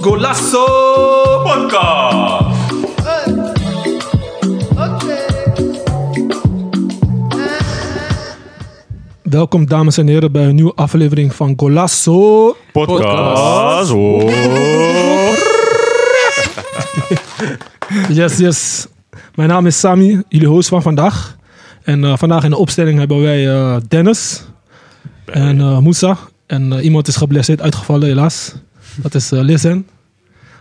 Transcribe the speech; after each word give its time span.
Golasso 0.00 0.64
Podcast. 1.44 2.58
Welkom 9.22 9.66
dames 9.66 9.98
en 9.98 10.06
heren 10.06 10.32
bij 10.32 10.44
een 10.44 10.54
nieuwe 10.54 10.74
aflevering 10.74 11.34
van 11.34 11.52
Golasso. 11.56 12.56
Podcast. 12.72 13.92
Yes, 18.08 18.38
yes. 18.38 18.86
Mijn 19.34 19.48
naam 19.48 19.66
is 19.66 19.78
Sami, 19.78 20.22
jullie 20.28 20.48
host 20.48 20.68
van 20.68 20.82
vandaag. 20.82 21.38
En 21.90 22.04
eh, 22.04 22.16
vandaag 22.16 22.44
in 22.44 22.50
de 22.50 22.56
opstelling 22.56 22.98
hebben 22.98 23.20
wij 23.20 23.48
eh, 23.48 23.76
Dennis 23.88 24.44
en 25.24 25.60
eh 25.60 25.78
Moussa. 25.78 26.16
En 26.46 26.72
iemand 26.72 27.08
is 27.08 27.16
geblesseerd 27.16 27.62
uitgevallen 27.62 28.08
helaas. 28.08 28.54
Dat 28.96 29.14
is 29.14 29.32
eh 29.32 29.40
Lizen. 29.40 29.86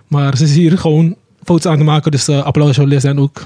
Maar 0.08 0.38
ze 0.38 0.44
is 0.44 0.56
hier 0.56 0.78
gewoon 0.78 1.16
foto's 1.44 1.72
aan 1.72 1.78
te 1.78 1.84
maken, 1.84 2.12
dus 2.12 2.30
applaus 2.30 2.76
voor 2.76 2.86
Lizen 2.86 3.20
ook. 3.20 3.46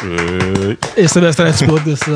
Hey. 0.00 0.76
Eerste 0.94 1.20
wedstrijd 1.20 1.56
gespeeld, 1.56 1.84
dus... 1.84 2.00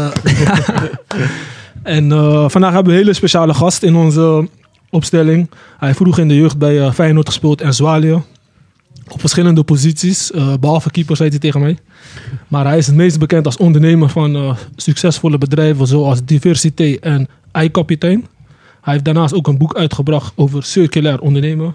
en 1.83 2.09
vandaag 2.51 2.73
hebben 2.73 2.92
we 2.92 2.98
een 2.98 3.05
hele 3.05 3.15
speciale 3.15 3.55
gast 3.55 3.83
in 3.83 3.97
onze 3.97 4.48
opstelling. 4.91 5.51
Hij 5.79 5.95
vroeger 5.95 6.23
in 6.23 6.29
de 6.29 6.37
jeugd 6.37 6.59
bij 6.59 6.92
Feyenoord 6.92 7.29
gespeeld 7.29 7.61
en 7.61 7.75
Zwalië. 7.75 8.23
Op 9.09 9.20
verschillende 9.20 9.62
posities, 9.62 10.30
eh, 10.30 10.55
behalve 10.61 10.91
keeper, 10.91 11.16
zei 11.16 11.29
hij 11.29 11.38
tegen 11.38 11.61
mij. 11.61 11.79
Maar 12.48 12.66
hij 12.66 12.79
is 12.79 12.87
het 12.87 12.95
meest 12.95 13.19
bekend 13.19 13.47
als 13.47 13.56
ondernemer 13.56 14.09
van 14.09 14.37
eh, 14.37 14.56
succesvolle 14.77 15.38
bedrijven 15.38 15.87
zoals 15.87 16.25
Diversité 16.25 16.97
en 17.01 17.28
iKapitein. 17.52 18.27
Hij 18.80 18.92
heeft 18.92 19.05
daarnaast 19.05 19.34
ook 19.34 19.47
een 19.47 19.58
boek 19.58 19.75
uitgebracht 19.75 20.33
over 20.36 20.62
circulair 20.62 21.20
ondernemen. 21.20 21.75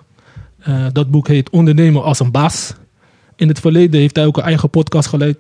Eh, 0.60 0.86
dat 0.94 1.12
boek 1.12 1.28
heet 1.28 1.50
Ondernemen 1.50 2.04
als 2.04 2.20
een 2.20 2.32
baas. 2.32 2.74
In 3.36 3.48
het 3.48 3.60
verleden 3.60 4.00
heeft 4.00 4.16
hij 4.16 4.26
ook 4.26 4.38
een 4.38 4.44
eigen 4.44 4.70
podcast 4.70 5.08
geleid. 5.08 5.38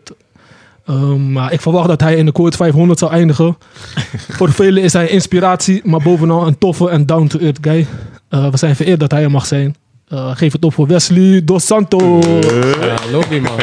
Ehm, 0.85 1.31
maar 1.31 1.53
ik 1.53 1.61
verwacht 1.61 1.88
dat 1.88 2.02
hij 2.02 2.15
in 2.15 2.25
de 2.25 2.31
Quote 2.31 2.58
500 2.58 2.99
zal 2.99 3.11
eindigen. 3.11 3.58
Voor 4.38 4.52
velen 4.52 4.83
is 4.83 4.93
hij 4.93 5.08
inspiratie, 5.08 5.81
maar 5.83 6.02
bovenal 6.02 6.47
een 6.47 6.58
toffe 6.58 6.89
en 6.89 7.05
down-to-earth 7.05 7.58
guy. 7.61 7.88
We 8.30 8.58
zijn 8.58 8.75
vereerd 8.75 8.99
dat 8.99 9.11
hij 9.11 9.23
er 9.23 9.31
mag 9.31 9.45
zijn. 9.45 9.75
Eh, 10.08 10.36
geef 10.36 10.52
het 10.53 10.66
op 10.66 10.73
voor 10.73 10.88
Wesley 10.88 11.41
Dos 11.44 11.66
Santos. 11.66 12.25
Ja, 12.25 12.95
man. 13.41 13.59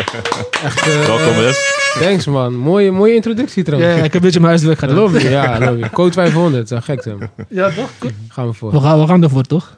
Echt, 0.64 0.86
eh, 0.88 1.06
Welkom, 1.06 1.36
Wes. 1.36 1.82
Thanks 2.00 2.26
man. 2.26 2.54
Mooie, 2.54 2.90
mooie 2.92 3.14
introductie 3.14 3.58
Ja, 3.58 3.64
trouwens. 3.64 3.96
ik 3.96 4.02
heb 4.02 4.14
een 4.14 4.20
beetje 4.20 4.38
mijn 4.40 4.50
huiswerk 4.50 4.78
gedaan. 4.78 4.96
Lobby, 4.96 5.18
ja, 5.18 5.58
lobby. 5.60 5.88
Code 5.88 6.12
500, 6.12 6.68
zo 6.68 6.78
gek 6.80 7.04
hem. 7.04 7.18
Ja, 7.48 7.70
toch? 7.70 7.90
Gaan 8.28 8.46
we 8.46 8.52
voor. 8.52 8.70
We 8.70 8.80
gaan, 8.80 9.00
we 9.00 9.06
gaan 9.06 9.22
ervoor, 9.22 9.42
toch? 9.42 9.76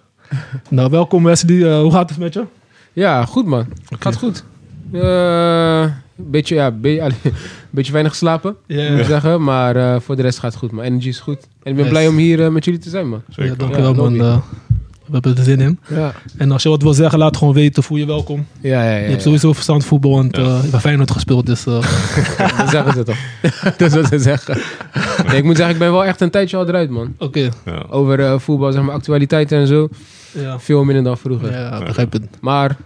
nou, 0.71 0.91
welkom 0.91 1.25
Wesley. 1.25 1.63
Eh, 1.73 1.81
hoe 1.81 1.93
gaat 1.93 2.09
het 2.09 2.19
met 2.19 2.35
je? 2.35 2.45
Ja, 2.93 3.25
goed 3.25 3.47
man. 3.47 3.67
Gaat 3.99 4.17
goed. 4.17 4.45
Eh, 4.93 5.85
beetje, 6.15 6.55
ja, 6.55 6.71
be- 6.71 7.11
beetje 7.71 7.93
weinig 7.93 8.13
geslapen, 8.13 8.57
Ja, 8.67 8.91
moet 8.91 9.01
ik 9.01 9.05
zeggen. 9.07 9.43
Maar 9.43 9.77
eh, 9.77 10.01
voor 10.01 10.17
de 10.17 10.23
rest 10.23 10.39
gaat 10.39 10.51
het 10.51 10.61
goed 10.61 10.71
man. 10.71 10.85
Energy 10.85 11.09
is 11.09 11.19
goed. 11.21 11.39
En 11.63 11.71
ik 11.71 11.75
ben 11.75 11.85
Yes. 11.85 11.89
blij 11.89 12.07
om 12.09 12.17
hier 12.17 12.53
met 12.53 12.65
jullie 12.65 12.81
te 12.81 12.89
zijn 12.89 13.09
man. 13.09 13.23
ja 13.29 13.35
Zeker. 13.35 13.57
dankjewel 13.59 13.95
Ja, 13.95 14.11
man. 14.23 14.43
We 15.07 15.13
hebben 15.13 15.37
er 15.37 15.43
zin 15.45 15.61
in. 15.61 15.79
Ja, 15.89 16.13
En 16.37 16.51
als 16.51 16.63
je 16.63 16.69
wat 16.69 16.83
wil 16.83 16.95
zeggen, 16.95 17.19
laat 17.19 17.37
gewoon 17.37 17.55
weten. 17.55 17.83
Voel 17.83 17.99
je 17.99 18.07
welkom. 18.07 18.47
ja, 18.61 18.83
ja. 18.83 18.91
ja, 18.91 18.97
Je 19.05 19.11
hebt 19.11 19.23
sowieso 19.23 19.53
verstand 19.53 19.85
voetbal, 19.85 20.11
want 20.11 20.37
Ja. 20.37 20.43
eh, 20.43 20.65
ik 20.65 20.71
heb 20.71 20.81
Feyenoord 20.81 21.11
gespeeld. 21.11 21.47
Dus 21.47 21.67
eh, 21.67 21.73
Dat 22.59 22.71
zeggen 22.71 22.93
ze 22.93 23.03
toch. 23.03 23.17
dat 23.79 23.81
is 23.81 23.95
wat 23.95 24.07
ze 24.07 24.19
zeggen. 24.19 24.59
Nee, 25.27 25.37
ik 25.37 25.45
moet 25.45 25.57
zeggen, 25.57 25.75
ik 25.75 25.81
ben 25.81 25.93
wel 25.93 26.05
echt 26.05 26.21
een 26.21 26.31
tijdje 26.31 26.57
al 26.57 26.69
eruit 26.69 26.91
man. 26.91 27.15
oké. 27.19 27.49
Ja. 27.65 27.85
Over 27.91 28.21
eh, 28.21 28.39
voetbal, 28.39 28.73
zeg 28.73 28.83
maar, 28.83 28.95
actualiteiten 28.95 29.59
en 29.59 29.67
zo. 29.67 29.89
Ja. 30.33 30.59
Veel 30.59 30.85
minder 30.85 31.05
dan 31.05 31.19
vroeger. 31.19 31.53
Ja, 31.53 31.79
begrijp 31.85 32.13
het. 32.13 32.23
Maar, 32.41 32.77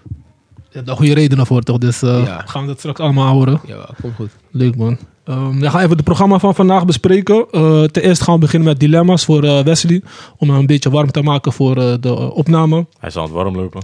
Je 0.53 0.77
hebt 0.77 0.87
daar 0.87 0.97
goede 0.97 1.15
redenen 1.15 1.47
voor, 1.47 1.63
toch? 1.63 1.79
Dus 1.79 2.03
eh, 2.03 2.23
Ja. 2.25 2.43
gaan 2.47 2.63
we 2.63 2.69
dat 2.69 2.79
straks 2.79 3.01
allemaal 3.01 3.33
horen. 3.33 3.61
ja, 3.67 3.89
komt 4.03 4.15
goed. 4.17 4.31
Leuk, 4.51 4.77
man. 4.77 4.99
Ehm 5.31 5.59
we 5.59 5.71
gaan 5.71 5.81
even 5.81 5.97
het 5.97 6.05
programma 6.05 6.39
van 6.39 6.55
vandaag 6.55 6.85
bespreken. 6.85 7.47
Eh 7.51 7.83
ten 7.83 8.03
eerste 8.03 8.25
gaan 8.25 8.35
we 8.35 8.41
beginnen 8.41 8.69
met 8.69 8.81
dilemma's 8.81 9.25
voor 9.25 9.45
eh, 9.45 9.63
Wesley. 9.63 10.03
Om 10.37 10.49
hem 10.49 10.59
een 10.59 10.67
beetje 10.67 10.91
warm 10.91 11.11
te 11.11 11.23
maken 11.23 11.53
voor 11.53 11.77
eh, 11.77 11.95
de 12.01 12.15
opname. 12.33 12.87
Hij 12.99 13.11
aan 13.15 13.23
het 13.23 13.33
warm 13.33 13.57
lopen. 13.57 13.83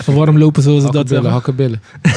Even 0.00 0.14
warm 0.14 0.38
lopen, 0.38 0.62
zoals 0.62 0.82
ze 0.82 0.90
dat 0.90 1.08
zeggen. 1.08 1.30
hakkenbillen. 1.30 1.82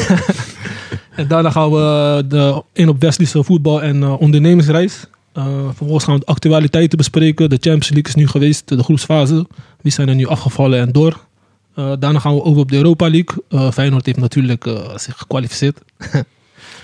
En 1.15 1.27
daarna 1.27 1.51
gaan 1.51 1.71
we 1.71 2.23
de, 2.27 2.63
in 2.73 2.89
op 2.89 3.01
Wesley's 3.01 3.31
voetbal- 3.37 3.81
en 3.81 4.03
eh, 4.03 4.21
ondernemersreis. 4.21 5.05
Eh, 5.33 5.45
vervolgens 5.65 6.03
gaan 6.03 6.13
we 6.13 6.19
de 6.19 6.25
actualiteiten 6.25 6.97
bespreken. 6.97 7.49
De 7.49 7.57
Champions 7.59 7.89
League 7.89 8.07
is 8.07 8.15
nu 8.15 8.27
geweest, 8.27 8.67
de 8.67 8.83
groepsfase. 8.83 9.47
Wie 9.81 9.91
zijn 9.91 10.09
er 10.09 10.15
nu 10.15 10.27
afgevallen 10.27 10.79
en 10.79 10.91
door? 10.91 11.19
Eh, 11.75 11.91
daarna 11.99 12.19
gaan 12.19 12.35
we 12.35 12.43
over 12.43 12.61
op 12.61 12.69
de 12.69 12.77
Europa 12.77 13.09
League. 13.09 13.43
Eh, 13.49 13.71
Feyenoord 13.71 14.05
heeft 14.05 14.17
natuurlijk 14.17 14.65
eh, 14.65 14.97
zich 14.97 15.17
gekwalificeerd. 15.17 15.81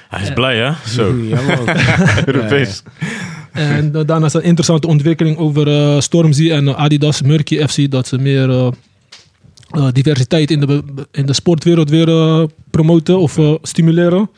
Hij 0.09 0.22
is 0.22 0.34
blij, 0.34 0.57
hè? 0.57 0.72
Zo. 0.88 1.16
Ja. 1.16 1.40
Europees. 2.25 2.84
En 3.51 3.91
uh, 3.95 4.01
daarnaast 4.06 4.35
een 4.35 4.44
interessante 4.44 4.88
ontwikkeling 4.88 5.38
over 5.38 5.68
eh, 5.68 6.00
Stormzy 6.00 6.51
en 6.51 6.68
eh, 6.68 6.75
Adidas 6.75 7.22
Murky 7.22 7.68
FC. 7.68 7.91
Dat 7.91 8.07
ze 8.07 8.18
meer 8.18 8.50
eh, 8.50 8.68
eh, 9.69 9.88
diversiteit 9.91 10.51
in 10.51 10.59
de, 10.59 10.84
in 11.12 11.25
de 11.25 11.34
sportwereld 11.34 11.90
weer 11.90 12.09
eh, 12.09 12.44
promoten 12.72 13.19
of 13.19 13.38
eh, 13.38 13.53
stimuleren. 13.62 14.29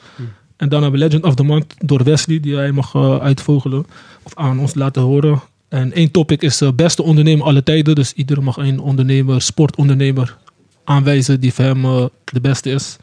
En 0.58 0.70
dan 0.70 0.82
hebben 0.82 1.00
we 1.00 1.06
Legend 1.06 1.24
of 1.24 1.36
the 1.36 1.44
Month 1.44 1.74
door 1.78 2.04
Wesley, 2.04 2.40
die 2.40 2.56
hij 2.56 2.72
mag 2.72 2.96
eh, 2.96 3.18
uitvogelen 3.18 3.86
of 4.24 4.36
aan 4.36 4.60
ons 4.60 4.74
laten 4.76 5.02
horen. 5.02 5.42
En 5.70 5.94
één 5.94 6.12
topic 6.12 6.42
is 6.42 6.62
eh, 6.62 6.70
beste 6.76 7.04
ondernemer 7.04 7.46
alle 7.46 7.64
tijden. 7.64 7.96
Dus 7.96 8.14
iedereen 8.14 8.44
mag 8.44 8.58
een 8.58 8.80
ondernemer, 8.80 9.42
sportondernemer 9.42 10.38
aanwijzen 10.84 11.40
die 11.40 11.54
voor 11.54 11.66
hem 11.66 11.86
eh, 11.86 12.06
de 12.24 12.42
beste 12.42 12.70
is. 12.72 12.98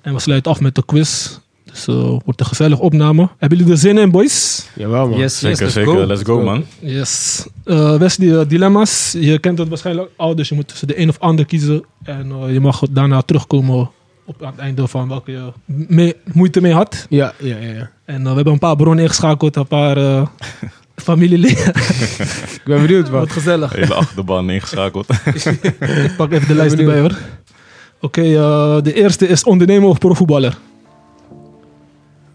En 0.00 0.14
we 0.14 0.20
sluiten 0.20 0.50
af 0.52 0.60
met 0.60 0.74
de 0.74 0.84
quiz. 0.84 1.38
Dus 1.72 1.86
eh 1.86 2.18
wordt 2.24 2.40
een 2.40 2.46
gezellige 2.46 2.82
opname. 2.82 3.28
Hebben 3.38 3.58
jullie 3.58 3.72
er 3.72 3.78
zin 3.78 3.98
in, 3.98 4.10
boys? 4.10 4.66
Jawel, 4.74 5.08
man. 5.08 5.18
Yes, 5.18 5.40
yes, 5.40 5.58
Zeker, 5.58 5.62
let's 5.62 5.72
zeker. 5.74 5.92
go. 5.94 6.06
Let's 6.06 6.22
go, 6.22 6.42
man. 6.42 6.64
Yes. 6.78 7.46
Eh 7.64 7.96
Wesley, 7.96 8.38
eh, 8.40 8.48
dilemma's. 8.48 9.16
Je 9.20 9.38
kent 9.38 9.58
het 9.58 9.68
waarschijnlijk 9.68 10.10
al, 10.16 10.34
dus 10.36 10.48
je 10.48 10.54
moet 10.54 10.68
tussen 10.68 10.86
de 10.88 10.98
een 11.00 11.08
of 11.08 11.18
ander 11.18 11.44
kiezen. 11.46 11.84
En 12.02 12.32
eh, 12.32 12.52
je 12.52 12.60
mag 12.60 12.82
daarna 12.90 13.20
terugkomen 13.22 13.90
op 14.26 14.42
aan 14.42 14.50
het 14.50 14.58
einde 14.60 14.86
van 14.88 15.08
welke 15.08 15.30
je 15.30 15.52
mee, 15.66 16.14
moeite 16.32 16.60
mee 16.60 16.72
had. 16.72 17.06
Ja, 17.08 17.32
ja, 17.38 17.56
ja. 17.56 17.72
ja. 17.72 17.90
En 18.04 18.22
we 18.22 18.28
hebben 18.34 18.52
een 18.52 18.58
paar 18.58 18.76
bronnen 18.76 19.04
ingeschakeld, 19.04 19.56
een 19.56 19.66
paar 19.66 19.96
eh 19.96 20.26
familieleden. 21.08 21.66
Ik 22.54 22.60
ben 22.64 22.80
benieuwd, 22.80 23.10
man. 23.10 23.20
Wat 23.20 23.32
gezellig. 23.32 23.72
Hele 23.72 23.94
achterban 23.94 24.50
ingeschakeld. 24.50 25.06
Ik 26.04 26.12
pak 26.16 26.32
even 26.32 26.48
de 26.48 26.54
lijst 26.54 26.76
benieuwd. 26.76 26.94
erbij 26.94 27.10
hoor. 27.10 27.18
Oké, 28.00 28.22
eh, 28.22 28.82
de 28.82 28.94
eerste 28.94 29.28
is 29.28 29.44
ondernemer 29.44 29.88
of 29.88 29.98
profvoetballer? 29.98 30.56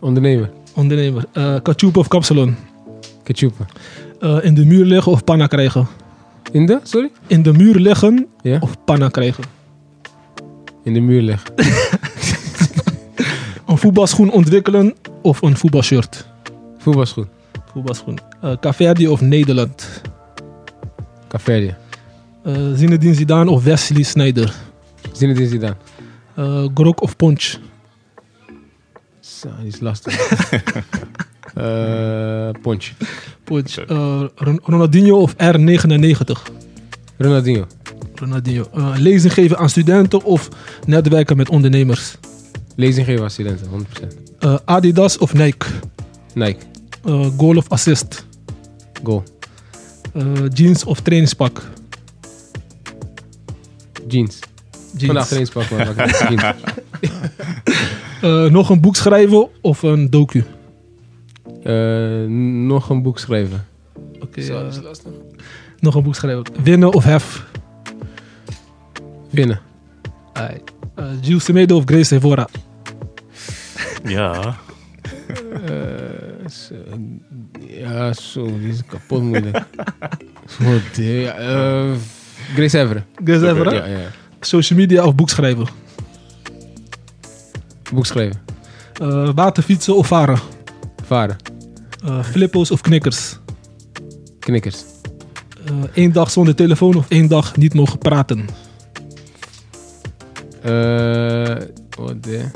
Ondernemer. 0.08 0.50
Ondernemer. 0.76 1.24
Eh 1.34 1.56
Kachup 1.64 1.98
of 1.98 2.08
kapsalon? 2.08 2.56
Ketchupen. 3.24 3.66
Eh, 4.20 4.38
in 4.42 4.54
de 4.54 4.66
muur 4.66 4.86
liggen 4.86 5.12
of 5.12 5.24
panna 5.24 5.48
krijgen? 5.48 5.88
In 6.52 6.66
de? 6.66 6.80
Sorry? 6.84 7.12
In 7.28 7.42
de 7.42 7.54
muur 7.54 7.76
liggen 7.76 8.28
Ja? 8.42 8.58
of 8.62 8.76
panna 8.86 9.10
krijgen? 9.10 9.44
In 10.84 10.94
de 10.94 11.00
muur 11.00 11.22
liggen. 11.22 11.54
Een 13.68 13.78
voetbalschoen 13.78 14.32
ontwikkelen 14.32 14.96
of 15.22 15.42
een 15.42 15.58
voetbalshirt? 15.58 16.26
Voetbalschoen. 16.78 17.28
Voetbalschoen. 17.72 18.18
Uh, 18.44 18.52
Caverdi 18.60 19.08
of 19.08 19.22
Nederland? 19.22 20.02
Caverdi. 21.28 21.74
Uh, 22.46 22.54
Zinedine 22.76 23.14
Zidane 23.14 23.52
of 23.52 23.64
Wesley 23.64 24.04
Sneijder? 24.04 24.54
Zinedine 25.12 25.48
Zidane. 25.48 25.76
Uh, 26.40 26.68
Grok 26.74 27.02
of 27.02 27.16
Ponch? 27.16 27.56
Zo, 29.40 29.50
die 29.60 29.68
is 29.68 29.80
lastig. 29.80 30.14
Eh 31.56 32.50
Ponch. 32.62 32.92
Ponch. 33.44 33.78
Uh, 33.90 34.24
Ron- 34.36 34.60
Ronaldinho 34.64 35.18
of 35.22 35.34
R99? 35.34 36.38
Ronaldinho. 37.18 37.66
Ronaldinho. 38.16 38.66
Uh, 38.76 38.94
lezing 38.98 39.34
geven 39.34 39.58
aan 39.58 39.70
studenten 39.70 40.24
of 40.24 40.50
netwerken 40.86 41.38
met 41.38 41.50
ondernemers? 41.50 42.16
Lezing 42.76 43.06
geven 43.06 43.24
aan 43.24 43.30
studenten, 43.30 43.68
100%. 43.68 43.74
Uh, 44.40 44.58
Adidas 44.66 45.18
of 45.18 45.34
Nike? 45.34 45.68
Nike. 46.34 46.60
Uh, 47.06 47.28
goal 47.38 47.58
of 47.58 47.70
assist? 47.70 48.26
Goal. 49.04 49.24
Uh, 50.16 50.24
jeans 50.54 50.84
of 50.84 51.00
trainingspak? 51.00 51.64
Jeans. 54.08 54.40
Vandaag 54.98 55.00
Jeans. 55.16 55.28
trainingspak, 55.28 55.70
man. 55.70 55.78
maar 55.96 56.08
ik 56.08 56.16
heb 56.20 56.30
Jeans. 56.30 56.44
Uh, 58.28 58.52
nog 58.52 58.70
een 58.70 58.82
boek 58.82 58.96
schrijven 58.96 59.48
of 59.62 59.82
een 59.84 60.10
docu? 60.10 60.44
Eh, 61.64 62.26
nog 62.68 62.90
een 62.90 63.02
boek 63.02 63.20
schrijven. 63.20 63.66
Oké. 64.20 64.40
Is 64.40 64.50
lastig. 64.50 65.12
nog 65.80 65.96
een 65.96 66.04
boek 66.04 66.16
schrijven. 66.16 66.44
Winnen 66.64 66.94
of 66.94 67.04
hef? 67.04 67.46
Winnen. 69.30 69.60
Uh, 70.38 71.06
Gilles 71.22 71.44
Semedo 71.44 71.76
of 71.78 71.84
Grace 71.86 72.16
Evora? 72.16 72.48
Ja. 74.04 74.58
Eh, 75.66 76.50
Zo, 76.50 76.76
ja, 77.68 78.14
zo, 78.14 78.46
die 78.46 78.70
is 78.70 78.86
kapot 78.86 79.22
moeilijk. 79.22 79.58
Wat, 80.60 80.98
eh, 80.98 81.92
Grace 82.56 82.78
hè? 82.78 82.84
Ja, 83.26 83.86
ja. 83.86 83.98
Social 84.40 84.80
media 84.80 85.06
of 85.06 85.16
boek 85.16 85.30
schrijven? 85.30 85.68
Boek 87.94 88.06
schrijven. 88.06 88.42
Eh, 89.02 89.30
waterfietsen 89.36 89.96
of 89.96 90.08
varen? 90.08 90.40
Varen. 91.06 91.36
Eh, 92.06 92.24
flippo's 92.24 92.72
of 92.72 92.82
knikkers? 92.82 93.38
Knikkers. 94.40 94.84
Eén 95.94 96.12
dag 96.12 96.32
zonder 96.32 96.56
telefoon 96.56 96.96
of 96.96 97.06
één 97.10 97.28
dag 97.28 97.56
niet 97.56 97.74
mogen 97.74 97.98
praten? 97.98 98.46
Eh, 100.62 101.56
wat 101.98 102.24
de... 102.24 102.46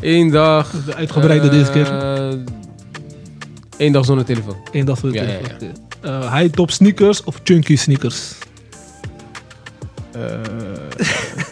Eén 0.00 0.30
dag. 0.30 0.70
De 0.84 0.94
uitgebreide 0.94 1.48
deze 1.48 1.70
keer. 1.70 1.98
eh, 1.98 2.34
Eén 3.76 3.92
dag 3.92 4.04
zonder 4.04 4.24
telefoon. 4.24 4.56
Eén 4.72 4.84
dag 4.84 4.98
zonder 4.98 5.22
ja, 5.22 5.28
ja, 5.32 5.38
telefoon. 5.56 5.84
Eh, 6.02 6.34
high 6.38 6.54
top 6.54 6.70
sneakers 6.70 7.24
of 7.24 7.40
chunky 7.44 7.76
sneakers? 7.76 8.32
Eh 10.12 10.40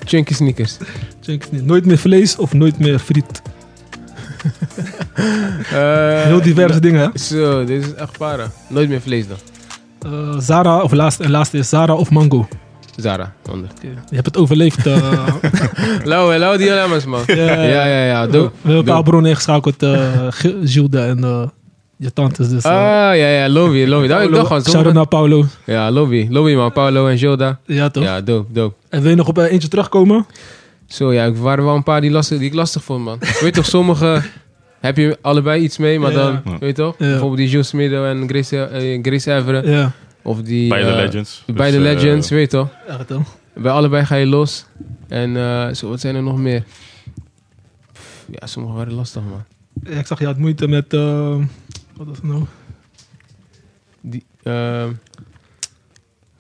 chunky 0.05 0.35
sneakers. 0.35 0.77
Chunky 1.21 1.47
sneakers. 1.47 1.69
Nooit 1.69 1.87
meer 1.87 1.99
vlees 1.99 2.37
of 2.37 2.53
nooit 2.53 2.79
meer 2.79 2.99
friet? 2.99 3.43
Eh, 5.73 6.23
Heel 6.23 6.43
diverse 6.43 6.81
dingen, 6.81 7.01
hè? 7.13 7.19
Zo, 7.19 7.65
dit 7.65 7.85
is 7.85 7.95
echt 7.95 8.19
para. 8.19 8.51
Nooit 8.69 8.89
meer 8.89 9.01
vlees 9.01 9.25
dan. 9.29 9.37
Eh, 10.13 10.39
Zara, 10.39 10.83
of 10.83 10.93
laatste, 10.93 11.25
en 11.25 11.31
laatste 11.31 11.59
is 11.59 11.69
Zara 11.69 11.95
of 11.95 12.11
Mango? 12.11 12.49
Zara, 12.97 13.33
ander. 13.51 13.69
Je 13.83 14.15
hebt 14.15 14.27
het 14.27 14.37
overleefd. 14.37 14.87
eh 14.87 15.27
Lauw, 16.05 16.39
lauw 16.39 16.57
dilemma's, 16.57 17.05
man. 17.05 17.23
Ja, 17.27 17.35
Ja, 17.35 17.63
ja, 17.63 17.85
ja. 17.87 18.05
ja. 18.05 18.27
we 18.27 18.33
Doe. 18.33 18.51
hebben 18.61 18.77
een 18.77 18.85
paar 18.85 18.95
doe. 18.95 19.05
bronnen 19.05 19.31
ingeschakeld. 19.31 19.83
eh 19.83 20.27
Gilda 20.65 21.07
en 21.07 21.25
eh, 21.25 21.43
je 21.97 22.13
tantes. 22.13 22.49
Dus, 22.49 22.63
eh, 22.65 22.71
Ah, 22.71 23.17
ja, 23.17 23.29
ja. 23.29 23.49
Lobby, 23.49 23.85
lobby. 23.93 24.07
Dat, 24.07 24.23
ik 24.23 24.31
dacht 24.31 24.47
gewoon 24.47 24.63
zo. 24.85 24.93
naar 24.93 25.09
Paulo. 25.09 25.45
Ja, 25.67 25.91
lobby. 25.91 26.27
Lobby, 26.31 26.55
man. 26.55 26.73
Paulo 26.73 27.07
en 27.09 27.19
Gilda. 27.19 27.59
Ja, 27.67 27.91
toch? 27.91 28.03
Ja, 28.05 28.21
dope, 28.21 28.53
dope. 28.53 28.75
En 28.89 29.01
wil 29.01 29.11
je 29.11 29.17
nog 29.17 29.29
op 29.29 29.39
eh, 29.39 29.53
eentje 29.53 29.69
terugkomen? 29.69 30.27
Zo, 30.87 31.13
ja. 31.13 31.25
Er 31.25 31.43
waren 31.43 31.65
wel 31.65 31.75
een 31.75 31.83
paar 31.83 32.01
die, 32.01 32.11
lastig, 32.11 32.39
die 32.39 32.47
ik 32.47 32.55
lastig 32.55 32.85
vond, 32.85 33.05
man. 33.05 33.17
Ik 33.21 33.39
weet 33.41 33.55
toch, 33.55 33.65
sommige 33.67 34.23
heb 34.81 34.97
je 34.97 35.19
allebei 35.21 35.63
iets 35.63 35.79
mee, 35.79 35.99
maar 35.99 36.13
Ja. 36.13 36.17
dan, 36.17 36.41
Ja. 36.45 36.59
weet 36.59 36.77
je 36.77 36.83
toch? 36.83 36.95
Ja. 36.99 37.07
Bijvoorbeeld 37.07 37.37
die 37.39 37.49
Jules 37.49 37.69
Smido 37.69 38.05
en 38.05 38.29
Grace, 38.29 38.63
eh, 38.65 38.99
Grace 39.03 39.35
Everen. 39.35 39.71
Ja, 39.71 39.93
Of 40.23 40.43
die... 40.43 40.69
Beide 40.69 40.89
eh, 40.91 40.95
legends. 40.97 41.43
Dus, 41.47 41.73
eh, 41.75 41.81
legends, 41.81 42.29
weet 42.31 42.51
je 42.51 42.57
toch? 42.57 42.69
echt 42.89 43.07
toch? 43.07 43.37
Bij 43.55 43.73
allebei 43.73 44.05
ga 44.05 44.15
je 44.15 44.27
los. 44.27 44.67
En 45.09 45.37
eh, 45.37 45.69
zo, 45.75 45.89
wat 45.89 46.01
zijn 46.01 46.15
er 46.15 46.23
nog 46.23 46.37
meer? 46.39 46.63
Pff, 47.93 48.25
Ja, 48.41 48.47
sommige 48.47 48.75
waren 48.75 48.93
lastig, 48.95 49.23
man. 49.23 49.45
Ja, 49.93 49.99
ik 49.99 50.07
zag 50.07 50.19
je 50.19 50.27
had 50.27 50.39
moeite 50.39 50.69
met... 50.69 50.93
eh, 51.99 52.07
wat 52.07 52.17
het 52.17 52.23
nou? 52.25 52.43
Die, 54.01 54.25
ehm 54.43 54.93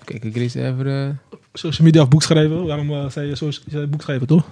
kijk, 0.04 0.24
Grace 0.32 0.64
Everen. 0.66 1.20
Social 1.52 1.86
media 1.86 2.02
of 2.02 2.08
boek 2.08 2.22
schrijven. 2.22 2.66
Waarom 2.66 2.90
eh, 2.90 3.08
zei 3.10 3.28
je, 3.28 3.34
so- 3.36 3.46
je 3.46 3.60
zei 3.66 3.86
boek 3.86 4.02
schrijven, 4.02 4.26
toch? 4.26 4.44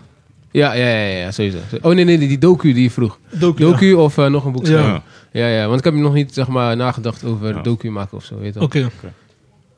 Ja, 0.50 0.72
ja, 0.72 0.87
ja, 0.87 1.16
ja, 1.19 1.31
sowieso. 1.31 1.58
Oh 1.81 1.94
nee, 1.94 2.04
nee, 2.04 2.19
die, 2.19 2.28
die 2.28 2.38
docu 2.38 2.72
die 2.72 2.82
je 2.82 2.90
vroeg. 2.90 3.19
Docu. 3.31 3.62
Docu 3.62 3.93
of 3.93 4.19
eh, 4.19 4.26
nog 4.26 4.44
een 4.44 4.52
boek 4.52 4.66
Ja. 4.66 4.72
schrijven? 4.72 5.02
Ja. 5.32 5.46
ja, 5.46 5.66
want 5.66 5.78
ik 5.78 5.84
heb 5.84 5.94
nog 5.94 6.12
niet 6.14 6.34
zeg 6.34 6.49
maar, 6.49 6.76
nagedacht 6.76 7.25
over 7.25 7.54
Ja. 7.54 7.62
docu 7.62 7.90
maken 7.90 8.16
of 8.16 8.25
zo. 8.25 8.38
Weet 8.38 8.54
je 8.54 8.60
Oké, 8.60 8.78
wel. 8.78 8.88
oké. 8.96 9.12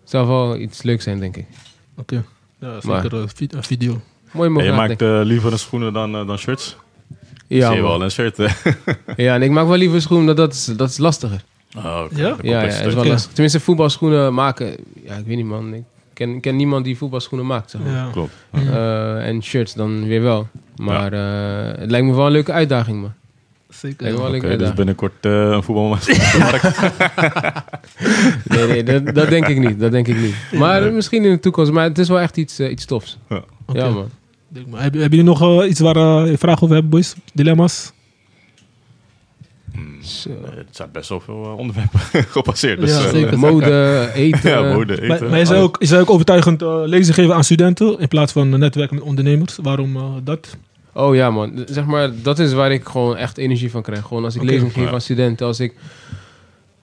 Het 0.00 0.10
zou 0.10 0.26
wel 0.28 0.56
iets 0.58 0.82
leuks 0.82 1.04
zijn, 1.04 1.18
denk 1.20 1.36
ik. 1.36 1.46
Ja, 2.06 2.22
Maar- 2.84 3.02
zeker 3.02 3.18
een 3.18 3.28
vi- 3.34 3.48
een 3.50 3.62
video. 3.64 4.00
Mooi 4.32 4.46
En 4.46 4.52
mogen 4.52 4.68
je 4.70 4.76
maakt 4.76 5.02
eh, 5.02 5.20
liever 5.22 5.52
een 5.52 5.58
schoenen 5.58 5.92
dan, 5.92 6.14
eh, 6.14 6.26
dan 6.26 6.38
shirts? 6.38 6.76
Ja, 7.46 7.66
Zie 7.66 7.76
je 7.76 7.82
wel 7.82 8.02
een 8.02 8.10
shirt, 8.10 8.36
hè? 8.36 8.46
ja, 9.24 9.34
en 9.34 9.42
ik 9.42 9.50
maak 9.50 9.66
wel 9.66 9.76
liever 9.76 10.02
schoenen, 10.02 10.36
dat 10.36 10.52
is, 10.52 10.64
dat 10.64 10.90
is 10.90 10.98
lastiger. 10.98 11.44
Oh, 11.76 12.00
oké. 12.04 12.20
Ja? 12.20 12.36
Ja, 12.42 12.62
ja, 12.62 12.68
is 12.68 12.94
wel 12.94 13.04
lastig. 13.04 13.32
Tenminste, 13.32 13.60
voetbalschoenen 13.60 14.34
maken. 14.34 14.76
Ja, 15.04 15.14
ik 15.14 15.26
weet 15.26 15.36
niet, 15.36 15.46
man. 15.46 15.74
Ik 15.74 15.84
ken, 16.12 16.34
ik 16.34 16.40
ken 16.40 16.56
niemand 16.56 16.84
die 16.84 16.96
voetbalschoenen 16.96 17.46
maakt. 17.46 17.70
Zeg 17.70 17.80
maar. 17.80 17.92
Ja. 17.92 18.08
Klopt. 18.12 18.32
Ja. 18.52 18.60
Eh, 18.60 19.26
en 19.26 19.42
shirts 19.42 19.74
dan 19.74 20.06
weer 20.06 20.22
wel. 20.22 20.48
Maar 20.76 21.12
eh, 21.12 21.80
het 21.80 21.90
lijkt 21.90 22.06
me 22.06 22.14
wel 22.14 22.26
een 22.26 22.32
leuke 22.32 22.52
uitdaging, 22.52 23.00
man. 23.00 23.12
Zeker. 23.68 24.30
Leuke 24.30 24.56
dus 24.56 24.72
binnenkort 24.72 25.12
eh, 25.20 25.32
een 25.32 25.62
voetbalmarkt. 25.62 26.06
Nee, 28.44 28.66
nee, 28.66 28.82
dat, 28.82 29.14
dat 29.14 29.28
denk 29.28 29.46
ik 29.46 29.58
niet. 29.58 29.80
Dat 29.80 29.90
denk 29.90 30.08
ik 30.08 30.16
niet. 30.16 30.34
Maar 30.52 30.92
misschien 30.92 31.24
in 31.24 31.30
de 31.30 31.40
toekomst. 31.40 31.72
Maar 31.72 31.84
het 31.84 31.98
is 31.98 32.08
wel 32.08 32.20
echt 32.20 32.36
iets, 32.36 32.60
iets 32.60 32.84
tofs. 32.84 33.18
Oké. 33.28 33.78
Ja, 33.78 33.88
man. 33.90 34.08
Hebben, 34.54 34.80
hebben 34.80 35.00
jullie 35.18 35.22
nog 35.24 35.42
eh, 35.62 35.68
iets 35.70 35.80
waar 35.80 35.96
eh, 35.96 36.30
je 36.30 36.38
vragen 36.38 36.62
over 36.62 36.74
hebben, 36.74 36.90
boys? 36.90 37.14
Dilemma's? 37.32 37.92
Hmm, 39.72 39.98
het 40.56 40.76
zijn 40.76 40.88
best 40.92 41.08
wel 41.08 41.20
veel 41.20 41.44
eh, 41.44 41.58
onderwerpen 41.58 42.00
gepasseerd. 42.38 42.80
Dus, 42.80 42.90
Ja, 42.90 43.04
eh, 43.04 43.10
zeker. 43.10 43.38
Mode, 43.48 44.10
eten. 44.14 44.50
ja, 44.50 44.60
mode, 44.74 44.92
eten. 44.92 45.06
Maar, 45.08 45.24
maar 45.30 45.38
je 45.38 45.44
zou 45.44 45.60
ook, 45.62 45.76
je 45.80 45.86
zou 45.86 46.00
ook 46.02 46.10
overtuigend 46.10 46.62
eh 46.62 46.82
lezen 46.84 47.14
geven 47.14 47.34
aan 47.34 47.44
studenten 47.44 47.98
in 47.98 48.08
plaats 48.08 48.32
van 48.32 48.52
eh, 48.52 48.58
netwerken 48.58 48.94
met 48.96 49.04
ondernemers. 49.04 49.58
Waarom 49.62 49.96
eh, 49.96 50.02
dat? 50.24 50.56
Oh 50.92 51.14
ja, 51.14 51.30
man. 51.30 51.62
Zeg 51.66 51.84
maar, 51.84 52.10
dat 52.22 52.38
is 52.38 52.52
waar 52.52 52.72
ik 52.72 52.84
gewoon 52.84 53.16
echt 53.16 53.38
energie 53.38 53.70
van 53.70 53.82
krijg. 53.82 54.02
Gewoon 54.04 54.24
als 54.24 54.34
ik 54.34 54.42
Oké. 54.42 54.50
lezing 54.50 54.72
geef 54.72 54.84
Ja. 54.84 54.90
aan 54.92 55.00
studenten. 55.00 55.46
Als 55.46 55.60
ik 55.60 55.74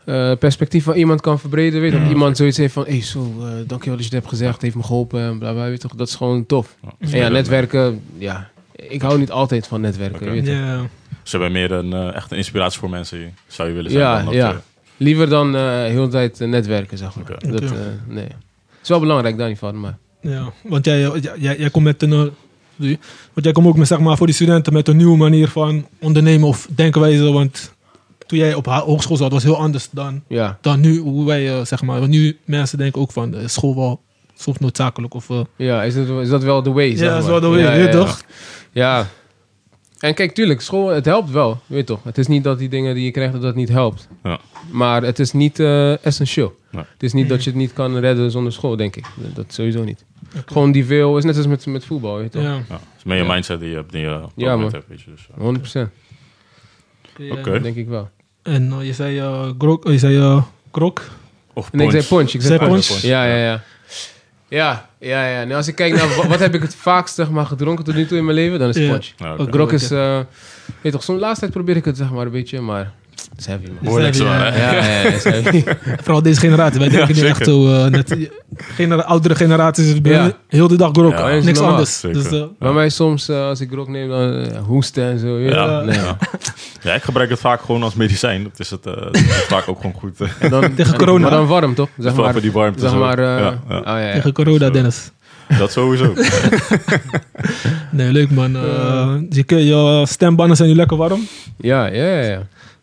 eh, 0.06 0.32
perspectief 0.40 0.84
van 0.84 0.96
iemand 0.96 1.22
kan 1.22 1.40
verbreden. 1.40 1.82
Weet 1.82 1.92
je, 1.92 1.98
dat 1.98 2.08
Ja. 2.08 2.14
iemand 2.14 2.38
zoiets 2.38 2.58
heeft 2.58 2.74
van... 2.74 2.84
Hé, 2.84 2.92
hey, 2.92 3.02
zo, 3.02 3.20
eh, 3.40 3.46
dankjewel 3.68 3.78
dat 3.78 3.86
je 3.98 4.04
het 4.04 4.12
hebt 4.14 4.28
gezegd. 4.28 4.54
Het 4.54 4.62
heeft 4.62 4.76
me 4.76 4.84
geholpen. 4.84 5.22
En 5.22 5.40
bla, 5.40 5.52
bla, 5.52 5.64
weet 5.64 5.82
je 5.82 5.88
toch, 5.88 5.96
dat 5.98 6.08
is 6.08 6.16
gewoon 6.16 6.46
tof. 6.46 6.76
En 7.00 7.10
ja, 7.10 7.28
netwerken... 7.30 8.02
Ja, 8.18 8.50
ik 8.76 9.02
hou 9.02 9.20
niet 9.20 9.32
altijd 9.32 9.68
van 9.68 9.82
netwerken. 9.82 10.22
Oké. 10.22 10.32
Weet 10.32 10.46
je. 10.46 10.52
Ja. 10.52 10.82
Ze 11.24 11.32
hebben 11.38 11.52
meer 11.52 11.72
een, 11.72 11.94
eh, 11.94 12.16
echt 12.16 12.32
een 12.32 12.38
inspiratie 12.38 12.80
voor 12.80 12.90
mensen, 12.90 13.34
zou 13.48 13.70
je 13.70 13.76
willen 13.76 13.92
zijn. 13.92 14.04
Ja, 14.04 14.24
dan 14.24 14.34
ja. 14.34 14.62
Liever 14.98 15.30
dan 15.30 15.56
eh 15.56 15.84
heel 15.84 16.04
de 16.06 16.12
tijd 16.12 16.40
netwerken, 16.40 16.98
zeg 16.98 17.16
maar. 17.16 17.52
Dat, 17.52 17.62
eh, 17.62 17.70
nee. 18.08 18.24
Het 18.24 18.82
is 18.84 18.90
wel 18.90 19.00
belangrijk, 19.00 19.38
daar 19.38 19.48
niet 19.50 19.58
van. 19.58 19.80
Maar 19.80 19.98
Ja, 20.22 20.52
want 20.64 20.86
jij, 20.86 21.00
jij, 21.00 21.20
jij, 21.40 21.58
jij 21.58 21.70
komt 21.70 21.86
met 21.86 22.02
een. 22.02 22.32
Want 23.34 23.46
jij 23.46 23.52
komt 23.52 23.68
ook 23.68 23.78
met, 23.78 23.88
zeg 23.88 24.00
maar, 24.00 24.18
voor 24.18 24.26
die 24.26 24.36
studenten 24.36 24.74
met 24.74 24.88
een 24.88 24.98
nieuwe 24.98 25.18
manier 25.18 25.48
van 25.48 25.88
ondernemen 26.00 26.48
of 26.48 26.68
denkenwijze. 26.76 27.32
Want 27.32 27.74
toen 28.32 28.40
jij 28.40 28.54
op 28.54 28.66
hogeschool 28.66 29.18
zat, 29.18 29.32
was 29.32 29.44
heel 29.44 29.58
anders 29.58 29.90
dan, 29.90 30.24
ja, 30.28 30.58
dan 30.62 30.80
nu. 30.80 30.98
Hoe 30.98 31.26
wij, 31.26 31.54
eh, 31.60 31.66
zeg 31.66 31.82
maar. 31.82 32.00
Want 32.00 32.12
nu 32.12 32.38
mensen 32.46 32.78
denken 32.78 33.02
ook 33.02 33.12
van 33.12 33.36
eh, 33.36 33.48
school 33.48 33.76
wel 33.76 34.02
soms 34.36 34.58
noodzakelijk. 34.58 35.14
Of, 35.14 35.30
eh, 35.30 35.42
ja 35.56 35.84
is, 35.84 35.96
dat, 35.96 36.22
is 36.22 36.30
dat 36.30 36.44
wel 36.44 36.64
de 36.64 36.72
way, 36.72 36.96
zeg 36.96 37.08
ja, 37.08 37.14
dat 37.14 37.24
is 37.24 37.30
wel 37.30 37.40
de 37.40 37.48
way, 37.48 37.60
ja, 37.60 37.74
ja, 37.74 37.84
ja. 37.86 37.92
toch? 37.92 38.22
Ja. 38.72 39.08
En 40.00 40.14
kijk, 40.14 40.34
tuurlijk, 40.34 40.62
school, 40.62 40.88
het 40.88 41.06
helpt 41.06 41.30
wel. 41.30 41.60
Weet 41.66 41.80
je 41.80 41.86
toch? 41.86 42.04
Het 42.04 42.18
is 42.18 42.28
niet 42.28 42.44
dat 42.44 42.60
die 42.60 42.70
dingen 42.70 42.96
die 42.96 43.04
je 43.06 43.12
krijgt, 43.12 43.34
dat 43.34 43.42
dat 43.42 43.56
niet 43.56 43.70
helpt. 43.70 44.08
Ja. 44.24 44.40
Maar 44.72 45.04
het 45.04 45.20
is 45.20 45.32
niet 45.32 45.60
eh, 45.60 46.06
essentieel. 46.06 46.56
Nee. 46.72 46.84
Het 46.94 47.04
is 47.04 47.14
niet 47.14 47.30
dat 47.30 47.44
je 47.44 47.50
het 47.50 47.60
niet 47.60 47.74
kan 47.74 47.98
redden 47.98 48.32
zonder 48.32 48.54
school, 48.54 48.76
denk 48.76 48.96
ik. 48.96 49.06
Dat 49.34 49.46
sowieso 49.54 49.84
niet. 49.84 50.06
Gewoon 50.46 50.72
die 50.72 50.86
veel, 50.86 51.18
is 51.18 51.24
net 51.24 51.38
als 51.38 51.48
met, 51.48 51.66
met 51.66 51.86
voetbal, 51.86 52.16
weet 52.16 52.24
je 52.24 52.30
toch? 52.40 52.42
Ja. 52.42 52.54
ja, 52.54 52.62
het 52.70 52.80
is 52.98 53.04
meer 53.04 53.18
je 53.18 53.24
Ja. 53.24 53.34
mindset 53.34 53.60
die 53.60 53.70
je 53.70 53.76
hebt, 53.76 53.92
die 53.92 54.02
je 54.02 54.08
dat 54.08 54.32
Ja, 54.36 54.56
man. 54.56 54.72
hebt. 54.72 54.88
Weet 54.88 55.02
je, 55.02 55.12
dus, 55.12 55.28
eh. 55.36 55.38
100%. 55.38 55.92
Oké. 57.32 57.62
Denk 57.62 57.76
ik 57.76 57.88
wel. 57.88 58.10
En 58.44 58.72
eh, 58.80 58.86
je 58.86 58.94
zei 58.94 59.20
uh, 59.22 59.50
grok, 59.58 59.88
je 59.88 59.98
zei 59.98 60.18
eh, 60.18 60.44
krok. 60.72 61.02
Of 61.54 61.72
Nee, 61.72 61.86
ik 61.86 61.92
zei 61.92 62.04
punch. 62.04 62.34
Ik 62.34 62.42
Zei 62.42 62.58
zei 62.58 62.70
punch. 62.70 62.88
punch? 62.88 63.02
Ja, 63.02 63.26
ja, 63.26 63.36
ja. 63.36 63.62
Ja, 64.48 64.90
ja, 65.00 65.28
ja. 65.28 65.44
Nou, 65.44 65.54
als 65.56 65.68
ik 65.68 65.76
kijk 65.76 65.94
naar 65.94 66.16
wa- 66.16 66.28
wat 66.28 66.40
heb 66.40 66.56
ik 66.56 66.62
het 66.62 66.76
vaakst 66.76 67.16
zeg 67.16 67.30
maar, 67.30 67.46
gedronken 67.46 67.86
tot 67.86 67.96
nu 67.96 68.06
toe 68.06 68.18
in 68.18 68.24
mijn 68.26 68.36
leven, 68.38 68.60
dan 68.60 68.70
is 68.70 68.76
het 68.76 68.90
punch. 68.90 69.06
Ja. 69.18 69.34
Oké. 69.34 69.52
Grok 69.52 69.72
is, 69.72 69.92
eh 69.92 70.16
weet 70.18 70.26
je 70.82 70.92
toch, 70.92 71.04
zo'n 71.04 71.18
laatste 71.20 71.40
tijd 71.40 71.52
probeer 71.52 71.76
ik 71.76 71.86
het 71.86 71.98
zeg 71.98 72.12
maar 72.12 72.26
een 72.26 72.32
beetje, 72.32 72.62
maar 72.62 72.92
is 73.38 73.46
heavy 73.46 73.66
man. 73.68 73.78
Behoorlijk 73.82 74.16
Zei 74.16 74.28
zwaar, 74.28 74.46
je, 74.46 74.52
hè? 74.60 74.66
Ja, 74.66 74.74
ja, 74.86 75.02
ja, 75.02 75.10
het 75.10 75.26
is 75.26 75.34
heavy. 75.44 75.64
Vooral 76.04 76.22
deze 76.22 76.40
generatie. 76.40 76.80
Wij 76.80 76.90
denken 76.90 77.08
niet 77.08 77.18
zeker. 77.18 77.32
echt 77.36 77.46
zo. 77.46 77.74
eh, 77.74 77.86
net, 77.86 78.30
genera 78.58 79.02
oudere 79.02 79.36
generaties 79.36 79.94
hun 80.04 80.34
heel 80.48 80.68
de 80.68 80.76
dag 80.78 80.90
grok. 80.94 81.12
Ja, 81.12 81.28
Niks 81.28 81.46
normaal. 81.46 81.70
anders. 81.70 82.00
Dus, 82.02 82.26
eh, 82.32 82.44
Bij 82.60 82.72
mij 82.72 82.90
soms, 82.90 83.30
eh, 83.30 83.46
als 83.46 83.60
ik 83.62 83.70
grok 83.72 83.88
neem, 83.88 84.10
dan 84.10 84.56
hoesten 84.58 85.04
en 85.04 85.20
zo. 85.20 85.38
Ja. 85.40 85.50
Ja. 85.50 85.82
Nee. 85.82 85.96
Ja. 86.00 86.18
Ja, 86.84 86.94
ik 86.94 87.04
gebruik 87.04 87.30
het 87.30 87.40
vaak 87.40 87.62
gewoon 87.62 87.84
als 87.84 87.94
medicijn. 87.96 88.44
Dat 88.44 88.60
is 88.60 88.70
het, 88.70 88.86
eh, 88.86 88.94
dat 88.96 89.16
is 89.16 89.22
vaak 89.48 89.68
ook 89.68 89.78
gewoon 89.82 89.94
goed. 89.96 90.18
En 90.40 90.50
dan, 90.50 90.74
Tegen 90.76 90.92
en- 90.94 91.00
corona. 91.00 91.22
Maar 91.22 91.32
dan 91.32 91.48
warm, 91.48 91.76
toch? 91.76 91.90
Zeg 91.98 92.06
Vooral 92.06 92.24
maar, 92.24 92.32
voor 92.34 92.42
die 92.42 92.52
warmte. 92.52 92.80
zeg 92.80 92.94
maar 92.96 93.22
ja, 93.22 93.38
ja. 93.38 93.60
Oh, 93.70 93.82
ja, 93.86 94.00
ja. 94.00 94.14
tegen 94.14 94.34
corona, 94.34 94.66
Zo. 94.66 94.72
Dennis. 94.72 95.12
Dat 95.58 95.72
sowieso. 95.72 96.14
Nee, 97.92 98.12
leuk 98.12 98.32
man. 98.32 98.56
Eh, 98.56 99.14
je, 99.30 99.66
je 99.66 100.04
stembanden 100.08 100.58
zijn 100.58 100.70
nu 100.70 100.76
lekker 100.76 100.98
warm. 100.98 101.28
ja, 101.58 101.86
ja, 101.86 102.04
ja, 102.06 102.22
ja. 102.22 102.42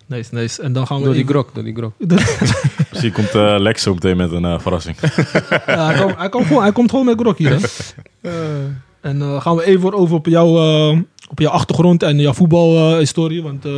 Nice, 0.08 0.34
nice. 0.34 0.62
En 0.62 0.72
dan 0.72 0.86
gaan 0.86 0.98
we 0.98 1.04
Door 1.04 1.12
die 1.12 1.22
even- 1.22 1.34
grok, 1.34 1.54
door 1.54 1.64
die 1.64 1.74
grok. 1.74 1.92
Misschien 2.90 3.12
komt 3.12 3.34
eh, 3.34 3.54
Lex 3.58 3.82
zo 3.82 3.94
meteen 3.94 4.16
met 4.16 4.32
een 4.32 4.44
eh, 4.44 4.58
verrassing. 4.60 4.96
Ja, 5.66 5.86
hij, 5.86 6.00
komt, 6.00 6.16
hij, 6.18 6.28
komt 6.28 6.46
gewoon, 6.46 6.62
hij 6.62 6.72
komt 6.72 6.90
gewoon 6.90 7.04
met 7.06 7.20
grok 7.20 7.38
hier. 7.38 7.50
Hè? 7.50 7.66
En 9.00 9.22
eh, 9.22 9.40
gaan 9.40 9.56
we 9.56 9.64
even 9.64 9.92
over 9.94 10.14
op 10.16 10.26
jouw, 10.26 10.56
eh, 10.92 10.98
op 11.30 11.38
jouw 11.38 11.50
achtergrond 11.50 12.02
en 12.02 12.18
jouw 12.20 12.32
voetbalhistorie. 12.32 13.42
want 13.42 13.64
eh, 13.64 13.72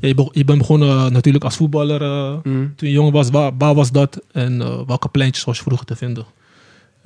ja, 0.00 0.08
je, 0.08 0.14
be- 0.14 0.28
je 0.32 0.44
bent 0.44 0.58
begonnen 0.58 0.88
eh, 0.88 1.06
natuurlijk 1.10 1.44
als 1.44 1.56
voetballer 1.56 2.02
eh, 2.02 2.32
Mm. 2.42 2.72
toen 2.76 2.88
je 2.88 2.94
jong 2.94 3.12
was. 3.12 3.30
Waar, 3.30 3.52
waar 3.58 3.74
was 3.74 3.90
dat? 3.92 4.20
En 4.32 4.60
eh, 4.62 4.80
welke 4.86 5.08
pleintjes 5.08 5.44
was 5.44 5.56
je 5.56 5.62
vroeger 5.62 5.86
te 5.86 5.96
vinden? 5.96 6.24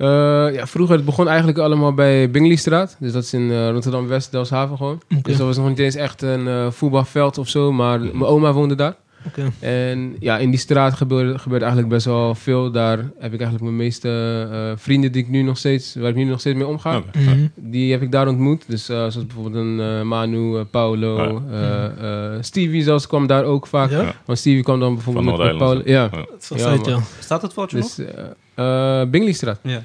Eh, 0.01 0.53
ja, 0.53 0.67
vroeger, 0.67 0.95
het 0.95 1.05
begon 1.05 1.27
eigenlijk 1.27 1.57
allemaal 1.57 1.93
bij 1.93 2.31
Bingleystraat. 2.31 2.95
Dus 2.99 3.11
dat 3.11 3.23
is 3.23 3.33
in 3.33 3.51
eh, 3.51 3.69
Rotterdam-West, 3.69 4.31
Delfshaven 4.31 4.77
gewoon. 4.77 5.01
Dus 5.21 5.37
dat 5.37 5.47
was 5.47 5.57
nog 5.57 5.67
niet 5.67 5.79
eens 5.79 5.95
echt 5.95 6.21
een 6.21 6.47
eh, 6.47 6.71
voetbalveld 6.71 7.37
of 7.37 7.47
zo, 7.47 7.71
maar 7.71 7.99
mijn 7.99 8.23
oma 8.23 8.53
woonde 8.53 8.75
daar. 8.75 8.95
Oké. 9.27 9.51
En 9.59 10.15
ja, 10.19 10.37
in 10.37 10.49
die 10.49 10.59
straat 10.59 10.93
gebeurde, 10.93 11.39
gebeurde 11.39 11.65
eigenlijk 11.65 11.93
best 11.93 12.05
wel 12.05 12.35
veel. 12.35 12.71
Daar 12.71 12.97
heb 12.97 13.33
ik 13.33 13.39
eigenlijk 13.39 13.61
mijn 13.61 13.75
meeste 13.75 14.09
eh, 14.51 14.71
vrienden 14.75 15.11
die 15.11 15.21
ik 15.23 15.29
nu 15.29 15.41
nog 15.41 15.57
steeds, 15.57 15.95
waar 15.95 16.09
ik 16.09 16.15
nu 16.15 16.23
nog 16.23 16.39
steeds 16.39 16.57
mee 16.57 16.67
omga. 16.67 17.01
Mhm. 17.13 17.47
Die 17.55 17.91
heb 17.91 18.01
ik 18.01 18.11
daar 18.11 18.27
ontmoet. 18.27 18.63
Dus 18.67 18.89
eh, 18.89 18.95
zoals 18.97 19.25
bijvoorbeeld 19.25 19.55
een 19.55 19.79
eh, 19.79 20.01
Manu, 20.01 20.63
Paulo, 20.63 21.41
eh, 21.51 22.35
Stevie 22.39 22.83
zelfs 22.83 23.07
kwam 23.07 23.27
daar 23.27 23.43
ook 23.43 23.67
vaak. 23.67 23.89
Ja? 23.91 24.15
Want 24.25 24.39
Stevie 24.39 24.63
kwam 24.63 24.79
dan 24.79 24.93
bijvoorbeeld 24.93 25.25
Van 25.25 25.37
met, 25.37 25.47
met 25.47 25.57
Paulo. 25.57 25.73
Noord-Eiland. 25.73 26.19
Ja, 26.85 26.95
Ja. 26.97 26.99
Staat 27.19 27.41
het 27.41 27.53
voortje 27.53 27.77
dus 27.77 27.97
eh, 28.55 29.01
eh, 29.01 29.09
Bingleystraat. 29.09 29.59
Ja. 29.63 29.83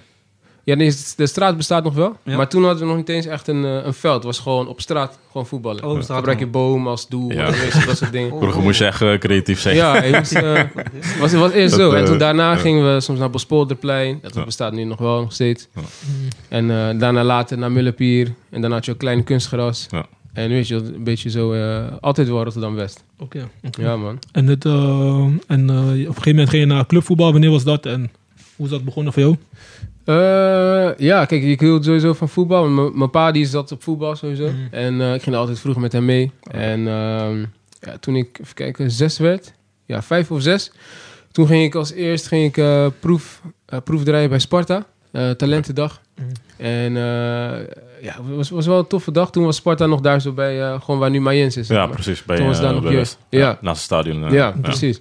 Ja, 0.66 0.74
nee, 0.74 0.94
de 1.16 1.26
straat 1.26 1.56
bestaat 1.56 1.84
nog 1.84 1.94
wel. 1.94 2.16
Ja. 2.22 2.36
Maar 2.36 2.48
toen 2.48 2.62
hadden 2.64 2.80
we 2.80 2.86
nog 2.88 2.96
niet 2.96 3.08
eens 3.08 3.26
echt 3.26 3.48
een, 3.48 3.64
eh, 3.64 3.84
een 3.84 3.94
veld. 3.94 4.14
Het 4.14 4.24
was 4.24 4.38
gewoon 4.38 4.68
op 4.68 4.80
straat, 4.80 5.18
gewoon 5.30 5.46
voetballen. 5.46 5.84
Oh, 5.84 6.00
straat 6.02 6.16
Gebruik 6.16 6.38
je 6.38 6.46
boom 6.46 6.88
als 6.88 7.08
doel, 7.08 7.32
Ja. 7.32 7.50
dat 7.86 7.96
soort 7.96 8.12
dingen. 8.12 8.38
Vroeger 8.40 8.62
moest 8.62 8.78
je 8.78 8.84
echt 8.86 9.18
creatief 9.18 9.60
zijn. 9.60 9.76
Ja, 9.76 10.00
het 10.00 10.10
was, 10.18 10.32
eh, 10.32 10.62
was, 11.20 11.30
het 11.32 11.40
was 11.40 11.52
eerst 11.52 11.76
Dat, 11.76 11.80
zo. 11.80 11.92
En 11.92 12.02
eh, 12.02 12.08
toen 12.08 12.18
daarna 12.18 12.56
gingen 12.56 12.94
we 12.94 13.00
soms 13.00 13.18
naar 13.18 13.30
Bospolderplein. 13.30 14.18
Dat 14.22 14.34
Ja. 14.34 14.44
bestaat 14.44 14.72
nu 14.72 14.84
nog 14.84 14.98
wel, 14.98 15.20
nog 15.20 15.32
steeds. 15.32 15.68
En 16.48 16.70
eh, 16.70 16.98
daarna 17.00 17.24
later 17.24 17.58
naar 17.58 17.72
Mullepier. 17.72 18.32
En 18.50 18.60
dan 18.60 18.72
had 18.72 18.84
je 18.84 18.90
een 18.90 18.96
klein 18.96 19.24
kunstgras. 19.24 19.86
Ja. 19.90 20.06
En 20.32 20.48
weet 20.48 20.68
je, 20.68 20.74
een 20.74 21.04
beetje 21.04 21.30
zo... 21.30 21.52
eh, 21.52 21.84
altijd 22.00 22.28
wel 22.28 22.42
Rotterdam-West. 22.42 23.04
Oké. 23.18 23.48
oké. 23.66 23.82
Ja, 23.82 23.96
man. 23.96 24.18
En, 24.32 24.46
het, 24.46 24.64
eh, 24.64 24.72
en 25.46 25.70
op 25.70 25.76
een 25.76 25.96
gegeven 26.06 26.30
moment 26.30 26.48
ging 26.48 26.62
je 26.62 26.68
naar 26.68 26.86
clubvoetbal. 26.86 27.32
Wanneer 27.32 27.50
was 27.50 27.64
dat 27.64 27.86
en 27.86 28.10
hoe 28.56 28.64
is 28.66 28.72
dat 28.72 28.84
begonnen 28.84 29.12
voor 29.12 29.22
jou? 29.22 29.36
Eh, 30.06 30.88
ja, 30.98 31.24
kijk, 31.24 31.42
ik 31.42 31.60
hield 31.60 31.84
sowieso 31.84 32.12
van 32.12 32.28
voetbal. 32.28 32.68
Mijn 32.68 33.10
pa 33.10 33.30
die 33.30 33.46
zat 33.46 33.72
op 33.72 33.82
voetbal 33.82 34.16
sowieso. 34.16 34.44
Mhm. 34.46 34.56
En 34.70 35.00
eh, 35.00 35.14
ik 35.14 35.22
ging 35.22 35.36
altijd 35.36 35.58
vroeg 35.60 35.76
met 35.76 35.92
hem 35.92 36.04
mee. 36.04 36.32
En 36.50 36.88
ehm, 36.88 37.38
ja, 37.80 37.98
toen 38.00 38.16
ik, 38.16 38.38
even 38.40 38.54
kijken, 38.54 38.90
zes 38.90 39.18
werd, 39.18 39.52
ja, 39.86 40.02
vijf 40.02 40.30
of 40.30 40.42
zes. 40.42 40.72
Toen 41.32 41.46
ging 41.46 41.64
ik 41.64 41.74
als 41.74 41.92
eerst 41.92 42.26
ging 42.26 42.44
ik, 42.44 42.56
eh, 42.56 42.86
proef, 43.00 43.40
eh, 43.66 43.78
proefdraaien 43.84 44.28
bij 44.28 44.38
Sparta. 44.38 44.86
eh, 45.12 45.30
talentendag. 45.30 46.00
Mhm. 46.14 46.26
En 46.56 46.96
eh, 46.96 47.02
ja, 48.02 48.12
het 48.16 48.34
was, 48.36 48.50
was 48.50 48.66
wel 48.66 48.78
een 48.78 48.86
toffe 48.86 49.10
dag. 49.12 49.30
Toen 49.30 49.44
was 49.44 49.56
Sparta 49.56 49.86
nog 49.86 50.00
daar 50.00 50.20
zo 50.20 50.32
bij, 50.32 50.62
eh, 50.62 50.80
gewoon 50.80 51.00
waar 51.00 51.10
nu 51.10 51.20
Mayens 51.20 51.56
is. 51.56 51.68
Ja, 51.68 51.86
maar. 51.86 51.94
precies. 51.94 52.24
Bij, 52.24 52.36
Toen 52.36 52.46
was 52.46 52.60
daar 52.60 52.74
nog. 52.74 53.16
Ja. 53.28 53.58
Naast 53.60 53.76
het 53.76 53.76
stadion. 53.76 54.24
eh, 54.24 54.32
Ja, 54.32 54.54
precies. 54.62 55.00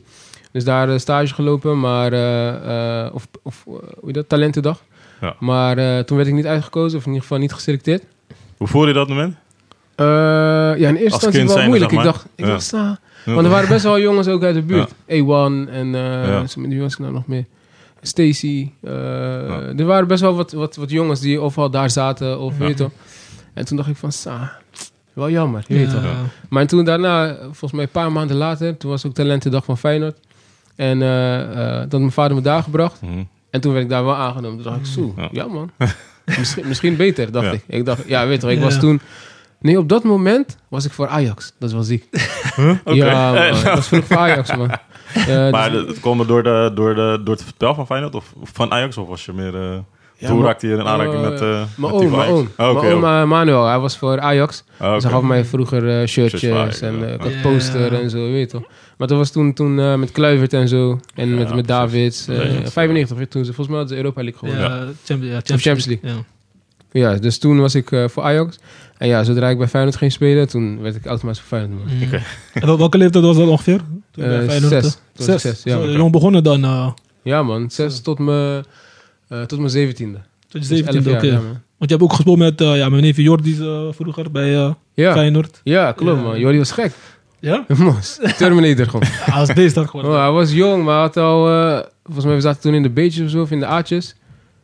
Dus 0.52 0.64
daar 0.64 1.00
stage 1.00 1.34
gelopen, 1.34 1.80
maar... 1.80 2.14
eh, 2.14 3.06
eh, 3.06 3.14
of, 3.16 3.28
of 3.44 3.64
hoe 3.66 3.82
heet 4.06 4.14
dat? 4.14 4.30
Talentendag. 4.30 4.84
Ja. 5.22 5.36
Maar 5.40 5.78
eh, 5.78 6.00
toen 6.00 6.18
werd 6.18 6.30
ik 6.30 6.36
niet 6.36 6.46
uitgekozen, 6.46 6.98
of 6.98 7.04
in 7.04 7.08
ieder 7.12 7.22
geval 7.24 7.38
niet 7.42 7.54
geselecteerd. 7.54 8.04
Hoe 8.58 8.68
voelde 8.68 8.88
je 8.88 8.94
dat 8.94 9.08
moment? 9.08 9.36
Eh, 9.96 10.06
ja, 10.06 10.74
in 10.74 10.84
eerste 10.96 11.04
instantie 11.04 11.40
wel 11.40 11.50
zijnde, 11.50 11.68
moeilijk. 11.68 11.92
zeg 11.92 12.00
Ik 12.00 12.06
dacht, 12.06 12.26
ik 12.36 12.46
Ja. 12.46 12.52
dacht, 12.52 12.74
ah. 12.74 12.92
Want 13.26 13.46
er 13.46 13.52
waren 13.52 13.70
best 13.70 13.84
wel 13.84 14.00
jongens 14.00 14.28
ook 14.28 14.44
uit 14.44 14.56
de 14.56 14.62
buurt. 14.62 14.92
A1 14.92 15.70
en 15.72 15.96
eh 15.96 16.44
wie 16.56 16.82
was 16.82 16.94
ik 16.94 17.00
nou 17.00 17.14
nog 17.14 17.28
meer? 17.28 17.46
Stacy. 18.02 18.70
eh, 18.84 19.80
Er 19.80 19.86
waren 19.86 20.08
best 20.08 20.22
wel 20.22 20.36
wat, 20.36 20.52
wat, 20.52 20.76
wat 20.76 20.90
jongens 20.90 21.20
die 21.20 21.42
ofwel 21.42 21.70
daar 21.70 21.90
zaten 21.90 22.40
of 22.40 22.54
Ja. 22.60 22.66
weet 22.66 22.78
je. 22.78 22.90
En 23.54 23.66
toen 23.66 23.78
dacht 23.78 23.90
ik 23.90 23.96
van, 23.96 24.12
sa, 24.12 24.52
wel 25.14 25.30
jammer, 25.30 25.64
je 25.68 25.74
weet 25.76 25.92
Ja. 25.92 25.94
toch. 25.94 26.04
Maar 26.50 26.68
toen 26.68 26.86
daarna, 26.86 27.38
volgens 27.42 27.72
mij 27.72 27.84
een 27.84 27.90
paar 27.90 28.12
maanden 28.12 28.38
later, 28.38 28.78
toen 28.78 28.90
was 28.90 29.06
ook 29.06 29.14
talentendag 29.14 29.66
van 29.66 29.78
Feyenoord. 29.78 30.18
En 30.76 31.02
eh, 31.02 31.42
eh, 31.42 31.80
dat 31.82 31.92
had 31.92 32.00
mijn 32.00 32.12
vader 32.12 32.36
me 32.36 32.42
daar 32.44 32.64
gebracht. 32.64 33.02
Mhm. 33.02 33.24
En 33.56 33.62
toen 33.62 33.72
werd 33.72 33.84
ik 33.84 33.90
daar 33.90 34.04
wel 34.06 34.16
aangenomen. 34.16 34.64
Toen 34.64 34.72
dacht 34.74 34.86
ik, 34.88 34.94
zo, 34.94 35.14
Ja. 35.18 35.30
ja 35.32 35.48
man. 35.48 35.72
misschien, 36.38 36.68
misschien 36.68 36.96
beter, 36.96 37.32
dacht 37.32 37.46
Ja. 37.46 37.52
ik. 37.52 37.64
Ik 37.68 37.86
dacht, 37.86 38.08
ja, 38.08 38.24
weet 38.26 38.34
je 38.36 38.40
toch, 38.42 38.50
ik 38.50 38.58
Ja. 38.58 38.64
was 38.64 38.80
toen... 38.80 39.02
Nee, 39.60 39.78
op 39.78 39.90
dat 39.90 40.04
moment 40.04 40.58
was 40.70 40.86
ik 40.86 40.92
voor 40.92 41.08
Ajax. 41.08 41.54
Dat 41.60 41.70
is 41.70 41.76
wel 41.76 41.84
ziek. 41.84 42.06
Oké. 42.58 42.80
Ja, 42.94 43.32
man. 43.34 43.44
Ik 43.58 43.64
was 43.64 43.88
vroeg 43.88 44.06
voor 44.06 44.18
Ajax, 44.18 44.56
man. 44.56 44.72
Maar 45.52 45.72
dus- 45.72 45.88
het 45.88 46.00
kwam 46.00 46.28
door, 46.28 46.44
de, 46.44 46.72
door, 46.76 46.96
de, 46.96 47.22
door 47.24 47.36
het 47.36 47.46
spel 47.48 47.74
van 47.76 47.86
Feyenoord 47.86 48.16
of 48.16 48.34
of 48.42 48.50
van 48.54 48.72
Ajax? 48.72 48.98
Of 48.98 49.08
was 49.08 49.26
je 49.26 49.34
meer... 49.34 49.56
eh 49.56 49.78
Ja, 50.18 50.28
toen 50.28 50.44
raakte 50.44 50.68
je 50.68 50.74
in 50.74 50.82
aanraking 50.84 51.24
eh, 51.24 51.30
met, 51.30 51.42
eh 51.42 51.48
Mijn 51.48 51.66
met 51.78 51.92
oom, 51.92 52.00
die 52.00 52.10
mijn 52.10 52.30
oom. 52.30 52.50
Oh, 52.58 52.70
oké, 52.70 52.82
Mijn 52.82 52.94
oom 52.94 53.04
eh, 53.04 53.24
Manuel, 53.24 53.66
hij 53.68 53.80
was 53.80 53.98
voor 53.98 54.20
Ajax. 54.20 54.64
Oh, 54.68 54.78
Dus 54.78 54.88
hij 54.88 54.96
oké. 54.98 55.08
gaf 55.10 55.22
mij 55.22 55.46
vroeger 55.46 56.00
eh, 56.02 56.08
shirtjes 56.08 56.40
Shirts 56.42 56.82
en 56.82 57.00
ja. 57.00 57.06
eh, 57.06 57.14
ik 57.14 57.22
had 57.22 57.34
Ja. 57.34 57.42
poster 57.42 57.94
en 58.02 58.10
zo, 58.10 58.18
weet 58.18 58.52
je 58.52 58.58
toch. 58.58 58.68
Maar 58.98 59.08
dat 59.08 59.18
was 59.18 59.32
toen, 59.32 59.54
toen 59.54 59.80
eh, 59.80 59.96
met 59.96 60.12
Kluivert 60.12 60.54
en 60.54 60.68
zo. 60.68 61.00
En 61.16 61.30
Ja, 61.30 61.36
met, 61.36 61.56
met. 61.56 61.68
Davids. 61.68 62.28
eh, 62.28 62.38
Legends. 62.38 62.72
95 62.74 63.18
werd 63.18 63.32
toen 63.32 63.46
ze 63.46 63.54
volgens 63.54 63.68
mij 63.68 63.78
hadden 63.78 63.98
ze 63.98 64.04
Europa 64.04 64.24
League 64.24 64.50
Ja, 64.50 64.56
gewonnen. 64.56 64.98
Champions, 65.06 65.34
ja, 65.48 65.56
Of 65.56 65.62
Champions 65.62 65.86
League. 65.86 66.10
Ja. 66.10 66.16
Ja, 66.92 67.16
dus 67.18 67.38
toen 67.38 67.60
was 67.60 67.76
ik 67.76 67.92
eh, 67.92 68.08
voor 68.08 68.24
Ajax. 68.24 68.60
En 68.98 69.08
ja, 69.08 69.24
zodra 69.24 69.50
ik 69.50 69.58
bij 69.58 69.68
Feyenoord 69.68 69.96
ging 69.96 70.12
spelen, 70.12 70.48
toen 70.48 70.82
werd 70.82 70.96
ik 70.96 71.06
automatisch 71.06 71.42
voor 71.42 71.58
Feyenoord. 71.58 71.86
Mhm. 71.86 72.04
Oké. 72.06 72.22
En 72.54 72.66
wel- 72.66 72.78
welke 72.78 72.98
leeftijd 72.98 73.24
was 73.24 73.38
dat 73.38 73.48
ongeveer? 73.48 73.78
Toen 74.12 74.24
bij 74.24 74.46
Eh, 74.48 74.50
zes. 74.64 74.72
eh, 75.18 75.34
ik 75.34 75.40
zes, 75.40 75.64
ja. 75.64 75.82
Zo 75.82 75.90
jong 75.92 76.12
begonnen 76.12 76.44
dan, 76.44 76.64
eh 76.64 76.88
Ja 77.24 77.44
man, 77.44 77.70
zes 77.72 78.02
tot 78.02 78.20
mijn, 78.20 78.66
eh, 79.28 79.42
tot 79.42 79.58
mijn 79.60 79.72
zeventiende. 79.72 80.18
tot 80.48 80.52
je 80.52 80.60
Dus 80.60 80.68
17 80.68 80.96
elf 81.06 81.16
oké. 81.18 81.26
jaar, 81.26 81.36
ja, 81.36 81.42
man. 81.42 81.62
Want 81.78 81.90
je 81.92 81.98
hebt 81.98 82.02
ook 82.02 82.14
gespeeld 82.14 82.38
met 82.38 82.62
eh, 82.62 82.78
ja, 82.78 82.90
mijn 82.90 83.02
neefje 83.04 83.22
Jordi 83.24 83.58
eh, 83.62 83.82
vroeger 83.92 84.32
bij 84.32 84.56
eh, 84.56 84.72
Ja, 84.94 85.14
Feyenoord. 85.14 85.62
ja 85.64 85.92
klopt 85.92 86.18
Ja. 86.20 86.24
man. 86.24 86.40
Jordi 86.40 86.58
was 86.58 86.72
gek. 86.72 86.92
Ja? 87.40 87.66
Mos. 87.78 88.20
Terminator 88.38 88.86
gewoon. 88.86 89.04
Hij 89.32 89.40
was 89.40 89.54
beest 89.54 89.78
geworden. 89.78 90.12
Oh, 90.12 90.18
hij 90.22 90.32
was 90.32 90.52
jong, 90.52 90.84
maar 90.84 90.94
hij 90.94 91.02
had 91.04 91.18
al... 91.18 91.50
eh, 91.50 91.80
volgens 92.04 92.26
mij, 92.26 92.36
we 92.36 92.42
zaten 92.42 92.62
toen 92.62 92.74
in 92.74 92.84
de 92.84 92.90
beetjes 92.90 93.24
of 93.26 93.30
zo, 93.30 93.42
of 93.42 93.52
in 93.52 93.60
de 93.60 93.66
aatjes. 93.66 94.16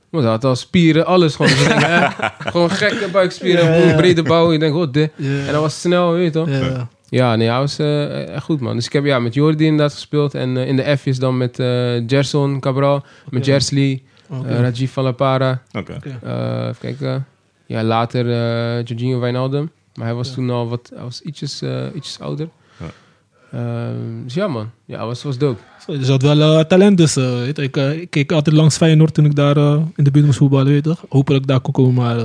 Maar 0.09 0.21
hij 0.21 0.29
had 0.31 0.43
al 0.43 0.55
spieren, 0.55 1.05
alles 1.05 1.35
gewoon. 1.35 1.51
Dus 1.51 1.67
denk, 1.67 1.81
eh, 1.81 2.11
gewoon 2.53 2.69
gekke 2.69 3.07
buikspieren, 3.11 3.65
Ja, 3.65 3.73
gewoon 3.73 3.87
ja. 3.87 3.95
brede 3.95 4.23
bouw. 4.23 4.51
Je 4.51 4.59
denkt, 4.59 4.93
de... 4.93 5.09
Ja. 5.15 5.27
En 5.29 5.45
hij 5.45 5.59
was 5.59 5.79
snel, 5.81 6.11
weet 6.11 6.23
je 6.23 6.31
toch? 6.31 6.49
Ja. 6.49 6.87
Ja, 7.09 7.35
nee, 7.35 7.47
hij 7.49 7.57
was 7.59 7.79
eh, 7.79 8.27
echt 8.33 8.43
goed, 8.43 8.59
man. 8.59 8.75
Dus 8.75 8.85
ik 8.85 8.93
heb 8.93 9.05
ja, 9.05 9.19
met 9.19 9.33
Jordi 9.33 9.65
inderdaad 9.65 9.93
gespeeld. 9.93 10.33
En 10.33 10.57
in 10.57 10.75
de 10.75 10.97
F's 10.97 11.17
dan 11.19 11.37
met 11.37 11.59
eh 11.59 12.01
Gerson 12.07 12.59
Cabral, 12.59 13.03
met. 13.29 13.45
Jersley, 13.45 14.01
Oké. 14.31 14.47
eh, 14.47 14.59
Rajiv 14.59 14.91
van 14.91 15.03
La 15.03 15.11
Para. 15.11 15.61
Oké. 15.77 15.93
Oké. 15.93 16.17
Eh, 16.23 16.63
even 16.67 16.75
kijken. 16.79 17.25
Ja, 17.65 17.83
later 17.83 18.25
eh 18.31 18.83
Jorginho 18.85 19.19
Wijnaldum. 19.19 19.71
Maar 19.95 20.05
hij 20.05 20.15
was 20.15 20.27
Ja. 20.27 20.33
toen 20.33 20.49
al 20.49 20.67
wat... 20.69 20.91
Hij 20.93 21.03
was 21.03 21.21
ietsjes, 21.21 21.61
eh, 21.61 21.85
ietsjes 21.95 22.19
ouder. 22.19 22.49
Ja. 22.79 22.85
Ehm, 23.51 24.23
dus 24.23 24.33
ja, 24.33 24.47
man. 24.47 24.69
Ja, 24.85 25.05
was, 25.05 25.23
was 25.23 25.37
dope. 25.37 25.59
Zo, 25.85 25.97
Dus 25.97 26.05
je 26.05 26.11
had 26.11 26.21
wel 26.21 26.57
eh, 26.59 26.63
talent 26.65 26.97
dus. 26.97 27.15
eh, 27.15 27.31
weet 27.39 27.57
ik, 27.57 27.75
ik 27.77 28.09
keek 28.09 28.31
altijd 28.31 28.55
langs 28.55 28.77
Feyenoord 28.77 29.13
toen 29.13 29.25
ik 29.25 29.35
daar 29.35 29.57
eh, 29.57 29.81
in 29.95 30.03
de 30.03 30.11
buurt 30.11 30.25
moest 30.25 30.37
voetballen. 30.37 30.65
Weet 30.71 30.83
toch. 30.83 31.05
Hopelijk 31.09 31.47
daar 31.47 31.59
kon 31.59 31.73
komen. 31.73 31.93
Maar 31.93 32.17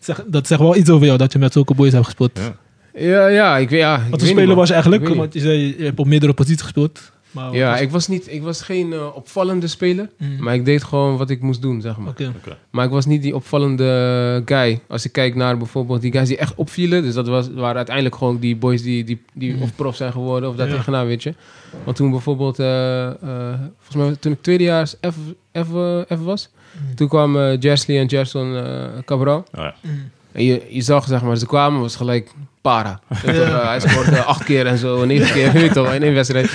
zeg, 0.00 0.24
dat 0.26 0.46
zegt 0.46 0.60
wel 0.60 0.76
iets 0.76 0.90
over 0.90 1.06
jou 1.06 1.18
dat 1.18 1.32
je 1.32 1.38
met 1.38 1.52
zulke 1.52 1.74
boys 1.74 1.92
hebt 1.92 2.04
gespeeld. 2.04 2.38
Ja. 2.38 2.56
Ja, 3.00 3.26
ja, 3.26 3.56
ik 3.58 3.68
weet 3.70 3.80
ja. 3.80 3.96
Wat 3.96 4.08
voor 4.08 4.18
niet, 4.28 4.28
speler 4.38 4.56
was 4.56 4.66
je 4.68 4.74
eigenlijk? 4.74 5.08
Want 5.14 5.34
je 5.34 5.40
zei, 5.40 5.76
je 5.78 5.84
hebt 5.84 5.98
op 5.98 6.06
meerdere 6.06 6.32
posities 6.32 6.62
gespeeld. 6.62 7.12
Maar 7.34 7.54
Ja, 7.54 7.70
was- 7.70 7.80
ik 7.80 7.90
was, 7.90 8.08
niet, 8.08 8.32
ik 8.32 8.42
was 8.42 8.62
geen 8.62 8.92
eh, 8.92 9.06
opvallende 9.14 9.66
speler. 9.66 10.10
Mm. 10.18 10.42
Maar 10.42 10.54
ik 10.54 10.64
deed 10.64 10.84
gewoon 10.84 11.16
wat 11.16 11.30
ik 11.30 11.40
moest 11.40 11.62
doen, 11.62 11.80
zeg 11.80 11.96
maar. 11.96 12.08
Oké. 12.08 12.32
Maar 12.70 12.84
ik 12.84 12.90
was 12.90 13.06
niet 13.06 13.22
die 13.22 13.34
opvallende 13.34 14.42
guy. 14.44 14.80
Als 14.88 15.04
ik 15.04 15.12
kijk 15.12 15.34
naar 15.34 15.56
bijvoorbeeld 15.58 16.00
die 16.00 16.12
guys 16.12 16.28
die 16.28 16.36
echt 16.36 16.54
opvielen. 16.54 17.02
Dus 17.02 17.14
dat 17.14 17.28
was, 17.28 17.48
waren 17.54 17.76
uiteindelijk 17.76 18.16
gewoon 18.16 18.38
die 18.38 18.56
boys 18.56 18.82
die, 18.82 19.04
die, 19.04 19.22
die 19.32 19.52
Mm. 19.54 19.62
of 19.62 19.74
prof 19.74 19.96
zijn 19.96 20.12
geworden. 20.12 20.48
Of 20.48 20.56
daar 20.56 20.68
Ja. 20.68 20.74
tegenaan, 20.74 21.06
weet 21.06 21.22
je. 21.22 21.34
Want 21.84 21.96
toen 21.96 22.10
bijvoorbeeld... 22.10 22.58
eh, 22.58 23.06
eh, 23.06 23.14
volgens 23.78 23.96
mij 24.06 24.16
toen 24.20 24.32
ik 24.32 24.42
tweedejaars 24.42 24.94
F, 25.00 25.16
F, 25.58 25.68
F 26.14 26.18
was. 26.24 26.48
Mm. 26.88 26.94
Toen 26.94 27.08
kwamen 27.08 27.58
Jersley 27.58 27.98
en 28.00 28.08
Gerson 28.08 28.56
eh 28.56 28.84
Cabral. 29.04 29.38
Oh, 29.38 29.44
ja. 29.52 29.74
Mm. 29.80 30.10
En 30.32 30.44
je, 30.44 30.66
je 30.68 30.80
zag, 30.82 31.06
zeg 31.06 31.22
maar, 31.22 31.36
ze 31.36 31.46
kwamen, 31.46 31.80
was 31.80 31.96
gelijk 31.96 32.30
para. 32.64 33.00
Eh, 33.24 33.66
hij 33.66 33.80
scoorde 33.80 34.22
acht 34.22 34.44
keer 34.44 34.66
en 34.66 34.78
zo, 34.78 35.04
negen 35.04 35.32
keer, 35.32 35.52
weet 35.62 35.72
toch, 35.72 35.92
in 35.92 36.02
één 36.02 36.14
wedstrijd. 36.14 36.52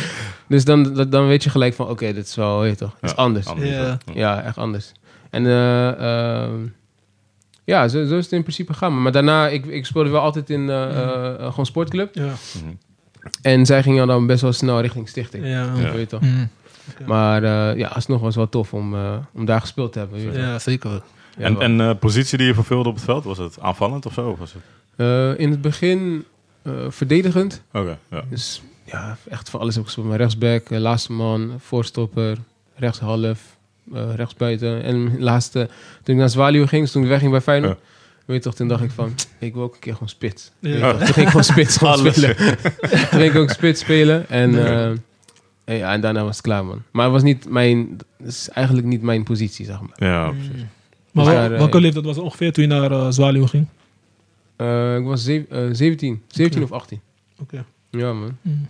Dus 0.47 0.65
dan, 0.65 0.93
dat- 0.93 1.11
dan 1.11 1.27
weet 1.27 1.43
je 1.43 1.49
gelijk 1.49 1.73
van, 1.73 1.87
oké, 1.89 2.13
dit 2.13 2.25
is 2.27 2.35
wel, 2.35 2.59
weet 2.59 2.69
je 2.69 2.75
toch, 2.77 2.91
het 2.99 3.09
is 3.09 3.15
Ja, 3.15 3.15
anders. 3.23 3.45
anders, 3.47 3.69
Ja. 3.69 3.97
ja. 4.13 4.41
Echt 4.41 4.57
anders. 4.57 4.91
En 5.29 5.45
eh, 5.45 6.41
ehm, 6.43 6.53
ja, 7.63 7.87
zo, 7.87 8.05
zo 8.05 8.17
is 8.17 8.23
het 8.23 8.33
in 8.33 8.41
principe 8.41 8.73
gaan. 8.73 9.01
Maar 9.01 9.11
daarna, 9.11 9.47
ik, 9.47 9.65
ik 9.65 9.85
speelde 9.85 10.09
wel 10.09 10.21
altijd 10.21 10.49
in 10.49 10.69
eh, 10.69 10.83
eh, 10.83 11.25
eh, 11.39 11.49
gewoon 11.49 11.65
sportclub. 11.65 12.15
Ja. 12.15 12.23
Mhm. 12.23 12.73
En 13.41 13.65
zij 13.65 13.83
gingen 13.83 14.07
dan 14.07 14.27
best 14.27 14.41
wel 14.41 14.53
snel 14.53 14.81
richting 14.81 15.09
stichting. 15.09 15.45
Ja. 15.45 15.51
Ja. 15.75 15.91
Weet 15.91 15.99
je 15.99 16.05
toch. 16.07 16.21
Mm. 16.21 16.49
Maar 17.05 17.43
eh, 17.43 17.77
ja, 17.77 17.87
alsnog 17.87 18.19
was 18.19 18.27
het 18.27 18.35
wel 18.35 18.49
tof 18.49 18.73
om, 18.73 18.95
eh, 18.95 19.13
om 19.33 19.45
daar 19.45 19.61
gespeeld 19.61 19.93
te 19.93 19.99
hebben. 19.99 20.33
Ja, 20.33 20.59
zeker. 20.59 21.01
En, 21.37 21.61
en 21.61 21.81
eh, 21.81 21.91
positie 21.99 22.37
die 22.37 22.47
je 22.47 22.53
vervulde 22.53 22.89
op 22.89 22.95
het 22.95 23.03
veld, 23.03 23.23
was 23.23 23.37
het 23.37 23.59
aanvallend 23.59 24.05
of 24.05 24.13
zo? 24.13 24.29
Of 24.29 24.39
was 24.39 24.53
het... 24.53 24.61
Eh, 24.95 25.39
in 25.39 25.51
het 25.51 25.61
begin 25.61 26.25
eh, 26.61 26.73
verdedigend. 26.89 27.61
Oké, 27.73 27.97
ja. 28.11 28.23
Dus 28.29 28.61
ja, 28.85 29.17
echt 29.29 29.49
voor 29.49 29.59
alles 29.59 29.73
heb 29.73 29.83
ik 29.83 29.89
gespeeld. 29.89 30.07
Maar 30.09 30.17
rechtsback, 30.17 30.69
laatste 30.69 31.11
man, 31.11 31.53
voorstopper, 31.59 32.37
rechtshalf, 32.75 33.39
eh 33.93 34.13
rechtsbuiten. 34.15 34.83
En 34.83 35.19
laatste, 35.19 35.69
toen 36.03 36.15
ik 36.15 36.19
naar 36.21 36.29
Zwaluwe 36.29 36.67
ging, 36.67 36.81
dus 36.81 36.91
toen 36.91 37.03
ik 37.03 37.09
wegging 37.09 37.31
bij 37.31 37.41
Feyenoord. 37.41 37.79
Weet 38.25 38.37
je 38.37 38.43
toch, 38.43 38.55
toen 38.55 38.67
dacht 38.67 38.83
ik 38.83 38.91
van, 38.91 39.15
ik 39.39 39.53
wil 39.53 39.63
ook 39.63 39.73
een 39.73 39.79
keer 39.79 39.93
gewoon 39.93 40.09
spits. 40.09 40.51
Ja. 40.59 40.91
Toch? 40.91 40.99
Toen 40.99 41.13
ging 41.13 41.25
ik 41.25 41.27
gewoon 41.27 41.43
spits 41.43 41.77
gewoon 41.77 41.97
spelen. 41.97 42.35
toen 42.81 43.19
ging 43.19 43.31
ik 43.33 43.35
ook 43.35 43.49
spits 43.49 43.81
spelen. 43.81 44.29
En, 44.29 44.51
Ja. 44.51 44.93
Eh, 45.69 45.73
en, 45.73 45.77
ja, 45.77 45.93
en 45.93 46.01
daarna 46.01 46.23
was 46.23 46.35
het 46.35 46.45
klaar, 46.45 46.65
man. 46.65 46.81
Maar 46.91 47.03
het 47.03 47.13
was 47.13 47.23
niet 47.23 47.49
mijn, 47.49 47.97
het 48.17 48.27
is 48.27 48.49
eigenlijk 48.49 48.87
niet 48.87 49.01
mijn 49.01 49.23
positie, 49.23 49.65
zeg 49.65 49.79
maar. 49.81 50.09
Ja, 50.09 50.31
Mm. 50.31 50.37
precies. 50.37 50.63
Maar 51.11 51.23
Dus 51.25 51.33
wel- 51.33 51.41
daar, 51.41 51.51
eh, 51.51 51.57
welke 51.57 51.79
leeftijd 51.81 52.05
was 52.05 52.15
het 52.15 52.25
ongeveer 52.25 52.53
toen 52.53 52.63
je 52.63 52.69
naar 52.69 52.91
eh 52.91 53.07
Zwaluwe 53.09 53.47
ging? 53.47 53.65
Eh, 54.55 54.95
ik 54.97 55.03
was 55.05 55.23
zev- 55.23 55.45
eh, 55.49 55.67
17. 55.71 56.21
17 56.27 56.63
Oké. 56.63 56.73
of 56.73 56.79
18. 56.81 56.99
Oké. 57.41 57.65
Ja, 57.89 58.13
man. 58.13 58.37
Mm. 58.41 58.67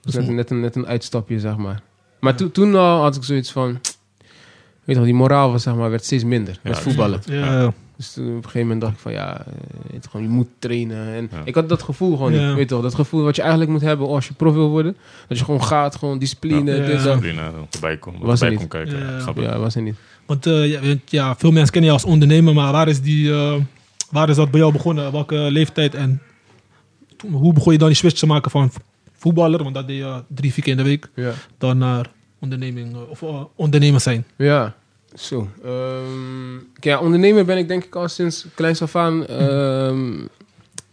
Dus 0.00 0.14
net, 0.14 0.28
net, 0.28 0.50
een, 0.50 0.60
net 0.60 0.76
een 0.76 0.86
uitstapje, 0.86 1.40
zeg 1.40 1.56
maar. 1.56 1.82
Maar 2.20 2.34
toen 2.36 2.50
toen 2.50 2.74
al 2.74 3.00
had 3.02 3.16
ik 3.16 3.24
zoiets 3.24 3.52
van... 3.52 3.72
Weet 3.72 3.80
je 4.84 4.94
wel, 4.94 5.04
die 5.04 5.14
moraal 5.14 5.50
was, 5.50 5.62
zeg 5.62 5.74
maar, 5.74 5.90
werd 5.90 6.04
steeds 6.04 6.24
minder. 6.24 6.58
met 6.62 6.76
Ja, 6.76 6.82
voetballen. 6.82 7.20
Ja, 7.24 7.60
ja. 7.60 7.72
Dus 7.96 8.12
toen 8.12 8.24
op 8.28 8.30
een 8.36 8.42
gegeven 8.42 8.60
moment 8.60 8.80
dacht 8.80 8.94
ik 8.94 8.98
van 9.00 9.12
ja, 9.12 9.40
eh, 9.40 9.46
weet 9.90 10.04
je, 10.04 10.10
gewoon, 10.10 10.26
je 10.26 10.32
moet 10.32 10.48
trainen. 10.58 11.14
En 11.14 11.28
Ja. 11.32 11.40
ik 11.44 11.54
had 11.54 11.68
dat 11.68 11.82
gevoel 11.82 12.16
gewoon 12.16 12.32
Ja. 12.34 12.46
niet. 12.46 12.56
Weet 12.56 12.68
toch, 12.68 12.82
dat 12.82 12.94
gevoel 12.94 13.22
wat 13.22 13.36
je 13.36 13.40
eigenlijk 13.42 13.70
moet 13.70 13.80
hebben 13.80 14.06
als 14.08 14.28
je 14.28 14.34
prof 14.34 14.54
wil 14.54 14.68
worden. 14.68 14.96
Dat 15.28 15.38
je 15.38 15.44
gewoon 15.44 15.64
gaat, 15.64 15.96
gewoon 15.96 16.18
discipline, 16.18 16.70
Ja. 16.72 16.86
dit. 16.86 16.86
Discipline, 17.02 17.40
eh, 17.40 17.46
erbij 17.70 17.96
komen. 17.96 18.20
Was 18.20 18.40
er 18.40 18.46
erbij 18.46 18.62
niet. 18.62 18.70
kon 18.70 18.80
kijken. 19.34 19.42
Ja, 19.42 19.58
was 19.58 19.74
er 19.74 19.82
niet. 19.82 19.96
Want 20.26 20.46
eh, 20.46 20.98
ja, 21.04 21.36
veel 21.36 21.50
mensen 21.52 21.72
kennen 21.72 21.90
je 21.90 21.96
als 21.96 22.04
ondernemer, 22.04 22.54
maar 22.54 22.72
waar 22.72 22.88
is, 22.88 23.00
die, 23.02 23.32
eh, 23.32 23.54
waar 24.10 24.28
is 24.28 24.36
dat 24.36 24.50
bij 24.50 24.60
jou 24.60 24.72
begonnen? 24.72 25.12
Welke 25.12 25.36
leeftijd 25.36 25.94
en 25.94 26.22
toen- 27.16 27.32
hoe 27.32 27.52
begon 27.52 27.72
je 27.72 27.78
dan 27.78 27.88
die 27.88 27.96
switch 27.96 28.18
te 28.18 28.26
maken 28.26 28.50
van 28.50 28.70
vo- 28.72 28.80
voetballer, 29.12 29.62
want 29.62 29.74
dat 29.74 29.86
deed 29.86 29.96
je 29.96 30.22
drie, 30.28 30.52
vier 30.52 30.62
keer 30.64 30.72
in 30.72 30.78
de 30.78 30.84
week, 30.88 31.08
Ja. 31.14 31.32
dan 31.58 31.78
naar 31.78 32.10
onderneming 32.40 32.94
eh, 32.94 33.00
of 33.10 33.22
eh, 33.22 33.42
ondernemer 33.54 34.00
zijn? 34.00 34.24
Ja, 34.36 34.74
zo. 35.14 35.48
Ehm, 35.64 36.58
kijk, 36.72 36.84
ja, 36.84 36.98
ondernemer 36.98 37.44
ben 37.44 37.58
ik 37.58 37.68
denk 37.68 37.84
ik 37.84 37.94
al 37.94 38.08
sinds 38.08 38.46
kleins 38.54 38.82
af 38.82 38.96
aan. 38.96 39.26
Ehm, 39.26 40.12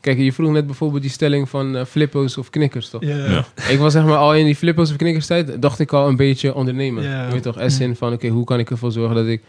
kijk, 0.01 0.17
je 0.17 0.33
vroeg 0.33 0.51
net 0.51 0.65
bijvoorbeeld 0.65 1.01
die 1.01 1.11
stelling 1.11 1.49
van 1.49 1.75
eh, 1.75 1.85
flippo's 1.85 2.37
of 2.37 2.49
knikkers, 2.49 2.89
toch? 2.89 3.01
Ja, 3.03 3.15
Ja. 3.15 3.45
Ik 3.69 3.79
was 3.79 3.93
zeg 3.93 4.03
maar 4.05 4.17
al 4.17 4.35
in 4.35 4.45
die 4.45 4.55
flippers 4.55 4.89
of 4.91 4.95
knikkers 4.95 5.25
tijd, 5.25 5.61
dacht 5.61 5.79
ik 5.79 5.93
al 5.93 6.07
een 6.07 6.15
beetje 6.15 6.53
ondernemen. 6.53 7.03
Ja. 7.03 7.25
Je 7.25 7.31
weet 7.31 7.43
toch, 7.43 7.57
as 7.59 7.79
in 7.79 7.95
van, 7.95 8.13
oké, 8.13 8.27
hoe 8.27 8.45
kan 8.45 8.59
ik 8.59 8.69
ervoor 8.69 8.91
zorgen 8.91 9.15
dat 9.15 9.25
ik 9.27 9.41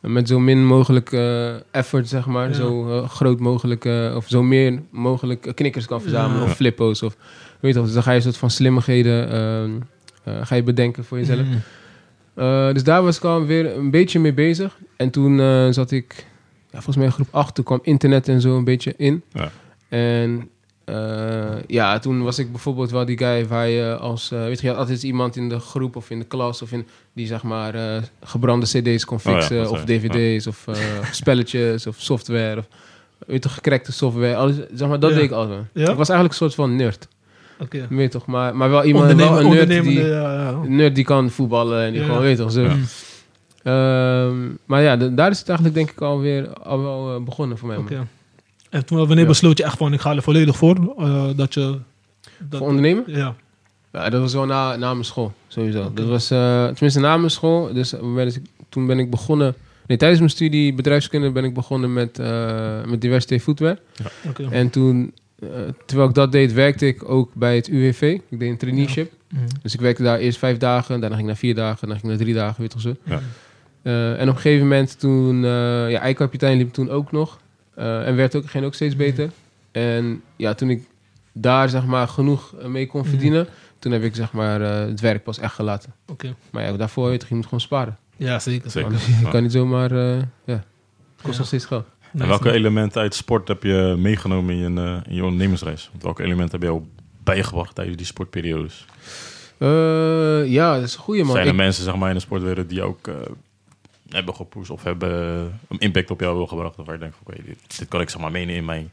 met 0.00 0.28
zo 0.28 0.38
min 0.38 0.66
mogelijk 0.66 1.12
eh, 1.12 1.54
effort, 1.70 2.08
zeg 2.08 2.26
maar, 2.26 2.54
zo 2.54 2.90
eh, 2.90 3.08
groot 3.08 3.40
mogelijk, 3.40 3.84
eh, 3.84 4.12
of 4.16 4.24
zo 4.28 4.42
meer 4.42 4.82
mogelijk 4.90 5.52
knikkers 5.54 5.86
kan 5.86 6.00
verzamelen, 6.00 6.42
of 6.42 6.54
flippo's, 6.54 7.02
of 7.02 7.16
weet 7.60 7.72
je 7.72 7.76
toch, 7.78 7.84
dus 7.84 7.94
dan 7.94 8.02
ga 8.02 8.10
je 8.10 8.16
een 8.16 8.22
soort 8.22 8.36
van 8.36 8.50
slimmigheden, 8.50 9.30
ehm, 9.30 9.70
eh, 10.24 10.46
ga 10.46 10.54
je 10.54 10.62
bedenken 10.62 11.04
voor 11.04 11.18
jezelf. 11.18 11.46
Mm. 11.46 11.60
Eh, 12.34 12.72
dus 12.72 12.84
daar 12.84 13.02
was 13.02 13.16
ik 13.16 13.24
al 13.24 13.44
weer 13.46 13.76
een 13.76 13.90
beetje 13.90 14.20
mee 14.20 14.32
bezig. 14.34 14.78
En 14.96 15.10
toen 15.10 15.40
eh, 15.40 15.66
zat 15.70 15.90
ik, 15.90 16.26
ja, 16.64 16.70
volgens 16.70 16.96
mij 16.96 17.04
in 17.06 17.12
groep 17.12 17.28
8, 17.30 17.54
toen 17.54 17.64
kwam 17.64 17.78
internet 17.82 18.28
en 18.28 18.40
zo 18.40 18.56
een 18.56 18.64
beetje 18.64 18.94
in. 18.96 19.22
Ja. 19.32 19.50
En 19.88 20.48
eh, 20.84 21.52
ja, 21.66 21.98
toen 21.98 22.22
was 22.22 22.38
ik 22.38 22.50
bijvoorbeeld 22.50 22.90
wel 22.90 23.04
die 23.04 23.18
guy 23.18 23.46
waar 23.46 23.68
je 23.68 23.96
als... 23.96 24.30
eh, 24.30 24.38
weet 24.44 24.60
je, 24.60 24.62
je 24.66 24.68
had 24.72 24.78
altijd 24.80 25.02
iemand 25.02 25.36
in 25.36 25.48
de 25.48 25.58
groep 25.58 25.96
of 25.96 26.10
in 26.10 26.18
de 26.18 26.24
klas 26.24 26.62
of 26.62 26.72
in... 26.72 26.86
die 27.12 27.26
zeg 27.26 27.42
maar 27.42 27.74
eh, 27.74 28.02
gebrande 28.22 28.66
cd's 28.66 29.04
kon 29.04 29.16
Oh 29.18 29.22
ja, 29.24 29.32
fixen 29.32 29.70
of 29.70 29.84
dvd's 29.84 30.46
of 30.46 30.66
eh, 30.66 30.74
spelletjes 31.10 31.86
of 31.86 31.96
software 31.98 32.58
of... 32.58 32.66
Weet 33.26 33.42
je, 33.44 33.48
gecrackte 33.48 33.92
software. 33.92 34.36
Alles, 34.36 34.56
zeg 34.74 34.88
maar, 34.88 35.00
dat 35.00 35.10
Ja. 35.10 35.16
deed 35.16 35.24
ik 35.24 35.30
altijd. 35.30 35.64
Ja? 35.72 35.90
Ik 35.90 35.96
was 35.96 36.08
eigenlijk 36.08 36.30
een 36.30 36.34
soort 36.46 36.54
van 36.54 36.76
nerd. 36.76 37.08
Oké. 37.58 37.86
Weet 37.90 38.10
toch? 38.10 38.26
Maar, 38.26 38.56
maar 38.56 38.70
wel 38.70 38.84
iemand, 38.84 39.12
wel 39.12 39.40
een 39.40 39.48
nerd 39.48 39.68
die... 39.68 40.00
ja, 40.04 40.32
ja. 40.34 40.60
Nerd 40.66 40.94
die 40.94 41.04
kan 41.04 41.30
voetballen 41.30 41.84
en 41.84 41.90
die 41.92 42.00
Ja. 42.00 42.06
gewoon, 42.06 42.22
weet 42.22 42.36
toch, 42.36 42.52
zo. 42.52 42.62
Ja. 42.62 42.76
Ehm, 43.62 44.36
maar 44.66 44.82
ja, 44.82 44.96
de- 44.96 45.14
daar 45.14 45.30
is 45.30 45.38
het 45.38 45.48
eigenlijk 45.48 45.76
denk 45.78 45.90
ik 45.90 46.00
alweer 46.00 46.52
al 46.52 46.82
wel 46.82 47.14
eh, 47.16 47.22
begonnen 47.22 47.58
voor 47.58 47.68
mij. 47.68 47.76
Oké. 47.76 48.06
En 48.70 48.84
toen, 48.86 48.98
wanneer 48.98 49.18
Ja. 49.18 49.26
besloot 49.26 49.58
je 49.58 49.64
echt 49.64 49.76
van, 49.76 49.92
ik 49.92 50.00
ga 50.00 50.14
er 50.16 50.22
volledig 50.22 50.56
voor? 50.56 50.94
eh, 50.98 51.24
dat 51.36 51.54
je... 51.54 51.78
Dat, 52.38 52.58
Voor 52.58 52.68
ondernemen? 52.68 53.04
Ja. 53.06 53.34
Ja, 53.92 54.10
dat 54.10 54.20
was 54.20 54.32
wel 54.32 54.46
na, 54.46 54.76
na 54.76 54.92
mijn 54.92 55.04
school, 55.04 55.32
sowieso. 55.48 55.90
Dat 55.94 56.06
was, 56.06 56.30
eh, 56.30 56.64
tenminste 56.64 57.00
na 57.00 57.16
mijn 57.16 57.30
school, 57.30 57.72
dus 57.72 57.92
ik- 57.92 58.42
toen 58.68 58.86
ben 58.86 58.98
ik 58.98 59.10
begonnen... 59.10 59.54
Nee, 59.86 59.96
tijdens 59.98 60.20
mijn 60.20 60.32
studie 60.32 60.74
bedrijfskunde 60.74 61.30
ben 61.30 61.44
ik 61.44 61.54
begonnen 61.54 61.92
met, 61.92 62.18
met 62.86 63.00
diversity 63.00 63.38
footwear. 63.38 63.78
Oké. 64.28 64.46
En 64.50 64.70
toen, 64.70 65.12
terwijl 65.86 66.08
ik 66.08 66.14
dat 66.14 66.32
deed, 66.32 66.52
werkte 66.52 66.86
ik 66.86 67.08
ook 67.08 67.34
bij 67.34 67.56
het 67.56 67.68
UWV. 67.68 68.18
Ik 68.28 68.38
deed 68.38 68.50
een 68.50 68.56
traineeship. 68.56 69.12
Mm. 69.28 69.40
Dus 69.62 69.74
ik 69.74 69.80
werkte 69.80 70.02
daar 70.02 70.18
eerst 70.18 70.38
vijf 70.38 70.56
dagen, 70.58 71.00
daarna 71.00 71.16
ging 71.16 71.20
ik 71.20 71.26
naar 71.26 71.36
vier 71.36 71.54
dagen, 71.54 71.78
daarna 71.80 71.94
ging 71.94 72.12
ik 72.12 72.18
naar 72.18 72.26
drie 72.26 72.34
dagen, 72.34 72.60
weet 72.60 72.72
je 72.72 72.82
wel 72.82 72.94
zo. 72.94 73.00
Ja. 73.14 73.20
Eh, 73.82 74.20
en 74.20 74.28
op 74.28 74.34
een 74.34 74.40
gegeven 74.40 74.62
moment 74.62 74.98
toen, 75.00 75.44
eh 75.44 75.50
ja, 75.90 75.98
eikapitein 76.00 76.56
liep 76.58 76.72
toen 76.72 76.90
ook 76.90 77.12
nog. 77.12 77.38
Eh, 77.74 78.06
en 78.06 78.16
werd 78.16 78.34
ook, 78.36 78.50
ging 78.50 78.64
ook 78.64 78.74
steeds 78.74 78.96
beter. 78.96 79.30
En 79.72 80.22
ja, 80.36 80.54
toen 80.54 80.70
ik 80.70 80.82
daar 81.32 81.68
zeg 81.68 81.84
maar 81.86 82.08
genoeg 82.08 82.54
eh, 82.60 82.66
mee 82.66 82.86
kon 82.86 83.00
Mhm. 83.00 83.08
verdienen, 83.10 83.46
toen 83.78 83.92
heb 83.92 84.02
ik 84.02 84.14
zeg 84.14 84.32
maar 84.32 84.60
eh, 84.62 84.78
het 84.88 85.00
werk 85.00 85.22
pas 85.24 85.38
echt 85.38 85.54
gelaten. 85.54 85.92
Oké. 86.06 86.34
Maar 86.50 86.62
ja, 86.64 86.72
daarvoor 86.76 87.08
weet 87.08 87.20
je, 87.22 87.26
je 87.28 87.34
moet 87.34 87.44
gewoon 87.44 87.60
sparen. 87.60 87.96
Ja, 88.16 88.38
zeker. 88.38 88.70
Zeker. 88.70 88.90
Want 88.90 89.02
je 89.04 89.28
kan 89.30 89.42
niet 89.42 89.52
zomaar, 89.52 89.90
eh, 89.90 90.18
ja, 90.44 90.54
het 90.54 91.22
kost 91.22 91.32
Ja. 91.32 91.38
nog 91.38 91.46
steeds 91.46 91.64
geld. 91.64 91.86
En 92.18 92.28
welke 92.28 92.50
elementen 92.52 93.00
uit 93.00 93.14
sport 93.14 93.48
heb 93.48 93.62
je 93.62 93.94
meegenomen 93.98 94.54
in 94.54 94.74
je, 94.74 94.80
eh, 94.80 94.96
in 95.08 95.14
je 95.14 95.22
ondernemersreis? 95.24 95.88
Want 95.90 96.02
welke 96.02 96.22
elementen 96.22 96.50
heb 96.60 96.62
je 96.68 96.74
al 96.74 96.86
bijgebracht 97.24 97.74
tijdens 97.74 97.96
die 97.96 98.06
sportperiodes? 98.06 98.86
Eh, 99.58 100.46
ja, 100.46 100.74
dat 100.74 100.82
is 100.82 100.94
een 100.94 101.00
goede 101.00 101.22
man. 101.22 101.32
Zijn 101.32 101.44
er 101.46 101.50
Ik- 101.52 101.56
mensen 101.58 101.84
zeg 101.84 101.96
maar, 101.96 102.08
in 102.08 102.14
de 102.14 102.20
sportwereld 102.20 102.68
die 102.68 102.82
ook 102.82 103.08
eh, 103.08 103.14
hebben 104.08 104.34
gepusht 104.34 104.70
of 104.70 104.82
hebben 104.82 105.10
een 105.68 105.78
impact 105.78 106.10
op 106.10 106.20
jou 106.20 106.30
hebben 106.30 106.48
gebracht? 106.48 106.78
Of 106.78 106.84
waar 106.86 106.94
je 106.94 107.00
denkt, 107.00 107.16
van, 107.24 107.34
oké, 107.34 107.42
dit, 107.46 107.78
dit 107.78 107.88
kan 107.88 108.00
ik 108.00 108.10
zeg 108.10 108.20
maar 108.20 108.30
meenemen 108.30 108.56
in 108.56 108.64
mijn 108.64 108.90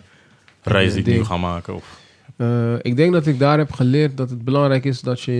reis 0.61 0.93
die 0.93 1.03
ik 1.03 1.13
nu 1.17 1.23
ga 1.25 1.37
maken? 1.37 1.75
Of, 1.75 1.99
eh, 2.35 2.73
ik 2.81 2.95
denk 2.95 3.13
dat 3.13 3.25
ik 3.27 3.39
daar 3.39 3.57
heb 3.57 3.71
geleerd 3.71 4.17
dat 4.17 4.29
het 4.29 4.43
belangrijk 4.43 4.85
is 4.85 5.01
dat 5.01 5.21
je 5.21 5.31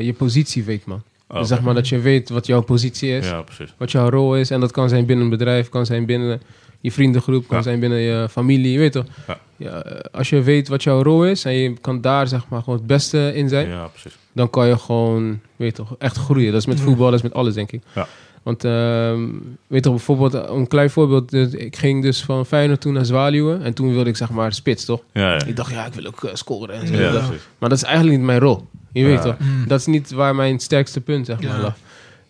je 0.00 0.12
positie 0.12 0.64
weet, 0.64 0.84
man. 0.86 1.02
Oh, 1.28 1.38
Dus 1.38 1.48
zeg 1.48 1.60
maar 1.60 1.74
dat 1.74 1.88
je 1.88 1.98
weet 1.98 2.28
wat 2.28 2.46
jouw 2.46 2.60
positie 2.62 3.16
is. 3.16 3.26
Ja, 3.28 3.42
precies. 3.42 3.74
wat 3.78 3.90
jouw 3.90 4.08
rol 4.08 4.36
is. 4.36 4.50
En 4.50 4.60
dat 4.60 4.70
kan 4.72 4.88
zijn 4.88 5.06
binnen 5.06 5.24
een 5.24 5.30
bedrijf, 5.30 5.68
kan 5.68 5.86
zijn 5.86 6.06
binnen 6.06 6.40
je 6.80 6.92
vriendengroep, 6.92 7.46
kan 7.48 7.56
Ja. 7.56 7.62
zijn 7.62 7.80
binnen 7.80 7.98
je 7.98 8.28
familie. 8.30 8.72
Je 8.72 8.78
weet 8.78 8.92
toch? 8.92 9.04
Ja. 9.26 9.38
Ja, 9.58 9.82
eh, 9.82 10.00
als 10.12 10.28
je 10.30 10.42
weet 10.42 10.68
wat 10.68 10.82
jouw 10.82 11.02
rol 11.02 11.24
is 11.26 11.44
en 11.44 11.52
je 11.52 11.74
kan 11.80 12.00
daar 12.00 12.28
zeg 12.28 12.48
maar 12.48 12.62
gewoon 12.62 12.78
het 12.78 12.86
beste 12.86 13.32
in 13.34 13.48
zijn, 13.48 13.68
Ja, 13.68 13.86
precies. 13.86 14.16
dan 14.32 14.50
kan 14.50 14.66
je 14.68 14.78
gewoon, 14.78 15.40
weet 15.56 15.74
toch, 15.74 15.94
echt 15.98 16.16
groeien. 16.16 16.52
Dat 16.52 16.60
is 16.60 16.66
met 16.66 16.80
voetbal, 16.80 17.06
dat 17.06 17.14
is 17.14 17.22
met 17.22 17.34
alles, 17.34 17.54
denk 17.54 17.72
ik. 17.72 17.82
Ja. 17.94 18.06
Want, 18.42 18.64
ehm, 18.64 19.20
weet 19.66 19.82
toch, 19.82 19.92
bijvoorbeeld, 19.94 20.34
eh, 20.34 20.42
een 20.48 20.66
klein 20.66 20.90
voorbeeld. 20.90 21.30
dus 21.30 21.52
Ik 21.52 21.76
ging 21.76 22.02
dus 22.02 22.22
van 22.24 22.46
Feyenoord 22.46 22.80
toen 22.80 22.92
naar 22.92 23.04
Zwaluwen. 23.04 23.62
En 23.62 23.74
toen 23.74 23.92
wilde 23.94 24.08
ik, 24.10 24.16
zeg 24.16 24.30
maar, 24.30 24.52
spits, 24.52 24.84
toch? 24.84 25.02
Ja, 25.12 25.32
ja. 25.34 25.44
Ik 25.46 25.56
dacht, 25.56 25.70
ja, 25.72 25.86
ik 25.86 25.92
wil 25.94 26.06
ook 26.06 26.24
eh, 26.24 26.34
scoren 26.34 26.74
en 26.74 26.86
zo. 26.86 26.94
Ja. 26.94 27.10
Maar 27.58 27.68
dat 27.68 27.78
is 27.78 27.82
eigenlijk 27.84 28.16
niet 28.16 28.26
mijn 28.26 28.38
rol. 28.40 28.66
Je 28.96 29.02
Ja. 29.02 29.08
weet 29.08 29.22
toch? 29.22 29.38
Mm. 29.38 29.64
Dat 29.68 29.80
is 29.80 29.86
niet 29.86 30.10
waar 30.10 30.34
mijn 30.34 30.60
sterkste 30.60 31.00
punt 31.00 31.26
zeg 31.26 31.40
maar, 31.42 31.56
Ja. 31.56 31.60
lag. 31.62 31.76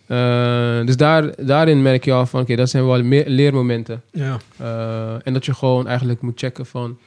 Eh, 0.07 0.85
dus 0.85 0.97
daar, 0.97 1.45
daarin 1.45 1.81
merk 1.81 2.05
je 2.05 2.11
al 2.13 2.25
van, 2.25 2.41
oké, 2.41 2.55
dat 2.55 2.69
zijn 2.69 2.85
wel 2.85 3.03
meer 3.03 3.23
leermomenten. 3.27 4.01
Ja. 4.11 4.37
Eh, 4.57 5.27
en 5.27 5.33
dat 5.33 5.45
je 5.45 5.53
gewoon 5.53 5.87
eigenlijk 5.87 6.21
moet 6.21 6.39
checken 6.39 6.65
van, 6.65 6.97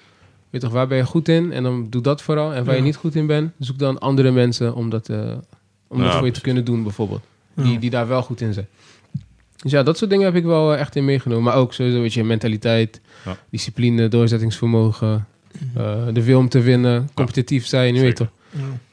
weet 0.50 0.60
toch, 0.60 0.72
waar 0.72 0.86
ben 0.86 0.96
je 0.96 1.04
goed 1.04 1.28
in? 1.28 1.52
En 1.52 1.62
dan 1.62 1.86
doe 1.90 2.02
dat 2.02 2.22
vooral. 2.22 2.52
En 2.54 2.64
waar 2.64 2.76
je 2.76 2.82
niet 2.82 2.96
goed 2.96 3.14
in 3.14 3.26
bent, 3.26 3.52
zoek 3.58 3.78
dan 3.78 3.98
andere 3.98 4.30
mensen 4.30 4.74
om 4.74 4.90
dat, 4.90 5.08
eh, 5.08 5.18
om 5.88 5.98
Ja, 5.98 6.04
dat 6.04 6.14
voor 6.14 6.26
je 6.26 6.32
te 6.32 6.40
kunnen 6.40 6.64
doen, 6.64 6.82
bijvoorbeeld. 6.82 7.22
Ja. 7.54 7.62
Die, 7.62 7.78
die 7.78 7.90
daar 7.90 8.08
wel 8.08 8.22
goed 8.22 8.40
in 8.40 8.52
zijn. 8.52 8.66
Dus 9.62 9.72
ja, 9.72 9.82
dat 9.82 9.98
soort 9.98 10.10
dingen 10.10 10.24
heb 10.24 10.34
ik 10.34 10.44
wel 10.44 10.76
echt 10.76 10.96
in 10.96 11.04
meegenomen. 11.04 11.44
Maar 11.44 11.54
ook 11.54 11.72
sowieso, 11.74 12.00
weet 12.00 12.12
je, 12.14 12.24
mentaliteit, 12.24 13.00
Ja. 13.24 13.36
discipline, 13.50 14.08
doorzettingsvermogen, 14.08 15.26
eh, 15.74 15.94
de 16.12 16.24
wil 16.24 16.38
om 16.38 16.48
te 16.48 16.60
winnen, 16.60 17.08
competitief 17.14 17.66
zijn, 17.66 17.94
je 17.94 18.00
weet 18.00 18.16
toch. 18.16 18.28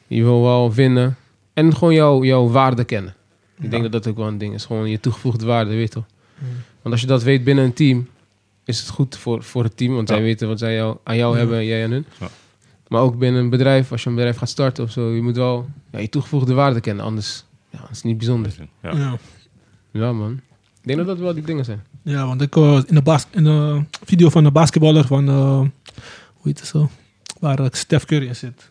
Je 0.07 0.23
wil 0.23 0.41
wel 0.41 0.73
winnen. 0.73 1.15
En 1.53 1.75
gewoon 1.75 1.93
jouw, 1.93 2.23
jouw 2.23 2.47
waarde 2.49 2.83
kennen. 2.83 3.15
Ik 3.57 3.63
Ja. 3.63 3.69
denk 3.69 3.83
dat 3.83 3.91
dat 3.91 4.07
ook 4.07 4.17
wel 4.17 4.27
een 4.27 4.37
ding 4.37 4.53
is. 4.53 4.65
Gewoon 4.65 4.89
je 4.89 4.99
toegevoegde 4.99 5.45
waarde, 5.45 5.69
weet 5.71 5.81
je 5.87 5.89
toch. 5.93 6.05
Mm. 6.37 6.47
Want 6.81 6.93
als 6.93 7.01
je 7.01 7.07
dat 7.07 7.23
weet 7.23 7.43
binnen 7.43 7.63
een 7.65 7.73
team, 7.73 8.07
is 8.65 8.79
het 8.79 8.89
goed 8.89 9.17
voor, 9.17 9.43
voor 9.43 9.63
het 9.63 9.77
team. 9.77 9.93
Want 9.95 10.07
Ja. 10.09 10.15
zij 10.15 10.23
weten 10.23 10.47
wat 10.47 10.59
zij 10.59 10.73
jou, 10.75 10.97
aan 11.03 11.15
jou 11.17 11.31
Ja. 11.33 11.39
hebben 11.39 11.57
en 11.57 11.65
jij 11.65 11.83
aan 11.83 11.91
hun. 11.91 12.05
Ja. 12.19 12.27
Maar 12.87 13.01
ook 13.01 13.17
binnen 13.17 13.41
een 13.41 13.49
bedrijf, 13.49 13.91
als 13.91 14.03
je 14.03 14.09
een 14.09 14.15
bedrijf 14.15 14.37
gaat 14.37 14.49
starten 14.49 14.83
of 14.83 14.91
zo, 14.91 15.09
je 15.11 15.21
moet 15.21 15.35
wel 15.35 15.69
ja, 15.91 15.99
je 15.99 16.09
toegevoegde 16.09 16.53
waarde 16.53 16.79
kennen. 16.79 17.05
Anders 17.05 17.43
ja, 17.69 17.79
is 17.91 17.95
het 17.95 18.03
niet 18.03 18.17
bijzonder. 18.17 18.53
Ja. 18.81 18.91
Ja. 18.95 19.17
Ja, 19.91 20.11
man. 20.13 20.31
Ik 20.81 20.93
denk 20.93 20.97
dat 20.97 21.07
dat 21.07 21.17
wel 21.17 21.33
die 21.33 21.43
dingen 21.43 21.65
zijn. 21.65 21.83
Ja, 22.01 22.25
want 22.27 22.41
ik 22.41 22.55
eh, 22.55 22.81
in 22.87 22.95
de, 22.95 23.01
bas 23.01 23.27
in 23.31 23.43
de 23.43 23.83
video 24.05 24.29
van 24.29 24.43
de 24.43 24.51
basketballer 24.51 25.05
van, 25.05 25.27
eh, 25.27 25.57
hoe 25.59 25.69
heet 26.43 26.59
het 26.59 26.67
zo, 26.67 26.89
waar 27.39 27.67
Steph 27.71 28.05
Curry 28.05 28.27
in 28.27 28.35
zit. 28.35 28.69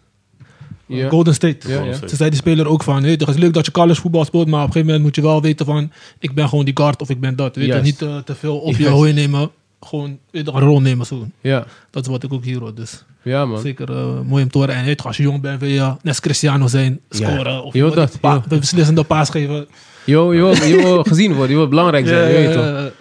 Ja. 0.86 1.08
Golden 1.08 1.34
State. 1.34 1.68
Ja, 1.68 1.82
ja. 1.82 1.94
Ze 2.08 2.16
zei 2.16 2.30
die 2.30 2.38
speler 2.38 2.68
ook 2.68 2.82
van, 2.82 3.02
weet 3.02 3.20
het 3.20 3.28
is 3.28 3.36
leuk 3.36 3.52
dat 3.54 3.66
je 3.66 3.72
college 3.72 4.00
voetbal 4.00 4.24
speelt, 4.24 4.46
maar 4.46 4.60
op 4.60 4.66
een 4.66 4.72
gegeven 4.72 4.86
moment 4.86 5.04
moet 5.04 5.14
je 5.16 5.22
wel 5.22 5.42
weten 5.42 5.66
van, 5.66 5.92
ik 6.18 6.34
ben 6.34 6.48
gewoon 6.48 6.64
die 6.64 6.76
guard 6.76 7.00
of 7.00 7.10
ik 7.10 7.20
ben 7.20 7.36
dat. 7.36 7.56
Weet 7.56 7.66
je, 7.66 7.80
niet 7.80 8.02
eh, 8.02 8.16
te 8.16 8.34
veel 8.34 8.58
op 8.58 8.76
je 8.76 8.88
hooi 8.88 9.12
nemen, 9.12 9.50
gewoon 9.80 10.18
weet 10.30 10.46
een 10.46 10.60
rol 10.60 10.80
nemen. 10.80 11.06
Zo. 11.06 11.26
Ja, 11.40 11.66
Dat 11.90 12.02
is 12.04 12.10
wat 12.10 12.22
ik 12.22 12.32
ook 12.32 12.44
hier 12.44 12.58
hoor. 12.58 12.74
Dus 12.74 13.04
ja 13.22 13.44
man. 13.46 13.60
zeker 13.60 13.90
eh, 13.90 14.20
mooi 14.26 14.42
om 14.42 14.50
te 14.50 14.58
horen. 14.58 14.74
En 14.74 14.84
weet 14.84 15.04
als 15.04 15.16
je 15.16 15.22
jong 15.22 15.40
bent, 15.40 15.60
wil 15.60 15.68
je 15.68 15.80
net 15.80 15.96
als 16.04 16.20
Cristiano 16.20 16.66
zijn, 16.66 17.00
scoren. 17.10 17.62
Of 17.64 17.74
Je 17.74 17.90
dat, 17.90 18.20
pa- 18.20 18.42
beslissende 18.48 19.02
paas 19.02 19.30
geven. 19.30 19.66
Je 20.04 20.12
wil, 20.12 20.32
je 20.32 21.00
gezien 21.06 21.32
worden, 21.32 21.50
je 21.50 21.56
wil 21.56 21.68
belangrijk 21.68 22.06
zijn, 22.06 22.28
je 22.32 22.34
weet 22.36 22.52
toch. 22.52 22.92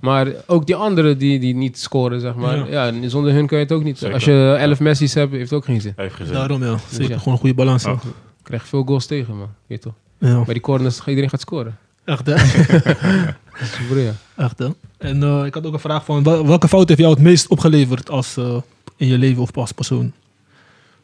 Ja, 0.00 0.08
Maar 0.08 0.26
ook 0.46 0.66
die 0.66 0.74
anderen 0.76 1.18
die, 1.18 1.38
die 1.38 1.54
niet 1.54 1.78
scoren, 1.78 2.20
zeg 2.20 2.34
maar. 2.34 2.70
Ja. 2.70 3.08
zonder 3.08 3.32
hun 3.32 3.46
kan 3.46 3.58
je 3.58 3.64
het 3.64 3.72
ook 3.72 3.82
niet. 3.84 3.98
Zeker. 3.98 4.14
Als 4.14 4.24
je 4.24 4.56
elf 4.58 4.80
Messi's 4.80 5.14
hebt, 5.14 5.32
heeft 5.32 5.50
het 5.50 5.58
ook 5.58 5.64
geen 5.64 5.80
zin. 5.80 5.92
Heeft 5.96 6.14
gezien. 6.14 6.34
Daarom 6.34 6.64
ja, 6.64 6.76
zeker 6.90 7.10
ja. 7.10 7.18
gewoon 7.18 7.34
een 7.34 7.40
goede 7.40 7.54
balans. 7.54 7.84
Oh. 7.84 8.00
ja. 8.02 8.10
krijg 8.42 8.62
je 8.62 8.68
veel 8.68 8.82
goals 8.84 9.06
tegen, 9.06 9.36
man. 9.36 9.48
Weet 9.66 9.82
je 9.82 9.90
toch? 9.90 9.94
Ja. 10.30 10.44
Bij 10.44 10.52
die 10.54 10.62
corners 10.62 10.98
gaat 10.98 11.06
iedereen 11.08 11.30
gaat 11.30 11.40
scoren. 11.40 11.78
Echt 12.04 12.26
hè? 12.26 12.38
Super, 13.76 13.98
ja. 13.98 14.12
Echt, 14.36 14.58
hè? 14.58 14.68
En 14.98 15.22
eh, 15.22 15.44
ik 15.44 15.54
had 15.54 15.66
ook 15.66 15.72
een 15.72 15.78
vraag 15.80 16.04
van, 16.04 16.22
wel- 16.22 16.46
welke 16.46 16.68
fout 16.68 16.88
heeft 16.88 17.00
jou 17.00 17.12
het 17.14 17.22
meest 17.22 17.48
opgeleverd 17.48 18.10
als, 18.10 18.36
eh, 18.36 18.56
in 18.96 19.06
je 19.06 19.18
leven 19.18 19.42
of 19.42 19.56
als 19.56 19.72
persoon? 19.72 20.12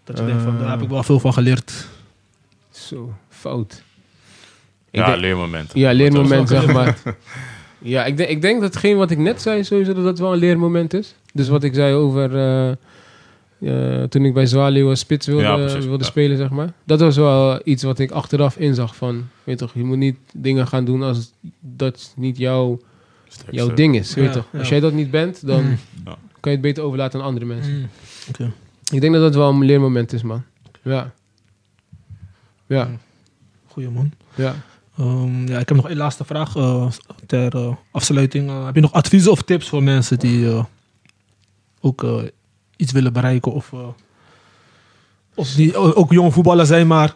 Dat 0.05 0.19
je 0.19 0.25
denkt 0.25 0.43
van, 0.43 0.59
daar 0.59 0.71
heb 0.71 0.83
ik 0.83 0.89
wel 0.89 1.03
veel 1.03 1.21
van 1.21 1.33
geleerd. 1.33 1.87
Zo, 2.71 3.13
fout. 3.29 3.83
Ik 4.91 5.01
Ja, 5.01 5.07
denk- 5.07 5.21
leermoment. 5.21 5.71
ja, 5.75 5.93
leermoment, 5.93 6.49
Dat 6.49 6.59
is 6.59 6.65
zeg 6.65 6.73
maar. 6.75 6.97
Ja, 7.87 8.05
ik 8.05 8.17
denk, 8.17 8.29
ik 8.29 8.43
denk 8.43 8.61
dat 8.61 8.73
hetgeen 8.75 8.97
wat 8.97 9.11
ik 9.11 9.19
net 9.19 9.43
zei, 9.43 9.65
sowieso 9.65 9.93
dat 9.95 10.05
dat 10.05 10.19
wel 10.19 10.33
een 10.33 10.39
leermoment 10.39 10.95
is. 10.95 11.15
Dus 11.33 11.49
wat 11.49 11.65
ik 11.65 11.75
zei 11.75 11.95
over 11.95 12.35
eh, 12.37 12.71
eh, 12.71 14.09
toen 14.09 14.25
ik 14.25 14.35
bij 14.35 14.47
Zwaluw 14.47 14.89
als 14.89 14.99
spits 15.01 15.27
wilde, 15.27 15.43
Ja, 15.43 15.57
precies, 15.57 15.85
wilde 15.85 16.05
ja. 16.05 16.11
spelen, 16.11 16.37
zeg 16.37 16.51
maar. 16.51 16.73
Dat 16.85 17.01
was 17.01 17.17
wel 17.17 17.61
iets 17.65 17.83
wat 17.83 17.99
ik 17.99 18.11
achteraf 18.11 18.57
inzag 18.57 18.97
van, 18.97 19.29
weet 19.45 19.59
toch, 19.59 19.75
je 19.75 19.85
moet 19.85 19.97
niet 19.97 20.17
dingen 20.35 20.67
gaan 20.67 20.85
doen 20.85 21.03
als 21.03 21.33
dat 21.61 22.13
niet 22.17 22.37
jouw, 22.39 22.81
Sterkste. 23.29 23.55
jouw 23.57 23.75
ding 23.75 23.97
is, 23.97 24.15
weet 24.15 24.25
Ja, 24.25 24.33
toch. 24.33 24.47
ja. 24.53 24.59
Als 24.59 24.69
jij 24.69 24.81
dat 24.81 24.93
niet 24.93 25.11
bent, 25.11 25.47
dan 25.47 25.63
Mm. 25.65 25.79
Ja. 26.05 26.17
kan 26.41 26.53
je 26.53 26.59
het 26.59 26.61
beter 26.61 26.83
overlaten 26.83 27.21
aan 27.21 27.27
andere 27.27 27.47
mensen. 27.47 27.73
Mm. 27.79 27.89
Oké. 28.29 28.53
Ik 28.93 29.01
denk 29.01 29.13
dat 29.13 29.23
dat 29.23 29.35
wel 29.35 29.49
een 29.51 29.65
leermoment 29.65 30.13
is, 30.13 30.23
man. 30.23 30.43
Ja. 30.83 31.13
Ja, 32.67 32.91
Goeie 33.67 33.91
man. 33.91 34.13
ja. 34.35 34.55
Ehm, 34.99 35.47
ja, 35.47 35.59
ik 35.59 35.69
heb 35.69 35.77
nog 35.77 35.89
één 35.89 35.97
laatste 35.97 36.25
vraag 36.25 36.57
eh, 36.57 36.87
ter 37.27 37.57
eh, 37.57 37.75
afsluiting. 37.91 38.49
Eh, 38.49 38.65
heb 38.65 38.75
je 38.75 38.81
nog 38.81 38.93
adviezen 38.93 39.31
of 39.31 39.43
tips 39.43 39.69
voor 39.69 39.83
mensen 39.83 40.19
die 40.19 40.65
ook 41.81 42.07
iets 42.77 42.93
willen 42.93 43.13
bereiken? 43.13 43.53
Of, 43.53 43.73
of 45.35 45.49
die 45.49 45.77
ook 45.77 46.13
jong 46.13 46.33
voetballer 46.33 46.67
zijn, 46.67 46.87
maar 46.87 47.15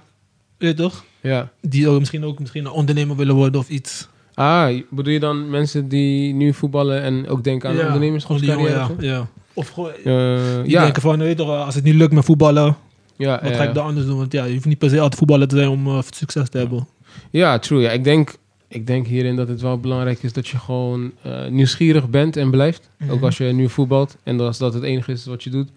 weet 0.56 0.76
je 0.76 0.82
toch? 0.82 1.04
ja. 1.20 1.50
Die 1.60 1.90
misschien 1.90 2.24
ook 2.24 2.38
misschien 2.38 2.64
een 2.64 2.70
ondernemer 2.70 3.16
willen 3.16 3.34
worden 3.34 3.60
of 3.60 3.68
iets. 3.68 4.08
Ah, 4.34 4.82
bedoel 4.90 5.12
je 5.12 5.20
dan 5.20 5.50
mensen 5.50 5.88
die 5.88 6.34
nu 6.34 6.54
voetballen 6.54 7.02
en 7.02 7.28
ook 7.28 7.44
denken 7.44 7.68
aan 7.68 7.76
Ja, 7.76 7.86
ondernemerscarrière? 7.86 8.68
ja, 8.68 8.90
ja. 8.98 9.26
Of 9.52 9.68
gewoon 9.68 9.92
die 10.04 10.70
ja, 10.70 10.82
denken 10.82 11.02
van, 11.02 11.18
weet 11.18 11.28
je 11.28 11.34
toch, 11.34 11.64
als 11.64 11.74
het 11.74 11.84
niet 11.84 11.94
lukt 11.94 12.12
met 12.12 12.24
voetballen, 12.24 12.76
ja, 13.16 13.40
wat 13.42 13.56
ga 13.56 13.64
ik 13.64 13.74
dan 13.74 13.84
anders 13.84 14.06
doen? 14.06 14.16
Want 14.16 14.32
ja, 14.32 14.44
je 14.44 14.52
hoeft 14.52 14.64
niet 14.64 14.78
per 14.78 14.90
se 14.90 14.96
altijd 15.00 15.14
voetballer 15.14 15.48
te 15.48 15.56
zijn 15.56 15.68
om 15.68 16.02
succes 16.10 16.48
te 16.48 16.58
hebben. 16.58 16.86
Ja, 17.30 17.58
true. 17.58 17.80
Ja, 17.80 17.90
ik, 17.90 18.04
denk, 18.04 18.34
ik 18.68 18.86
denk 18.86 19.06
hierin 19.06 19.36
dat 19.36 19.48
het 19.48 19.60
wel 19.60 19.78
belangrijk 19.80 20.22
is 20.22 20.32
dat 20.32 20.48
je 20.48 20.56
gewoon 20.58 21.12
eh, 21.22 21.46
nieuwsgierig 21.46 22.08
bent 22.10 22.36
en 22.36 22.50
blijft. 22.50 22.90
Mhm. 22.98 23.10
Ook 23.10 23.22
als 23.22 23.36
je 23.36 23.44
nu 23.44 23.68
voetbalt 23.68 24.16
en 24.22 24.40
als 24.40 24.58
dat 24.58 24.74
het 24.74 24.82
enige 24.82 25.12
is 25.12 25.26
wat 25.26 25.42
je 25.42 25.50
doet. 25.50 25.68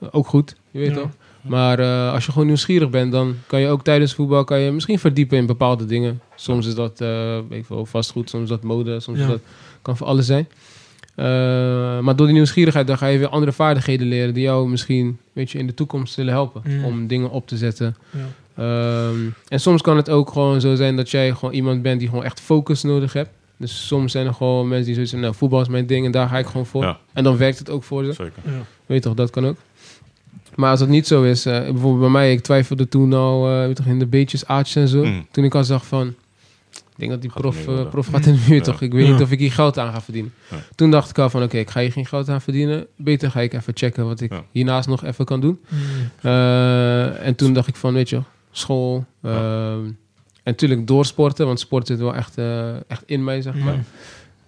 eh, 0.00 0.08
ook 0.10 0.26
goed, 0.26 0.56
je 0.70 0.78
weet 0.78 0.88
Ja. 0.88 0.94
toch? 0.94 1.10
Maar 1.42 1.78
eh, 1.78 2.12
als 2.12 2.26
je 2.26 2.32
gewoon 2.32 2.46
nieuwsgierig 2.46 2.90
bent, 2.90 3.12
dan 3.12 3.34
kan 3.46 3.60
je 3.60 3.68
ook 3.68 3.84
tijdens 3.84 4.14
voetbal 4.14 4.44
kan 4.44 4.60
je 4.60 4.70
misschien 4.70 4.98
verdiepen 4.98 5.38
in 5.38 5.46
bepaalde 5.46 5.84
dingen. 5.86 6.20
Soms 6.34 6.66
is 6.66 6.74
dat 6.74 6.98
weet 7.48 7.58
ik 7.58 7.64
veel, 7.64 7.86
vastgoed, 7.86 8.30
soms 8.30 8.42
is 8.42 8.48
dat 8.48 8.62
mode, 8.62 9.00
soms 9.00 9.18
Ja. 9.18 9.24
is 9.24 9.30
dat 9.30 9.40
kan 9.82 9.96
voor 9.96 10.06
alles 10.06 10.26
zijn. 10.26 10.48
Maar 12.04 12.16
door 12.16 12.26
die 12.26 12.34
nieuwsgierigheid 12.34 12.86
dan 12.86 12.98
ga 12.98 13.06
je 13.06 13.18
weer 13.18 13.28
andere 13.28 13.52
vaardigheden 13.52 14.06
leren 14.06 14.34
die 14.34 14.42
jou 14.42 14.68
misschien 14.68 15.18
weet 15.32 15.50
je, 15.50 15.58
in 15.58 15.66
de 15.66 15.74
toekomst 15.74 16.14
zullen 16.14 16.32
helpen 16.32 16.62
Mm. 16.66 16.84
om 16.84 17.06
dingen 17.06 17.30
op 17.30 17.46
te 17.46 17.56
zetten. 17.56 17.96
Ja. 18.10 18.18
Ehm, 18.58 19.16
en 19.48 19.60
soms 19.60 19.82
kan 19.82 19.96
het 19.96 20.10
ook 20.10 20.30
gewoon 20.30 20.60
zo 20.60 20.74
zijn 20.74 20.96
dat 20.96 21.10
jij 21.10 21.32
gewoon 21.32 21.54
iemand 21.54 21.82
bent 21.82 21.98
die 22.00 22.08
gewoon 22.08 22.24
echt 22.24 22.40
focus 22.40 22.82
nodig 22.82 23.12
hebt. 23.12 23.30
Dus 23.56 23.86
soms 23.86 24.12
zijn 24.12 24.26
er 24.26 24.34
gewoon 24.34 24.68
mensen 24.68 24.84
die 24.86 24.94
zoiets 24.94 25.12
van, 25.12 25.20
nou, 25.20 25.34
voetbal 25.34 25.60
is 25.60 25.68
mijn 25.68 25.86
ding 25.86 26.06
en 26.06 26.12
daar 26.12 26.28
ga 26.28 26.38
ik 26.38 26.46
gewoon 26.46 26.66
voor. 26.66 26.82
Ja. 26.82 26.98
En 27.12 27.24
dan 27.24 27.36
werkt 27.36 27.58
het 27.58 27.70
ook 27.70 27.84
voor 27.84 28.04
ze. 28.04 28.12
Zeker. 28.12 28.42
Ja. 28.44 28.50
Weet 28.86 29.02
je 29.02 29.08
toch, 29.08 29.14
dat 29.14 29.30
kan 29.30 29.46
ook. 29.46 29.56
Maar 30.54 30.70
als 30.70 30.80
het 30.80 30.88
niet 30.88 31.06
zo 31.06 31.22
is, 31.22 31.46
eh, 31.46 31.52
bijvoorbeeld 31.60 32.00
bij 32.00 32.08
mij, 32.10 32.32
ik 32.32 32.40
twijfelde 32.40 32.88
toen 32.88 33.12
al 33.12 33.48
eh, 33.50 33.58
weet 33.58 33.68
je 33.68 33.74
toch, 33.74 33.86
in 33.86 33.98
de 33.98 34.06
beetjes, 34.06 34.46
aartjes 34.46 34.76
en 34.82 34.88
zo. 34.88 35.04
Mm. 35.04 35.26
Toen 35.30 35.44
ik 35.44 35.54
al 35.54 35.64
zag 35.64 35.86
van, 35.86 36.06
ik 36.72 36.82
denk 36.96 37.10
dat 37.10 37.20
die 37.20 37.30
Gaat 37.30 37.40
prof, 37.40 37.66
eh, 37.66 37.88
prof 37.88 38.06
gaat 38.06 38.26
in 38.26 38.32
de 38.34 38.40
muur 38.48 38.56
Ja. 38.56 38.62
toch. 38.62 38.80
Ik 38.80 38.92
weet 38.92 39.06
Ja. 39.06 39.12
niet 39.12 39.22
of 39.22 39.30
ik 39.30 39.38
hier 39.38 39.52
geld 39.52 39.78
aan 39.78 39.92
ga 39.92 40.00
verdienen. 40.00 40.32
Ja. 40.50 40.56
Toen 40.74 40.90
dacht 40.90 41.10
ik 41.10 41.18
al 41.18 41.30
van, 41.30 41.42
oké, 41.42 41.58
ik 41.58 41.70
ga 41.70 41.80
hier 41.80 41.92
geen 41.92 42.06
geld 42.06 42.28
aan 42.28 42.40
verdienen. 42.40 42.86
Beter 42.96 43.30
ga 43.30 43.40
ik 43.40 43.52
even 43.52 43.72
checken 43.76 44.06
wat 44.06 44.20
ik 44.20 44.32
Ja. 44.32 44.42
hiernaast 44.50 44.88
nog 44.88 45.04
even 45.04 45.24
kan 45.24 45.40
doen. 45.40 45.58
Mm. 45.68 45.78
Eh, 46.22 47.26
en 47.26 47.34
toen 47.34 47.52
dacht 47.52 47.68
ik 47.68 47.76
van, 47.76 47.92
weet 47.94 48.08
je, 48.08 48.20
school. 48.58 49.04
Ja. 49.22 49.30
ehm, 49.72 49.84
en 50.42 50.54
natuurlijk 50.54 50.86
doorsporten, 50.86 51.46
want 51.46 51.60
sport 51.60 51.86
zit 51.86 51.98
wel 51.98 52.14
echt, 52.14 52.38
eh, 52.38 52.90
echt 52.90 53.02
in 53.06 53.24
mij, 53.24 53.42
zeg 53.42 53.54
maar. 53.54 53.74
Mm. 53.74 53.84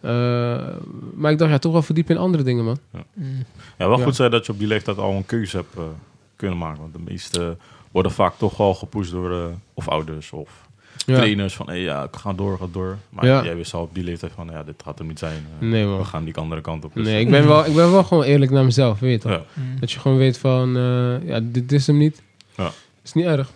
Eh, 0.01 0.67
maar 1.15 1.31
ik 1.31 1.39
dacht, 1.39 1.51
ja, 1.51 1.59
toch 1.59 1.73
wel 1.73 1.83
verdiepen 1.83 2.15
in 2.15 2.21
andere 2.21 2.43
dingen, 2.43 2.65
man. 2.65 2.79
Mm. 3.15 3.45
Ja, 3.79 3.89
wel 3.89 3.99
Ja. 3.99 4.05
goed 4.05 4.17
zijn 4.17 4.31
dat 4.31 4.47
je 4.47 4.53
op 4.53 4.59
die 4.59 4.67
leeftijd 4.69 4.99
al 4.99 5.13
een 5.13 5.27
keuze 5.27 5.57
hebt 5.57 5.75
eh, 5.77 5.83
kunnen 6.37 6.59
maken. 6.59 6.81
Want 6.81 6.93
de 6.93 7.01
meeste 7.11 7.57
worden 7.91 8.13
vaak 8.13 8.35
toch 8.39 8.61
al 8.61 8.75
gepusht 8.75 9.11
door 9.13 9.33
eh, 9.33 9.45
of 9.75 9.89
ouders 9.89 10.33
of 10.33 10.69
Ja. 11.07 11.15
trainers. 11.17 11.55
Van 11.55 11.67
hey, 11.67 11.81
ja, 11.81 12.03
ik 12.03 12.17
ga 12.17 12.33
door, 12.33 12.59
ga 12.59 12.67
door. 12.73 12.97
Maar 13.09 13.27
Ja. 13.27 13.45
jij 13.45 13.57
wist 13.57 13.75
al 13.75 13.83
op 13.83 13.95
die 13.95 14.05
leeftijd 14.05 14.33
van 14.35 14.49
ja, 14.51 14.63
dit 14.63 14.83
gaat 14.85 14.99
er 14.99 15.05
niet 15.05 15.19
zijn. 15.19 15.47
Eh, 15.61 15.69
Nee, 15.69 15.87
we 15.87 16.05
gaan 16.05 16.25
die 16.25 16.37
andere 16.37 16.61
kant 16.61 16.85
op. 16.85 16.95
Dus, 16.95 17.07
Nee, 17.07 17.21
ik 17.21 17.31
ben, 17.31 17.47
wel, 17.47 17.67
ik 17.67 17.75
ben 17.75 17.91
wel 17.91 18.05
gewoon 18.05 18.25
eerlijk 18.25 18.51
naar 18.51 18.65
mezelf, 18.65 18.99
weet 18.99 19.23
je 19.23 19.29
toch? 19.29 19.33
ja. 19.39 19.43
Mm. 19.63 19.81
Dat 19.81 19.93
je 19.93 19.99
gewoon 19.99 20.19
weet 20.19 20.39
van, 20.39 20.77
eh, 20.77 21.29
ja, 21.29 21.41
dit 21.43 21.73
is 21.73 21.87
hem 21.87 21.97
niet. 21.97 22.23
Ja. 22.57 22.71
Is 23.05 23.13
niet 23.13 23.25
erg. 23.25 23.51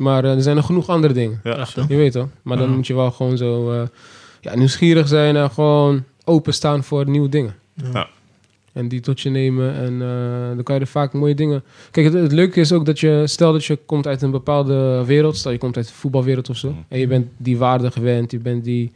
Maar 0.00 0.24
eh, 0.24 0.34
er 0.34 0.42
zijn 0.42 0.56
nog 0.56 0.66
genoeg 0.66 0.88
andere 0.88 1.12
dingen. 1.12 1.40
Ja? 1.44 1.66
Je 1.88 1.96
weet 1.96 2.12
toch? 2.12 2.28
Maar 2.42 2.56
dan 2.56 2.70
moet 2.74 2.86
je 2.86 2.94
wel 2.94 3.10
gewoon 3.10 3.36
zo 3.36 3.72
eh, 3.72 3.82
ja, 4.40 4.56
nieuwsgierig 4.56 5.08
zijn 5.08 5.36
en 5.36 5.50
gewoon 5.50 6.04
openstaan 6.24 6.84
voor 6.84 7.08
nieuwe 7.08 7.28
dingen. 7.28 7.54
Ja. 7.92 8.08
En 8.72 8.88
die 8.88 9.00
tot 9.00 9.20
je 9.20 9.30
nemen. 9.30 9.74
En 9.74 10.02
eh, 10.02 10.54
dan 10.54 10.62
kan 10.62 10.74
je 10.74 10.80
er 10.80 10.86
vaak 10.86 11.12
mooie 11.12 11.34
dingen. 11.34 11.64
Kijk, 11.90 12.06
het, 12.06 12.14
het 12.22 12.32
leuke 12.32 12.60
is 12.60 12.72
ook 12.72 12.86
dat 12.86 13.00
je, 13.00 13.22
stel 13.26 13.52
dat 13.52 13.64
je 13.64 13.76
komt 13.86 14.06
uit 14.06 14.22
een 14.22 14.30
bepaalde 14.30 15.02
wereld, 15.06 15.36
stel 15.36 15.52
je 15.52 15.58
komt 15.58 15.76
uit 15.76 15.86
de 15.86 15.92
voetbalwereld 15.94 16.50
of 16.50 16.56
zo, 16.56 16.68
Mhm. 16.70 16.78
en 16.88 16.98
je 16.98 17.06
bent 17.06 17.26
die 17.36 17.56
waarden 17.58 17.92
gewend, 17.92 18.30
je 18.30 18.38
bent 18.38 18.64
die 18.64 18.92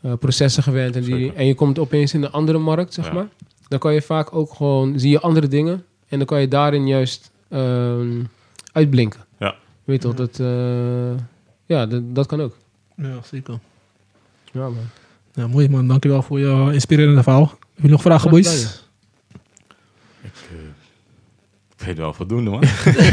eh, 0.00 0.12
processen 0.20 0.62
gewend, 0.62 0.96
en, 0.96 1.02
die, 1.02 1.14
Zeker. 1.18 1.34
en 1.36 1.46
je 1.46 1.54
komt 1.54 1.78
opeens 1.78 2.14
in 2.14 2.22
een 2.22 2.30
andere 2.32 2.58
markt, 2.58 2.94
zeg 2.94 3.06
Ja. 3.06 3.12
maar. 3.12 3.28
Dan 3.68 3.78
kan 3.78 3.94
je 3.94 4.02
vaak 4.02 4.34
ook 4.34 4.54
gewoon, 4.54 4.98
zie 4.98 5.10
je 5.10 5.20
andere 5.20 5.48
dingen, 5.48 5.84
en 6.08 6.18
dan 6.18 6.26
kan 6.26 6.40
je 6.40 6.48
daarin 6.48 6.86
juist 6.86 7.30
ehm, 7.48 8.08
uitblinken. 8.72 9.20
Weet 9.86 10.00
toch, 10.00 10.10
Ja. 10.12 10.16
dat, 10.16 10.38
eh, 10.40 11.24
ja, 11.66 11.86
dat, 11.86 12.14
dat 12.14 12.26
kan 12.26 12.40
ook. 12.40 12.56
Ja, 12.96 13.18
zeker. 13.24 13.58
Ja, 14.52 14.60
man. 14.62 14.76
Ja, 15.34 15.46
mooi 15.46 15.68
man. 15.68 15.88
Dankjewel 15.88 16.22
voor 16.22 16.38
je 16.40 16.70
inspirerende 16.72 17.22
verhaal. 17.22 17.52
Heb 17.74 17.84
je 17.84 17.90
nog 17.90 18.02
vragen, 18.02 18.20
Graag 18.20 18.32
boys? 18.32 18.80
Ik, 20.22 20.30
eh, 20.50 20.56
ik 21.78 21.84
weet 21.86 21.96
wel 21.96 22.12
voldoende, 22.12 22.50
man. 22.50 22.62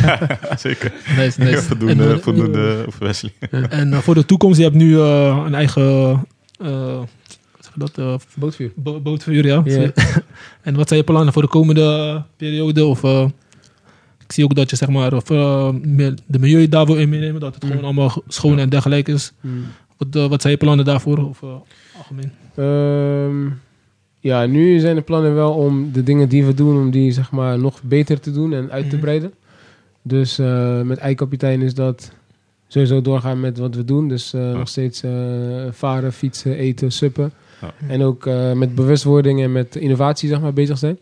Zeker. 0.58 0.94
Nice, 1.18 1.40
nice. 1.42 1.62
voldoende, 1.72 2.04
En, 2.04 2.12
eh, 2.16 2.18
voldoende 2.22 2.84
of 2.88 2.98
Wesley. 2.98 3.34
En 3.70 3.94
voor 4.04 4.14
de 4.14 4.26
toekomst, 4.26 4.58
je 4.58 4.64
hebt 4.64 4.76
nu 4.76 5.00
eh, 5.00 5.44
een 5.46 5.56
eigen 5.56 6.26
eh, 6.60 7.02
dat, 7.76 8.00
Bootvuur. 8.36 8.72
bo- 8.76 9.00
bootvuur, 9.02 9.46
ja. 9.46 9.62
Ja. 9.66 9.92
en 10.62 10.76
wat 10.76 10.88
zijn 10.88 11.00
je 11.00 11.06
plannen 11.06 11.34
voor 11.34 11.42
de 11.42 11.48
komende 11.48 12.24
periode? 12.38 12.86
Of, 12.86 13.04
eh, 13.04 13.26
ik 14.34 14.39
zie 14.39 14.48
ook 14.48 14.56
dat 14.56 14.69
je 14.69 14.76
zeg 14.76 14.89
maar, 14.89 15.13
of, 15.13 15.30
eh, 15.30 15.69
de 16.26 16.39
milieu 16.39 16.67
daar 16.69 16.86
wil 16.86 16.96
in 16.96 17.10
meenemen, 17.10 17.41
dat 17.41 17.54
het 17.54 17.63
Mm. 17.63 17.69
gewoon 17.69 17.84
allemaal 17.86 18.24
schoon 18.28 18.60
en 18.60 18.69
dergelijke 18.69 19.12
is. 19.12 19.34
Wat, 19.98 20.15
eh, 20.15 20.28
wat 20.28 20.41
zijn 20.41 20.54
je 20.54 20.60
plannen 20.60 20.86
daarvoor? 20.86 21.17
Of, 21.17 21.43
eh, 21.43 21.50
algemeen? 21.98 22.32
Ehm, 22.56 23.54
ja, 24.19 24.46
nu 24.46 24.80
zijn 24.80 24.96
de 24.96 25.02
plannen 25.02 25.36
wel 25.36 25.54
om 25.54 25.91
de 25.91 26.04
dingen 26.04 26.30
die 26.30 26.46
we 26.46 26.54
doen, 26.54 26.78
om 26.78 26.91
die 26.91 27.12
zeg 27.12 27.32
maar 27.32 27.60
nog 27.60 27.82
beter 27.84 28.19
te 28.19 28.32
doen 28.32 28.54
en 28.54 28.72
uit 28.72 28.84
te 28.89 28.96
Mhm. 28.96 29.00
breiden. 29.04 29.34
Dus 30.02 30.38
met 30.84 30.98
Eikapitein 30.98 31.62
is 31.62 31.74
dat 31.74 32.12
sowieso 32.67 33.02
doorgaan 33.02 33.39
met 33.39 33.58
wat 33.58 33.76
we 33.76 33.86
doen. 33.86 34.08
Dus 34.08 34.32
nog 34.32 34.67
steeds 34.67 35.04
varen, 35.72 36.13
fietsen, 36.13 36.56
eten, 36.56 36.91
suppen. 36.91 37.32
En 37.88 38.02
ook 38.02 38.26
met 38.56 38.76
bewustwording 38.76 39.41
en 39.41 39.52
met 39.52 39.76
innovatie 39.76 40.30
zeg 40.30 40.41
maar, 40.41 40.54
bezig 40.54 40.78
zijn. 40.78 40.98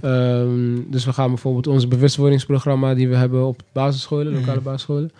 Ehm, 0.00 0.76
dus 0.90 1.04
we 1.04 1.12
gaan 1.12 1.28
bijvoorbeeld 1.28 1.66
ons 1.66 1.88
bewustwordingsprogramma 1.88 2.94
die 2.94 3.08
we 3.08 3.16
hebben 3.16 3.46
op 3.46 3.62
basisscholen, 3.72 4.32
lokale 4.32 4.54
Mhm. 4.56 4.64
basisscholen. 4.64 5.10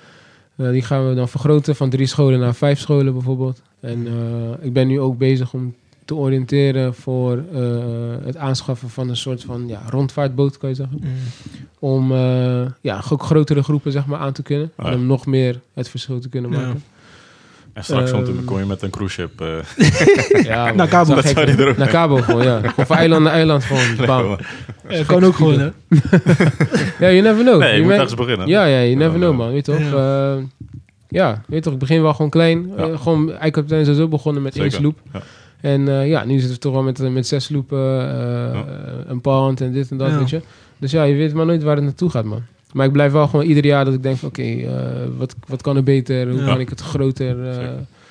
eh, 0.56 0.70
die 0.70 0.82
gaan 0.82 1.08
we 1.08 1.14
dan 1.14 1.28
vergroten 1.28 1.76
van 1.76 1.90
drie 1.90 2.06
scholen 2.06 2.38
naar 2.40 2.54
vijf 2.54 2.78
scholen 2.78 3.12
bijvoorbeeld. 3.12 3.62
En 3.80 4.06
eh, 4.06 4.64
ik 4.66 4.72
ben 4.72 4.86
nu 4.86 5.00
ook 5.00 5.18
bezig 5.18 5.52
om 5.52 5.74
te 6.04 6.14
oriënteren 6.14 6.94
voor 6.94 7.44
eh, 7.54 7.60
het 8.24 8.36
aanschaffen 8.36 8.88
van 8.90 9.08
een 9.08 9.16
soort 9.16 9.44
van 9.44 9.68
ja, 9.68 9.82
rondvaartboot, 9.88 10.58
kan 10.58 10.68
je 10.68 10.74
zeggen. 10.74 11.00
Om 11.78 12.12
eh, 12.12 12.66
ja, 12.80 13.02
ook 13.10 13.22
grotere 13.22 13.62
groepen 13.62 13.92
zeg 13.92 14.06
maar, 14.06 14.18
aan 14.18 14.32
te 14.32 14.42
kunnen. 14.42 14.70
Ah, 14.76 14.86
En 14.86 14.92
ja. 14.92 14.98
om 14.98 15.06
nog 15.06 15.26
meer 15.26 15.60
het 15.74 15.88
verschil 15.88 16.20
te 16.20 16.28
kunnen 16.28 16.50
Ja. 16.50 16.74
En 17.72 17.84
straks 17.84 18.10
um, 18.12 18.44
kom 18.44 18.58
je 18.58 18.64
met 18.64 18.82
een 18.82 18.90
cruise 18.90 19.14
ship. 19.14 19.40
eh, 19.40 20.42
Ja, 20.44 20.72
Naar 20.72 20.88
Cabo. 20.88 21.04
zo 21.08 21.14
Dat 21.14 21.24
zou 21.28 21.46
die 21.46 21.54
man. 21.54 21.64
er 21.64 21.70
ook 21.70 21.76
Naar 21.76 21.88
Cabo 21.88 22.16
gewoon, 22.16 22.42
ja. 22.42 22.58
Gewoon 22.58 22.86
van 22.92 22.96
eiland 22.96 23.22
naar 23.22 23.32
eiland 23.32 23.64
gewoon. 23.64 24.06
Bam. 24.06 24.36
Eh, 24.86 25.06
kan 25.06 25.24
ook 25.24 25.34
gewoon, 25.34 25.58
hè? 25.58 25.68
Ja, 27.06 27.10
you 27.10 27.20
never 27.20 27.44
know. 27.44 27.58
nee, 27.60 27.70
je 27.70 27.76
Je 27.76 27.82
moet 27.82 27.92
ergens 27.92 28.14
beginnen. 28.14 28.48
Ja, 28.48 28.64
ja, 28.64 28.82
you 28.82 28.94
never 28.94 29.18
know, 29.18 29.36
man. 29.36 29.52
Weet 29.52 29.66
je 29.66 29.72
toch? 29.72 29.80
Ja. 29.90 30.34
Ja, 30.34 30.38
ja 31.08 31.30
weet 31.46 31.56
je 31.56 31.60
toch? 31.60 31.72
Ik 31.72 31.78
begin 31.78 32.02
wel 32.02 32.14
gewoon 32.14 32.30
klein. 32.30 32.72
Ja. 32.76 32.88
Eh, 32.88 33.00
gewoon, 33.00 33.32
is 33.42 33.50
sowieso 33.66 34.08
begonnen 34.08 34.42
met 34.42 34.56
één 34.56 34.70
sloep. 34.70 34.98
Ja. 35.12 35.20
En 35.60 35.88
eh, 35.88 36.08
ja, 36.08 36.24
nu 36.24 36.32
zitten 36.34 36.50
we 36.54 36.58
toch 36.58 36.72
wel 36.72 36.82
met, 36.82 37.12
met 37.12 37.26
zes 37.26 37.44
sloepen, 37.44 37.78
eh, 37.78 38.54
Ja. 38.54 38.64
een 39.06 39.20
pand 39.20 39.60
en 39.60 39.72
dit 39.72 39.90
en 39.90 39.96
dat, 39.96 40.10
Ja. 40.10 40.18
weet 40.18 40.30
je. 40.30 40.40
Dus 40.78 40.90
ja, 40.90 41.02
je 41.02 41.14
weet 41.14 41.34
maar 41.34 41.46
nooit 41.46 41.62
waar 41.62 41.74
het 41.76 41.84
naartoe 41.84 42.10
gaat, 42.10 42.24
man. 42.24 42.42
Maar 42.72 42.86
ik 42.86 42.92
blijf 42.92 43.12
wel 43.12 43.28
gewoon 43.28 43.44
ieder 43.46 43.64
jaar 43.64 43.84
dat 43.84 43.94
ik 43.94 44.02
denk 44.02 44.16
van, 44.18 44.28
oké, 44.28 44.42
eh, 44.42 44.72
wat, 45.18 45.34
wat 45.46 45.62
kan 45.62 45.76
er 45.76 45.82
beter? 45.82 46.30
Hoe 46.30 46.38
Ja. 46.40 46.46
kan 46.46 46.60
ik 46.60 46.68
het 46.68 46.80
groter... 46.80 47.48
eh, 47.50 47.68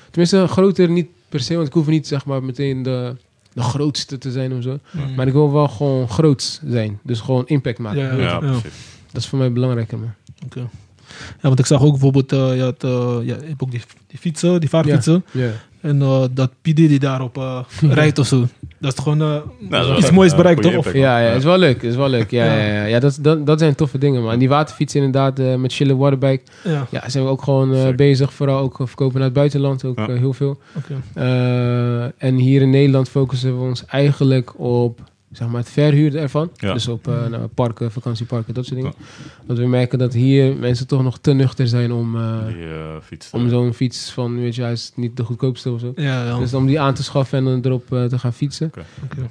tenminste, 0.09 0.47
groter 0.47 0.89
niet 0.89 1.07
per 1.29 1.39
se, 1.39 1.55
want 1.55 1.67
ik 1.67 1.73
hoef 1.73 1.87
niet 1.87 2.07
zeg 2.07 2.25
maar 2.25 2.43
meteen 2.43 2.83
de, 2.83 3.15
de 3.53 3.61
grootste 3.61 4.17
te 4.17 4.31
zijn 4.31 4.53
of 4.53 4.63
zo. 4.63 4.79
Mm. 4.91 5.15
Maar 5.15 5.27
ik 5.27 5.33
wil 5.33 5.51
wel 5.51 5.67
gewoon 5.67 6.09
groot 6.09 6.61
zijn. 6.67 6.99
Dus 7.03 7.19
gewoon 7.19 7.47
impact 7.47 7.77
maken. 7.79 7.99
Ja, 8.01 8.13
Ja, 8.13 8.17
ja. 8.21 8.37
precies. 8.37 8.63
Dat 9.11 9.21
is 9.21 9.27
voor 9.27 9.39
mij 9.39 9.51
belangrijker, 9.51 9.97
man. 9.97 10.13
Oké. 10.45 10.59
Ja, 10.59 10.67
want 11.47 11.59
ik 11.59 11.65
zag 11.65 11.81
ook 11.81 11.91
bijvoorbeeld, 11.91 12.31
eh, 12.31 12.55
je, 12.55 12.61
had, 12.61 12.81
ja, 12.81 13.21
je 13.23 13.45
hebt 13.47 13.61
ook 13.63 13.71
die, 13.71 13.81
die 14.07 14.19
fietsen, 14.19 14.59
die 14.59 14.69
vaarfietsen. 14.69 15.25
Ja. 15.31 15.49
En 15.81 15.99
dat 16.33 16.51
PD 16.61 16.75
die 16.75 16.99
daarop 16.99 17.37
eh, 17.37 17.59
rijdt 17.99 18.19
of 18.19 18.27
zo. 18.27 18.47
Dat 18.79 18.93
is 18.97 19.03
gewoon 19.03 19.21
eh, 19.21 19.27
dat 19.69 19.81
is 19.81 19.87
wel 19.87 19.97
iets 19.97 20.11
moois 20.11 20.35
bereikt, 20.35 20.61
toch? 20.61 20.71
Impact. 20.73 20.95
Ja, 20.95 21.19
ja, 21.19 21.31
is 21.31 21.43
wel 21.43 21.57
leuk. 21.57 21.81
Is 21.81 21.95
wel 21.95 22.09
leuk. 22.09 22.31
Ja, 22.31 22.45
Ja. 22.45 22.53
ja. 22.57 22.73
Ja, 22.73 22.83
ja, 22.85 22.99
dat, 22.99 23.17
dat, 23.21 23.45
dat 23.45 23.59
zijn 23.59 23.75
toffe 23.75 23.97
dingen, 23.97 24.21
man. 24.23 24.31
En 24.31 24.39
die 24.39 24.49
waterfiets 24.49 24.95
inderdaad, 24.95 25.39
eh, 25.39 25.55
met 25.55 25.73
chillen 25.73 25.97
waterbike. 25.97 26.43
ja, 26.63 26.87
Ja, 26.89 27.09
zijn 27.09 27.23
we 27.23 27.29
ook 27.29 27.41
gewoon 27.43 27.73
eh, 27.73 27.95
bezig. 27.95 28.33
Vooral 28.33 28.59
ook 28.59 28.75
verkopen 28.83 29.15
naar 29.15 29.23
het 29.23 29.33
buitenland. 29.33 29.85
Ook 29.85 29.97
Ja. 29.97 30.07
heel 30.13 30.33
veel. 30.33 30.57
oké. 30.77 30.93
Eh, 31.13 32.03
en 32.17 32.35
hier 32.35 32.61
in 32.61 32.69
Nederland 32.69 33.09
focussen 33.09 33.59
we 33.59 33.65
ons 33.65 33.85
eigenlijk 33.85 34.59
op 34.59 34.99
zeg 35.31 35.47
maar, 35.47 35.61
het 35.61 35.69
verhuren 35.69 36.21
ervan. 36.21 36.49
Ja. 36.55 36.73
Dus 36.73 36.87
op 36.87 37.07
eh, 37.07 37.27
nou, 37.27 37.47
parken, 37.47 37.91
vakantieparken, 37.91 38.53
dat 38.53 38.65
soort 38.65 38.75
dingen. 38.79 38.93
Want 39.45 39.59
we 39.59 39.65
merken 39.67 39.99
dat 39.99 40.13
hier 40.13 40.55
mensen 40.55 40.87
toch 40.87 41.03
nog 41.03 41.17
te 41.17 41.33
nuchter 41.33 41.67
zijn 41.67 41.91
om, 41.91 42.15
eh, 42.15 42.45
Die 42.47 42.63
eh, 42.65 42.95
fiets. 43.03 43.29
om 43.31 43.49
zo'n 43.49 43.73
fiets 43.73 44.11
van, 44.11 44.39
weet 44.39 44.55
je, 44.55 44.61
hij 44.61 44.71
is 44.71 44.91
niet 44.95 45.17
de 45.17 45.23
goedkoopste 45.23 45.71
of 45.71 45.79
zo. 45.79 45.91
Ja. 45.95 46.39
Dus 46.39 46.53
om 46.53 46.65
die 46.65 46.79
aan 46.79 46.93
te 46.93 47.03
schaffen 47.03 47.37
en 47.37 47.43
dan 47.45 47.61
erop 47.63 47.87
te 47.87 48.19
gaan 48.19 48.33
fietsen. 48.33 48.71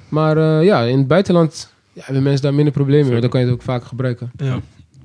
Maar 0.09 0.37
eh, 0.37 0.65
ja, 0.65 0.81
in 0.81 0.97
het 0.97 1.07
buitenland 1.07 1.73
ja, 1.93 2.01
hebben 2.05 2.23
mensen 2.23 2.41
daar 2.41 2.53
minder 2.53 2.73
problemen 2.73 3.11
mee. 3.11 3.21
Dan 3.21 3.29
kan 3.29 3.39
je 3.39 3.45
het 3.45 3.55
ook 3.55 3.61
vaak 3.61 3.83
gebruiken. 3.83 4.31
ja. 4.37 4.59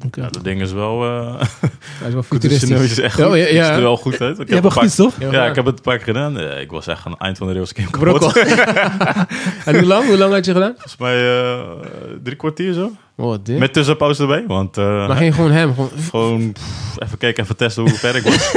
Oké. 0.06 0.20
Ja, 0.20 0.28
dat 0.28 0.44
ding 0.44 0.60
is 0.60 0.72
wel... 0.72 1.04
eh 1.04 1.34
Hij 2.00 2.08
is 2.08 2.12
wel 2.14 2.22
futuristisch. 2.32 2.70
is 2.70 3.00
echt 3.00 3.16
Ja, 3.18 3.24
goed. 3.26 3.36
ja, 3.36 3.46
ja. 3.46 3.64
Ziet 3.66 3.74
er 3.76 3.82
wel 3.82 3.96
goed 3.96 4.20
uit. 4.20 4.38
Ik 4.38 4.48
hebt 4.48 4.64
een 4.64 4.70
een 4.70 4.82
fiets, 4.82 4.94
toch? 4.94 5.12
Ja, 5.18 5.32
Ja, 5.32 5.46
ik 5.46 5.54
heb 5.54 5.64
het 5.64 5.76
een 5.76 5.82
paar 5.82 5.96
keer 5.96 6.04
gedaan. 6.06 6.38
Eh, 6.38 6.60
ik 6.60 6.70
was 6.70 6.86
echt 6.86 7.06
aan 7.06 7.12
het 7.12 7.20
eind 7.20 7.38
van 7.38 7.46
de 7.46 7.52
rails 7.52 7.72
keer 7.72 7.90
kapot. 7.90 8.18
Brokkel. 8.18 8.42
en 9.64 9.74
hoe 9.74 9.84
lang? 9.84 10.06
Hoe 10.06 10.16
lang 10.18 10.32
had 10.32 10.44
je 10.44 10.52
gedaan? 10.52 10.72
Volgens 10.72 10.96
mij 10.96 11.42
eh, 11.42 11.60
drie 12.22 12.36
kwartier 12.36 12.72
zo. 12.72 12.90
Oh, 13.16 13.36
dit. 13.42 13.58
Met 13.58 13.72
tussenpauze 13.72 14.22
erbij. 14.22 14.44
Want 14.46 14.76
eh, 14.76 15.06
maar 15.06 15.16
ging 15.16 15.34
gewoon 15.34 15.50
hem. 15.50 15.74
Gewoon, 15.74 15.90
gewoon 16.10 16.52
pff, 16.52 16.96
even 16.98 17.18
kijken, 17.18 17.42
even 17.42 17.56
testen 17.56 17.82
hoe 17.82 17.92
ver 17.98 18.16
ik 18.16 18.22
was. 18.22 18.54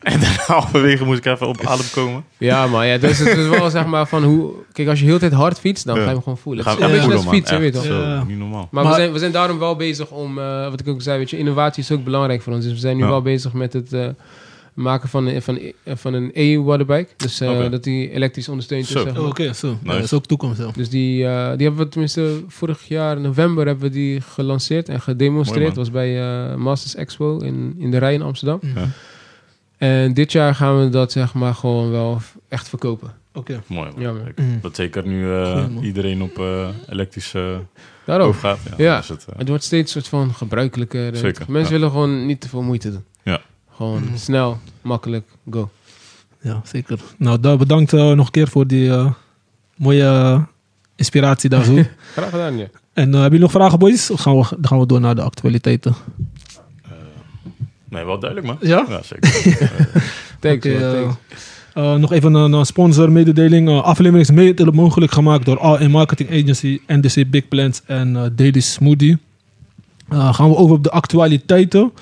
En 0.00 0.20
daarna 0.20 0.42
halverwege 0.60 1.04
moest 1.04 1.18
ik 1.18 1.24
even 1.32 1.46
op 1.48 1.66
adem 1.66 1.86
komen. 1.92 2.24
ja, 2.38 2.66
maar 2.66 2.86
ja, 2.86 2.98
dus 2.98 3.18
het 3.18 3.36
is 3.38 3.48
wel 3.48 3.70
zeg 3.70 3.86
maar 3.86 4.06
van 4.08 4.22
hoe... 4.24 4.52
Kijk, 4.72 4.88
als 4.88 4.98
je 4.98 5.04
heel 5.04 5.14
de 5.14 5.20
tijd 5.20 5.32
hard 5.32 5.58
fietst, 5.58 5.84
dan 5.84 5.94
Ja. 5.94 6.00
ga 6.00 6.06
je 6.08 6.14
hem 6.14 6.22
gewoon 6.22 6.38
voelen. 6.38 6.64
Gaan 6.64 6.72
Het 6.74 6.82
is 6.82 6.88
we 6.90 6.92
een 6.92 7.00
beetje 7.08 7.14
echt 7.14 7.24
net 7.24 7.32
voelen, 7.32 7.42
man. 7.58 7.70
fietsen, 7.72 7.84
weet 7.88 8.04
je 8.14 8.16
toch? 8.18 8.28
niet 8.28 8.38
normaal. 8.38 8.68
Maar 8.70 8.84
Maar- 8.84 8.92
we, 8.92 8.98
zijn, 9.00 9.12
we 9.12 9.18
zijn 9.18 9.32
daarom 9.32 9.58
wel 9.58 9.76
bezig 9.76 10.10
om, 10.10 10.38
eh, 10.38 10.68
wat 10.70 10.80
ik 10.80 10.88
ook 10.88 11.02
zei, 11.02 11.18
weet 11.18 11.30
je, 11.30 11.38
innovatie 11.38 11.82
is 11.82 11.90
ook 11.90 12.04
belangrijk 12.04 12.42
voor 12.42 12.52
ons. 12.52 12.64
Dus 12.64 12.72
we 12.72 12.78
zijn 12.78 12.96
nu 12.96 13.02
Ja. 13.02 13.08
wel 13.08 13.22
bezig 13.22 13.52
met 13.52 13.72
het 13.72 13.92
eh, 13.92 14.06
maken 14.74 15.08
van, 15.08 15.30
van, 15.42 15.58
van 15.86 16.14
een 16.14 16.30
e-waterbike. 16.34 17.08
Dus 17.16 17.40
eh, 17.40 17.70
dat 17.70 17.84
die 17.84 18.10
elektrisch 18.10 18.48
ondersteund 18.48 18.88
is. 18.90 18.96
Oh. 18.96 19.26
Oké, 19.28 19.52
zo. 19.52 19.76
Ja, 19.84 19.92
dat 19.92 20.02
is 20.02 20.12
ook 20.12 20.26
toekomst. 20.26 20.74
Dus 20.74 20.88
die, 20.88 21.26
eh, 21.26 21.48
die 21.56 21.66
hebben 21.66 21.84
we 21.84 21.88
tenminste 21.88 22.42
vorig 22.48 22.88
jaar 22.88 23.16
in 23.16 23.22
november 23.22 23.66
hebben 23.66 23.84
we 23.84 23.90
die 23.94 24.20
gelanceerd 24.20 24.88
en 24.88 25.00
gedemonstreerd. 25.00 25.60
Mooi, 25.62 25.74
Dat 25.74 25.84
was 25.84 25.90
bij 25.90 26.20
eh, 26.50 26.54
Masters 26.56 26.94
Expo 26.94 27.38
in, 27.38 27.74
in 27.78 27.90
de 27.90 27.98
Rij 27.98 28.14
in 28.14 28.22
Amsterdam. 28.22 28.60
Ja. 28.74 28.88
En 29.80 30.14
dit 30.14 30.32
jaar 30.32 30.54
gaan 30.54 30.78
we 30.84 30.88
dat 30.88 31.12
zeg 31.12 31.34
maar 31.34 31.54
gewoon 31.54 31.90
wel 31.90 32.20
echt 32.48 32.68
verkopen. 32.68 33.12
Oké. 33.34 33.62
Mooi 33.66 33.90
man. 33.90 34.00
Ja, 34.02 34.12
man. 34.12 34.32
Mhm. 34.36 34.60
Dat 34.60 34.76
zeker 34.76 35.06
nu 35.06 35.32
eh, 35.34 35.64
iedereen 35.82 36.22
op 36.22 36.38
eh 36.38 36.68
elektrische 36.88 37.60
Daarom. 38.06 38.28
overgaat. 38.28 38.58
Ja, 38.64 38.74
Ja. 38.76 38.90
dan 38.92 39.00
is 39.02 39.08
het, 39.08 39.26
eh, 39.32 39.38
Het 39.38 39.48
wordt 39.48 39.64
steeds 39.64 39.92
soort 39.92 40.08
van 40.08 40.34
gebruikelijker. 40.34 41.16
Zeker, 41.16 41.44
Mensen 41.48 41.72
ja. 41.72 41.78
willen 41.78 41.90
gewoon 41.90 42.26
niet 42.26 42.40
te 42.40 42.48
veel 42.48 42.62
moeite 42.62 42.90
doen. 42.90 43.04
Ja. 43.22 43.40
Gewoon 43.70 44.02
Mhm. 44.04 44.16
snel, 44.16 44.58
makkelijk, 44.80 45.28
go. 45.50 45.70
Ja, 46.40 46.60
zeker. 46.64 46.98
Nou, 47.18 47.40
daar 47.40 47.56
bedankt 47.56 47.92
eh, 47.92 48.10
nog 48.12 48.26
een 48.26 48.32
keer 48.32 48.48
voor 48.48 48.66
die 48.66 48.90
eh, 48.90 49.12
mooie 49.76 50.44
inspiratie 50.96 51.50
daartoe. 51.50 51.90
Graag 52.12 52.30
gedaan, 52.30 52.56
ja. 52.58 52.66
en 52.92 53.04
hebben 53.04 53.22
jullie 53.22 53.38
nog 53.38 53.50
vragen, 53.50 53.78
boys? 53.78 54.10
Of 54.10 54.20
gaan 54.20 54.36
we, 54.38 54.46
dan 54.50 54.66
gaan 54.66 54.78
we 54.78 54.86
door 54.86 55.00
naar 55.00 55.14
de 55.14 55.22
actualiteiten. 55.22 55.94
Nee, 57.90 58.04
wel 58.04 58.18
duidelijk 58.18 58.46
man. 58.60 58.68
Ja? 58.68 58.86
Ja, 58.88 59.00
zeker. 59.02 59.30
Eh, 60.40 60.50
Thanks, 60.50 60.66
man, 60.66 60.74
eh, 60.74 60.92
thanks. 60.92 61.16
eh, 61.74 61.94
nog 61.94 62.12
even 62.12 62.34
een, 62.34 62.52
een 62.52 62.66
sponsormededeling. 62.66 63.68
Uh, 63.68 63.82
aflevering 63.82 64.28
is 64.28 64.30
mede 64.34 64.72
mogelijk 64.72 65.12
gemaakt 65.12 65.44
door 65.44 65.58
AN 65.58 65.90
Marketing 65.90 66.30
Agency, 66.30 66.80
NDC 66.86 67.30
Big 67.30 67.48
Plans 67.48 67.82
en 67.86 68.16
eh, 68.16 68.22
Daily 68.32 68.60
Smoothie. 68.60 69.18
Eh, 70.08 70.34
gaan 70.34 70.48
we 70.48 70.56
over 70.56 70.74
op 70.76 70.82
de 70.82 70.90
actualiteiten. 70.90 71.92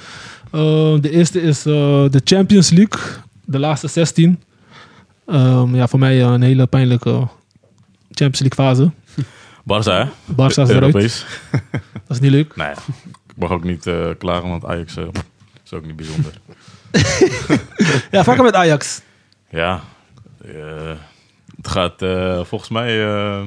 Eh, 0.50 0.60
de 1.00 1.10
eerste 1.10 1.42
is 1.42 1.58
eh, 1.66 1.72
de 2.10 2.20
Champions 2.24 2.70
League, 2.70 3.00
de 3.44 3.58
laatste 3.58 3.88
16. 3.88 4.42
Ehm, 5.26 5.74
ja, 5.74 5.88
voor 5.88 5.98
mij 5.98 6.22
eh, 6.22 6.30
een 6.32 6.42
hele 6.42 6.66
pijnlijke 6.66 7.28
Champions 8.10 8.40
League 8.40 8.64
fase. 8.66 8.90
Barça 9.72 9.92
hè? 9.92 10.04
Barça 10.32 10.46
is 10.48 10.56
eruit. 10.56 10.70
Europees. 10.70 11.24
Dat 11.92 12.16
is 12.16 12.20
niet 12.20 12.30
leuk. 12.30 12.52
Ja, 12.56 12.70
ik 12.70 13.36
mag 13.36 13.50
ook 13.50 13.64
niet 13.64 13.86
eh, 13.86 14.06
klagen, 14.18 14.48
want 14.48 14.64
Ajax 14.64 14.96
eh, 14.96 15.04
is 15.72 15.78
ook 15.78 15.86
niet 15.86 15.96
bijzonder. 15.96 16.32
Ja, 18.10 18.24
vaker 18.24 18.42
met 18.42 18.54
Ajax. 18.54 19.02
Ja, 19.48 19.80
eh, 20.44 20.92
het 21.56 21.68
gaat 21.68 22.02
eh, 22.02 22.44
volgens 22.44 22.70
mij 22.70 23.06
eh, 23.06 23.42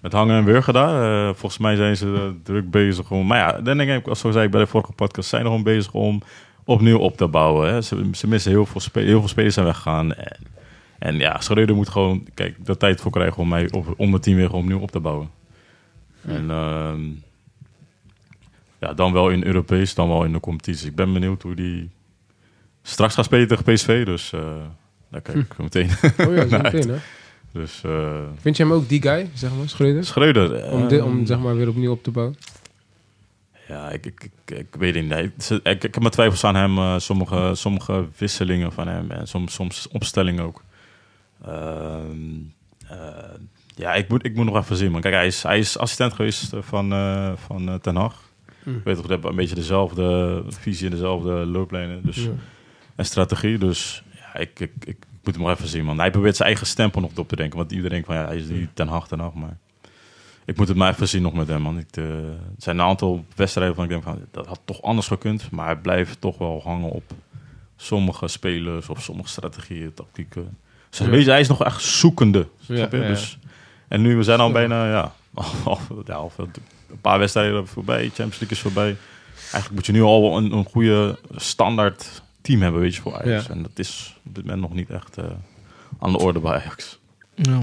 met 0.00 0.12
hangen 0.12 0.36
en 0.36 0.44
wurgen 0.44 0.72
daar. 0.72 1.28
Eh, 1.28 1.34
volgens 1.34 1.58
mij 1.58 1.76
zijn 1.76 1.96
ze 1.96 2.34
druk 2.42 2.70
bezig 2.70 3.10
om... 3.10 3.26
Maar 3.26 3.38
ja, 3.38 3.60
dan 3.60 3.76
denk 3.76 4.06
ik, 4.06 4.16
zoals 4.16 4.34
zei 4.34 4.44
ik 4.44 4.50
bij 4.50 4.60
de 4.60 4.66
vorige 4.66 4.92
podcast, 4.92 5.28
zijn 5.28 5.42
er 5.42 5.48
gewoon 5.48 5.62
bezig 5.62 5.92
om 5.92 6.22
opnieuw 6.64 6.98
op 6.98 7.16
te 7.16 7.28
bouwen. 7.28 7.72
Hè. 7.72 7.82
Ze, 7.82 8.08
ze 8.12 8.28
missen 8.28 8.50
heel 8.50 8.66
veel, 8.66 8.80
spe- 8.80 9.00
heel 9.00 9.18
veel 9.18 9.28
spelers 9.28 9.54
zijn 9.54 9.66
weggegaan. 9.66 10.14
En, 10.14 10.36
en 10.98 11.16
ja, 11.16 11.40
Schreuder 11.40 11.76
moet 11.76 11.88
gewoon, 11.88 12.26
kijk, 12.34 12.66
de 12.66 12.76
tijd 12.76 13.00
voor 13.00 13.10
krijgen 13.10 13.36
om, 13.36 13.48
mij 13.48 13.70
op, 13.70 13.94
om 13.96 14.12
het 14.12 14.22
team 14.22 14.36
weer 14.36 14.52
opnieuw 14.52 14.80
op 14.80 14.90
te 14.90 15.00
bouwen. 15.00 15.30
En 16.26 16.50
ehm, 16.50 17.00
ja, 18.80 18.92
dan 18.94 19.12
wel 19.12 19.30
in 19.30 19.44
Europees, 19.44 19.94
dan 19.94 20.08
wel 20.08 20.24
in 20.24 20.32
de 20.32 20.40
competitie. 20.40 20.88
Ik 20.88 20.94
ben 20.94 21.12
benieuwd 21.12 21.42
hoe 21.42 21.54
die 21.54 21.90
straks 22.82 23.14
gaat 23.14 23.24
spelen 23.24 23.48
tegen 23.48 23.64
PSV. 23.74 24.04
Dus 24.04 24.32
eh 24.32 24.40
daar 25.10 25.20
kijk 25.20 25.36
ik 25.36 25.58
meteen. 25.58 25.90
Oh 26.28 26.34
ja, 26.34 26.48
zo 26.48 26.58
meteen, 26.58 26.88
hè. 26.88 26.96
dus 27.52 27.80
eh 27.84 28.18
Vind 28.40 28.56
je 28.56 28.62
hem 28.62 28.72
ook 28.72 28.88
die 28.88 29.02
guy, 29.02 29.30
zeg 29.34 29.50
maar, 29.58 29.68
Schreuder? 29.68 30.04
Schreuder. 30.04 30.54
eh, 30.54 30.72
Om, 30.72 31.00
om 31.00 31.26
zeg 31.26 31.38
maar 31.38 31.56
weer 31.56 31.68
opnieuw 31.68 31.90
op 31.90 32.02
te 32.02 32.10
bouwen? 32.10 32.36
Ja, 33.68 33.90
ik, 33.90 34.06
ik, 34.06 34.24
ik, 34.44 34.58
ik 34.58 34.74
weet 34.78 34.94
het 34.94 35.04
niet. 35.04 35.50
Ik, 35.50 35.62
ik 35.62 35.82
heb 35.82 35.98
mijn 35.98 36.10
twijfels 36.10 36.44
aan 36.44 36.54
hem. 36.54 37.00
sommige, 37.00 37.50
sommige 37.54 38.06
wisselingen 38.18 38.72
van 38.72 38.88
hem 38.88 39.10
en 39.10 39.28
soms, 39.28 39.54
soms 39.54 39.88
opstellingen 39.88 40.44
ook. 40.44 40.62
Ehm, 41.44 42.10
eh, 42.88 42.98
ja, 43.76 43.94
ik 43.94 44.08
moet, 44.08 44.24
ik 44.24 44.34
moet 44.34 44.44
nog 44.44 44.56
even 44.56 44.76
zien. 44.76 44.90
Man. 44.90 45.00
Kijk, 45.00 45.14
hij 45.14 45.26
is, 45.26 45.42
hij 45.42 45.58
is 45.58 45.78
assistent 45.78 46.12
geweest 46.12 46.50
van, 46.60 46.88
van 47.46 47.78
Ten 47.82 47.96
Hag. 47.96 48.28
Ik 48.64 48.84
weet 48.84 48.96
toch, 48.96 49.06
we 49.06 49.12
hebben 49.12 49.30
een 49.30 49.36
beetje 49.36 49.54
dezelfde 49.54 50.42
visie 50.48 50.84
en 50.84 50.90
dezelfde 50.92 51.30
looplijnen 51.30 52.02
dus, 52.04 52.16
Ja. 52.24 52.30
en 52.96 53.04
strategie. 53.04 53.58
Dus 53.58 54.02
ja, 54.14 54.34
ik, 54.40 54.60
ik, 54.60 54.72
ik 54.84 54.96
moet 55.24 55.34
hem 55.34 55.42
nog 55.44 55.52
even 55.52 55.68
zien, 55.68 55.84
man. 55.84 55.98
Hij 55.98 56.10
probeert 56.10 56.36
zijn 56.36 56.48
eigen 56.48 56.66
stempel 56.66 57.00
nog 57.00 57.10
op 57.16 57.28
te 57.28 57.36
denken. 57.36 57.58
Want 57.58 57.70
iedereen 57.70 57.90
denkt 57.90 58.06
van, 58.06 58.16
ja, 58.16 58.24
hij 58.26 58.36
is 58.36 58.46
die 58.46 58.68
Ten 58.74 58.88
Hag, 58.88 59.08
Ten 59.08 59.18
Hag. 59.18 59.34
Maar 59.34 59.56
ik 60.44 60.56
moet 60.56 60.68
het 60.68 60.76
maar 60.76 60.92
even 60.92 61.08
zien 61.08 61.22
nog 61.22 61.32
met 61.34 61.48
hem, 61.48 61.62
man. 61.62 61.78
Ik, 61.78 61.96
eh, 61.96 62.04
er 62.04 62.38
zijn 62.58 62.78
een 62.78 62.84
aantal 62.84 63.24
wedstrijden 63.36 63.74
van 63.74 63.84
ik 63.84 63.90
denk 63.90 64.02
van, 64.02 64.18
dat 64.30 64.46
had 64.46 64.60
toch 64.64 64.82
anders 64.82 65.06
gekund. 65.06 65.50
Maar 65.50 65.66
hij 65.66 65.76
blijft 65.76 66.20
toch 66.20 66.38
wel 66.38 66.60
hangen 66.64 66.90
op 66.90 67.02
sommige 67.76 68.28
spelers 68.28 68.88
of 68.88 69.02
sommige 69.02 69.28
strategieën, 69.28 69.94
tactieken. 69.94 70.56
Dus 70.90 70.98
Ja. 70.98 71.06
weet 71.08 71.24
je, 71.24 71.30
hij 71.30 71.40
is 71.40 71.48
nog 71.48 71.64
echt 71.64 71.82
zoekende. 71.82 72.46
Ja, 72.60 72.76
ja. 72.76 72.86
Dus, 72.86 73.38
en 73.88 74.00
nu, 74.02 74.16
we 74.16 74.22
zijn 74.22 74.40
al 74.40 74.52
bijna, 74.52 74.88
ja, 74.90 75.12
al, 75.64 75.78
al 76.06 76.30
een 76.90 77.00
paar 77.00 77.18
wedstrijden 77.18 77.66
voorbij. 77.66 78.00
Champions 78.02 78.38
League 78.38 78.50
is 78.56 78.60
voorbij. 78.60 78.96
Eigenlijk 79.40 79.70
moet 79.74 79.86
je 79.86 79.92
nu 79.92 80.02
al 80.02 80.36
een, 80.36 80.52
een 80.52 80.64
goede 80.64 81.18
standaard 81.36 82.22
team 82.42 82.62
hebben, 82.62 82.80
weet 82.80 82.94
je, 82.94 83.00
voor 83.00 83.14
Ajax. 83.22 83.46
Ja. 83.46 83.52
En 83.52 83.62
dat 83.62 83.70
is 83.74 84.16
op 84.26 84.34
dit 84.34 84.44
moment 84.44 84.62
nog 84.62 84.74
niet 84.74 84.90
echt 84.90 85.16
eh, 85.16 85.24
aan 86.00 86.12
de 86.12 86.18
orde 86.18 86.40
bij 86.40 86.52
Ajax. 86.52 86.98
Ja. 87.34 87.62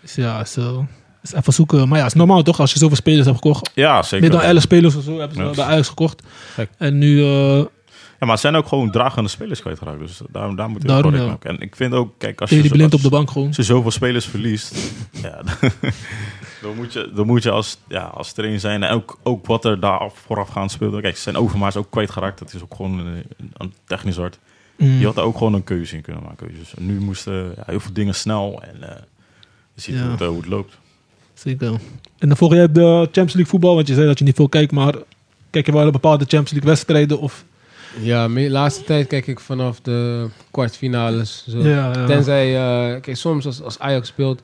Dus 0.00 0.14
ja, 0.14 0.40
is, 0.40 0.56
eh, 0.56 0.78
is 1.22 1.32
even 1.32 1.52
zoeken. 1.52 1.88
Maar 1.88 1.98
ja, 1.98 2.04
het 2.04 2.12
is 2.12 2.18
normaal 2.18 2.42
toch? 2.42 2.60
Als 2.60 2.72
je 2.72 2.78
zoveel 2.78 2.96
spelers 2.96 3.24
hebt 3.26 3.36
gekocht. 3.38 3.70
Ja, 3.74 4.02
zeker. 4.02 4.20
Meer 4.28 4.38
dan 4.38 4.48
11 4.48 4.62
spelers 4.62 4.94
of 4.94 5.02
zo 5.04 5.18
hebben 5.18 5.36
ze 5.36 5.42
Ja. 5.42 5.50
bij 5.50 5.64
Ajax 5.64 5.88
gekocht. 5.88 6.22
Gek. 6.54 6.68
En 6.78 6.98
nu, 6.98 7.22
eh 7.24 7.56
Ja, 7.58 7.66
maar 8.30 8.30
het 8.30 8.40
zijn 8.40 8.56
ook 8.56 8.68
gewoon 8.68 8.90
dragende 8.90 9.28
spelers 9.30 9.60
kwijtgeraakt. 9.60 9.98
Dus 9.98 10.20
daar, 10.30 10.56
daar 10.56 10.68
moet 10.68 10.82
je 10.82 10.88
ook 10.88 10.94
Daarom, 10.94 11.02
correct 11.02 11.24
ja. 11.24 11.30
maken. 11.30 11.50
En 11.50 11.60
ik 11.60 11.76
vind 11.76 11.92
ook, 11.92 12.12
kijk, 12.18 12.40
als 12.40 12.50
je, 12.50 12.62
zo- 12.62 12.68
Blind 12.68 12.94
op 12.94 13.02
de 13.02 13.08
bank 13.08 13.30
gewoon. 13.30 13.46
als 13.46 13.56
je 13.56 13.62
zoveel 13.62 13.90
spelers 13.90 14.26
verliest, 14.26 14.74
ja, 15.22 15.40
dan, 16.64 16.76
moet 16.76 16.92
je, 16.92 17.10
dan 17.14 17.26
moet 17.26 17.42
je 17.42 17.50
als, 17.50 17.78
ja, 17.88 18.02
als 18.02 18.32
trainer 18.32 18.60
zijn 18.60 18.82
en 18.82 18.90
ook, 18.90 19.18
ook 19.22 19.46
wat 19.46 19.64
er 19.64 19.80
daar 19.80 20.10
voorafgaand 20.14 20.70
speelde. 20.70 21.00
Kijk, 21.00 21.16
zijn 21.16 21.36
Overmaars 21.36 21.76
ook 21.76 21.90
kwijtgeraakt. 21.90 22.38
Dat 22.38 22.54
is 22.54 22.62
ook 22.62 22.74
gewoon 22.74 22.98
een, 22.98 23.24
een 23.56 23.72
technisch 23.86 24.16
hard. 24.16 24.38
Mm. 24.76 24.98
Je 24.98 25.04
had 25.06 25.14
daar 25.14 25.24
ook 25.24 25.36
gewoon 25.38 25.54
een 25.54 25.64
keuze 25.64 25.96
in 25.96 26.02
kunnen 26.02 26.22
maken. 26.22 26.48
Dus 26.58 26.72
nu 26.78 27.00
moesten 27.00 27.34
ja, 27.56 27.62
heel 27.66 27.80
veel 27.80 27.92
dingen 27.92 28.14
snel 28.14 28.62
en 28.62 28.90
eh, 28.90 28.96
je 29.74 29.80
ziet 29.80 29.94
Ja. 29.94 30.02
hoe, 30.02 30.10
het, 30.10 30.20
hoe 30.20 30.36
het 30.36 30.46
loopt. 30.46 30.78
Zeker. 31.34 31.68
En 32.18 32.28
dan 32.28 32.36
volg 32.36 32.52
jij 32.52 32.72
de 32.72 32.80
Champions 33.02 33.32
League 33.32 33.46
voetbal, 33.50 33.74
want 33.74 33.88
je 33.88 33.94
zei 33.94 34.06
dat 34.06 34.18
je 34.18 34.24
niet 34.24 34.36
veel 34.36 34.48
kijkt, 34.48 34.72
maar 34.72 34.94
kijk 35.50 35.66
je 35.66 35.72
wel 35.72 35.90
bepaalde 35.90 36.24
Champions 36.24 36.50
League 36.50 36.68
wedstrijden 36.70 37.18
of 37.20 37.44
Ja, 38.00 38.28
de 38.28 38.50
laatste 38.50 38.84
tijd 38.84 39.06
kijk 39.06 39.26
ik 39.26 39.40
vanaf 39.40 39.80
de 39.80 40.28
kwartfinales. 40.50 41.44
Zo. 41.48 41.58
Ja, 41.58 41.92
ja. 41.92 42.06
Tenzij, 42.06 42.56
eh, 42.56 43.00
kijk, 43.00 43.16
soms 43.16 43.46
als, 43.46 43.62
als 43.62 43.78
Ajax 43.78 44.08
speelt, 44.08 44.42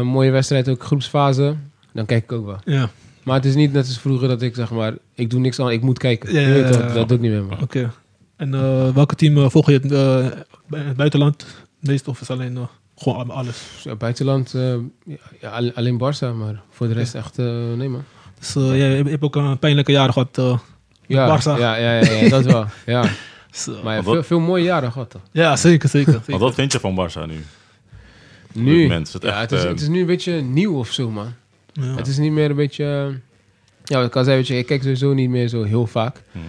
een 0.00 0.06
mooie 0.06 0.30
wedstrijd, 0.30 0.68
ook 0.68 0.84
groepsfase, 0.84 1.54
dan 1.92 2.06
kijk 2.06 2.22
ik 2.24 2.32
ook 2.32 2.46
wel. 2.46 2.58
Ja, 2.64 2.90
Maar 3.22 3.34
het 3.36 3.44
is 3.44 3.54
niet 3.54 3.72
net 3.72 3.86
als 3.86 3.98
vroeger 3.98 4.28
dat 4.28 4.42
ik 4.42 4.54
zeg 4.54 4.70
maar, 4.70 4.94
ik 5.14 5.30
doe 5.30 5.40
niks 5.40 5.60
aan, 5.60 5.70
ik 5.70 5.82
moet 5.82 5.98
kijken. 5.98 6.32
Ja, 6.32 6.70
dat 6.92 7.08
doe 7.08 7.16
ik 7.16 7.22
niet 7.22 7.30
meer. 7.32 7.44
man. 7.44 7.62
oké. 7.62 7.90
En 8.36 8.54
eh, 8.54 8.88
welke 8.94 9.14
team 9.14 9.36
eh, 9.38 9.48
volg 9.50 9.66
je 9.66 9.72
het, 9.72 9.92
eh, 9.92 10.26
bij 10.66 10.80
het 10.80 10.96
buitenland? 10.96 11.46
Meest 11.80 12.08
of 12.08 12.20
is 12.20 12.30
alleen 12.30 12.56
eh, 12.56 12.62
gewoon 12.96 13.30
alles? 13.30 13.80
Ja, 13.84 13.94
buitenland, 13.94 14.54
eh, 14.54 14.74
ja, 15.04 15.16
ja, 15.40 15.50
al- 15.50 15.72
alleen 15.74 15.98
Barça, 15.98 16.34
maar 16.36 16.62
voor 16.70 16.86
de 16.88 16.92
rest 16.94 17.14
echt, 17.14 17.38
eh, 17.38 17.46
nee 17.76 17.88
man. 17.88 18.04
Dus 18.38 18.56
eh, 18.56 18.76
jij 18.76 18.96
hebt 18.96 19.22
ook 19.22 19.36
een 19.36 19.58
pijnlijke 19.58 19.92
jaren 19.92 20.12
gehad. 20.12 20.38
eh, 20.38 20.58
Ja, 21.06 21.38
Barça. 21.38 21.42
ja, 21.60 21.76
ja, 21.76 21.92
ja, 22.00 22.10
ja, 22.12 22.28
dat 22.28 22.44
wel. 22.44 22.64
Ja. 22.86 23.04
Maar 23.84 24.02
veel, 24.02 24.22
veel 24.22 24.40
mooie 24.40 24.64
jaren 24.64 24.92
gehad 24.92 25.10
toch? 25.10 25.20
ja, 25.32 25.56
zeker, 25.56 25.88
zeker. 25.88 26.12
zeker. 26.12 26.24
Want 26.30 26.42
wat 26.42 26.54
vind 26.54 26.72
je 26.72 26.80
van 26.80 26.94
Barça 27.08 27.26
nu? 27.28 27.44
Nu, 28.56 28.90
het 28.90 29.16
ja, 29.20 29.28
echt, 29.28 29.40
het, 29.40 29.52
is, 29.52 29.62
eh, 29.62 29.68
het 29.68 29.80
is 29.80 29.88
nu 29.88 30.00
een 30.00 30.06
beetje 30.06 30.32
nieuw 30.40 30.78
of 30.78 30.92
zo 30.92 31.10
man. 31.10 31.32
Ja. 31.72 31.82
Het 31.96 32.06
is 32.06 32.18
niet 32.18 32.32
meer 32.32 32.50
een 32.50 32.56
beetje... 32.56 32.84
eh, 32.84 33.14
Ja, 33.84 34.02
ik 34.02 34.16
al 34.16 34.24
zei, 34.24 34.36
weet 34.36 34.46
je, 34.46 34.58
ik 34.58 34.66
kijk 34.66 34.82
sowieso 34.82 35.12
niet 35.12 35.30
meer 35.30 35.48
zo 35.48 35.62
heel 35.62 35.86
vaak. 35.86 36.22
Hmm. 36.32 36.42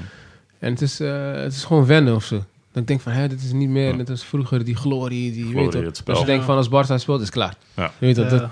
En 0.60 0.72
het 0.72 0.82
is, 0.82 1.00
eh, 1.00 1.32
het 1.34 1.54
is 1.54 1.64
gewoon 1.64 1.86
wennen 1.86 2.16
of 2.16 2.24
zo. 2.24 2.36
Dan 2.72 2.84
denk 2.86 3.00
ik 3.00 3.02
van, 3.06 3.12
hè, 3.14 3.28
dit 3.28 3.44
is 3.44 3.52
niet 3.52 3.70
meer 3.70 3.90
Ja. 3.90 3.96
net 3.96 4.10
als 4.10 4.24
vroeger, 4.26 4.64
die 4.64 4.76
glorie, 4.76 5.32
die, 5.32 5.44
je 5.46 5.50
Glorie, 5.50 5.64
weet 5.64 5.72
toch. 5.72 5.82
het 5.84 5.98
spel. 5.98 6.14
Als 6.14 6.24
je 6.24 6.30
denkt 6.30 6.46
van, 6.46 6.56
als 6.58 6.70
Barca 6.70 6.98
speelt, 6.98 7.20
is 7.20 7.26
het 7.26 7.34
klaar. 7.36 7.54
Ja. 7.76 7.84
Je 8.00 8.06
weet 8.06 8.16
dat, 8.16 8.30
dat, 8.30 8.50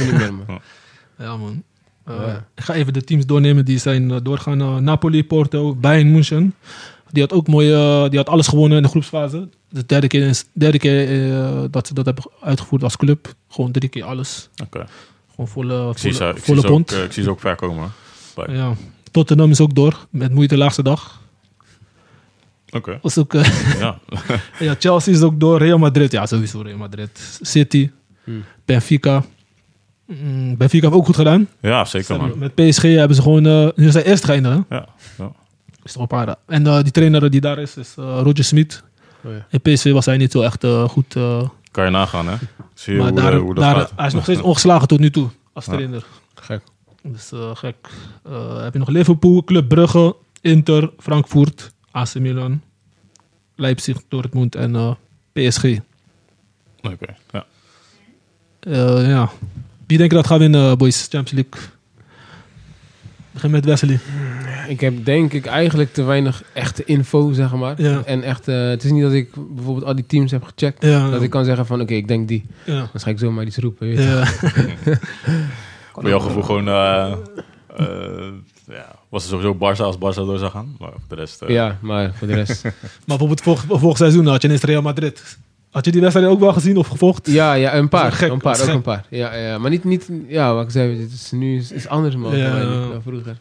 niet 0.00 0.12
meer, 0.12 0.34
man. 0.34 0.60
Ja, 1.18 1.36
man. 1.36 1.62
Eh, 2.04 2.14
Ja. 2.26 2.46
Ik 2.54 2.62
ga 2.62 2.74
even 2.74 2.92
de 2.92 3.04
teams 3.04 3.26
doornemen 3.26 3.64
die 3.64 3.78
zijn 3.78 4.10
eh, 4.10 4.16
doorgaan. 4.22 4.84
Napoli, 4.84 5.24
Porto, 5.24 5.74
Bayern 5.74 6.12
München. 6.12 6.54
Die 7.10 7.22
had 7.22 7.32
ook 7.32 7.46
mooi, 7.48 7.66
die 8.08 8.18
had 8.18 8.28
alles 8.28 8.48
gewonnen 8.48 8.76
in 8.76 8.82
de 8.82 8.88
groepsfase. 8.88 9.48
De 9.68 9.86
derde 9.86 10.06
keer, 10.06 10.26
is- 10.28 10.44
derde 10.52 10.78
keer 10.78 11.30
eh, 11.32 11.64
dat 11.70 11.86
ze 11.86 11.94
dat 11.94 12.04
hebben 12.04 12.24
uitgevoerd 12.40 12.82
als 12.82 12.96
club. 12.96 13.34
Gewoon 13.48 13.72
drie 13.72 13.88
keer 13.88 14.04
alles. 14.04 14.48
Oké. 14.62 14.84
Gewoon 15.30 15.48
volle, 15.48 15.90
Ik 15.90 15.98
zie 15.98 16.12
ze, 16.12 16.18
volle, 16.18 16.32
ik 16.36 16.42
volle 16.44 16.58
ook, 16.60 16.66
pond. 16.66 16.92
eh, 16.92 17.02
ik 17.04 17.12
zie 17.12 17.22
ze 17.22 17.30
ook 17.30 17.40
ver 17.40 17.56
komen. 17.56 17.92
ja. 18.46 18.74
Tottenham 19.10 19.50
is 19.50 19.60
ook 19.60 19.74
door. 19.74 20.06
Met 20.10 20.32
moeite 20.34 20.54
de 20.54 20.60
laagste 20.60 20.82
dag. 20.82 21.20
Oké. 22.70 22.98
Was 23.02 23.18
ook, 23.18 23.34
eh, 23.34 23.78
Ja. 23.80 23.98
ja, 24.58 24.74
Chelsea 24.78 25.12
is 25.12 25.22
ook 25.22 25.40
door. 25.40 25.58
Real 25.58 25.78
Madrid. 25.78 26.12
Ja, 26.12 26.26
sowieso 26.26 26.60
Real 26.60 26.76
Madrid. 26.78 27.38
City. 27.42 27.90
Hmm. 28.24 28.44
Benfica. 28.64 29.24
Mm, 30.06 30.56
Benfica 30.56 30.84
heeft 30.86 30.98
ook 30.98 31.06
goed 31.06 31.16
gedaan. 31.16 31.48
ja, 31.60 31.84
zeker 31.84 32.16
man. 32.16 32.38
Met 32.38 32.54
PSG 32.54 32.82
hebben 32.82 33.16
ze 33.16 33.22
gewoon... 33.22 33.46
eh 33.46 33.68
nu 33.74 33.90
zijn 33.90 34.04
eerst 34.04 34.24
geëindigd. 34.24 34.54
hè? 34.68 34.76
Ja. 34.76 34.88
ja. 35.18 35.32
Is 35.82 35.92
toch 35.92 36.02
een 36.02 36.08
paar. 36.08 36.36
En 36.46 36.62
die 36.82 36.90
trainer 36.92 37.30
die 37.30 37.40
daar 37.40 37.58
is, 37.58 37.76
is 37.76 37.94
Roger 37.96 38.44
Smit. 38.44 38.82
Oh, 39.26 39.32
ja. 39.32 39.46
In 39.50 39.60
PSV 39.60 39.92
was 39.92 40.06
hij 40.06 40.16
niet 40.16 40.32
zo 40.32 40.40
echt 40.40 40.64
eh, 40.64 40.88
goed. 40.88 41.16
eh, 41.16 41.48
Kan 41.70 41.84
je 41.84 41.90
nagaan, 41.90 42.28
hè? 42.28 42.36
Zie 42.74 42.92
je 42.94 42.98
maar 43.00 43.10
hoe, 43.10 43.20
daar, 43.20 43.32
eh, 43.32 43.38
hoe 43.38 43.54
dat 43.54 43.64
daar, 43.64 43.74
gaat. 43.76 43.92
hij 43.96 44.06
is 44.06 44.12
nog 44.12 44.22
steeds 44.22 44.40
ongeslagen 44.40 44.88
tot 44.88 44.98
nu 45.00 45.10
toe 45.10 45.28
als 45.52 45.64
Ja. 45.64 45.72
trainer. 45.72 46.04
Gek. 46.34 46.60
Dus 47.02 47.32
eh, 47.32 47.50
gek. 47.56 47.76
Eh, 48.24 48.62
heb 48.62 48.72
je 48.72 48.78
nog 48.78 48.88
Liverpool, 48.88 49.44
Club 49.44 49.68
Brugge, 49.68 50.16
Inter, 50.40 50.90
Frankfurt, 50.98 51.72
AC 51.90 52.14
Milan, 52.14 52.60
Leipzig, 53.54 53.96
Dortmund 54.08 54.54
en 54.54 54.74
eh, 54.76 54.90
PSG. 55.32 55.64
Oké, 56.82 57.14
ja. 57.32 57.44
Eh, 58.60 59.08
ja. 59.08 59.30
Wie 59.86 59.98
denk 59.98 60.10
je 60.10 60.16
dat 60.16 60.26
gaat 60.26 60.38
winnen, 60.38 60.78
boys? 60.78 61.06
Champions 61.10 61.30
League. 61.32 61.70
Begin 63.36 63.50
met 63.50 63.64
Wesley. 63.64 63.98
Ik 64.68 64.80
heb 64.80 65.04
denk 65.04 65.32
ik 65.32 65.46
eigenlijk 65.46 65.92
te 65.92 66.02
weinig 66.02 66.42
echte 66.52 66.84
info, 66.84 67.32
zeg 67.32 67.52
maar. 67.54 67.82
Ja. 67.82 68.02
En 68.04 68.22
echt, 68.22 68.48
eh, 68.48 68.68
het 68.68 68.84
is 68.84 68.90
niet 68.90 69.02
dat 69.02 69.12
ik 69.12 69.30
bijvoorbeeld 69.54 69.86
al 69.86 69.94
die 69.94 70.06
teams 70.06 70.30
heb 70.30 70.42
gecheckt. 70.42 70.82
Ja, 70.82 71.10
Dat 71.10 71.22
ik 71.22 71.30
kan 71.30 71.44
zeggen 71.44 71.66
van, 71.66 71.80
oké, 71.80 71.94
ik 71.94 72.08
denk 72.08 72.28
die. 72.28 72.44
ja. 72.64 72.74
Dan 72.76 72.88
ga 73.00 73.10
ik 73.10 73.18
zomaar 73.18 73.44
iets 73.44 73.56
roepen. 73.56 73.86
weet 73.86 73.96
je. 73.98 74.02
Ja. 74.04 74.24
Voor 75.92 76.08
jouw 76.08 76.18
gevoel 76.20 76.42
gewoon... 76.42 76.68
eh, 76.68 77.12
eh, 77.76 78.32
ja, 78.68 78.86
was 79.08 79.22
het 79.22 79.30
sowieso 79.32 79.54
Barça 79.54 79.80
als 79.84 79.96
Barça 79.96 80.16
door 80.26 80.38
zou 80.38 80.50
gaan. 80.50 80.76
Maar 80.78 80.92
de 81.08 81.14
rest... 81.14 81.42
eh, 81.42 81.48
Ja, 81.48 81.78
maar 81.80 82.12
voor 82.14 82.26
de 82.26 82.34
rest... 82.34 82.62
Maar 82.64 82.72
bijvoorbeeld 83.06 83.40
vorig, 83.40 83.64
vorig 83.68 83.96
seizoen 83.96 84.26
had 84.26 84.42
je 84.42 84.48
ineens 84.48 84.62
Real 84.64 84.82
Madrid. 84.82 85.38
Had 85.70 85.84
je 85.84 85.90
die 85.90 86.00
wedstrijd 86.00 86.28
ook 86.28 86.40
wel 86.40 86.52
gezien 86.52 86.76
of 86.76 86.88
gevolgd? 86.88 87.26
Ja, 87.30 87.52
ja, 87.52 87.74
een 87.74 87.88
paar. 87.88 88.12
gek, 88.12 88.30
een 88.30 88.38
paar, 88.40 88.54
ook 88.60 88.64
gek. 88.64 88.74
een 88.74 88.82
paar. 88.82 89.06
Ja, 89.10 89.34
ja, 89.34 89.58
maar 89.58 89.70
niet, 89.70 89.84
niet, 89.84 90.10
ja, 90.28 90.54
wat 90.54 90.64
ik 90.64 90.70
zei, 90.70 91.00
het 91.00 91.12
is 91.12 91.30
nu 91.30 91.56
is, 91.56 91.72
is 91.72 91.88
anders 91.88 92.16
man 92.16 92.36
Ja. 92.36 92.58
dan 92.64 93.02
vroeger. 93.02 93.38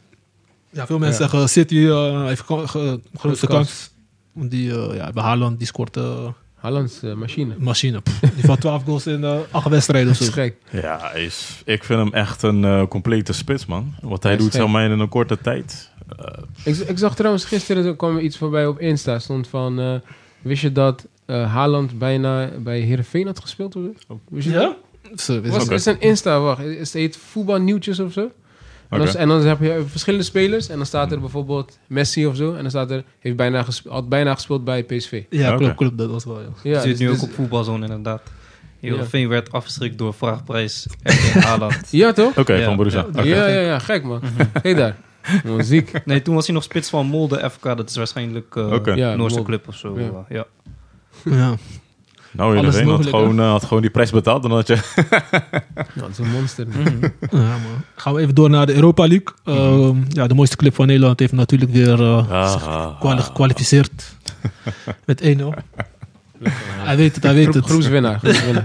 Ja, 0.69 0.85
veel 0.85 0.99
mensen 0.99 1.23
Ja. 1.23 1.29
zeggen 1.29 1.49
City 1.49 1.77
eh, 1.87 2.25
heeft 2.25 2.41
grootste 2.41 3.47
kans. 3.47 3.47
kans. 3.47 3.91
Want 4.31 4.51
die, 4.51 4.71
eh, 4.87 4.95
ja, 4.95 5.11
bij 5.11 5.23
Haaland, 5.23 5.57
die 5.57 5.67
scoort 5.67 5.97
eh 5.97 6.27
Haalands 6.55 6.99
machine. 7.15 7.55
machine. 7.59 8.01
Pff, 8.01 8.19
die 8.19 8.43
van 8.45 8.57
12 8.57 8.83
goals 8.85 9.07
in 9.07 9.25
acht 9.51 9.67
wedstrijden 9.69 10.11
of 10.11 10.17
Dat 10.17 10.27
is 10.27 10.33
zo. 10.33 10.41
gek. 10.41 10.55
Ja, 10.81 11.11
is, 11.13 11.61
ik 11.65 11.83
vind 11.83 11.99
hem 11.99 12.13
echt 12.13 12.41
een 12.41 12.63
eh, 12.65 12.87
complete 12.87 13.33
spits, 13.33 13.65
man. 13.65 13.93
Wat 14.01 14.23
hij 14.23 14.37
doet, 14.37 14.53
zeg 14.53 14.67
maar, 14.67 14.89
in 14.91 14.99
een 14.99 15.09
korte 15.09 15.37
tijd. 15.41 15.89
Ik, 16.63 16.75
ik 16.77 16.97
zag 16.97 17.15
trouwens 17.15 17.45
gisteren, 17.45 17.85
er 17.85 17.95
kwam 17.95 18.19
iets 18.19 18.37
voorbij 18.37 18.67
op 18.67 18.79
Insta. 18.79 19.19
Stond 19.19 19.47
van, 19.47 19.79
eh, 19.79 19.93
wist 20.41 20.61
je 20.61 20.71
dat 20.71 21.07
eh 21.25 21.53
Haaland 21.53 21.97
bijna 21.99 22.49
bij 22.57 22.79
Heerenveen 22.79 23.25
had 23.25 23.39
gespeeld? 23.39 23.73
Wist 24.29 24.47
je? 24.47 24.53
Ja? 24.53 24.75
Zo, 25.15 25.41
is 25.69 25.85
een 25.85 25.99
Insta, 26.01 26.39
wacht. 26.39 26.61
Is, 26.63 26.77
het 26.79 26.93
heet 26.93 27.17
voetbalnieuwtjes 27.17 27.99
of 27.99 28.11
zo? 28.13 28.31
En, 28.89 28.99
dan, 28.99 29.07
en 29.15 29.27
dan 29.27 29.45
heb 29.45 29.59
je 29.61 29.83
verschillende 29.87 30.25
spelers. 30.25 30.69
En 30.69 30.77
dan 30.77 30.85
staat 30.85 31.11
er 31.11 31.19
bijvoorbeeld 31.19 31.79
Messi 31.87 32.25
of 32.27 32.35
zo. 32.35 32.53
En 32.53 32.61
dan 32.61 32.69
staat 32.69 32.91
er, 32.91 33.03
heeft 33.19 33.35
bijna 33.35 33.63
gespe- 33.63 33.89
had 33.89 34.09
bijna 34.09 34.33
gespeeld 34.33 34.63
bij 34.63 34.83
PSV. 34.83 35.23
Ja, 35.29 35.55
klopt, 35.55 35.75
klopt. 35.75 35.97
Dat 35.97 36.09
was 36.09 36.25
wel, 36.25 36.39
ja. 36.41 36.47
Ja, 36.63 36.69
Je 36.71 36.79
zit 36.79 36.83
dus- 36.89 36.99
nu 36.99 37.07
dus- 37.07 37.17
ook 37.17 37.23
op 37.23 37.33
voetbalzone 37.33 37.85
inderdaad. 37.85 38.21
Heel 38.79 38.97
Ja. 38.97 39.05
Veen 39.05 39.27
werd 39.27 39.51
afgeschrikt 39.51 39.97
door 39.97 40.13
vraagprijs 40.13 40.87
Haaland. 41.33 41.87
Ja, 41.91 42.11
toch? 42.13 42.37
Oké, 42.37 42.53
Ja. 42.53 42.65
van 42.65 42.75
Borussia. 42.75 43.05
Ja. 43.13 43.23
Ja, 43.23 43.47
ja, 43.47 43.59
ja, 43.61 43.79
gek 43.79 44.03
man. 44.03 44.21
Kijk 44.61 44.77
daar. 44.77 44.95
Man, 45.45 45.63
ziek. 45.63 46.05
Nee, 46.05 46.21
toen 46.21 46.35
was 46.35 46.45
hij 46.45 46.55
nog 46.55 46.63
spits 46.63 46.89
van 46.89 47.05
Molde 47.05 47.49
FK. 47.49 47.63
Dat 47.63 47.89
is 47.89 47.95
waarschijnlijk 47.95 48.55
eh. 48.55 48.95
Ja, 48.95 49.15
Noorse 49.15 49.35
Molde. 49.35 49.43
club 49.51 49.67
of 49.67 49.75
zo. 49.75 50.25
Ja. 50.29 50.45
Ja. 51.25 51.35
ja. 51.35 51.55
Nou, 52.35 52.55
iedereen 52.55 52.87
had 52.87 53.05
gewoon, 53.05 53.39
eh, 53.39 53.49
had 53.49 53.63
gewoon 53.63 53.81
die 53.81 53.91
prijs 53.91 54.11
betaald. 54.11 54.41
Dan 54.41 54.51
had 54.51 54.67
je... 54.67 54.77
Ja, 55.09 55.23
dat 56.01 56.09
is 56.09 56.17
een 56.17 56.31
monster. 56.31 56.67
Ja, 57.31 57.39
man. 57.39 57.83
Gaan 57.95 58.13
we 58.13 58.21
even 58.21 58.35
door 58.35 58.49
naar 58.49 58.65
de 58.65 58.73
Europa 58.73 59.07
League. 59.07 59.27
Ehm, 59.43 59.97
ja, 60.09 60.27
de 60.27 60.33
mooiste 60.33 60.55
club 60.55 60.75
van 60.75 60.87
Nederland 60.87 61.19
heeft 61.19 61.31
natuurlijk 61.31 61.71
weer 61.71 62.01
eh, 62.01 62.31
Ah, 62.31 62.51
zich 62.51 62.67
ah, 62.67 63.01
ah. 63.01 63.23
gekwalificeerd. 63.23 64.15
Met 65.05 65.21
1-0. 65.21 65.25
Hij 66.85 66.97
weet 66.97 67.15
het, 67.15 67.23
hij 67.23 67.33
weet 67.33 67.53
het. 67.53 67.65
groepswinnaar. 67.65 68.19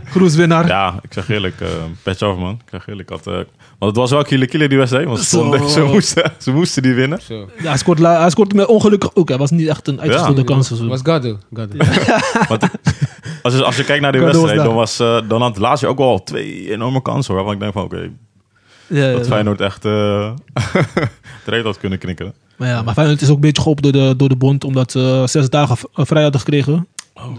Groeswinnaar. 0.04 0.66
Ja, 0.66 0.98
ik 1.02 1.12
zeg 1.12 1.28
eerlijk, 1.28 1.60
eh 1.60 1.68
petje 2.02 2.26
af, 2.26 2.36
man. 2.36 2.52
Ik 2.52 2.68
zeg 2.70 2.86
eerlijk, 2.86 3.08
had, 3.08 3.26
eh, 3.26 3.32
want 3.34 3.46
het 3.78 3.96
was 3.96 4.10
wel 4.10 4.22
kiele 4.22 4.46
kiele 4.46 4.68
die 4.68 4.78
wedstrijd. 4.78 5.06
Want 5.06 5.20
ze, 5.20 5.82
moesten, 5.92 6.32
ze 6.38 6.52
moesten 6.52 6.82
die 6.82 6.94
winnen. 6.94 7.20
Zo. 7.22 7.48
Ja, 7.62 7.68
hij, 7.68 7.76
scoort 7.78 7.98
hij 7.98 8.30
scoort 8.30 8.54
met 8.54 8.66
ongelukkig 8.66 9.14
ook. 9.14 9.28
Hij 9.28 9.38
was 9.38 9.50
niet 9.50 9.68
echt 9.68 9.88
een 9.88 10.00
uitgespeelde 10.00 10.44
kans. 10.44 10.72
of 10.72 10.78
zo. 10.78 10.86
Was 10.86 11.00
Gado. 11.02 11.38
Gado. 11.52 11.76
Als 13.42 13.54
je, 13.54 13.64
als 13.64 13.76
je 13.76 13.84
kijkt 13.84 14.02
naar 14.02 14.12
die 14.12 14.20
wedstrijd, 14.20 14.56
dan, 14.56 14.74
was, 14.74 14.98
eh, 15.00 15.20
dan 15.28 15.42
had 15.42 15.58
Lazio 15.58 15.88
ook 15.88 15.98
wel 15.98 16.22
twee 16.22 16.70
enorme 16.70 17.02
kansen. 17.02 17.34
Hoor, 17.34 17.44
waarvan 17.44 17.54
ik 17.54 17.60
denk 17.60 17.72
van, 17.72 17.82
oké, 17.82 18.10
Ja, 18.86 19.06
ja, 19.06 19.12
dat 19.12 19.20
ja. 19.20 19.32
Feyenoord 19.32 19.60
echt 19.60 19.84
uh, 19.84 20.32
eruit 21.46 21.64
had 21.64 21.78
kunnen 21.78 21.98
knikken. 21.98 22.34
Maar 22.56 22.68
ja, 22.68 22.82
maar 22.82 22.94
Feyenoord 22.94 23.20
is 23.20 23.28
ook 23.28 23.34
een 23.34 23.40
beetje 23.40 23.62
geholpen 23.62 23.82
door 23.82 23.92
de, 23.92 24.16
door 24.16 24.28
de 24.28 24.36
bond. 24.36 24.64
Omdat 24.64 24.90
ze 24.90 25.22
zes 25.26 25.50
dagen 25.50 25.76
vrij 25.92 26.22
hadden 26.22 26.40
gekregen. 26.40 26.86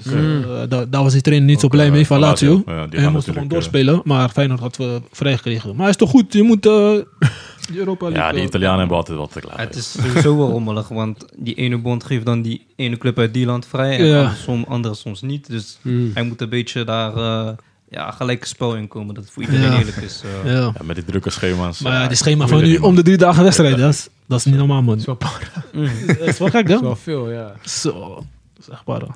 Dus, 0.04 0.14
Mm. 0.14 0.44
eh, 0.44 0.62
daar, 0.70 0.90
daar 0.90 1.04
was 1.04 1.12
die 1.14 1.22
trainer 1.22 1.48
niet 1.48 1.60
zo 1.60 1.68
blij 1.68 1.86
eh, 1.86 1.92
mee 1.92 2.06
van 2.08 2.20
Lazio. 2.20 2.64
Ja, 2.66 2.72
hij 2.74 2.82
moest 2.84 2.96
gewoon 2.96 3.14
natuurlijk, 3.14 3.50
doorspelen. 3.50 4.02
Maar 4.04 4.30
Feyenoord 4.30 4.60
had 4.60 4.78
we 4.78 5.02
vrij 5.12 5.36
gekregen. 5.36 5.70
Maar 5.70 5.80
hij 5.80 5.90
is 5.90 5.96
toch 5.96 6.10
goed? 6.10 6.34
Je 6.34 6.44
moet 6.44 6.66
eh 6.66 6.72
de 6.72 7.78
Europa 7.78 8.06
eh, 8.06 8.12
League... 8.12 8.28
ja, 8.28 8.32
die 8.32 8.40
eh, 8.42 8.48
Italianen 8.48 8.80
hebben 8.80 8.98
altijd 8.98 9.18
wat 9.18 9.32
te 9.32 9.40
klaar. 9.40 9.60
Het 9.60 9.76
is 9.76 9.92
sowieso 9.92 10.38
wel 10.38 10.50
rommelig, 10.50 10.88
want 10.88 11.26
die 11.38 11.56
ene 11.56 11.78
bond 11.78 12.04
geeft 12.04 12.26
dan 12.26 12.42
die 12.42 12.66
ene 12.76 12.98
club 12.98 13.20
uit 13.20 13.34
die 13.34 13.46
land 13.46 13.66
vrij. 13.66 13.98
En 14.00 14.06
Ja. 14.06 14.22
andersom, 14.22 14.66
andere 14.68 14.96
soms 14.96 15.22
niet. 15.22 15.48
Dus 15.50 15.78
Mm. 15.82 16.12
hij 16.14 16.24
moet 16.24 16.42
een 16.42 16.50
beetje 16.50 16.84
daar 16.84 17.16
eh 17.16 17.50
ja, 17.90 18.12
gelijk 18.12 18.46
spel 18.46 18.76
in 18.76 18.88
komen. 18.88 19.16
Dat 19.16 19.24
het 19.24 19.34
voor 19.34 19.44
iedereen 19.44 19.72
Ja. 19.72 19.78
eerlijk 19.78 19.98
is. 19.98 20.22
eh. 20.44 20.52
Ja. 20.54 20.60
Ja, 20.60 20.74
met 20.84 20.96
die 20.96 21.06
drukke 21.06 21.30
schema's. 21.30 21.80
Maar 21.82 21.94
ja, 21.94 22.02
eh, 22.02 22.08
die 22.08 22.18
schema 22.18 22.48
van 22.48 22.64
nu 22.64 22.78
om 22.78 22.96
de 22.96 23.02
drie 23.02 23.18
dagen 23.18 23.44
wedstrijd. 23.44 23.78
Dat 23.78 23.90
is, 23.94 24.10
dat 24.28 24.38
is 24.40 24.46
niet 24.46 24.56
normaal, 24.56 24.82
man. 24.82 24.88
Dat 24.88 24.98
is 24.98 25.06
wel, 25.06 25.16
para. 25.16 25.64
Mm. 25.74 25.90
Dat 26.20 26.28
is 26.28 26.38
wel 26.38 26.50
gek, 26.50 26.68
Dat 26.68 26.76
is 26.76 26.82
wel 26.82 26.96
veel, 26.96 27.32
ja. 27.32 27.54
Zo, 27.64 28.16
dat 28.16 28.24
is 28.60 28.70
echt 28.70 28.84
para. 28.84 29.08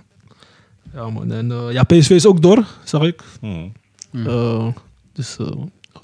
Ja, 0.96 1.10
man. 1.10 1.32
En 1.32 1.52
eh, 1.52 1.72
ja, 1.72 1.84
PSV 1.84 2.10
is 2.10 2.26
ook 2.28 2.42
door, 2.42 2.66
zag 2.84 3.02
ik. 3.04 3.22
Hmm. 3.40 3.72
Mm. 4.12 4.28
Eh, 4.28 4.68
dus 5.14 5.38
eh, 5.38 5.48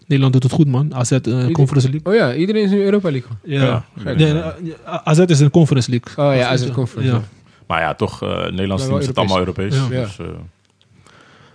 Nederland 0.06 0.34
doet 0.34 0.44
het 0.44 0.52
goed, 0.52 0.68
man. 0.68 0.96
AZ 0.96 1.12
uh, 1.12 1.52
Conference 1.52 1.89
League. 1.89 2.12
Oh 2.12 2.16
ja, 2.16 2.34
iedereen 2.34 2.64
is 2.64 2.70
nu 2.70 2.84
Europa 2.84 3.12
League. 3.12 3.32
Ja. 3.44 3.86
Ja. 4.04 4.14
Nee, 4.14 4.44
AZ 4.84 5.20
is 5.20 5.39
een 5.39 5.50
Conference 5.52 5.89
League. 5.89 6.26
Oh 6.26 6.36
ja, 6.36 6.48
AZ 6.48 6.72
Conference. 6.72 7.12
Ja. 7.12 7.18
Ja. 7.18 7.24
Maar 7.68 7.82
ja, 7.82 7.94
toch, 7.94 8.22
eh 8.22 8.30
Nederlandse 8.30 8.68
wel 8.68 8.78
teams 8.78 9.06
zitten 9.06 9.24
allemaal 9.24 9.39
Europees. 9.39 9.76
Ja. 9.76 9.88
Dus, 9.88 10.20
eh, 10.20 10.26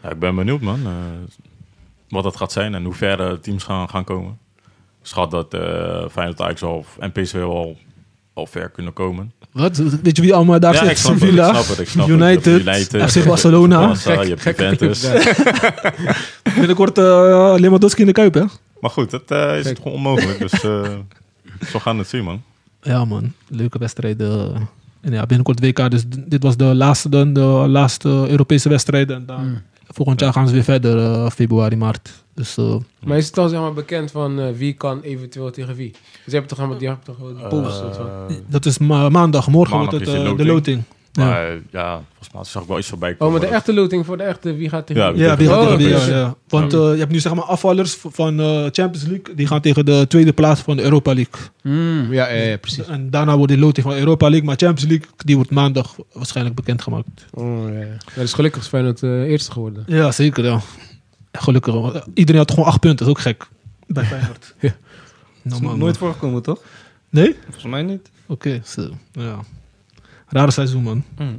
ja, 0.03 0.11
ik 0.11 0.19
ben 0.19 0.35
benieuwd, 0.35 0.61
man. 0.61 0.81
eh, 0.87 0.93
wat 2.09 2.23
dat 2.23 2.37
gaat 2.37 2.53
zijn 2.53 2.75
en 2.75 2.85
hoe 2.85 2.95
ver 2.95 3.17
de 3.17 3.39
teams 3.41 3.65
gaan, 3.65 3.89
gaan 3.89 4.05
komen. 4.05 4.39
Schat 5.03 5.31
dat 5.31 5.55
eh 5.55 6.09
Feyenoord 6.11 6.41
Ajax 6.41 6.63
en 6.99 7.13
PSV 7.13 7.35
al 7.35 7.77
al 8.37 8.47
ver 8.47 8.71
kunnen 8.71 8.93
komen. 8.93 9.33
Wat? 9.53 9.77
Weet 9.77 10.17
je 10.17 10.23
wie 10.23 10.35
allemaal 10.35 10.61
daar 10.61 10.73
ja, 10.73 10.81
zit? 10.81 10.91
ik 10.91 10.97
snap 10.97 11.13
het, 11.13 11.23
ik 11.23 11.29
Sevilla, 11.29 11.49
snap 11.49 11.67
het, 11.67 11.79
ik 11.79 11.89
snap 11.89 12.09
het. 12.09 12.19
Je 12.19 12.25
hebt 12.25 12.47
United, 12.47 13.11
FC 13.11 13.25
Barcelona. 13.25 13.95
Je 14.05 14.37
hebt 14.37 14.43
Juventus. 14.43 15.09
Binnenkort 16.59 16.99
uh, 16.99 17.55
Lewandowski 17.57 18.01
in 18.01 18.07
de 18.07 18.13
Kuip, 18.13 18.35
hè? 18.35 18.45
Maar 18.81 18.91
goed, 18.91 19.11
dat 19.11 19.31
eh, 19.31 19.59
is 19.59 19.67
gewoon 19.67 19.93
onmogelijk. 19.93 20.39
Dus 20.39 20.53
eh 20.53 20.89
zo 21.71 21.79
gaan 21.79 21.95
we 21.95 22.01
het 22.01 22.11
zien, 22.11 22.25
man. 22.25 22.43
Ja, 22.83 23.05
man. 23.05 23.33
Leuke 23.49 23.79
wedstrijden. 23.79 24.55
En 25.01 25.13
ja, 25.13 25.27
binnenkort 25.27 25.61
WK. 25.61 25.91
Dus 25.91 26.05
dit 26.09 26.43
was 26.43 26.57
de 26.57 26.65
laatste, 26.65 27.09
dan, 27.09 27.33
de 27.33 27.41
laatste 27.69 28.09
Europese 28.09 28.69
wedstrijden. 28.69 29.17
En 29.17 29.27
dan 29.27 29.45
Mm. 29.45 29.63
Volgend 29.97 30.21
jaar 30.21 30.33
gaan 30.33 30.47
ze 30.49 30.53
weer 30.55 30.63
verder, 30.65 30.99
eh, 30.99 31.31
februari, 31.31 31.77
maart. 31.77 32.25
Dus 32.35 32.57
eh, 32.57 32.75
Maar 33.05 33.17
is 33.17 33.27
het 33.27 33.39
al 33.39 33.49
zeg 33.49 33.61
maar, 33.61 33.73
bekend 33.73 34.11
van 34.11 34.41
eh, 34.41 34.47
wie 34.55 34.73
kan 34.73 35.01
eventueel 35.01 35.51
tegen 35.51 35.75
wie? 35.75 35.91
Dus 35.91 36.01
je 36.25 36.35
hebt 36.35 36.49
toch 36.49 36.59
allemaal 36.59 36.79
die, 36.79 36.91
polls. 37.49 37.81
Eh, 37.81 38.37
dat 38.49 38.67
is 38.67 38.79
ma- 38.79 39.09
maandag. 39.09 39.49
Morgen 39.49 39.77
Maandag 39.77 39.93
wordt 40.05 40.07
het 40.29 40.37
de 40.39 40.45
loting. 40.45 40.83
Ja. 41.17 41.25
Maar 41.25 41.49
eh, 41.49 41.55
ja, 41.71 42.03
volgens 42.09 42.33
mij 42.33 42.45
zag 42.45 42.63
ik 42.63 42.69
wel 42.69 42.79
iets 42.79 42.89
voorbij 42.89 43.13
Oh, 43.13 43.19
komen. 43.19 43.41
maar 43.41 43.49
de 43.49 43.55
echte 43.55 43.75
loting 43.75 44.07
voor 44.07 44.17
de 44.17 44.23
echte, 44.23 44.55
wie 44.55 44.69
gaat 44.69 44.87
tegen 44.87 45.03
Ja, 45.03 45.13
wie? 45.13 45.23
Ja, 45.23 45.37
wie 45.37 45.49
gaat 45.49 45.57
Oh, 45.61 45.63
tegen 45.63 45.79
wie, 45.79 45.89
ja, 45.89 46.07
ja. 46.07 46.35
Want 46.49 46.73
eh, 46.75 46.79
je 46.81 46.99
hebt 46.99 47.11
nu 47.13 47.19
zeg 47.21 47.35
maar 47.35 47.45
afvallers 47.45 47.97
van 48.01 48.41
eh, 48.41 48.47
Champions 48.63 49.03
League. 49.03 49.35
Die 49.35 49.47
gaan 49.47 49.61
tegen 49.61 49.85
de 49.85 50.05
tweede 50.09 50.33
plaats 50.33 50.61
van 50.61 50.77
de 50.77 50.83
Europa 50.83 51.15
League. 51.15 51.41
Hmm, 51.63 52.13
ja, 52.13 52.29
ja, 52.29 52.43
ja, 52.43 52.57
precies. 52.57 52.87
En 52.87 53.11
daarna 53.11 53.37
wordt 53.37 53.53
de 53.53 53.59
loting 53.59 53.87
van 53.87 53.97
Europa 53.97 54.29
League. 54.29 54.47
Maar 54.47 54.57
Champions 54.57 54.91
League, 54.91 55.09
die 55.17 55.37
wordt 55.37 55.51
maandag 55.51 55.95
waarschijnlijk 56.13 56.57
bekendgemaakt. 56.57 57.27
Oh, 57.31 57.69
ja, 57.73 57.79
ja. 57.79 57.85
Ja, 57.85 57.97
dat 58.15 58.25
is 58.25 58.33
gelukkig 58.33 58.63
is 58.63 58.69
Feyenoord 58.69 59.03
eh 59.03 59.11
eerste 59.23 59.53
geworden. 59.53 59.85
Ja, 59.87 60.11
zeker 60.13 60.45
ja. 60.45 60.61
Gelukkig. 61.33 61.75
want, 61.75 62.03
Iedereen 62.15 62.41
had 62.41 62.51
gewoon 62.51 62.67
acht 62.69 62.81
punten. 62.81 63.07
Dat 63.07 63.17
is 63.17 63.23
ook 63.23 63.27
gek. 63.33 63.47
Bij 63.87 64.05
Feyenoord. 64.05 64.55
Ja. 64.61 64.75
Nou, 65.43 65.63
man, 65.63 65.71
nooit 65.79 65.81
man. 65.81 65.95
voorgekomen, 65.95 66.43
toch? 66.43 66.63
Nee? 67.11 67.37
Volgens 67.45 67.65
mij 67.65 67.83
niet. 67.83 68.11
Oké, 68.27 68.61
zo. 68.65 68.89
Ja. 69.13 69.39
Rare 70.29 70.51
seizoen, 70.51 70.83
man. 70.83 71.05
Mm. 71.19 71.37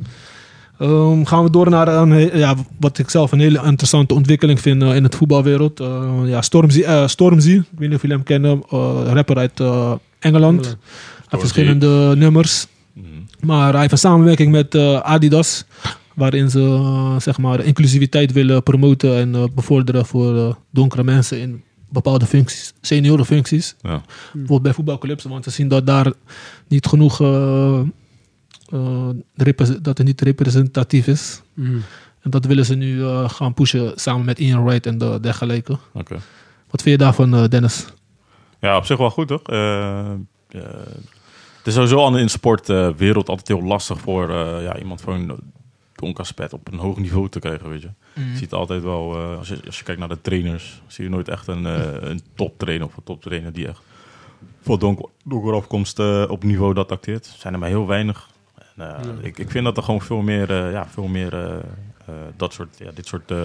Ehm, 0.79 1.23
gaan 1.23 1.43
we 1.43 1.49
door 1.49 1.69
naar 1.69 1.87
een, 1.87 2.37
ja, 2.37 2.55
wat 2.79 2.97
ik 2.97 3.09
zelf 3.09 3.31
een 3.31 3.39
hele 3.39 3.61
interessante 3.63 4.13
ontwikkeling 4.13 4.61
vind 4.61 4.81
eh, 4.81 4.95
in 4.95 5.03
het 5.03 5.15
voetbalwereld. 5.15 5.79
Eh, 5.79 6.11
ja, 6.25 6.41
Stormzy, 6.41 6.81
eh, 6.81 7.07
Stormzy, 7.07 7.51
ik 7.51 7.63
weet 7.77 7.87
niet 7.87 7.95
of 7.95 8.01
jullie 8.01 8.15
hem 8.15 8.25
kennen, 8.25 8.63
eh, 8.69 9.01
rapper 9.05 9.37
uit 9.37 9.59
eh, 9.59 9.93
Engeland. 10.19 10.65
Hij 10.65 10.75
heeft 11.27 11.41
verschillende 11.41 12.13
nummers. 12.15 12.67
Mhm. 12.93 13.05
Maar 13.39 13.71
hij 13.71 13.79
heeft 13.79 13.91
een 13.91 13.97
samenwerking 13.97 14.51
met 14.51 14.75
eh, 14.75 14.99
Adidas, 14.99 15.65
waarin 16.13 16.49
ze 16.49 17.15
zeg 17.17 17.37
maar, 17.37 17.63
inclusiviteit 17.63 18.31
willen 18.31 18.63
promoten 18.63 19.15
en 19.15 19.51
bevorderen 19.55 20.05
voor 20.05 20.57
donkere 20.71 21.03
mensen 21.03 21.39
in 21.39 21.63
bepaalde 21.89 22.25
functies, 22.25 22.73
seniorenfuncties. 22.81 23.75
Ja. 23.81 24.01
Bijvoorbeeld 24.31 24.61
bij 24.61 24.73
voetbalclubs, 24.73 25.23
want 25.23 25.43
ze 25.43 25.49
zien 25.49 25.67
dat 25.67 25.85
daar 25.85 26.11
niet 26.67 26.85
genoeg, 26.85 27.17
dat 29.81 29.97
het 29.97 30.03
niet 30.03 30.21
representatief 30.21 31.07
is. 31.07 31.41
Hmm. 31.53 31.83
En 32.21 32.29
dat 32.29 32.45
willen 32.45 32.65
ze 32.65 32.75
nu 32.75 33.03
eh, 33.03 33.29
gaan 33.29 33.53
pushen 33.53 33.91
samen 33.95 34.25
met 34.25 34.39
Ian 34.39 34.63
Wright 34.63 34.85
en 34.85 34.97
de 34.97 35.19
dergelijke. 35.21 35.77
Oké. 35.93 36.15
Wat 36.69 36.81
vind 36.81 36.99
je 36.99 37.03
daarvan, 37.03 37.35
eh, 37.35 37.47
Dennis? 37.47 37.85
Ja, 38.59 38.77
op 38.77 38.85
zich 38.85 38.97
wel 38.97 39.09
goed, 39.09 39.27
toch? 39.27 39.41
Eh, 39.41 40.11
eh, 40.49 40.61
het 41.67 41.67
is 41.67 41.73
sowieso 41.73 41.97
al 41.97 42.17
in 42.17 42.25
de 42.25 42.31
sportwereld 42.31 43.29
altijd 43.29 43.47
heel 43.47 43.63
lastig 43.63 43.99
voor 43.99 44.29
eh, 44.29 44.63
ja, 44.63 44.77
iemand 44.77 45.01
van 45.01 45.13
een 45.13 45.37
donkerspet 45.95 46.53
op 46.53 46.71
een 46.71 46.79
hoog 46.79 46.97
niveau 46.97 47.29
te 47.29 47.39
krijgen, 47.39 47.69
weet 47.69 47.81
je. 47.81 47.89
Je 48.13 48.37
ziet 48.37 48.53
altijd 48.53 48.83
wel, 48.83 49.15
eh, 49.15 49.37
als, 49.37 49.47
je, 49.47 49.59
als 49.65 49.77
je 49.77 49.83
kijkt 49.83 49.99
naar 49.99 50.09
de 50.09 50.21
trainers, 50.21 50.81
zie 50.87 51.03
je 51.03 51.09
nooit 51.09 51.27
echt 51.27 51.47
een, 51.47 51.65
eh 51.65 52.09
een 52.09 52.21
toptrainer 52.35 52.87
of 52.87 52.97
een 52.97 53.03
toptrainer 53.03 53.53
die 53.53 53.67
echt 53.67 53.81
voor 54.61 54.79
donker, 54.79 55.05
donker 55.23 55.53
afkomst 55.53 55.99
eh, 55.99 56.23
op 56.27 56.43
niveau 56.43 56.73
dat 56.73 56.91
acteert. 56.91 57.25
Er 57.25 57.37
zijn 57.37 57.53
er 57.53 57.59
maar 57.59 57.69
heel 57.69 57.87
weinig. 57.87 58.29
En, 58.77 59.19
eh, 59.21 59.25
ik, 59.27 59.37
ik 59.37 59.51
vind 59.51 59.63
dat 59.65 59.77
er 59.77 59.83
gewoon 59.83 60.01
veel 60.01 60.21
meer, 60.21 60.49
eh, 60.65 60.71
ja, 60.71 60.87
veel 60.93 61.07
meer 61.07 61.33
eh, 61.33 61.43
eh, 62.05 62.13
dat 62.37 62.53
soort, 62.53 62.75
ja, 62.79 62.89
dit 62.93 63.07
soort 63.07 63.31
eh, 63.31 63.37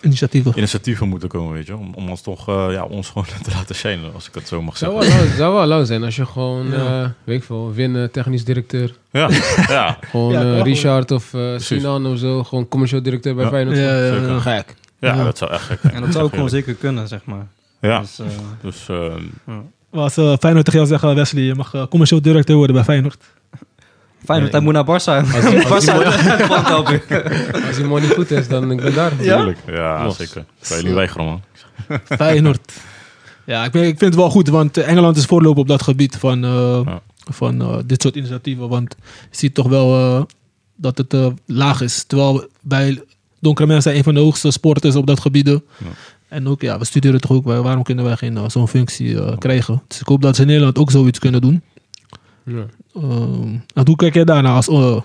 Initiatieven. 0.00 0.52
initiatieven 0.56 1.08
moeten 1.08 1.28
komen, 1.28 1.52
weet 1.52 1.66
je. 1.66 1.76
Om, 1.76 1.94
om 1.94 2.08
ons 2.08 2.20
toch, 2.22 2.48
eh, 2.48 2.66
ja, 2.70 2.84
ons 2.84 3.08
gewoon 3.10 3.24
te 3.42 3.50
laten 3.50 3.74
zijn, 3.74 4.00
als 4.14 4.28
ik 4.28 4.34
het 4.34 4.48
zo 4.48 4.62
mag 4.62 4.76
Zou 4.76 5.02
zeggen. 5.02 5.18
wel, 5.18 5.26
lauw- 5.28 5.36
zou 5.36 5.54
wel 5.54 5.66
lauw 5.66 5.84
zijn 5.84 6.04
als 6.04 6.16
je 6.16 6.26
gewoon, 6.26 6.66
Ja. 6.70 7.02
eh, 7.02 7.08
weet 7.24 7.38
ik 7.38 7.44
veel, 7.44 7.72
winnen, 7.72 8.10
technisch 8.10 8.44
directeur. 8.44 8.94
Ja, 9.10 9.28
ja, 9.68 9.98
Gewoon 10.10 10.32
Ja, 10.32 10.40
eh, 10.40 10.44
wel 10.50 10.62
Richard 10.62 11.10
of 11.10 11.34
eh 11.34 11.58
Sinan 11.58 12.06
of 12.06 12.18
zo. 12.18 12.44
Gewoon 12.44 12.68
commercieel 12.68 13.02
directeur 13.02 13.34
bij 13.34 13.44
Ja. 13.44 13.50
Feyenoord. 13.50 13.76
Ja, 13.76 13.82
ja, 14.06 14.14
ja. 14.14 14.38
Gek. 14.40 14.74
ja, 14.98 15.14
Ja. 15.14 15.24
dat 15.24 15.38
zou 15.38 15.50
echt 15.52 15.62
gek 15.62 15.78
zijn. 15.80 15.94
En 15.94 16.00
dat 16.00 16.12
zou 16.12 16.24
ook 16.24 16.32
gewoon 16.34 16.48
zeker 16.48 16.74
kunnen, 16.74 17.08
zeg 17.08 17.24
maar. 17.24 17.46
Ja, 17.80 18.00
Dus, 18.00 18.18
eh, 18.18 18.26
dus 18.62 18.88
eh, 18.88 19.14
Maar 19.90 20.02
Als 20.02 20.16
uh, 20.18 20.34
Feyenoord 20.40 20.64
tegen 20.64 20.80
jou 20.80 20.86
zeggen, 20.86 21.14
Wesley, 21.14 21.42
je 21.42 21.54
mag 21.54 21.86
commercieel 21.88 22.22
directeur 22.22 22.56
worden 22.56 22.74
bij 22.74 22.84
Feyenoord. 22.84 23.24
Feyenoord, 24.24 24.52
hij 24.52 24.60
moet 24.60 24.72
naar 24.72 24.84
Barça. 24.84 25.32
Als. 25.70 25.88
Als 27.66 27.76
die 27.76 27.84
money 27.84 28.08
goed 28.16 28.30
is, 28.30 28.48
dan 28.48 28.70
ik 28.70 28.80
ben 28.80 28.94
daar. 28.94 29.12
natuurlijk. 29.16 29.58
Ja, 29.66 30.04
Los. 30.04 30.16
zeker. 30.16 30.44
Zou 30.60 30.80
je 30.80 30.86
niet 30.86 30.94
weigeren, 30.94 31.26
man. 31.26 31.40
Feyenoord. 32.18 32.72
Ja, 33.46 33.64
ik, 33.64 33.70
ben, 33.72 33.82
ik 33.82 33.88
vind 33.98 34.00
het 34.00 34.14
wel 34.14 34.30
goed, 34.30 34.48
want 34.48 34.76
eh, 34.76 34.88
Engeland 34.88 35.16
is 35.16 35.24
voorloper 35.24 35.60
op 35.60 35.68
dat 35.68 35.82
gebied 35.82 36.16
van, 36.16 36.44
eh, 36.44 36.80
Ja. 36.84 37.00
van 37.30 37.60
eh, 37.62 37.76
dit 37.86 38.02
soort 38.02 38.16
initiatieven. 38.16 38.68
Want 38.68 38.94
je 39.30 39.36
ziet 39.36 39.54
toch 39.54 39.68
wel 39.68 39.94
eh, 39.98 40.22
dat 40.76 40.98
het 40.98 41.14
eh, 41.14 41.26
laag 41.46 41.80
is. 41.80 42.04
Terwijl 42.06 42.46
bij 42.60 43.02
donkere 43.40 43.66
mensen 43.66 43.82
zijn 43.84 43.96
een 43.96 44.04
van 44.04 44.14
de 44.14 44.20
hoogste 44.20 44.50
sporters 44.50 44.94
op 44.96 45.06
dat 45.06 45.20
gebied. 45.20 45.46
Ja. 45.48 45.60
En 46.28 46.48
ook, 46.48 46.60
ja, 46.60 46.78
we 46.78 46.84
studeren 46.84 47.20
toch 47.20 47.30
ook, 47.30 47.44
waarom 47.44 47.82
kunnen 47.82 48.04
wij 48.04 48.16
geen 48.16 48.38
zo'n 48.50 48.68
functie 48.68 49.20
eh, 49.22 49.38
krijgen? 49.38 49.82
Dus 49.88 50.00
ik 50.00 50.06
hoop 50.06 50.22
dat 50.22 50.34
ze 50.36 50.40
in 50.42 50.46
Nederland 50.48 50.78
ook 50.78 50.90
zoiets 50.90 51.18
kunnen 51.18 51.40
doen. 51.40 51.62
Ja. 52.44 52.66
En 53.74 53.86
hoe 53.86 53.96
kijk 53.96 54.14
jij 54.14 54.24
daarna 54.24 54.54
als, 54.54 54.68
eh, 54.68 55.00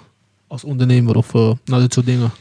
als 0.47 0.63
ondernemer 0.63 1.15
of 1.15 1.33
eh, 1.33 1.51
naar 1.65 1.79
dit 1.79 1.93
soort 1.93 2.05
dingen? 2.05 2.31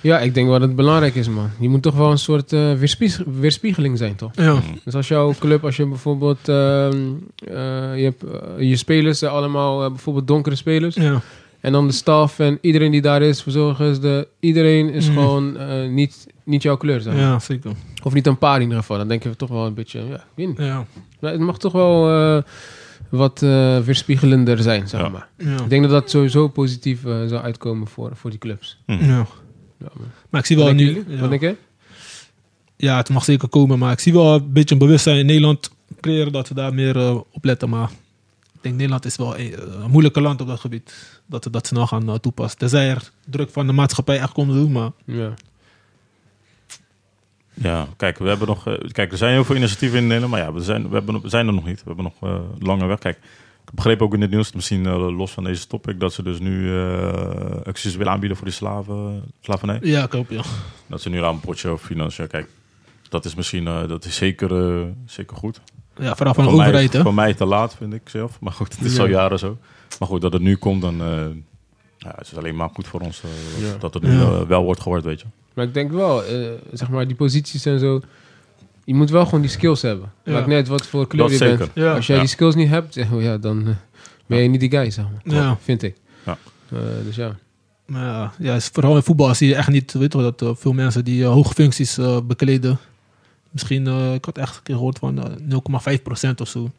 Ja, 0.00 0.18
ik 0.20 0.34
denk 0.34 0.48
wel 0.48 0.58
dat 0.58 0.68
het 0.68 0.76
belangrijk 0.76 1.14
is, 1.14 1.28
man. 1.28 1.50
Je 1.60 1.68
moet 1.68 1.82
toch 1.82 1.94
wel 1.94 2.10
een 2.10 2.18
soort 2.18 2.52
eh, 2.52 2.72
weerspieg- 2.72 3.22
weerspiegeling 3.40 3.98
zijn, 3.98 4.14
toch? 4.16 4.30
Ja, 4.34 4.58
Dus 4.84 4.94
als 4.94 5.08
jouw 5.08 5.34
club, 5.38 5.64
als 5.64 5.76
je 5.76 5.86
bijvoorbeeld... 5.86 6.48
ehm, 6.48 6.96
eh, 7.36 7.96
je 7.98 8.04
hebt 8.04 8.22
eh, 8.24 8.68
je 8.68 8.76
spelers, 8.76 9.18
zijn 9.18 9.30
allemaal 9.32 9.82
eh, 9.84 9.88
bijvoorbeeld 9.88 10.26
donkere 10.26 10.56
spelers. 10.56 10.94
ja. 10.94 11.20
En 11.60 11.72
dan 11.72 11.86
de 11.86 11.92
staf 11.92 12.38
en 12.38 12.58
iedereen 12.60 12.90
die 12.90 13.00
daar 13.02 13.22
is, 13.22 13.42
verzorgers, 13.42 14.00
de, 14.00 14.28
iedereen 14.40 14.90
is 14.92 15.06
Mhm. 15.08 15.14
gewoon 15.18 15.56
eh, 15.56 15.88
niet, 15.88 16.26
niet 16.44 16.62
jouw 16.62 16.76
kleur, 16.76 17.00
zeg 17.00 17.12
maar. 17.12 17.22
ja 17.22 17.38
zeker. 17.38 17.70
Of 18.02 18.12
niet 18.14 18.26
een 18.26 18.38
paar 18.38 18.56
in 18.56 18.62
ieder 18.62 18.78
geval. 18.78 18.96
Dan 18.98 19.08
denk 19.08 19.22
je 19.22 19.36
toch 19.36 19.48
wel 19.48 19.66
een 19.66 19.74
beetje, 19.74 20.00
ja, 20.08 20.24
niet. 20.34 20.56
Ja. 20.56 20.86
Maar 21.20 21.32
het 21.32 21.40
mag 21.40 21.58
toch 21.58 21.72
wel 21.72 22.08
eh, 22.10 22.42
wat 23.16 23.42
eh, 23.42 23.78
weerspiegelender 23.80 24.58
zijn, 24.58 24.88
zeg 24.88 25.00
Ja. 25.00 25.08
maar. 25.08 25.28
Ja. 25.38 25.62
Ik 25.62 25.68
denk 25.68 25.82
dat 25.82 25.90
dat 25.90 26.10
sowieso 26.10 26.48
positief 26.48 27.04
eh, 27.04 27.10
zou 27.26 27.42
uitkomen 27.42 27.86
voor, 27.86 28.10
voor 28.14 28.30
die 28.30 28.38
clubs. 28.38 28.78
Ja. 28.86 28.96
Ja. 29.78 29.90
Maar 30.30 30.40
ik 30.40 30.46
zie 30.46 30.56
wel 30.56 30.72
nu. 30.72 31.04
Wat 31.20 31.30
denk 31.30 31.42
je? 31.42 31.56
ja, 32.76 32.96
het 32.96 33.08
mag 33.08 33.24
zeker 33.24 33.48
komen, 33.48 33.78
maar 33.78 33.92
ik 33.92 34.00
zie 34.00 34.12
wel 34.12 34.34
een 34.34 34.52
beetje 34.52 34.74
een 34.74 34.80
bewustzijn 34.80 35.16
in 35.18 35.26
Nederland 35.26 35.70
creëren 36.00 36.32
dat 36.32 36.48
we 36.48 36.54
daar 36.54 36.74
meer 36.74 36.96
eh, 36.96 37.14
op 37.30 37.44
letten. 37.44 37.68
Maar 37.68 37.90
ik 38.52 38.60
denk 38.60 38.74
Nederland 38.74 39.04
is 39.04 39.16
wel 39.16 39.38
een, 39.38 39.54
een 39.82 39.90
moeilijke 39.90 40.20
land 40.20 40.40
op 40.40 40.46
dat 40.46 40.60
gebied. 40.60 41.20
Dat 41.26 41.44
we 41.44 41.50
dat 41.50 41.66
snel 41.66 41.86
gaan 41.86 42.08
eh, 42.08 42.14
toepassen. 42.14 42.58
Tenzij 42.58 42.88
er 42.88 43.10
druk 43.26 43.50
van 43.50 43.66
de 43.66 43.72
maatschappij 43.72 44.18
echt 44.20 44.32
komt 44.32 44.52
doen, 44.52 44.72
maar 44.72 44.90
Ja. 45.04 45.34
Ja, 47.54 47.86
kijk, 47.96 48.18
we 48.18 48.28
hebben 48.28 48.46
nog, 48.48 48.66
eh, 48.66 48.74
kijk, 48.92 49.12
er 49.12 49.18
zijn 49.18 49.32
heel 49.32 49.44
veel 49.44 49.56
initiatieven 49.56 49.98
in 49.98 50.04
Nederland, 50.06 50.32
maar 50.32 50.42
ja, 50.42 50.52
we 50.52 50.60
zijn, 50.62 50.88
we 50.88 50.94
hebben, 50.94 51.20
we 51.20 51.28
zijn 51.28 51.46
er 51.46 51.52
nog 51.52 51.64
niet. 51.66 51.78
We 51.84 51.92
hebben 51.94 52.04
nog 52.04 52.30
eh 52.32 52.38
lange 52.58 52.86
weg. 52.86 52.98
Kijk, 52.98 53.16
ik 53.66 53.74
begreep 53.74 54.02
ook 54.02 54.14
in 54.14 54.20
het 54.20 54.30
nieuws, 54.30 54.52
misschien 54.52 54.86
eh, 54.86 55.16
los 55.16 55.30
van 55.32 55.44
deze 55.44 55.66
topic, 55.66 56.00
dat 56.00 56.12
ze 56.12 56.22
dus 56.22 56.38
nu 56.38 56.78
eh 56.78 57.66
acties 57.66 57.96
willen 57.96 58.12
aanbieden 58.12 58.36
voor 58.36 58.46
die 58.46 58.54
slaven, 58.56 59.22
slavernij. 59.40 59.78
ja, 59.82 60.04
ik 60.04 60.12
hoop 60.12 60.30
ja. 60.30 60.42
Dat 60.86 61.00
ze 61.00 61.08
nu 61.08 61.22
aan 61.24 61.34
een 61.34 61.40
potje 61.40 61.72
of 61.72 61.82
financiën, 61.82 62.26
kijk, 62.26 62.48
dat 63.08 63.24
is 63.24 63.34
misschien, 63.34 63.64
dat 63.64 64.04
is 64.04 64.16
zeker, 64.16 64.84
zeker 65.06 65.36
goed. 65.36 65.60
Ja, 65.98 66.14
vooral 66.16 66.34
van 66.34 66.48
overheid, 66.48 66.72
mij, 66.74 66.88
hè? 66.92 67.02
voor 67.02 67.14
mij 67.14 67.34
te 67.34 67.44
laat, 67.44 67.74
vind 67.76 67.94
ik 67.94 68.08
zelf. 68.08 68.40
Maar 68.40 68.52
goed, 68.52 68.72
het 68.76 68.84
is 68.84 68.96
Ja. 68.96 69.02
al 69.02 69.08
jaren 69.08 69.38
zo. 69.38 69.56
Maar 69.98 70.08
goed, 70.08 70.20
dat 70.20 70.32
het 70.32 70.42
nu 70.42 70.56
komt, 70.56 70.82
dan 70.82 70.96
ja, 71.98 72.12
het 72.16 72.26
is 72.26 72.36
alleen 72.36 72.56
maar 72.56 72.68
goed 72.74 72.86
voor 72.86 73.00
ons 73.00 73.22
dat- 73.80 73.94
het 73.94 74.02
nu 74.02 74.18
wel 74.48 74.64
wordt 74.64 74.80
gehoord, 74.80 75.04
weet 75.04 75.20
je. 75.20 75.26
Maar 75.54 75.64
ik 75.64 75.74
denk 75.74 75.92
wel, 75.92 76.24
eh, 76.24 76.48
zeg 76.72 76.88
maar, 76.90 77.06
die 77.06 77.16
posities 77.16 77.64
en 77.66 77.78
zo. 77.78 78.00
Je 78.84 78.94
moet 78.94 79.10
wel 79.10 79.24
gewoon 79.24 79.40
die 79.40 79.50
skills 79.50 79.82
hebben. 79.82 80.12
Ja. 80.24 80.32
Maakt 80.32 80.52
uit 80.52 80.68
wat 80.68 80.86
voor 80.86 81.06
kleur 81.06 81.22
Dat 81.22 81.30
je 81.30 81.36
zeker. 81.36 81.58
bent. 81.58 81.70
Ja. 81.74 81.94
Als 81.94 82.06
jij 82.06 82.16
Ja. 82.16 82.22
die 82.22 82.30
skills 82.30 82.54
niet 82.54 82.68
hebt, 82.68 82.94
ja, 83.18 83.38
dan 83.38 83.68
eh, 83.68 83.74
ben 84.26 84.38
je 84.38 84.48
niet 84.48 84.60
die 84.60 84.70
guy, 84.70 84.90
zeg 84.90 85.04
maar. 85.04 85.34
Ja. 85.34 85.58
Vind 85.62 85.82
ik. 85.82 85.96
Ja. 86.26 86.38
Eh, 86.72 86.78
dus 87.04 87.16
ja. 87.16 87.36
Maar 87.86 88.04
ja, 88.04 88.32
ja, 88.38 88.54
is- 88.54 88.68
vooral 88.72 88.96
in 88.96 89.02
voetbal 89.02 89.34
zie 89.34 89.48
je 89.48 89.54
echt 89.54 89.68
niet, 89.68 89.92
weet 89.92 90.12
je 90.12 90.18
wel, 90.18 90.32
dat 90.36 90.58
veel 90.60 90.72
mensen 90.72 91.04
die 91.04 91.24
hoge 91.24 91.54
functies 91.54 91.98
bekleden. 92.26 92.78
Misschien, 93.50 93.86
eh, 93.86 94.14
ik 94.14 94.24
had 94.24 94.38
echt 94.38 94.56
een 94.56 94.62
keer 94.62 94.74
gehoord 94.74 94.98
van 94.98 95.18
eh, 95.24 95.30
0,5% 95.40 96.40
of 96.40 96.48
zo. 96.48 96.70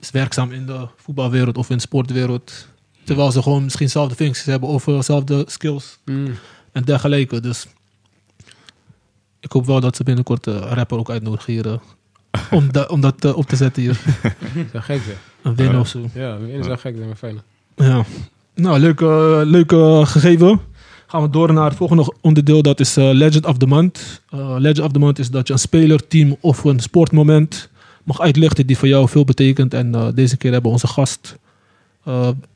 Is 0.00 0.10
werkzaam 0.10 0.52
in 0.52 0.66
de 0.66 0.86
voetbalwereld 0.96 1.58
of 1.58 1.70
in 1.70 1.76
de 1.76 1.82
sportwereld. 1.82 2.66
Terwijl 3.04 3.32
ze 3.32 3.42
gewoon 3.42 3.62
misschien 3.64 3.86
dezelfde 3.86 4.14
functies 4.14 4.44
hebben 4.44 4.68
of 4.68 4.84
dezelfde 4.84 5.44
skills 5.46 5.98
Mm. 6.04 6.34
en 6.72 6.82
dergelijke. 6.82 7.40
Dus 7.40 7.66
ik 9.40 9.52
hoop 9.52 9.66
wel 9.66 9.80
dat 9.80 9.96
ze 9.96 10.02
binnenkort 10.04 10.46
een 10.46 10.58
rapper 10.60 10.98
ook 10.98 11.10
uitnodigen 11.10 11.80
om, 12.50 12.72
da- 12.72 12.84
om 12.88 13.00
dat 13.00 13.24
eh, 13.24 13.36
op 13.36 13.46
te 13.46 13.56
zetten 13.56 13.82
hier. 13.82 14.00
Wel 14.72 14.82
gek. 14.82 15.00
Een 15.42 15.54
win 15.54 15.78
of 15.78 15.88
zo. 15.88 16.00
Ja, 16.14 16.38
dat 16.38 16.48
is 16.48 16.66
wel 16.66 16.76
gek, 16.76 16.96
dat 16.98 17.06
is 17.12 17.18
fijn. 17.18 17.40
Ja. 17.76 18.04
Nou, 18.54 18.78
leuk, 18.78 19.00
eh, 19.00 19.40
leuk 19.44 19.72
eh, 19.72 20.06
gegeven. 20.06 20.60
Gaan 21.06 21.22
we 21.22 21.30
door 21.30 21.52
naar 21.52 21.64
het 21.68 21.76
volgende 21.76 22.14
onderdeel. 22.20 22.62
Dat 22.62 22.80
is 22.80 22.94
Legend 22.94 23.46
of 23.46 23.56
the 23.58 23.66
Month. 23.66 24.22
Legend 24.58 24.80
of 24.80 24.92
the 24.92 24.98
Month 24.98 25.18
is 25.18 25.30
dat 25.30 25.46
je 25.46 25.52
een 25.52 25.58
speler, 25.58 26.06
team 26.08 26.36
of 26.40 26.64
een 26.64 26.80
sportmoment 26.80 27.68
mag 28.04 28.20
uitlichten 28.20 28.66
die 28.66 28.78
voor 28.78 28.88
jou 28.88 29.08
veel 29.08 29.24
betekent. 29.24 29.74
En 29.74 30.12
deze 30.14 30.36
keer 30.36 30.52
hebben 30.52 30.70
we 30.70 30.76
onze 30.76 30.86
gast 30.86 31.36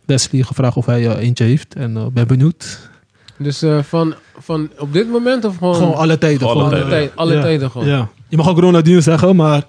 Wesley 0.05 0.43
gevraagd 0.43 0.77
of 0.77 0.87
hij 0.87 1.17
eentje 1.17 1.45
heeft. 1.45 1.75
En 1.75 2.11
ben 2.13 2.27
benieuwd. 2.27 2.91
Dus 3.39 3.63
eh, 3.63 3.83
van, 3.83 4.15
van 4.39 4.71
op 4.79 4.93
dit 4.93 5.09
moment 5.11 5.45
of 5.45 5.57
gewoon... 5.57 5.75
Gewoon 5.75 5.95
alle 5.95 6.19
tijden. 6.19 6.49
Alle 6.49 6.53
gewoon, 6.65 6.81
alle, 6.81 6.89
tijd, 6.91 7.13
alle 7.15 7.35
ja. 7.35 7.41
tijden 7.43 7.71
gewoon. 7.71 7.87
Ja. 7.89 8.09
Je 8.29 8.37
mag 8.37 8.49
ook 8.49 8.59
Ronaldinho 8.59 9.01
zeggen, 9.01 9.37
maar 9.37 9.61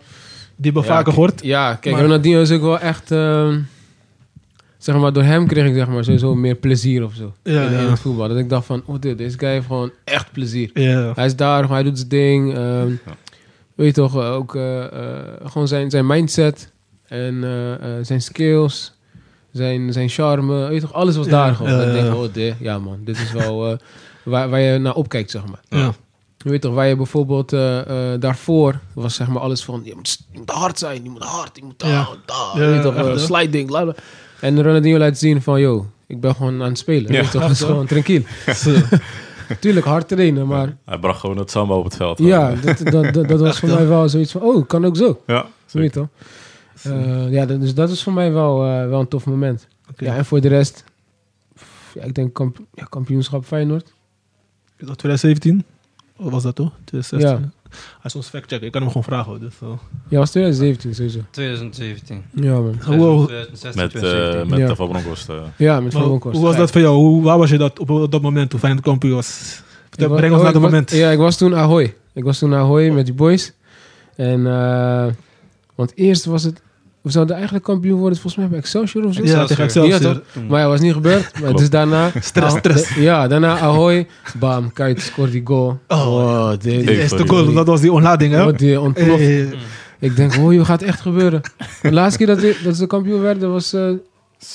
die 0.56 0.72
hebben 0.72 0.84
vaker 0.84 1.14
gehoord. 1.14 1.44
Ja, 1.44 1.76
kijk, 1.76 1.96
Maar- 1.96 2.04
Ronaldinho 2.04 2.42
is 2.42 2.52
ook 2.52 2.62
wel 2.62 2.80
echt... 2.80 3.12
ehm, 3.12 3.60
zeg 4.78 4.96
maar, 4.96 5.14
door 5.14 5.24
hem 5.24 5.48
kreeg 5.48 5.68
ik 5.68 5.74
zeg 5.76 5.88
maar 5.88 6.04
sowieso 6.04 6.36
meer 6.36 6.56
plezier 6.56 7.04
of 7.04 7.14
zo. 7.14 7.34
Ja, 7.44 7.62
in, 7.68 7.74
het 7.74 8.00
voetbal. 8.00 8.28
Dat 8.28 8.38
ik 8.38 8.50
dacht 8.50 8.66
van, 8.66 8.82
oh 8.86 8.96
dit, 9.00 9.18
deze 9.18 9.38
guy 9.38 9.50
heeft 9.50 9.66
gewoon 9.66 9.92
echt 10.04 10.32
plezier. 10.32 10.70
Ja. 10.74 11.12
Hij 11.16 11.26
is 11.26 11.36
daar, 11.36 11.70
hij 11.70 11.84
doet 11.84 11.98
zijn 11.98 12.10
ding. 12.10 12.54
ehm, 12.54 12.90
Ja. 12.90 13.16
Weet 13.76 13.88
je 13.88 13.94
toch, 14.02 14.16
eh, 14.22 14.32
ook 14.32 14.56
eh, 14.56 14.84
eh, 14.84 14.92
gewoon 15.46 15.68
zijn, 15.68 15.90
zijn 15.90 16.06
mindset 16.06 16.72
en 17.08 17.44
eh, 17.44 17.74
eh, 17.74 17.80
zijn 18.06 18.22
skills, 18.22 18.94
zijn, 19.58 19.94
zijn 19.94 20.10
charme. 20.10 20.68
Weet 20.68 20.74
je 20.74 20.82
toch, 20.82 20.94
alles 20.94 21.16
was 21.16 21.26
Ja, 21.26 21.32
daar 21.32 21.56
gewoon. 21.56 21.82
ik 21.82 21.94
denk, 21.94 22.14
oh 22.16 22.24
dit, 22.34 22.56
ja 22.60 22.80
man, 22.80 22.98
dit 23.04 23.18
is 23.18 23.32
wel 23.32 23.72
eh, 23.72 23.78
waar, 24.24 24.50
waar 24.50 24.60
je 24.60 24.78
naar 24.78 24.94
opkijkt, 24.96 25.32
zeg 25.32 25.42
maar. 25.46 25.60
Ja. 25.70 25.94
Je 26.38 26.50
weet 26.50 26.62
toch, 26.62 26.74
waar 26.74 26.88
je 26.88 26.96
bijvoorbeeld 26.96 27.54
eh, 27.54 28.14
eh, 28.14 28.20
daarvoor 28.22 28.80
was 28.94 29.16
zeg 29.16 29.28
maar 29.28 29.42
alles 29.42 29.64
van, 29.64 29.82
je 29.84 29.94
moet, 29.96 30.20
je 30.32 30.38
moet 30.40 30.50
hard 30.50 30.80
zijn, 30.80 31.04
je 31.04 31.10
moet 31.10 31.24
hard, 31.24 31.56
je 31.58 31.64
moet 31.64 31.80
daar, 31.80 31.90
Ja. 31.92 32.08
daar. 32.26 32.62
Ja, 32.64 32.68
weet 32.68 32.76
je 32.76 32.82
toch, 32.92 32.96
echt, 32.96 33.20
sliding, 33.22 33.68
bla, 33.68 33.84
bla. 33.84 33.96
En 34.40 34.64
Ronaldinho 34.64 34.98
laat 34.98 35.18
zien 35.18 35.42
van, 35.42 35.60
yo, 35.60 35.86
ik 36.08 36.20
ben 36.22 36.36
gewoon 36.36 36.62
aan 36.62 36.70
het 36.70 36.78
spelen. 36.78 37.12
Ja. 37.12 37.22
Weet 37.22 37.32
toch, 37.32 37.42
het 37.42 37.52
is 37.52 37.62
gewoon 37.62 37.86
tranquil. 37.86 38.22
Zo. 38.64 38.72
Tuurlijk, 39.60 39.86
hard 39.86 40.08
trainen, 40.08 40.48
maar 40.48 40.78
Hij 40.86 40.98
bracht 40.98 41.20
gewoon 41.20 41.38
het 41.38 41.52
samba 41.52 41.74
op 41.76 41.84
het 41.84 41.96
veld. 41.96 42.20
ja, 42.20 42.54
dat, 42.64 42.78
dat, 42.78 43.14
dat, 43.14 43.28
dat 43.28 43.40
was 43.40 43.60
voor 43.60 43.70
mij 43.70 43.88
wel 43.88 44.10
zoiets 44.10 44.32
van, 44.32 44.42
oh, 44.42 44.68
kan 44.68 44.86
ook 44.86 44.98
zo. 44.98 45.22
ja 45.28 45.46
Zo 45.66 45.78
weet 45.80 45.94
toch? 45.94 46.08
Eh, 46.84 47.32
ja, 47.32 47.46
dat- 47.46 47.60
dus 47.62 47.74
dat 47.74 47.90
is 47.90 48.04
voor 48.04 48.14
mij 48.14 48.32
wel, 48.32 48.66
eh, 48.66 48.88
wel 48.88 49.00
een 49.00 49.08
tof 49.08 49.26
moment. 49.26 49.68
Ja, 49.98 50.16
en 50.16 50.26
voor 50.26 50.42
de 50.42 50.48
rest, 50.48 50.84
pff, 51.54 51.92
ja, 51.94 52.02
ik 52.04 52.14
denk 52.16 52.34
kamp 52.34 52.58
ja, 52.74 52.84
kampioenschap 52.90 53.46
Feyenoord. 53.46 53.94
Is 54.78 54.88
dat 54.88 54.98
2017? 54.98 55.64
Of 56.18 56.32
was 56.32 56.44
dat 56.44 56.56
toch? 56.56 56.72
2016? 56.84 57.44
Ja. 57.44 57.54
Hij 57.70 58.04
is 58.04 58.16
ons 58.16 58.28
fact 58.28 58.48
checken. 58.52 58.66
Ik 58.66 58.72
kan 58.72 58.82
hem 58.82 58.90
gewoon 58.92 59.04
vragen. 59.08 59.40
Dus, 59.40 59.54
eh. 59.62 59.68
Ja, 60.08 60.18
was 60.20 60.30
2017 60.32 60.96
sowieso. 60.96 61.20
2017. 61.30 62.24
Ja, 62.34 62.52
man. 62.60 62.64
Hoe- 62.86 63.26
2016, 63.26 63.82
Met, 63.84 63.94
eh 63.94 64.00
2017. 64.00 64.50
met 64.50 64.60
Ja. 64.60 64.68
de 64.68 64.76
Van 64.76 64.88
Bronckhorst. 64.90 65.28
Ja, 65.28 65.34
met 65.36 65.58
Maar 65.58 65.92
Van 65.92 66.00
hoe 66.00 66.08
Bronckhorst. 66.10 66.42
was 66.42 66.56
dat 66.56 66.72
voor 66.72 66.82
jou? 66.82 66.96
Hoe, 66.96 67.24
waar 67.24 67.38
was 67.38 67.50
je 67.50 67.58
dat 67.58 67.80
op 67.80 68.12
dat 68.12 68.22
moment 68.22 68.50
toen 68.50 68.60
Feyenoord 68.60 68.84
kampioen 68.86 69.14
was? 69.16 69.62
Ik 69.98 70.08
was- 70.08 70.18
breng 70.18 70.32
ons 70.32 70.40
oh, 70.40 70.44
naar 70.44 70.54
dat 70.54 70.62
was- 70.62 70.72
moment. 70.72 70.92
Ja, 70.92 71.10
ik 71.12 71.18
was 71.18 71.38
toen 71.38 71.56
Ahoy. 71.56 71.94
Ik 72.14 72.24
was 72.24 72.40
toen 72.40 72.54
Ahoy 72.54 72.90
met 72.90 73.06
die 73.06 73.16
boys. 73.16 73.54
En, 74.16 74.48
eh, 74.48 75.06
want 75.76 75.92
eerst 75.96 76.26
was 76.26 76.44
het... 76.44 76.62
We 77.02 77.12
zouden 77.12 77.36
eigenlijk 77.36 77.66
kampioen 77.66 78.00
worden 78.00 78.20
volgens 78.20 78.36
mij 78.42 78.48
bij 78.52 78.58
Excelsior 78.60 79.06
of 79.06 79.14
zo. 79.14 79.24
Ja, 79.24 79.46
tegen 79.46 79.64
Excelsior. 79.64 80.02
Ja, 80.02 80.14
toch? 80.14 80.22
Maar 80.50 80.60
ja, 80.60 80.68
was 80.68 80.80
niet 80.80 80.94
gebeurd. 80.94 81.40
Maar 81.42 81.54
dus 81.54 81.70
daarna... 81.70 82.12
Stress, 82.22 82.54
Ah, 82.54 82.60
stress. 82.60 82.94
de- 82.96 83.02
ja, 83.02 83.28
daarna 83.28 83.60
Ahoy. 83.60 84.08
Bam, 84.40 84.74
kijk, 84.74 85.00
scoort 85.02 85.32
die 85.32 85.42
goal. 85.46 85.80
Oh, 85.88 86.50
dit, 86.50 86.62
De 86.86 86.98
eerste 86.98 87.16
die- 87.18 87.28
goal, 87.28 87.54
dat 87.54 87.68
was 87.68 87.82
die 87.82 87.92
onlading, 87.92 88.34
hè? 88.34 88.44
Wat 88.44 88.58
die 88.60 88.80
ontploft. 88.80 89.22
Eh, 89.22 89.52
Ik 90.00 90.16
denk, 90.16 90.36
oh 90.38 90.54
joh, 90.54 90.66
gaat 90.66 90.82
echt 90.82 91.02
gebeuren. 91.02 91.42
De 91.82 91.92
laatste 91.92 92.18
keer 92.18 92.28
dat, 92.28 92.40
we- 92.40 92.60
dat 92.64 92.76
ze 92.76 92.88
kampioen 92.88 93.22
werden 93.22 93.52
was 93.52 93.74
eh, 93.74 93.82
Zo. 93.82 93.98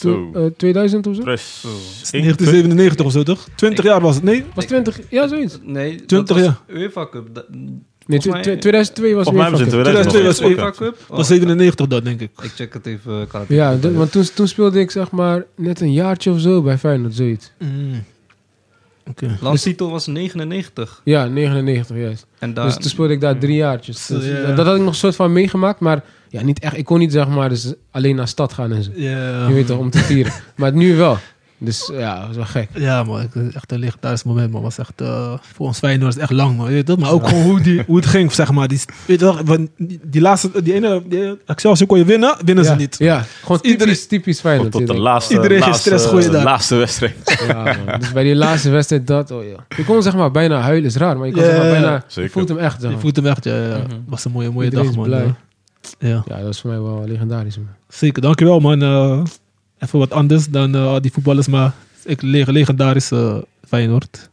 toen, 0.00 0.34
eh, 0.34 0.42
2000 0.56 1.06
of 1.06 1.14
zo. 1.16 1.22
Fresh. 1.22 1.64
Oh. 1.64 1.70
1997 2.10 3.06
of 3.06 3.12
zo, 3.12 3.22
toch? 3.22 3.46
20 3.54 3.84
jaar 3.84 4.00
was 4.00 4.14
het? 4.14 4.24
Nee? 4.24 4.44
Was 4.54 4.64
20, 4.64 5.00
ja 5.10 5.28
zoiets. 5.28 5.58
Nee, 5.62 5.96
dat 5.96 6.08
20 6.08 6.36
was 6.36 6.44
jaar. 6.44 6.60
UEFA 6.68 7.06
Cup. 7.10 7.46
Nee, 8.11 8.20
Volgens 8.20 8.42
tw- 8.44 8.48
mij- 8.50 8.61
2002 8.61 9.14
was 9.14 9.24
Volgens 9.24 9.50
mij 9.50 9.61
in 9.61 9.64
Cup. 9.70 9.72
2002 9.72 10.22
was 10.26 10.36
2002 10.36 10.64
UEFA 10.64 10.84
Cup? 10.84 11.08
Dat 11.08 11.16
was 11.16 11.26
97 11.26 11.86
dat, 11.86 12.04
denk 12.04 12.20
ik. 12.20 12.30
Ik 12.42 12.50
check 12.54 12.72
het 12.74 12.86
even. 12.86 13.26
Kan 13.26 13.40
het 13.40 13.48
Ja, 13.48 13.68
even 13.68 13.80
dat- 13.80 13.92
want 13.92 14.12
toen, 14.12 14.24
toen 14.34 14.48
speelde 14.48 14.80
ik 14.80 14.90
zeg 14.90 15.11
maar 15.11 15.44
net 15.56 15.80
een 15.80 15.92
jaartje 15.92 16.30
of 16.30 16.40
zo 16.40 16.62
bij 16.62 16.78
Feyenoord, 16.78 17.14
zoiets. 17.14 17.52
Mm. 17.58 18.04
Oké. 19.06 19.36
Landstitel 19.40 19.90
was 19.90 20.06
99. 20.06 21.00
Ja, 21.04 21.24
99 21.26 21.96
juist. 21.96 22.26
En 22.38 22.54
daar, 22.54 22.64
Dus 22.64 22.74
toen 22.74 22.90
speelde 22.90 23.12
ik 23.12 23.20
daar 23.20 23.38
drie 23.38 23.56
jaartjes. 23.56 24.06
Zo, 24.06 24.14
Dus 24.14 24.26
ja. 24.26 24.54
Dat 24.54 24.66
had 24.66 24.74
ik 24.74 24.80
nog 24.80 24.88
een 24.90 24.94
soort 24.94 25.16
van 25.16 25.32
meegemaakt, 25.32 25.80
maar 25.80 26.04
ja, 26.28 26.42
niet 26.42 26.58
echt. 26.61 26.76
Ik 26.76 26.84
kon 26.84 26.98
niet 26.98 27.12
zeg 27.12 27.28
maar 27.28 27.48
dus 27.48 27.72
alleen 27.90 28.16
naar 28.16 28.28
stad 28.28 28.52
gaan 28.52 28.72
en 28.72 28.82
zo. 28.82 28.90
Ja. 28.94 29.46
Je 29.48 29.54
weet 29.54 29.66
toch, 29.66 29.78
om 29.78 29.90
te 29.90 29.98
vieren. 29.98 30.32
maar 30.56 30.72
nu 30.72 30.96
wel. 30.96 31.18
Dus 31.62 31.90
ja, 31.92 32.18
dat 32.18 32.26
was 32.26 32.36
wel 32.36 32.44
gek. 32.44 32.68
Ja, 32.74 33.02
man. 33.02 33.20
Het 33.20 33.34
is 33.34 33.54
echt 33.54 33.72
een 33.72 33.78
legendarisch 33.78 34.22
moment, 34.22 34.52
man. 34.52 34.62
was 34.62 34.78
echt, 34.78 35.00
eh, 35.00 35.32
voor 35.54 35.66
ons 35.66 35.78
Feyenoord 35.78 36.16
is 36.16 36.22
echt 36.22 36.30
lang, 36.30 36.56
man. 36.56 36.66
Weet 36.66 36.86
je? 36.88 36.96
Maar 36.98 37.12
ook 37.12 37.28
gewoon 37.28 37.42
hoe, 37.44 37.61
die, 37.61 37.82
hoe 37.86 37.96
het 37.96 38.06
ging, 38.06 38.32
zeg 38.32 38.52
maar. 38.52 38.68
Die, 38.68 38.80
weet 39.06 39.20
je 39.20 39.26
toch? 39.26 39.40
want 39.44 39.68
Die, 39.76 40.00
die 40.04 40.20
laatste, 40.20 40.62
die 40.62 40.74
ene, 40.74 41.02
die 41.08 41.36
Excelsior 41.46 41.88
kon 41.88 41.98
je 41.98 42.04
winnen, 42.04 42.36
winnen 42.44 42.64
ja, 42.64 42.70
ze 42.70 42.76
niet. 42.76 42.96
Ja, 42.98 43.24
gewoon 43.42 43.61
typisch, 43.61 43.70
Iedereen- 43.72 44.08
typisch 44.08 44.40
Feyenoord. 44.40 44.70
Tot 44.72 44.86
de 44.86 44.94
laatste, 44.98 45.34
Iedereen 45.34 45.58
laatste, 45.58 45.80
stress 45.80 46.06
gooien 46.06 46.32
daar. 46.32 46.44
laatste 46.44 46.74
wedstrijd. 46.76 47.38
Ja, 47.48 47.62
man. 47.86 47.98
Dus 48.00 48.12
bij 48.12 48.22
die 48.24 48.34
laatste 48.36 48.70
wedstrijd 48.70 49.06
dat, 49.06 49.30
oh 49.30 49.44
ja. 49.44 49.66
Je 49.76 49.84
kon 49.84 50.02
zeg 50.02 50.14
maar 50.16 50.30
bijna 50.30 50.61
huilen, 50.61 50.84
is 50.86 50.96
raar, 50.96 51.16
maar 51.18 51.26
je 51.26 51.32
kon 51.32 51.42
zeg 51.42 51.56
maar 51.58 51.70
bijna, 51.70 52.04
je 52.08 52.28
voelt 52.28 52.48
hem 52.48 52.58
echt. 52.58 52.80
Zeg 52.80 52.90
Je 52.90 52.98
voelt 52.98 53.16
hem 53.16 53.26
echt, 53.26 53.44
ja. 53.44 53.54
ja. 53.56 53.76
Mhm. 53.78 53.86
was 54.06 54.24
een 54.24 54.32
mooie, 54.32 54.50
mooie 54.50 54.64
Iedereen 54.64 54.84
dag, 54.84 54.94
is 54.94 55.00
man. 55.00 55.08
blij. 55.08 55.24
Ja. 55.24 56.08
Ja. 56.08 56.22
Ja, 56.26 56.36
dat 56.36 56.44
was 56.44 56.61
voor 56.61 56.70
mij 56.70 56.80
wel 56.80 57.04
legendarisch, 57.06 57.56
man. 57.56 57.66
Zeker, 57.88 58.22
dankjewel, 58.22 58.61
man. 58.61 58.82
Eh, 58.82 59.22
even 59.80 59.98
wat 59.98 60.12
anders 60.12 60.46
dan 60.48 60.74
eh, 60.74 60.96
die 61.00 61.12
voetballers, 61.12 61.46
maar 61.48 61.72
ik 62.04 62.22
leg 62.22 62.46
legendarisch 62.46 63.10
eh, 63.10 63.36
Feyenoord. 63.68 64.30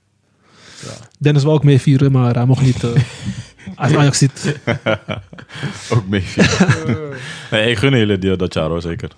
Ja. 0.83 0.89
Dennis 1.19 1.43
wou 1.43 1.55
ook 1.55 1.63
mee 1.63 1.81
vieren, 1.81 2.11
maar 2.11 2.33
hij 2.35 2.45
mocht 2.45 2.61
niet. 2.61 2.83
eh 2.83 2.91
als 3.75 3.93
Ajax 3.95 4.17
ziet. 4.17 4.59
Ook 5.93 6.07
mee. 6.07 6.23
nee, 7.51 7.69
ik 7.71 7.77
gun 7.77 7.97
jullie 7.97 8.17
die- 8.17 8.35
dat 8.35 8.53
jaar 8.53 8.69
hoor, 8.69 8.81
zeker. 8.81 9.09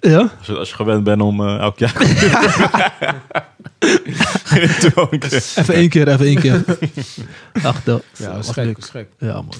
Ja? 0.00 0.18
Als 0.38 0.46
je, 0.46 0.52
als 0.56 0.68
je 0.68 0.74
gewend 0.74 1.04
bent 1.04 1.20
om 1.22 1.40
eh, 1.48 1.56
elk 1.58 1.78
jaar... 1.78 1.94
Even 5.56 5.74
één 5.74 5.88
keer, 5.88 6.08
even 6.08 6.26
één 6.26 6.38
keer. 6.40 6.64
Ach, 7.62 7.82
dat 7.84 8.02
Ja, 8.16 8.34
was 8.36 8.46
was 8.46 8.56
was 8.76 8.90
gek. 8.90 9.08
Ja, 9.18 9.32
man. 9.34 9.54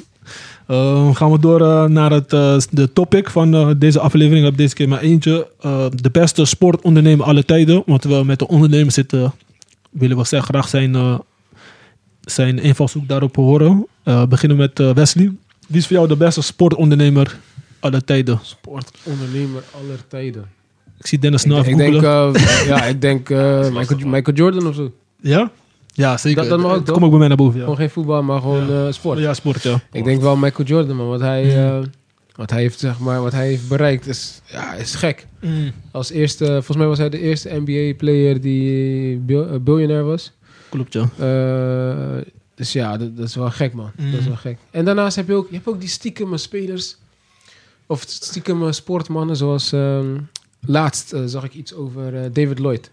Eh, 0.66 1.14
gaan 1.14 1.30
we 1.32 1.38
door 1.38 1.60
eh, 1.60 1.84
naar 1.84 2.10
het 2.10 2.32
eh, 2.32 2.56
de 2.70 2.92
topic 2.92 3.30
van 3.30 3.54
eh, 3.54 3.70
deze 3.76 4.00
aflevering. 4.00 4.38
Ik 4.44 4.44
heb 4.50 4.56
deze 4.56 4.74
keer 4.74 4.88
maar 4.88 5.00
eentje. 5.00 5.48
Eh, 5.60 5.86
de 5.94 6.10
beste 6.10 6.44
sportondernemer 6.44 7.26
alle 7.26 7.44
tijden. 7.44 7.82
Want 7.86 8.04
we 8.04 8.22
met 8.24 8.38
de 8.38 8.48
ondernemer 8.48 8.92
zitten, 8.92 9.32
willen 9.90 10.16
we 10.16 10.24
zeggen, 10.24 10.54
graag 10.54 10.68
zijn, 10.68 10.94
eh, 10.94 11.18
zijn 12.20 12.58
invalshoek 12.58 13.08
daarop 13.08 13.36
horen. 13.36 13.86
Eh 14.02 14.26
beginnen 14.26 14.56
met 14.58 14.78
Wesley. 14.78 15.32
Wie 15.68 15.78
is 15.78 15.86
voor 15.86 15.96
jou 15.96 16.08
de 16.08 16.16
beste 16.16 16.42
sportondernemer 16.42 17.38
alle 17.80 18.04
tijden? 18.04 18.38
Sportondernemer 18.42 19.62
aller 19.74 19.98
tijden. 20.08 20.44
Ik 20.98 21.06
zie 21.06 21.18
Dennis 21.18 21.44
Ik, 21.44 21.46
snel 21.50 21.58
ik 21.60 21.66
even 21.66 21.78
denk, 21.78 22.02
eh, 22.02 22.66
ja, 22.66 22.84
ik 22.84 23.00
denk 23.00 23.30
eh, 23.30 23.68
Michael, 23.76 24.06
Michael 24.08 24.36
Jordan 24.36 24.66
of 24.66 24.74
zo. 24.74 24.92
Ja? 25.20 25.50
Ja, 25.96 26.16
zeker. 26.16 26.40
Dat- 26.40 26.48
dat 26.50 26.58
mag 26.60 26.70
ook, 26.70 26.76
Het 26.76 26.84
toch? 26.84 26.94
komt 26.94 27.04
ook 27.04 27.10
bij 27.10 27.18
mij 27.18 27.28
naar 27.28 27.36
boven, 27.36 27.54
ja. 27.54 27.60
Gewoon 27.60 27.76
geen 27.76 27.90
voetbal, 27.90 28.22
maar 28.22 28.40
gewoon 28.40 28.70
eh, 28.70 28.86
sport. 28.92 29.18
Ja, 29.18 29.34
sport, 29.34 29.62
ja. 29.62 29.80
Ik 29.92 30.04
denk 30.04 30.20
wel 30.20 30.36
Michael 30.36 30.68
Jordan, 30.68 30.96
man. 30.96 31.08
Wat 31.08 31.20
hij, 31.20 31.64
eh, 31.66 31.82
wat 32.34 32.50
hij 32.50 32.60
heeft, 32.60 32.78
zeg 32.78 32.98
maar, 32.98 33.22
wat 33.22 33.32
hij 33.32 33.46
heeft 33.46 33.68
bereikt 33.68 34.06
is, 34.06 34.40
ja, 34.46 34.74
is 34.74 34.94
gek. 34.94 35.26
Als 35.90 36.10
eerste, 36.10 36.44
volgens 36.46 36.76
mij 36.76 36.86
was 36.86 36.98
hij 36.98 37.08
de 37.08 37.18
eerste 37.20 37.48
NBA-player 37.64 38.40
die 38.40 39.16
bil- 39.16 39.48
eh, 39.48 39.58
biljonair 39.60 40.04
was. 40.04 40.32
Klopt, 40.68 40.92
ja. 40.92 41.08
Eh, 41.18 42.22
dus 42.54 42.72
ja, 42.72 42.96
dat, 42.96 43.16
dat 43.16 43.26
is 43.28 43.34
wel 43.34 43.50
gek, 43.50 43.72
man. 43.74 43.90
Dat 43.96 44.06
is 44.06 44.20
Mm. 44.20 44.26
wel 44.26 44.36
gek. 44.36 44.58
En 44.70 44.84
daarnaast 44.84 45.16
heb 45.16 45.26
je 45.28 45.34
ook, 45.34 45.46
je 45.48 45.54
hebt 45.54 45.68
ook 45.68 45.80
die 45.80 45.88
stiekeme 45.88 46.36
spelers. 46.38 46.96
Of 47.86 48.04
stiekeme 48.08 48.72
sportmannen, 48.72 49.36
zoals... 49.36 49.72
ehm, 49.72 50.16
laatst 50.66 51.12
eh, 51.12 51.20
zag 51.24 51.44
ik 51.44 51.54
iets 51.54 51.74
over 51.74 52.14
eh, 52.14 52.20
David 52.32 52.58
Lloyd. 52.58 52.90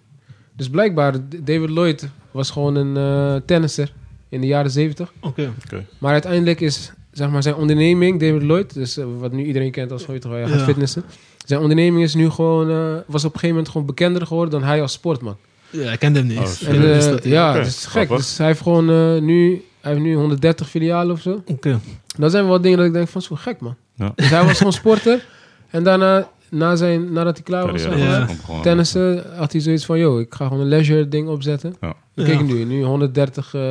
Dus 0.56 0.70
blijkbaar, 0.70 1.14
David 1.43 1.70
Lloyd 1.70 2.08
was 2.32 2.49
gewoon 2.49 2.75
een 2.75 2.97
eh, 2.97 3.41
tennisser 3.45 3.93
in 4.29 4.41
de 4.41 4.47
jaren 4.47 4.71
zeventig. 4.71 5.13
Oké. 5.19 5.51
Maar 5.97 6.11
uiteindelijk 6.11 6.61
is 6.61 6.91
zeg 7.11 7.29
maar, 7.29 7.43
zijn 7.43 7.55
onderneming, 7.55 8.19
David 8.19 8.41
Lloyd, 8.43 8.73
dus 8.73 8.97
eh, 8.97 9.05
wat 9.19 9.32
nu 9.32 9.43
iedereen 9.45 9.71
kent 9.71 9.91
als 9.91 10.07
ooit 10.07 10.25
gaat 10.25 10.49
Ja. 10.49 10.57
fitnessen. 10.59 11.03
Zijn 11.45 11.59
onderneming 11.61 12.03
is 12.03 12.13
nu 12.15 12.29
gewoon, 12.29 12.69
eh, 12.69 12.75
was 13.07 13.23
op 13.25 13.34
een 13.34 13.39
gegeven 13.39 13.49
moment 13.49 13.69
gewoon 13.69 13.88
bekender 13.88 14.27
geworden 14.27 14.59
dan 14.59 14.69
hij 14.69 14.82
als 14.82 14.91
sportman. 14.91 15.38
Ja, 15.69 15.91
ik 15.91 15.99
kende 15.99 16.19
hem 16.19 16.27
niet. 16.27 16.38
Oh. 16.38 16.67
En, 16.67 16.82
Ja, 16.82 16.93
eh, 16.99 17.05
dat- 17.05 17.23
ja, 17.23 17.49
Oké, 17.49 17.57
dat 17.57 17.67
is 17.67 17.82
gek. 17.82 17.89
grappig. 17.89 18.17
Dus 18.17 18.38
hij 18.38 18.47
heeft 18.47 18.61
gewoon 18.61 18.89
eh, 18.89 19.21
nu, 19.21 19.63
hij 19.82 19.91
heeft 19.91 20.03
nu 20.03 20.15
130 20.15 20.69
filialen 20.69 21.15
of 21.15 21.21
zo. 21.21 21.43
Oké. 21.45 21.79
Dat 22.17 22.32
zijn 22.32 22.47
wel 22.47 22.61
dingen 22.61 22.77
dat 22.77 22.88
ik 22.88 22.93
denk 22.93 23.07
van, 23.07 23.21
zo 23.21 23.36
gek 23.36 23.59
man. 23.59 23.75
Ja. 23.95 24.11
Dus 24.15 24.29
hij 24.29 24.43
was 24.45 24.57
gewoon 24.57 24.73
sporter. 24.73 25.25
En 25.69 25.84
daarna 25.84 26.29
na 26.52 26.76
zijn, 26.76 27.14
nadat 27.14 27.36
hij 27.36 27.43
klaar 27.43 27.72
was, 27.72 27.84
Ja. 27.84 28.28
tennissen, 28.62 29.24
had 29.36 29.52
hij 29.52 29.62
zoiets 29.62 29.86
van, 29.86 29.97
yo, 29.99 30.20
ik 30.20 30.34
ga 30.34 30.47
gewoon 30.47 30.62
een 30.62 30.68
leisure 30.70 31.08
ding 31.08 31.28
opzetten. 31.28 31.76
Ja. 31.82 31.93
Nu, 32.16 32.64
nu 32.64 32.84
130 32.84 33.54
eh, 33.54 33.62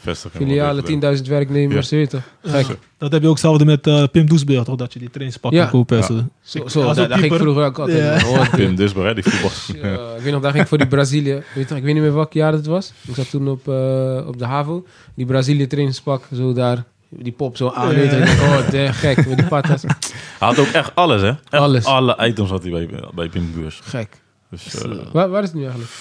Vestiging, 0.00 0.42
filialen, 0.44 1.00
wat 1.00 1.16
10.000 1.18 1.22
werknemers, 1.28 1.88
toch? 1.88 2.22
Gek. 2.42 2.66
Ja. 2.66 2.74
Dat 2.98 3.12
heb 3.12 3.20
je 3.20 3.26
ook 3.26 3.32
hetzelfde 3.32 3.64
met 3.64 3.86
eh, 3.86 4.04
Pim 4.12 4.26
Doesbeer, 4.28 4.62
toch? 4.64 4.76
Dat 4.76 4.92
je 4.92 4.98
die 4.98 5.08
trainingspak 5.10 5.52
Ja. 5.52 5.66
kopen. 5.66 5.96
en 6.02 6.14
Ja. 6.14 6.24
zo. 6.42 6.66
Zo, 6.68 6.92
daar, 6.94 7.10
ging 7.18 7.32
ik 7.32 7.38
vroeger 7.38 7.64
ook 7.64 7.78
altijd. 7.78 8.22
Hoor, 8.22 8.48
Pim 8.56 8.74
Dusber, 8.74 9.06
hè, 9.06 9.14
die 9.14 9.24
voetbal. 9.24 9.90
Ja, 9.90 10.14
ik 10.16 10.22
weet 10.22 10.32
nog, 10.32 10.42
daar 10.42 10.50
ging 10.50 10.62
ik 10.62 10.68
voor 10.68 10.78
die 10.78 10.86
Brazilië. 10.86 11.42
Weet 11.54 11.70
ik 11.70 11.82
weet 11.82 11.94
niet 11.94 12.02
meer 12.02 12.14
welk 12.14 12.32
jaar 12.32 12.52
het 12.52 12.66
was. 12.66 12.92
Ik 13.08 13.14
zat 13.14 13.30
toen 13.30 13.48
op, 13.48 13.68
eh, 13.68 14.24
op 14.26 14.38
de 14.38 14.44
HAVO. 14.44 14.84
Die 15.14 15.26
Brazilië 15.26 15.66
trainingspak, 15.66 16.22
zo 16.34 16.52
daar. 16.52 16.84
Die 17.08 17.32
pop 17.32 17.56
zo 17.56 17.70
aan. 17.70 17.96
Ja. 18.00 18.18
dacht, 18.18 18.40
Oh, 18.42 18.70
de 18.70 18.92
gek. 18.92 19.26
Met 19.26 19.38
die 19.38 19.46
patas. 19.46 19.82
Hij 19.82 19.92
had 20.38 20.58
ook 20.58 20.66
echt 20.66 20.94
alles, 20.94 21.20
hè? 21.20 21.28
Echt 21.28 21.38
Alles. 21.50 21.84
Alle 21.84 22.16
items 22.26 22.50
had 22.50 22.62
hij 22.62 22.70
bij, 22.72 22.88
bij 23.14 23.28
Pim 23.28 23.52
Beurs. 23.56 23.80
Gek. 23.84 24.20
Dus, 24.50 24.82
eh, 24.82 24.90
Waar, 25.12 25.28
waar 25.28 25.42
is 25.42 25.48
het 25.48 25.56
nu 25.56 25.62
eigenlijk? 25.62 25.92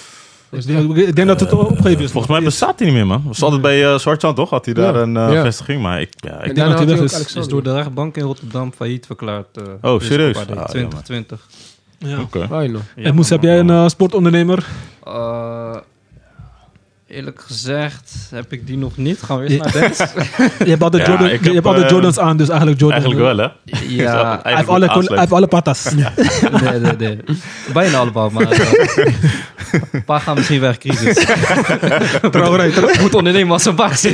Ik 0.49 0.65
denk, 0.65 0.95
ik 0.95 1.15
denk 1.15 1.27
dat 1.27 1.39
het 1.39 1.53
opgegeven 1.53 2.03
is. 2.03 2.11
volgens 2.11 2.33
mij 2.33 2.43
bestaat 2.43 2.79
hij 2.79 2.87
niet 2.87 2.97
meer, 2.97 3.07
man. 3.07 3.23
Was 3.25 3.41
altijd 3.43 3.61
bij 3.61 3.83
uh, 3.83 3.97
Zwartjan, 3.97 4.35
toch? 4.35 4.49
Had 4.49 4.65
hij 4.65 4.73
daar 4.73 4.95
Ja. 4.95 5.01
een 5.01 5.17
eh, 5.17 5.33
Ja. 5.33 5.41
vestiging. 5.41 5.81
Maar 5.81 6.01
ik, 6.01 6.09
ja, 6.15 6.31
ik 6.41 6.47
En 6.49 6.55
denk 6.55 6.67
dat 6.77 6.77
hij 6.87 6.97
weg 6.97 7.35
is. 7.35 7.47
door 7.47 7.63
de 7.63 7.73
rechtbank 7.73 8.15
in 8.17 8.23
Rotterdam 8.23 8.71
failliet 8.73 9.05
verklaard. 9.05 9.57
eh, 9.57 9.63
Oh, 9.91 10.01
serieus? 10.01 10.33
bij 10.35 10.45
de 10.45 10.55
Ah, 10.61 10.65
2020. 10.65 11.47
Ja. 11.99 12.19
Oké. 12.21 12.47
Oh, 12.51 12.61
je 12.63 12.69
nog. 12.69 12.81
Ja, 12.95 13.03
En 13.03 13.15
Moes, 13.15 13.29
heb 13.29 13.41
jij 13.43 13.59
een 13.59 13.69
eh, 13.69 13.87
sportondernemer? 13.87 14.65
Eerlijk 17.07 17.41
gezegd 17.41 18.11
heb 18.29 18.51
ik 18.53 18.67
die 18.67 18.77
nog 18.77 18.97
niet. 18.97 19.21
Gaan 19.21 19.39
we 19.39 19.45
eerst 19.47 19.63
naar 19.63 19.71
Dennis? 19.71 19.97
Je 19.97 20.75
hebt 20.77 20.81
Jordan, 21.07 21.29
ik 21.29 21.43
je 21.43 21.51
heb, 21.53 21.63
hebt 21.63 21.81
eh, 21.81 21.89
Jordans 21.89 22.19
aan, 22.19 22.37
dus 22.37 22.49
eigenlijk 22.49 22.79
Jordan. 22.79 23.01
Eigenlijk 23.01 23.35
wel, 23.35 23.45
hè? 23.45 23.75
ja, 23.87 24.39
Hij 24.43 24.55
heeft 24.55 24.67
alle, 24.67 24.85
hij 24.85 25.19
heeft 25.19 25.31
alle 25.31 25.47
patas. 25.47 25.93
nee, 25.93 26.79
nee, 26.79 26.95
nee. 26.97 27.19
Bijna 27.73 27.97
allemaal, 27.97 28.29
maar 28.29 28.51
eh, 28.51 29.05
een 29.91 30.03
paar 30.03 30.19
gaan 30.19 30.35
misschien 30.35 30.59
weg, 30.59 30.77
crisis. 30.77 31.25
Trouwerij, 32.31 32.71
trouw- 32.71 33.01
Moet 33.01 33.15
ondernemen 33.15 33.51
als 33.53 33.65
een 33.65 33.75
baas. 33.75 34.07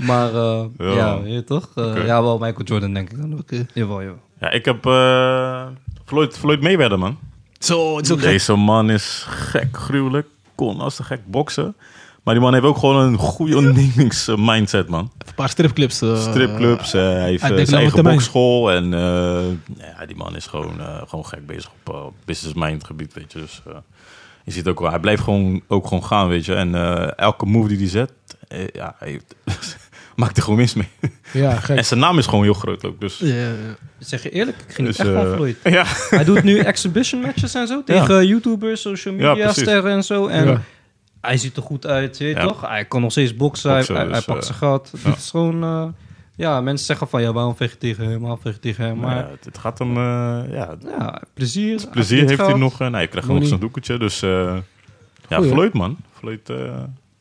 Maar 0.00 0.34
eh, 0.34 0.64
Ja. 0.78 1.18
ja, 1.24 1.42
toch? 1.42 1.68
Eh, 1.74 1.84
Oké. 1.86 2.00
Ja, 2.04 2.22
wel 2.22 2.38
Michael 2.38 2.64
Jordan 2.64 2.92
denk 2.94 3.10
ik 3.10 3.20
dan 3.20 3.32
ook. 3.34 3.66
Jawel, 3.72 4.00
jawel. 4.00 4.20
Ja, 4.40 4.50
ik 4.50 4.64
heb 4.64 4.86
uh, 4.86 5.62
Floyd, 6.04 6.36
Floyd 6.38 6.60
Mayweather, 6.60 6.98
man. 6.98 7.18
Zo, 7.58 7.94
gek. 7.96 8.20
Deze 8.20 8.54
man 8.54 8.90
is 8.90 9.24
gek, 9.28 9.76
gruwelijk. 9.76 10.26
Kon 10.54 10.80
als 10.80 10.96
de 10.96 11.02
gek 11.02 11.20
boksen. 11.26 11.76
Maar 12.22 12.34
die 12.34 12.42
man 12.42 12.52
heeft 12.52 12.64
ook 12.66 12.78
gewoon 12.78 12.96
een 12.96 13.16
goede 13.18 13.56
ondernemingsmindset, 13.56 14.88
man. 14.88 15.00
Even 15.00 15.28
een 15.28 15.34
paar 15.34 15.48
stripclips. 15.48 16.00
eh, 16.02 16.20
Stripclubs, 16.20 16.94
eh, 16.94 17.00
hij 17.02 17.24
heeft 17.24 17.42
eh, 17.42 17.48
zijn 17.48 17.68
eigen 17.74 17.94
termijn. 17.94 18.14
bokschool. 18.16 18.70
En 18.72 18.94
eh, 18.94 19.90
ja, 19.98 20.06
die 20.06 20.16
man 20.16 20.36
is 20.36 20.46
gewoon, 20.46 20.80
eh, 20.80 21.02
gewoon 21.08 21.26
gek 21.26 21.46
bezig 21.46 21.70
op 21.86 21.94
uh, 21.94 22.00
business 22.24 22.54
mind 22.58 22.84
gebied, 22.84 23.14
weet 23.14 23.32
je. 23.32 23.38
Dus 23.38 23.62
eh, 23.66 23.74
je 24.44 24.52
ziet 24.52 24.68
ook 24.68 24.80
wel, 24.80 24.90
hij 24.90 24.98
blijft 25.00 25.22
gewoon, 25.22 25.62
ook 25.68 25.86
gewoon 25.86 26.04
gaan, 26.04 26.28
weet 26.28 26.44
je. 26.44 26.54
En 26.54 26.74
eh, 26.74 27.08
elke 27.18 27.46
move 27.46 27.68
die 27.68 27.78
hij 27.78 27.88
zet, 27.88 28.12
eh, 28.48 28.66
ja, 28.72 28.94
hij 28.98 29.20
maakt 30.16 30.36
er 30.36 30.42
gewoon 30.42 30.58
mis 30.58 30.74
mee. 30.74 30.88
Ja, 31.32 31.54
gek. 31.60 31.76
En 31.76 31.84
zijn 31.84 32.00
naam 32.00 32.18
is 32.18 32.26
gewoon 32.26 32.44
heel 32.44 32.54
groot 32.54 32.84
ook, 32.84 33.00
dus... 33.00 33.18
Ja. 33.18 33.48
Ik 33.98 34.06
zeg 34.10 34.22
je 34.22 34.30
eerlijk, 34.30 34.56
ik 34.68 34.74
ging 34.74 34.86
Dus, 34.88 34.98
echt 34.98 35.08
van 35.08 35.26
eh, 35.26 35.32
Floyd. 35.34 35.56
Ja, 35.78 35.84
Hij 36.10 36.24
doet 36.24 36.42
nu 36.42 36.58
exhibition 36.58 37.20
matches 37.20 37.54
en 37.54 37.66
zo 37.66 37.82
tegen 37.84 38.26
YouTubers, 38.26 38.80
social 38.80 39.14
media 39.14 39.52
sterren 39.52 39.92
en 39.92 40.02
zo. 40.04 40.26
En 40.26 40.46
Ja. 40.46 40.60
hij 41.20 41.36
ziet 41.36 41.56
er 41.56 41.62
goed 41.62 41.86
uit, 41.86 42.18
weet 42.18 42.28
je 42.34 42.40
Ja. 42.40 42.46
toch? 42.46 42.60
Hij 42.68 42.84
kan 42.84 43.00
nog 43.00 43.10
steeds 43.10 43.36
boksen, 43.36 43.68
hij- 43.70 43.78
Boksen, 43.78 43.94
hij, 43.96 44.04
hij 44.04 44.14
dus, 44.14 44.24
pakt 44.24 44.38
eh, 44.40 44.44
zijn 44.46 44.58
gat. 44.58 44.90
ja. 45.02 45.08
Dit 45.10 45.18
is 45.18 45.30
gewoon... 45.30 45.62
eh, 45.64 45.84
ja, 46.36 46.60
mensen 46.60 46.86
zeggen 46.86 47.08
van 47.08 47.22
ja, 47.22 47.32
waarom 47.32 47.56
vecht 47.56 47.72
je 47.72 47.78
tegen 47.78 48.04
hem, 48.08 48.20
waarom 48.20 48.40
vecht 48.40 48.54
je 48.54 48.60
tegen 48.60 48.84
hem? 48.84 48.96
maar 48.96 49.06
Maar 49.14 49.16
ja, 49.24 49.30
het, 49.30 49.44
het 49.44 49.58
gaat 49.58 49.78
hem, 49.78 49.96
eh, 49.96 50.52
ja, 50.52 50.74
ja, 50.98 51.22
plezier. 51.34 51.80
plezier 51.90 52.28
heeft 52.28 52.40
hij 52.40 52.54
nog. 52.54 52.72
eh, 52.72 52.78
nee, 52.86 52.90
hij 52.96 53.08
krijgt 53.08 53.28
nog 53.28 53.46
zijn 53.46 53.60
doekeltje, 53.60 53.98
dus... 53.98 54.22
eh, 54.22 54.56
ja. 55.28 55.42
Floyd, 55.42 55.72
man. 55.72 55.96
Floyd 56.18 56.50
eh, 56.50 56.56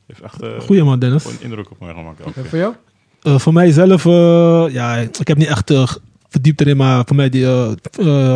heeft 0.08 0.22
echt 0.22 0.42
eh, 0.42 0.60
Goeie 0.60 0.84
man, 0.84 1.00
Dennis. 1.00 1.22
gewoon 1.22 1.38
een 1.38 1.44
indruk 1.44 1.72
op 1.72 1.80
mij 1.80 1.94
gemaakt. 1.94 2.20
En 2.36 2.46
voor 2.46 2.58
jou? 2.60 2.74
Eh, 3.22 3.40
voor 3.40 3.54
mij 3.54 3.72
zelf, 3.72 4.06
eh, 4.06 4.66
ja, 4.74 4.96
ik 4.98 5.28
heb 5.28 5.38
niet 5.38 5.48
echt 5.48 5.74
verdiept 6.30 6.62
erin, 6.62 6.78
maar 6.78 7.04
voor 7.06 7.16
mij 7.16 7.30
die 7.30 7.46
eh, 7.46 7.72
eh, 7.72 7.76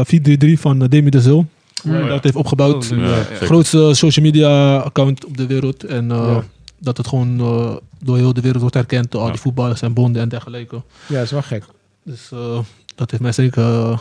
433 0.05 0.59
van 0.59 0.81
uh, 0.81 0.87
Demi 0.89 1.09
de 1.09 1.21
Zul. 1.21 1.45
Ja. 1.83 2.07
Dat 2.07 2.23
heeft 2.23 2.35
opgebouwd. 2.35 2.91
Oh, 2.91 2.97
Ja, 2.97 3.03
Ja, 3.05 3.15
ja. 3.17 3.23
zeker. 3.23 3.45
grootste 3.45 3.89
social 3.93 4.25
media 4.25 4.77
account 4.77 5.25
op 5.25 5.37
de 5.37 5.45
wereld. 5.47 5.83
En 5.83 6.11
eh, 6.11 6.17
Ja. 6.17 6.43
dat 6.79 6.97
het 6.97 7.07
gewoon 7.07 7.39
eh, 7.39 7.75
door 8.03 8.17
heel 8.17 8.33
de 8.33 8.41
wereld 8.41 8.59
wordt 8.61 8.75
herkend 8.75 9.11
door 9.11 9.19
al 9.21 9.27
Ja. 9.27 9.33
die 9.33 9.41
voetballers 9.41 9.81
en 9.81 9.93
bonden 9.93 10.21
en 10.21 10.29
dergelijke. 10.29 10.75
Ja, 11.07 11.13
dat 11.15 11.23
is 11.23 11.31
wel 11.31 11.41
gek. 11.41 11.63
Dus 12.03 12.31
eh, 12.31 12.59
dat 12.95 13.11
heeft 13.11 13.23
mij 13.23 13.31
zeker 13.31 13.63
eh, 13.63 13.97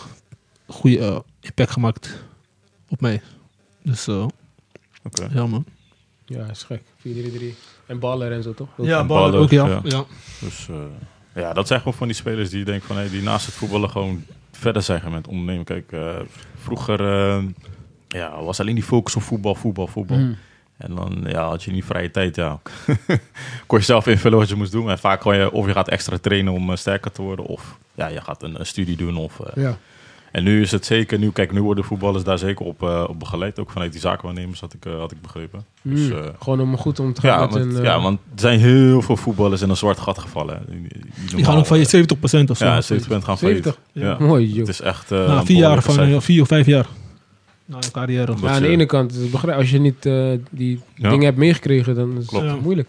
goede 0.67 1.23
impact 1.41 1.71
gemaakt 1.71 2.23
op 2.89 3.01
mij. 3.01 3.21
Dus 3.83 4.09
Oké. 4.09 5.29
ja 5.35 5.47
man. 5.47 5.65
Ja, 6.27 6.39
dat 6.39 6.51
is 6.51 6.63
gek. 6.63 6.83
4-3-3. 7.07 7.55
En 7.87 7.99
baller 7.99 8.33
en 8.33 8.43
zo, 8.43 8.55
toch? 8.55 8.69
Ja, 8.77 9.01
En 9.01 9.07
ballen 9.07 9.31
ballen, 9.31 9.45
ook 9.45 9.51
ja. 9.51 9.67
ja. 9.67 9.81
ja. 9.83 10.05
Dus 10.41 10.69
eh, 10.69 10.77
ja, 11.43 11.53
dat 11.53 11.67
zijn 11.67 11.81
gewoon 11.81 11.95
van 11.95 12.07
die 12.07 12.17
spelers 12.17 12.51
die 12.51 12.65
denken 12.65 12.87
van 12.87 12.97
hey, 12.97 13.09
die 13.09 13.23
naast 13.23 13.47
het 13.47 13.55
voetballen 13.55 13.91
gewoon 13.91 14.25
verder 14.53 14.83
zijn 14.83 15.01
gaan 15.01 15.13
met 15.13 15.29
ondernemen. 15.29 15.65
Kijk, 15.65 15.93
eh, 15.93 16.15
vroeger 16.57 17.01
eh, 17.01 17.43
ja, 18.09 18.43
was 18.43 18.61
alleen 18.61 18.75
die 18.75 18.85
focus 18.85 19.17
op 19.17 19.23
voetbal, 19.23 19.55
voetbal, 19.55 19.87
voetbal. 19.87 20.19
Mm. 20.19 20.37
En 20.77 20.95
dan 20.95 21.25
ja, 21.27 21.49
had 21.49 21.63
je 21.63 21.71
niet 21.71 21.85
vrije 21.85 22.11
tijd, 22.11 22.37
ja. 22.37 22.61
kon 23.67 23.79
je 23.79 23.85
zelf 23.85 24.07
invullen 24.07 24.39
wat 24.39 24.49
je 24.49 24.55
moest 24.55 24.73
doen. 24.73 24.91
En 24.91 24.99
vaak 24.99 25.21
kon 25.21 25.37
je 25.37 25.53
of 25.53 25.67
je 25.67 25.73
gaat 25.73 25.89
extra 25.89 26.19
trainen 26.19 26.53
om 26.53 26.77
sterker 26.77 27.13
te 27.13 27.23
worden, 27.23 27.45
of 27.45 27.79
ja, 27.95 28.07
je 28.07 28.21
gaat 28.21 28.43
een, 28.43 28.61
een 28.61 28.67
studie 28.67 28.97
doen. 28.97 29.17
Of, 29.17 29.41
eh, 29.41 29.63
Ja. 29.63 29.79
En 30.37 30.45
nu 30.45 30.61
is 30.61 30.71
het 30.71 30.87
zeker, 30.87 31.19
nu, 31.19 31.31
kijk, 31.31 31.53
nu 31.53 31.63
worden 31.63 31.85
voetballers 31.85 32.25
daar 32.25 32.39
zeker 32.39 32.67
op, 32.67 32.83
eh, 32.83 33.05
op 33.09 33.19
begeleid. 33.19 33.59
Ook 33.61 33.71
vanuit 33.71 33.93
die 33.93 34.01
zakenwaarnemers 34.01 34.61
had 34.61 34.73
ik, 34.75 34.85
eh, 34.85 34.99
had 34.99 35.13
ik 35.13 35.23
begrepen. 35.23 35.65
Dus, 35.83 36.01
Mm. 36.09 36.13
eh, 36.13 36.25
Gewoon 36.39 36.61
om 36.61 36.77
goed 36.77 37.01
om 37.01 37.13
te 37.13 37.21
gaan 37.21 37.31
ja, 37.31 37.41
met 37.47 37.55
want, 37.55 37.75
een... 37.77 37.83
ja, 37.83 38.01
want 38.01 38.19
er 38.35 38.41
zijn 38.41 38.59
heel 38.59 39.03
veel 39.03 39.17
voetballers 39.17 39.63
in 39.63 39.71
een 39.71 39.77
zwart 39.77 39.99
gat 39.99 40.19
gevallen. 40.19 40.63
Die, 40.69 40.81
die 40.81 41.37
Die 41.37 41.45
gaan 41.45 41.57
ook 41.57 41.67
van 41.67 41.79
je 41.79 41.85
70% 41.89 42.51
of 42.51 42.57
zo. 42.57 42.65
Ja, 42.65 42.81
70% 42.83 43.25
gaan 43.25 43.39
failliet. 43.39 43.65
70. 43.65 43.79
Ja. 43.93 44.17
Mooi, 44.19 44.47
joh. 44.49 44.59
Het 44.59 44.69
is 44.69 44.81
echt... 44.81 45.13
eh, 45.13 45.27
Na 45.27 45.45
vier 45.45 45.57
jaar, 45.59 45.83
van, 45.83 46.23
vier 46.23 46.43
of 46.43 46.49
vijf 46.49 46.67
jaar. 46.67 46.87
Na 47.65 47.77
je 47.81 47.91
carrière. 47.91 48.35
Ja, 48.43 48.49
aan 48.49 48.61
de 48.63 48.67
je- 48.67 48.73
ene 48.73 48.87
kant, 48.87 49.15
als 49.57 49.71
je 49.71 49.79
niet 49.79 50.07
eh, 50.07 50.31
die 50.51 50.81
Ja. 50.95 51.09
dingen 51.11 51.25
hebt 51.25 51.37
meegekregen, 51.39 51.95
dan 51.95 52.11
is 52.11 52.17
het 52.17 52.27
Klopt. 52.43 52.63
moeilijk. 52.63 52.89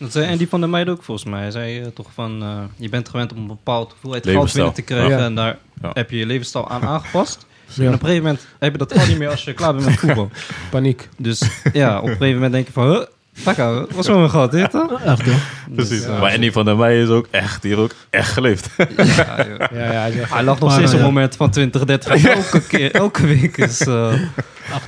Dat 0.00 0.12
zei 0.12 0.30
Andy 0.30 0.48
van 0.48 0.60
der 0.60 0.68
Meijden 0.68 0.94
ook 0.94 1.02
volgens 1.02 1.30
mij. 1.30 1.40
Hij 1.40 1.50
zei 1.50 1.80
eh, 1.80 1.86
toch 1.86 2.06
van, 2.14 2.42
eh, 2.42 2.62
je 2.76 2.88
bent 2.88 3.08
gewend 3.08 3.32
om 3.32 3.38
een 3.38 3.46
bepaald 3.46 3.90
hoeveelheid 3.90 4.26
geld 4.26 4.52
binnen 4.52 4.72
te 4.72 4.82
krijgen. 4.82 5.10
Ja. 5.18 5.24
En 5.24 5.34
daar 5.34 5.58
Ja. 5.82 5.90
heb 5.92 6.10
je 6.10 6.16
je 6.16 6.26
levensstijl 6.26 6.68
aan 6.68 6.82
aangepast. 6.94 7.46
En 7.78 7.86
op 7.86 7.92
een 7.92 7.98
gegeven 7.98 8.22
moment 8.22 8.46
heb 8.58 8.72
je 8.72 8.78
dat 8.78 8.92
gewoon 8.92 9.08
niet 9.08 9.18
meer 9.18 9.30
als 9.30 9.44
je 9.44 9.52
klaar 9.52 9.74
bent 9.74 9.86
met 9.86 9.98
voetbal. 9.98 10.30
Paniek. 10.70 11.08
Dus 11.16 11.50
ja, 11.72 11.98
op 11.98 12.04
een 12.04 12.10
gegeven 12.12 12.34
moment 12.34 12.52
denk 12.52 12.66
je 12.66 12.72
van, 12.72 12.90
huh, 12.90 13.02
Taka, 13.44 13.86
was 13.94 14.06
wel 14.06 14.18
een 14.18 14.30
gat, 14.30 14.50
dit 14.50 14.70
toch? 14.70 15.00
Echt 15.02 15.24
hoor. 15.26 15.34
Precies. 15.74 16.04
Dus, 16.04 16.06
maar 16.20 16.32
Andy 16.34 16.50
van 16.52 16.64
der 16.64 16.76
Meij 16.76 17.00
is 17.02 17.08
ook 17.08 17.26
echt, 17.30 17.62
die 17.62 17.70
heeft 17.70 17.82
ook 17.82 17.94
echt 18.10 18.32
geleefd. 18.32 18.68
ja, 18.76 18.84
joh. 18.96 19.58
Ja, 19.78 19.92
ja, 19.92 20.00
hij 20.00 20.12
zegt, 20.12 20.32
Hij 20.32 20.42
lag 20.42 20.60
nog 20.60 20.72
steeds 20.72 20.86
eh, 20.90 20.92
een 20.98 21.04
ja. 21.04 21.06
moment 21.10 21.36
van 21.36 21.50
20, 21.50 21.84
30 21.84 22.24
elke, 22.24 22.60
keer, 22.66 22.90
elke 22.94 23.26
week. 23.26 23.56
Is, 23.56 23.80
eh, 23.80 23.86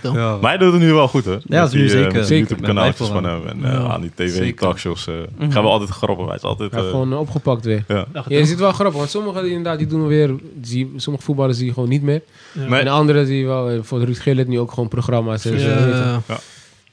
hoor. 0.03 0.14
ja. 0.14 0.36
maar 0.40 0.50
hij 0.50 0.59
doet 0.59 0.72
het 0.72 0.82
nu 0.82 0.92
wel 0.92 1.09
goed, 1.09 1.24
hè? 1.24 1.32
Ja, 1.32 1.38
dat 1.61 1.68
is 1.68 1.74
nu 1.74 1.80
die, 1.80 1.90
eh, 1.90 1.96
zeker. 1.96 2.12
die 2.12 2.24
Zeker. 2.24 2.36
YouTube-kanaaltjes 2.48 3.09
van 3.09 3.24
hem. 3.24 3.46
En 3.46 3.64
eh, 3.64 3.72
Ja. 3.72 3.78
aan 3.86 4.00
die 4.00 4.11
tv-talkshows. 4.14 5.07
eh 5.07 5.14
Mhm. 5.38 5.50
gaan 5.50 5.62
we 5.62 5.68
altijd 5.68 5.90
grappig. 5.90 6.26
Hij 6.26 6.34
is 6.34 6.42
altijd... 6.42 6.72
eh, 6.72 6.78
gewoon 6.80 7.14
opgepakt 7.14 7.64
weer. 7.64 7.84
ja. 7.88 8.07
Ja, 8.12 8.22
je 8.28 8.44
ziet 8.46 8.59
wel 8.59 8.72
grappig, 8.72 8.98
want 8.98 9.11
sommigen 9.11 9.42
die 9.42 9.50
inderdaad, 9.53 9.78
die 9.78 9.86
doen 9.86 10.07
weer, 10.07 10.30
die, 10.55 10.92
sommige 10.96 11.24
voetballers 11.24 11.57
zie 11.59 11.66
je 11.66 11.72
gewoon 11.72 11.88
niet 11.88 12.03
meer. 12.03 12.22
Ja. 12.53 12.78
En 12.80 12.88
anderen 12.88 13.26
die 13.26 13.46
wel, 13.46 13.70
eh, 13.70 13.78
voor 13.82 14.05
Ruud 14.05 14.18
Gillet 14.18 14.48
nu 14.48 14.59
ook 14.59 14.70
gewoon 14.72 14.88
programma's. 14.88 15.44
en 15.44 15.61
zo. 15.61 15.68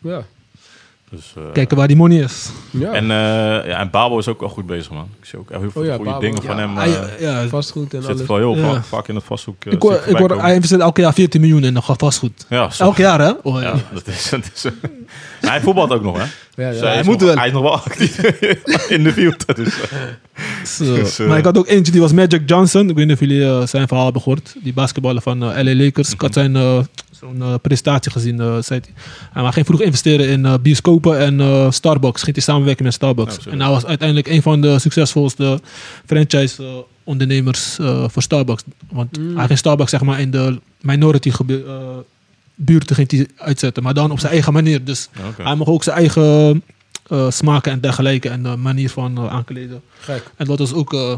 Ja. 0.01 0.23
Dus, 1.11 1.33
eh, 1.37 1.43
Kijken 1.53 1.77
waar 1.77 1.87
die 1.87 1.95
money 1.97 2.17
is. 2.23 2.49
ja. 2.69 2.91
En, 2.91 3.03
eh, 3.03 3.67
ja, 3.69 3.79
en 3.79 3.89
Babo 3.89 4.17
is 4.17 4.27
ook 4.27 4.39
wel 4.39 4.49
goed 4.49 4.65
bezig, 4.65 4.91
man. 4.91 5.07
Ik 5.19 5.25
zie 5.25 5.39
ook 5.39 5.49
heel 5.49 5.71
veel 5.71 5.81
Oh 5.81 5.87
ja, 5.87 5.95
goede 5.95 6.09
Babo. 6.09 6.21
dingen 6.21 6.43
van 6.43 6.57
hem. 6.57 6.77
Hij- 6.77 6.99
eh 6.99 7.21
ja, 7.21 7.47
vastgoed 7.47 7.93
en 7.93 8.01
zit 8.01 8.11
alles. 8.11 8.27
wel 8.27 8.37
heel 8.37 8.55
Ja. 8.57 8.73
vaak, 8.73 8.83
vaak 8.83 9.07
in 9.07 9.15
het 9.15 9.23
vasthoek. 9.23 9.65
eh, 9.65 9.73
ik 9.73 9.81
hoor, 9.81 10.01
ik 10.07 10.15
hoor, 10.17 10.41
hij 10.41 10.53
investeert 10.53 10.81
elke 10.81 11.01
jaar 11.01 11.13
14 11.13 11.41
miljoen 11.41 11.63
in 11.63 11.73
nog 11.73 11.93
vastgoed. 11.97 12.45
Ja, 12.49 12.69
zo. 12.69 12.83
Elk 12.83 12.97
jaar 12.97 13.19
hè? 13.19 13.31
Oh, 13.43 13.61
Ja, 13.61 13.73
dat 13.93 14.07
is, 14.07 14.29
dat 14.29 14.51
is, 14.53 14.65
Maar 15.41 15.51
hij 15.51 15.61
voetbalt 15.61 15.91
ook 15.91 16.03
nog, 16.03 16.17
hè? 16.17 16.23
Ja, 16.63 16.71
Dus 16.71 16.79
hij, 16.79 16.99
is 16.99 17.05
moet 17.05 17.19
nog, 17.19 17.27
wel. 17.27 17.37
hij 17.37 17.47
is 17.47 17.53
nog 17.53 17.61
wel 17.61 17.73
actief 17.75 18.17
in 18.95 19.03
de 19.03 19.11
field. 19.13 19.55
Dus, 19.55 19.81
eh, 19.81 19.97
Zo. 20.65 20.95
Dus, 20.95 21.19
eh, 21.19 21.27
maar 21.27 21.37
ik 21.37 21.43
had 21.43 21.57
ook 21.57 21.67
eentje, 21.67 21.91
die 21.91 22.01
was 22.01 22.11
Magic 22.11 22.41
Johnson. 22.45 22.89
Ik 22.89 22.95
weet 22.95 23.05
niet 23.05 23.13
of 23.13 23.19
jullie 23.19 23.45
eh, 23.45 23.65
zijn 23.65 23.87
verhaal 23.87 24.03
hebben 24.03 24.21
gehoord. 24.21 24.55
Die 24.63 24.73
basketballer 24.73 25.21
van 25.21 25.37
LA 25.39 25.75
Lakers. 25.75 26.11
Ik 26.13 26.21
had 26.21 26.33
zijn 26.33 26.55
eh, 26.55 26.79
zo'n 27.11 27.43
presentatie 27.61 28.11
gezien, 28.11 28.39
eh, 28.39 28.57
zei 28.61 28.79
hij. 28.83 28.93
En 29.33 29.43
hij 29.43 29.51
ging 29.51 29.65
vroeg 29.65 29.81
investeren 29.81 30.27
in 30.27 30.61
bioscopen 30.61 31.19
en 31.19 31.39
eh, 31.39 31.71
Starbucks. 31.71 32.23
Ging 32.23 32.35
hij 32.35 32.43
samenwerken 32.45 32.83
met 32.83 32.93
Starbucks. 32.93 33.37
En 33.47 33.61
hij 33.61 33.69
was 33.69 33.85
uiteindelijk 33.85 34.27
een 34.27 34.41
van 34.41 34.61
de 34.61 34.79
succesvolste 34.79 35.59
franchise 36.05 36.85
ondernemers 37.03 37.77
eh, 37.79 38.03
voor 38.07 38.21
Starbucks. 38.21 38.63
Want 38.91 39.17
Mm. 39.17 39.37
hij 39.37 39.45
ging 39.47 39.59
Starbucks 39.59 39.91
zeg 39.91 40.01
maar 40.01 40.19
in 40.19 40.31
de 40.31 40.59
minority 40.81 41.31
gebe- 41.31 41.63
eh, 41.67 41.73
buurten 42.65 42.95
ging 42.95 43.11
hij 43.11 43.27
uitzetten. 43.37 43.83
Maar 43.83 43.93
dan 43.93 44.11
op 44.11 44.19
zijn 44.19 44.31
eigen 44.31 44.53
manier. 44.53 44.83
Dus 44.83 45.09
hij 45.41 45.55
mag 45.55 45.67
ook 45.67 45.83
zijn 45.83 45.97
eigen 45.97 46.63
eh, 47.07 47.29
smaken 47.31 47.71
en 47.71 47.79
dergelijke. 47.79 48.29
En 48.29 48.43
de 48.43 48.55
manier 48.55 48.89
van 48.89 49.17
eh, 49.17 49.27
aankleden. 49.29 49.81
Gek. 49.99 50.23
En 50.35 50.45
dat 50.45 50.59
was 50.59 50.73
ook 50.73 50.93
eh, 50.93 51.11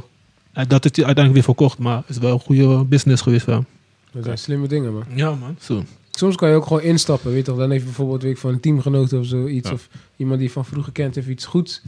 En 0.53 0.67
dat 0.67 0.85
is 0.85 0.91
hij 0.95 1.05
uiteindelijk 1.05 1.33
weer 1.33 1.43
verkocht, 1.55 1.77
maar 1.77 1.97
het 1.97 2.09
is 2.09 2.17
wel 2.17 2.33
een 2.33 2.39
goede 2.39 2.83
business 2.83 3.21
geweest 3.21 3.43
voor 3.43 3.53
hem. 3.53 3.65
Dat 4.11 4.23
zijn 4.23 4.37
slimme 4.37 4.67
dingen, 4.67 4.93
man. 4.93 5.03
Ja, 5.13 5.35
man. 5.35 5.55
Zo. 5.59 5.83
Soms 6.11 6.35
kan 6.35 6.49
je 6.49 6.55
ook 6.55 6.65
gewoon 6.65 6.81
instappen, 6.81 7.29
weet 7.29 7.37
je 7.37 7.43
toch? 7.51 7.57
Dan 7.59 7.71
heeft 7.71 7.83
bijvoorbeeld 7.83 8.21
weet 8.21 8.31
ik, 8.31 8.37
van 8.37 8.51
een 8.53 8.59
teamgenoot 8.59 9.13
of 9.13 9.25
zoiets. 9.25 9.67
Ja. 9.69 9.73
Of 9.75 9.87
iemand 10.17 10.39
die 10.39 10.47
je 10.47 10.53
van 10.53 10.65
vroeger 10.65 10.91
kent 10.91 11.15
heeft 11.15 11.27
iets 11.27 11.45
goeds. 11.45 11.81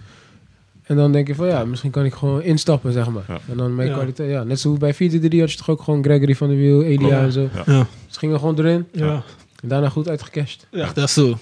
En 0.84 0.96
dan 0.96 1.12
denk 1.12 1.28
je 1.28 1.36
van 1.36 1.48
ja, 1.48 1.66
misschien 1.66 1.92
kan 1.92 2.06
ik 2.06 2.14
gewoon 2.14 2.42
instappen, 2.42 2.94
zeg 2.94 3.10
maar. 3.10 3.24
Ja. 3.28 3.40
En 3.50 3.58
dan 3.58 3.76
mijn 3.76 3.88
Ja. 3.90 3.94
kwaliteit, 3.94 4.30
ja. 4.30 4.44
Net 4.44 4.60
zoals 4.60 4.78
bij 4.78 4.94
4-3 4.94 5.40
had 5.40 5.52
je 5.52 5.58
toch 5.58 5.70
ook 5.70 5.82
gewoon 5.82 6.04
Gregory 6.04 6.36
van 6.36 6.48
der 6.48 6.58
Wiel, 6.58 6.84
Elia 6.84 6.98
Klopt. 6.98 7.14
en 7.14 7.32
zo. 7.32 7.42
Ja. 7.54 7.64
Ja. 7.66 7.88
Ze 8.08 8.20
gingen 8.20 8.40
gewoon 8.40 8.58
erin 8.60 8.86
Ja. 8.92 9.24
En 9.64 9.70
daarna 9.70 9.90
goed 9.90 10.10
uitgecashed. 10.10 10.68
ja, 10.72 10.90
dat 10.94 11.04
is 11.04 11.14
zo. 11.14 11.38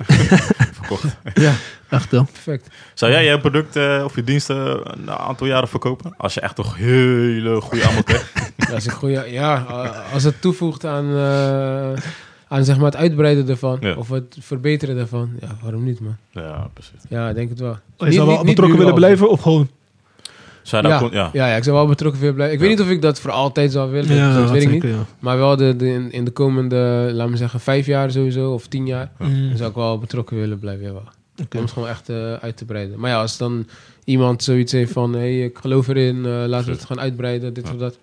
Verkocht. 0.71 1.03
Ja, 1.33 1.53
Echt, 1.89 2.11
ja. 2.11 2.23
perfect. 2.23 2.67
Zou 2.93 3.11
jij 3.11 3.25
je 3.25 3.39
product 3.39 3.75
eh, 3.75 4.01
of 4.05 4.15
je 4.15 4.23
diensten 4.23 4.91
een 4.99 5.11
aantal 5.11 5.47
jaren 5.47 5.67
verkopen? 5.67 6.13
Als 6.17 6.33
je 6.33 6.39
echt 6.41 6.55
toch 6.55 6.75
hele 6.77 7.61
goede 7.61 7.87
aanbod 7.87 8.03
krijgt. 8.03 8.31
Ja, 8.67 8.73
als, 8.77 8.85
ik 8.85 8.91
goeie, 8.91 9.31
ja, 9.31 9.55
als 10.13 10.23
het 10.23 10.41
toevoegt 10.41 10.85
aan, 10.85 11.05
eh, 11.15 12.01
aan 12.47 12.65
zeg 12.65 12.75
maar 12.77 12.85
het 12.85 12.95
uitbreiden 12.95 13.49
ervan. 13.49 13.77
Ja. 13.81 13.93
Of 13.93 14.09
het 14.09 14.37
verbeteren 14.39 14.95
daarvan. 14.95 15.29
Ja, 15.39 15.47
waarom 15.61 15.83
niet, 15.83 15.99
man? 15.99 16.15
ja, 16.31 16.67
precies. 16.73 16.99
Ja, 17.09 17.29
ik 17.29 17.35
denk 17.35 17.49
het 17.49 17.59
wel. 17.59 17.77
Je 17.97 18.05
Niet- 18.05 18.13
zou 18.13 18.27
wel 18.27 18.43
betrokken 18.43 18.77
willen 18.77 18.93
blijven 18.93 19.29
of 19.29 19.41
gewoon... 19.41 19.69
Zou 20.63 20.83
je 20.83 20.89
dat 20.89 20.99
Ja, 20.99 21.07
kon- 21.07 21.17
ja. 21.17 21.29
ja, 21.33 21.47
ja, 21.47 21.55
ik 21.55 21.63
zou 21.63 21.75
wel 21.75 21.87
betrokken 21.87 22.19
willen 22.19 22.35
blijven. 22.35 22.55
Ik 22.57 22.61
Ja. 22.61 22.67
weet 22.69 22.77
niet 22.77 22.87
of 22.87 22.93
ik 22.93 23.01
dat 23.01 23.19
voor 23.19 23.31
altijd 23.31 23.71
zou 23.71 23.91
willen. 23.91 24.15
Ja, 24.15 24.33
dat 24.39 24.51
weet 24.51 24.61
ik 24.61 24.69
niet. 24.71 24.83
ja. 24.83 25.05
Maar 25.19 25.37
wel 25.37 25.55
de, 25.55 25.75
de, 25.75 25.87
in, 25.87 26.11
in 26.11 26.25
de 26.25 26.31
komende, 26.31 27.09
laten 27.13 27.31
we 27.31 27.37
zeggen, 27.37 27.59
vijf 27.59 27.85
jaar 27.85 28.11
sowieso. 28.11 28.51
Of 28.53 28.67
tien 28.67 28.85
jaar. 28.85 29.11
Mm. 29.17 29.47
Dan 29.47 29.57
zou 29.57 29.69
ik 29.69 29.75
wel 29.75 29.97
betrokken 29.99 30.37
willen 30.37 30.59
blijven. 30.59 30.85
Ja, 30.85 30.91
wel. 30.91 31.03
Oké. 31.43 31.57
Om 31.57 31.63
het 31.63 31.71
gewoon 31.71 31.87
echt 31.89 32.09
eh, 32.09 32.33
uit 32.33 32.57
te 32.57 32.65
breiden. 32.65 32.99
Maar 32.99 33.09
ja, 33.09 33.21
als 33.21 33.37
dan 33.37 33.67
iemand 34.03 34.43
zoiets 34.43 34.71
heeft 34.71 34.91
van... 34.91 35.13
Hé, 35.13 35.19
hey, 35.19 35.43
ik 35.43 35.57
geloof 35.61 35.87
erin. 35.87 36.25
eh, 36.25 36.31
laten 36.47 36.65
we 36.67 36.71
het 36.73 36.85
gaan 36.85 36.99
uitbreiden. 36.99 37.53
Dit 37.53 37.67
Ja. 37.67 37.73
of 37.73 37.79
dat. 37.79 37.97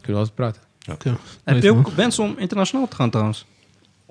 Kunnen 0.00 0.22
we 0.22 0.28
altijd 0.28 0.34
praten. 0.34 0.60
Heb 1.44 1.54
Nice, 1.54 1.66
je 1.66 1.72
ook 1.72 1.88
wens 1.88 2.18
om 2.18 2.34
internationaal 2.38 2.88
te 2.88 2.96
gaan 2.96 3.10
trouwens? 3.10 3.44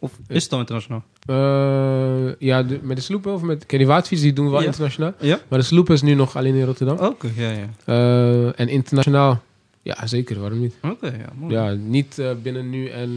Of 0.05 0.19
is 0.27 0.43
het 0.43 0.53
al 0.53 0.59
internationaal? 0.59 1.03
Eh, 1.25 2.33
ja, 2.39 2.63
de- 2.63 2.79
met 2.83 2.97
de 2.97 3.03
sloepen 3.03 3.33
of 3.33 3.41
met... 3.41 3.65
Kijk, 3.65 3.81
die 3.81 3.87
waterfiets 3.91 4.21
die 4.21 4.33
doen 4.33 4.45
we 4.45 4.51
wel 4.51 4.59
Ja. 4.61 4.65
internationaal. 4.65 5.13
Ja? 5.19 5.39
Maar 5.47 5.59
de 5.59 5.65
sloepen 5.65 5.93
is 5.93 6.01
nu 6.01 6.13
nog 6.13 6.35
alleen 6.37 6.55
in 6.55 6.65
Rotterdam. 6.65 6.97
Oké, 6.97 7.29
ja, 7.35 7.49
ja. 7.51 7.69
Eh, 7.85 8.59
en 8.59 8.67
internationaal... 8.67 9.41
Ja, 9.81 10.07
zeker. 10.07 10.39
Waarom 10.39 10.59
niet? 10.59 10.75
Oké, 10.81 11.07
ja, 11.07 11.29
mooi. 11.39 11.53
Ja, 11.53 11.71
niet 11.71 12.19
eh, 12.19 12.29
binnen 12.43 12.69
nu 12.69 12.87
en 12.87 13.11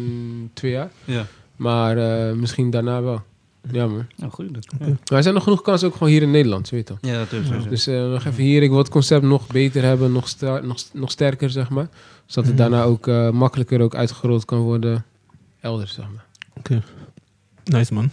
twee 0.53 0.71
jaar. 0.73 0.91
ja. 1.05 1.27
Maar 1.57 1.97
eh, 2.29 2.35
misschien 2.35 2.71
daarna 2.71 3.03
wel. 3.03 3.23
Ja, 3.73 3.87
man. 3.87 4.07
Nou, 4.17 4.33
goed. 4.33 4.47
Ja, 4.79 4.87
Maar 4.87 4.97
er 5.17 5.23
zijn 5.23 5.35
nog 5.35 5.43
genoeg 5.43 5.63
kansen 5.63 5.89
ook 5.89 5.93
gewoon 5.95 6.09
hier 6.09 6.23
in 6.23 6.31
Nederland, 6.31 6.69
je 6.69 6.77
weet 6.77 6.87
toch. 6.87 6.99
ja 7.01 7.13
natuurlijk. 7.19 7.47
sowieso. 7.51 7.69
Dus 7.69 7.87
eh, 7.87 8.09
nog 8.11 8.25
even 8.25 8.43
hier. 8.43 8.63
Ik 8.63 8.69
wil 8.69 8.79
het 8.79 8.89
concept 8.89 9.23
nog 9.25 9.47
beter 9.47 9.83
hebben, 9.83 10.13
nog, 10.13 10.29
sta- 10.29 10.61
nog, 10.61 10.77
nog 10.93 11.11
sterker, 11.11 11.51
zeg 11.51 11.71
maar. 11.71 11.89
Zodat 12.27 12.51
het 12.51 12.61
Mhm. 12.61 12.71
daarna 12.71 12.83
ook 12.87 13.07
eh, 13.07 13.31
makkelijker 13.31 13.81
ook 13.81 13.95
uitgerold 13.95 14.45
kan 14.45 14.59
worden 14.59 15.05
elders, 15.61 15.95
zeg 15.95 16.05
maar. 16.15 16.25
Nice, 17.65 17.95
man. 17.95 18.11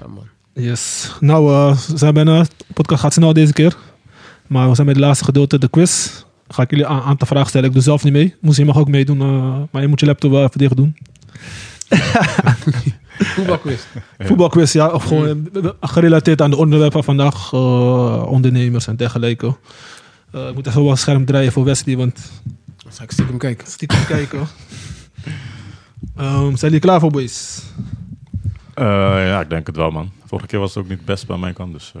Ja, 0.00 0.06
man. 0.08 0.26
Yes. 0.52 1.10
Nou, 1.20 1.52
eh, 1.52 1.78
we 1.88 1.96
zijn 1.98 2.14
bijna... 2.14 2.42
De 2.42 2.48
podcast 2.74 3.00
gaat 3.00 3.12
snel 3.12 3.32
deze 3.32 3.52
keer. 3.52 3.76
Maar 4.46 4.68
we 4.68 4.74
zijn 4.74 4.86
bij 4.86 4.96
het 4.96 5.04
laatste 5.04 5.24
gedeelte, 5.24 5.58
de 5.58 5.68
quiz. 5.68 6.08
Ga 6.48 6.62
ik 6.62 6.70
jullie 6.70 6.84
een 6.84 7.00
aantal 7.00 7.26
vragen 7.26 7.48
stellen. 7.48 7.66
Ik 7.68 7.74
doe 7.74 7.82
zelf 7.82 8.04
niet 8.04 8.12
mee. 8.12 8.34
Moest 8.40 8.58
je 8.58 8.64
mag 8.64 8.76
ook 8.78 8.88
meedoen, 8.88 9.20
eh, 9.20 9.62
maar 9.70 9.82
je 9.82 9.88
moet 9.88 10.00
je 10.00 10.06
laptop 10.06 10.30
wel 10.30 10.44
even 10.44 10.58
dicht 10.58 10.76
doen. 10.76 10.96
Voetbalquiz. 13.18 13.80
Ja. 14.18 14.26
Voetbalquiz, 14.26 14.72
ja. 14.72 14.88
Of 14.88 15.04
gewoon 15.04 15.48
eh, 15.54 15.68
gerelateerd 15.80 16.42
aan 16.42 16.50
de 16.50 16.56
onderwerpen 16.56 17.04
van 17.04 17.16
vandaag. 17.16 17.52
eh, 17.52 18.26
ondernemers 18.30 18.86
en 18.86 18.96
dergelijke. 18.96 19.56
Eh, 20.32 20.48
ik 20.48 20.54
moet 20.54 20.66
even 20.66 20.82
wel 20.82 20.90
een 20.90 20.98
scherm 20.98 21.24
draaien 21.24 21.52
voor 21.52 21.64
Wesley, 21.64 21.96
want 21.96 22.30
Dan 22.76 22.92
ga 22.92 23.02
ik 23.02 23.10
stiekem 23.10 23.38
kijken. 23.38 23.66
stiekem 23.66 24.04
kijken. 24.06 24.46
Ehm, 26.16 26.42
zijn 26.42 26.58
jullie 26.60 26.78
klaar 26.78 27.00
voor, 27.00 27.10
boys? 27.10 27.62
Eh, 28.74 28.84
ja, 29.26 29.40
ik 29.40 29.50
denk 29.50 29.66
het 29.66 29.76
wel, 29.76 29.90
man. 29.90 30.10
Vorige 30.26 30.46
keer 30.46 30.58
was 30.58 30.74
het 30.74 30.84
ook 30.84 30.90
niet 30.90 31.04
best 31.04 31.26
bij 31.26 31.36
mijn 31.36 31.54
kant, 31.54 31.72
dus 31.72 31.92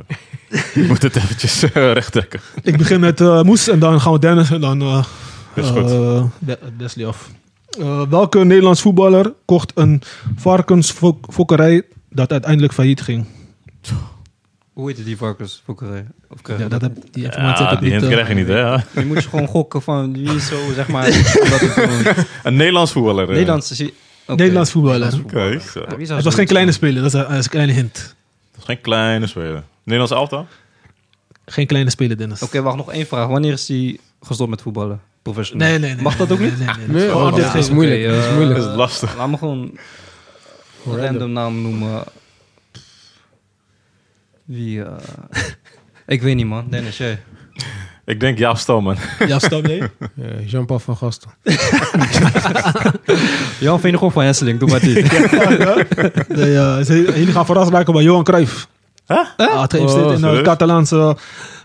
eh, 0.48 0.60
ik 0.82 0.88
moet 0.88 1.02
het 1.02 1.16
eventjes 1.16 1.62
eh, 1.62 1.92
recht 1.92 2.12
trekken. 2.12 2.40
Ik 2.62 2.76
begin 2.76 3.00
met 3.00 3.20
Moes 3.20 3.68
en 3.68 3.78
dan 3.78 4.00
gaan 4.00 4.12
we 4.12 4.18
Dennis 4.18 4.50
en 4.50 4.60
dan 4.60 5.04
Is 5.54 5.68
goed. 5.68 5.92
Wesley 6.76 7.06
af. 7.06 7.30
Welke 8.08 8.44
Nederlands 8.44 8.80
voetballer 8.80 9.32
kocht 9.44 9.72
een 9.74 10.02
varkensfokkerij 10.36 11.82
dat 12.10 12.32
uiteindelijk 12.32 12.72
failliet 12.72 13.00
ging? 13.00 13.26
Hoe 14.74 14.88
heet 14.88 14.96
het, 14.96 15.06
die 15.06 15.16
varkensfokkerij? 15.16 16.06
Of 16.28 16.42
krijg 16.42 16.58
je 16.58 16.64
Ja, 16.64 16.70
dat 16.70 16.80
heb, 16.80 16.96
die 17.10 17.24
informatie 17.24 17.64
Ja, 17.64 17.70
heb 17.70 17.78
ik 17.78 17.84
die 17.84 17.92
niet. 17.92 18.00
hint 18.00 18.12
eh, 18.12 18.18
krijg 18.18 18.28
je 18.28 18.34
niet, 18.34 18.46
hè? 18.48 18.58
ja. 18.58 18.84
Je 18.94 19.04
moet 19.04 19.22
je 19.22 19.28
gewoon 19.28 19.46
gokken 19.46 19.82
van 19.82 20.12
wie 20.12 20.34
is 20.34 20.46
zo, 20.46 20.56
zeg 20.74 20.88
maar. 20.88 21.04
het 21.12 21.14
gewoon- 21.14 22.24
Een 22.42 22.56
Nederlands 22.56 22.92
voetballer. 22.92 23.28
eh. 23.28 23.34
Nederlandse... 23.34 23.92
Nederlands 24.26 24.70
voetballer. 24.70 25.14
Oké, 25.24 25.58
zo. 25.72 25.80
Ja, 25.88 25.96
wie 25.96 26.04
zou 26.06 26.16
Het 26.16 26.24
was 26.24 26.34
geen 26.34 26.46
kleine 26.46 26.72
speler, 26.72 27.02
dat 27.02 27.14
is, 27.14 27.44
een- 27.44 27.48
kleine 27.50 27.72
hint. 27.72 27.94
Dat 28.50 28.58
is 28.60 28.64
geen 28.64 28.80
kleine 28.80 29.26
speler. 29.26 29.62
Nederlands 29.82 30.12
elftal? 30.14 30.46
Geen 31.46 31.66
kleine 31.66 31.90
speler, 31.90 32.16
Dennis. 32.16 32.42
Oké, 32.42 32.62
wacht, 32.62 32.76
nog 32.76 32.92
één 32.92 33.06
vraag. 33.06 33.26
Wanneer 33.28 33.52
is 33.52 33.68
hij 33.68 33.98
gestopt 34.22 34.50
met 34.50 34.62
voetballen? 34.62 35.00
Professioneel? 35.22 35.68
Nee, 35.68 35.78
nee, 35.78 35.94
nee. 35.94 36.02
Mag 36.02 36.16
dat 36.16 36.32
ook 36.32 36.38
niet? 36.38 36.58
Nee, 36.58 36.68
nee, 36.78 36.86
nee. 36.88 37.14
Oh, 37.14 37.34
dit 37.34 37.44
dat 37.44 37.54
is 37.54 37.70
moeilijk. 37.70 38.04
dat 38.04 38.14
is 38.14 38.24
eh, 38.26 38.34
moeilijk. 38.34 38.58
Dat 38.60 38.68
is 38.70 38.76
lastig. 38.76 39.16
Laat 39.16 39.28
me 39.28 39.36
gewoon 39.38 39.78
een 40.86 40.96
random 40.96 41.32
naam 41.32 41.62
noemen. 41.62 42.02
Wie... 44.44 44.82
eh, 44.84 44.92
ik 46.06 46.22
weet 46.22 46.34
niet, 46.36 46.46
man. 46.46 46.66
Dennis, 46.70 46.96
jij. 46.96 47.18
Ik 48.06 48.20
denk 48.20 48.38
Jaap 48.38 48.56
Stal, 48.56 48.80
man. 48.80 48.96
Ja, 49.26 49.38
stap 49.38 49.66
nee. 49.66 49.80
Eh, 50.22 50.46
Jean-Paul 50.50 50.78
van 50.78 50.96
Gastel. 50.96 51.30
Jan 53.60 53.80
Veenighoff 53.80 54.14
van 54.14 54.24
Hesseling, 54.24 54.58
doe 54.58 54.68
maar 54.68 54.80
dit. 54.80 55.10
Nee, 56.28 56.56
eh, 56.56 56.80
ze- 56.80 57.12
jullie 57.16 57.32
gaan 57.32 57.46
verrast 57.46 57.70
raken 57.70 57.92
bij 57.92 58.02
Johan 58.02 58.24
Cruijff. 58.24 58.68
Huh? 59.06 59.18
Ah, 59.36 59.62
het 59.62 59.72
heeft 59.72 59.94
Oh, 59.94 60.12
in 60.12 60.20
de? 60.20 60.40
Catalaanse 60.42 61.16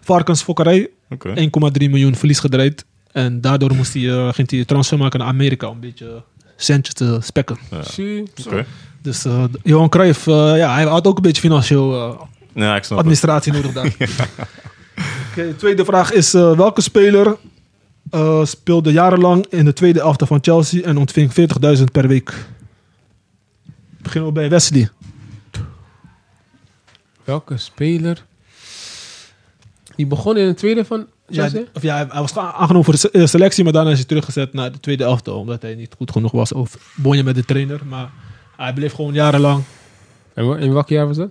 varkensfokkerij 0.01 0.89
Oké. 1.09 1.33
1,3 1.35 1.89
miljoen 1.89 2.15
verlies 2.15 2.39
gedraaid. 2.39 2.85
En 3.11 3.41
daardoor 3.41 3.75
moest 3.75 3.93
hij, 3.93 4.09
eh, 4.09 4.33
ging 4.33 4.49
hij 4.51 4.65
transfer 4.65 4.97
maken 4.97 5.19
naar 5.19 5.27
Amerika 5.27 5.67
om 5.67 5.73
een 5.73 5.79
beetje 5.79 6.23
centjes 6.55 6.93
te 6.95 7.17
spekken. 7.21 7.57
Ja. 7.71 8.63
Dus 9.01 9.25
eh, 9.25 9.43
Johan 9.63 9.89
Cruijff, 9.89 10.25
ja, 10.25 10.73
hij 10.73 10.83
had 10.83 11.07
ook 11.07 11.15
een 11.15 11.21
beetje 11.21 11.41
financieel 11.41 11.93
eh, 12.13 12.21
Ja, 12.53 12.75
ik 12.75 12.83
snap 12.83 12.97
het. 12.97 13.07
administratie 13.07 13.51
nodig 13.53 13.71
daar. 13.73 13.95
Oké, 15.31 15.53
tweede 15.53 15.85
vraag 15.85 16.11
is, 16.11 16.33
eh, 16.33 16.57
welke 16.57 16.81
speler 16.81 17.37
eh, 18.09 18.45
speelde 18.45 18.91
jarenlang 18.91 19.45
in 19.49 19.65
de 19.65 19.73
tweede 19.73 19.99
elftal 20.01 20.27
van 20.27 20.39
Chelsea 20.41 20.83
en 20.83 20.97
ontving 20.97 21.31
40.000 21.77 21.83
per 21.91 22.07
week? 22.07 22.33
Beginnen 24.01 24.29
we 24.29 24.35
bij 24.39 24.49
Wesley. 24.49 24.89
Welke 27.23 27.57
speler? 27.57 28.25
Die 29.95 30.05
begon 30.07 30.37
in 30.37 30.47
de 30.47 30.53
tweede 30.53 30.85
van 30.85 31.07
Ja, 31.27 31.41
Chelsea? 31.41 31.63
of 31.73 31.81
ja, 31.81 31.95
hij- 32.07 32.21
was 32.21 32.37
aangenomen 32.37 32.83
voor 32.83 32.95
de 32.99 33.11
eh, 33.11 33.25
selectie, 33.25 33.63
maar 33.63 33.73
daarna 33.73 33.89
is 33.91 33.97
hij 33.97 34.05
teruggezet 34.07 34.53
naar 34.53 34.71
de 34.71 34.79
tweede 34.79 35.03
elftal. 35.03 35.39
Omdat 35.39 35.61
hij 35.61 35.75
niet 35.75 35.93
goed 35.97 36.11
genoeg 36.11 36.31
was. 36.31 36.53
Of 36.53 36.93
bonje 36.95 37.23
met 37.23 37.35
de 37.35 37.45
trainer. 37.45 37.79
Maar 37.85 38.09
hij 38.57 38.73
bleef 38.73 38.93
gewoon 38.93 39.13
jarenlang. 39.13 39.63
En 40.33 40.59
in 40.59 40.73
welk 40.73 40.89
jaar 40.89 41.07
was 41.07 41.17
dat? 41.17 41.29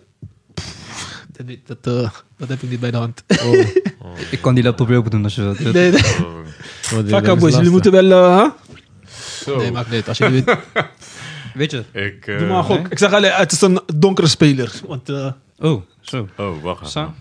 Dat, 1.38 1.46
weet- 1.46 1.66
dat, 1.66 1.78
eh, 1.86 2.10
dat 2.36 2.48
heb 2.48 2.62
ik 2.62 2.70
niet 2.70 2.80
bij 2.80 2.90
de 2.90 2.96
hand. 2.96 3.24
Oh, 3.42 3.58
Ik 4.30 4.40
kan 4.40 4.54
die 4.54 4.64
laptop 4.64 4.88
weer 4.88 4.98
open 4.98 5.10
doen 5.10 5.24
als 5.24 5.34
je 5.34 5.42
wilt. 5.42 5.58
nee, 5.72 5.90
nee. 5.90 6.00
Oh. 6.02 6.36
Fuck 6.80 7.26
up, 7.26 7.38
boys. 7.38 7.40
Jullie 7.40 7.40
lastig. 7.40 7.70
moeten 7.70 7.92
wel... 7.92 8.10
eh. 8.12 9.56
Nee, 9.58 9.72
maakt 9.72 9.90
niet. 9.90 10.08
Als 10.08 10.18
jullie 10.18 10.44
weet. 10.44 10.58
Weet 11.54 11.70
je? 11.70 11.84
Ik, 11.92 12.26
eh, 12.26 12.38
Doe 12.38 12.46
maar 12.48 12.58
een 12.58 12.64
gok. 12.64 12.76
nee. 12.82 12.86
Ik 12.90 12.98
zeg 12.98 13.12
alleen, 13.12 13.32
het 13.32 13.52
is 13.52 13.60
een 13.60 13.80
donkere 13.96 14.26
speler. 14.28 14.72
Want 14.86 15.08
uh, 15.10 15.32
Oh, 15.58 15.82
zo. 16.00 16.28
Oh, 16.36 16.62
wacht 16.62 16.78
even. 16.80 16.90
Sa? 16.90 17.14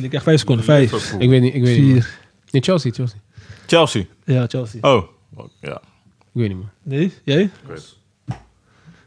Ik 0.00 0.08
krijg 0.08 0.22
vijf 0.22 0.38
seconden. 0.38 0.64
Vijf, 0.64 0.92
Liverpool. 0.92 1.20
Ik 1.20 1.28
weet 1.28 1.40
niet, 1.40 1.54
ik 1.54 1.62
weet 1.62 1.78
niet. 1.80 1.92
vier. 1.92 2.18
Nee, 2.50 2.62
Chelsea, 2.62 2.92
Chelsea. 2.92 3.18
Chelsea. 3.66 4.04
Ja, 4.24 4.46
Chelsea. 4.46 4.80
Oh. 4.94 5.02
Ja, 5.60 5.74
Ik 6.16 6.32
weet 6.32 6.48
niet, 6.48 6.56
man. 6.56 6.70
Nee, 6.82 7.12
jij? 7.24 7.42
ik 7.42 7.50
weet 7.66 7.96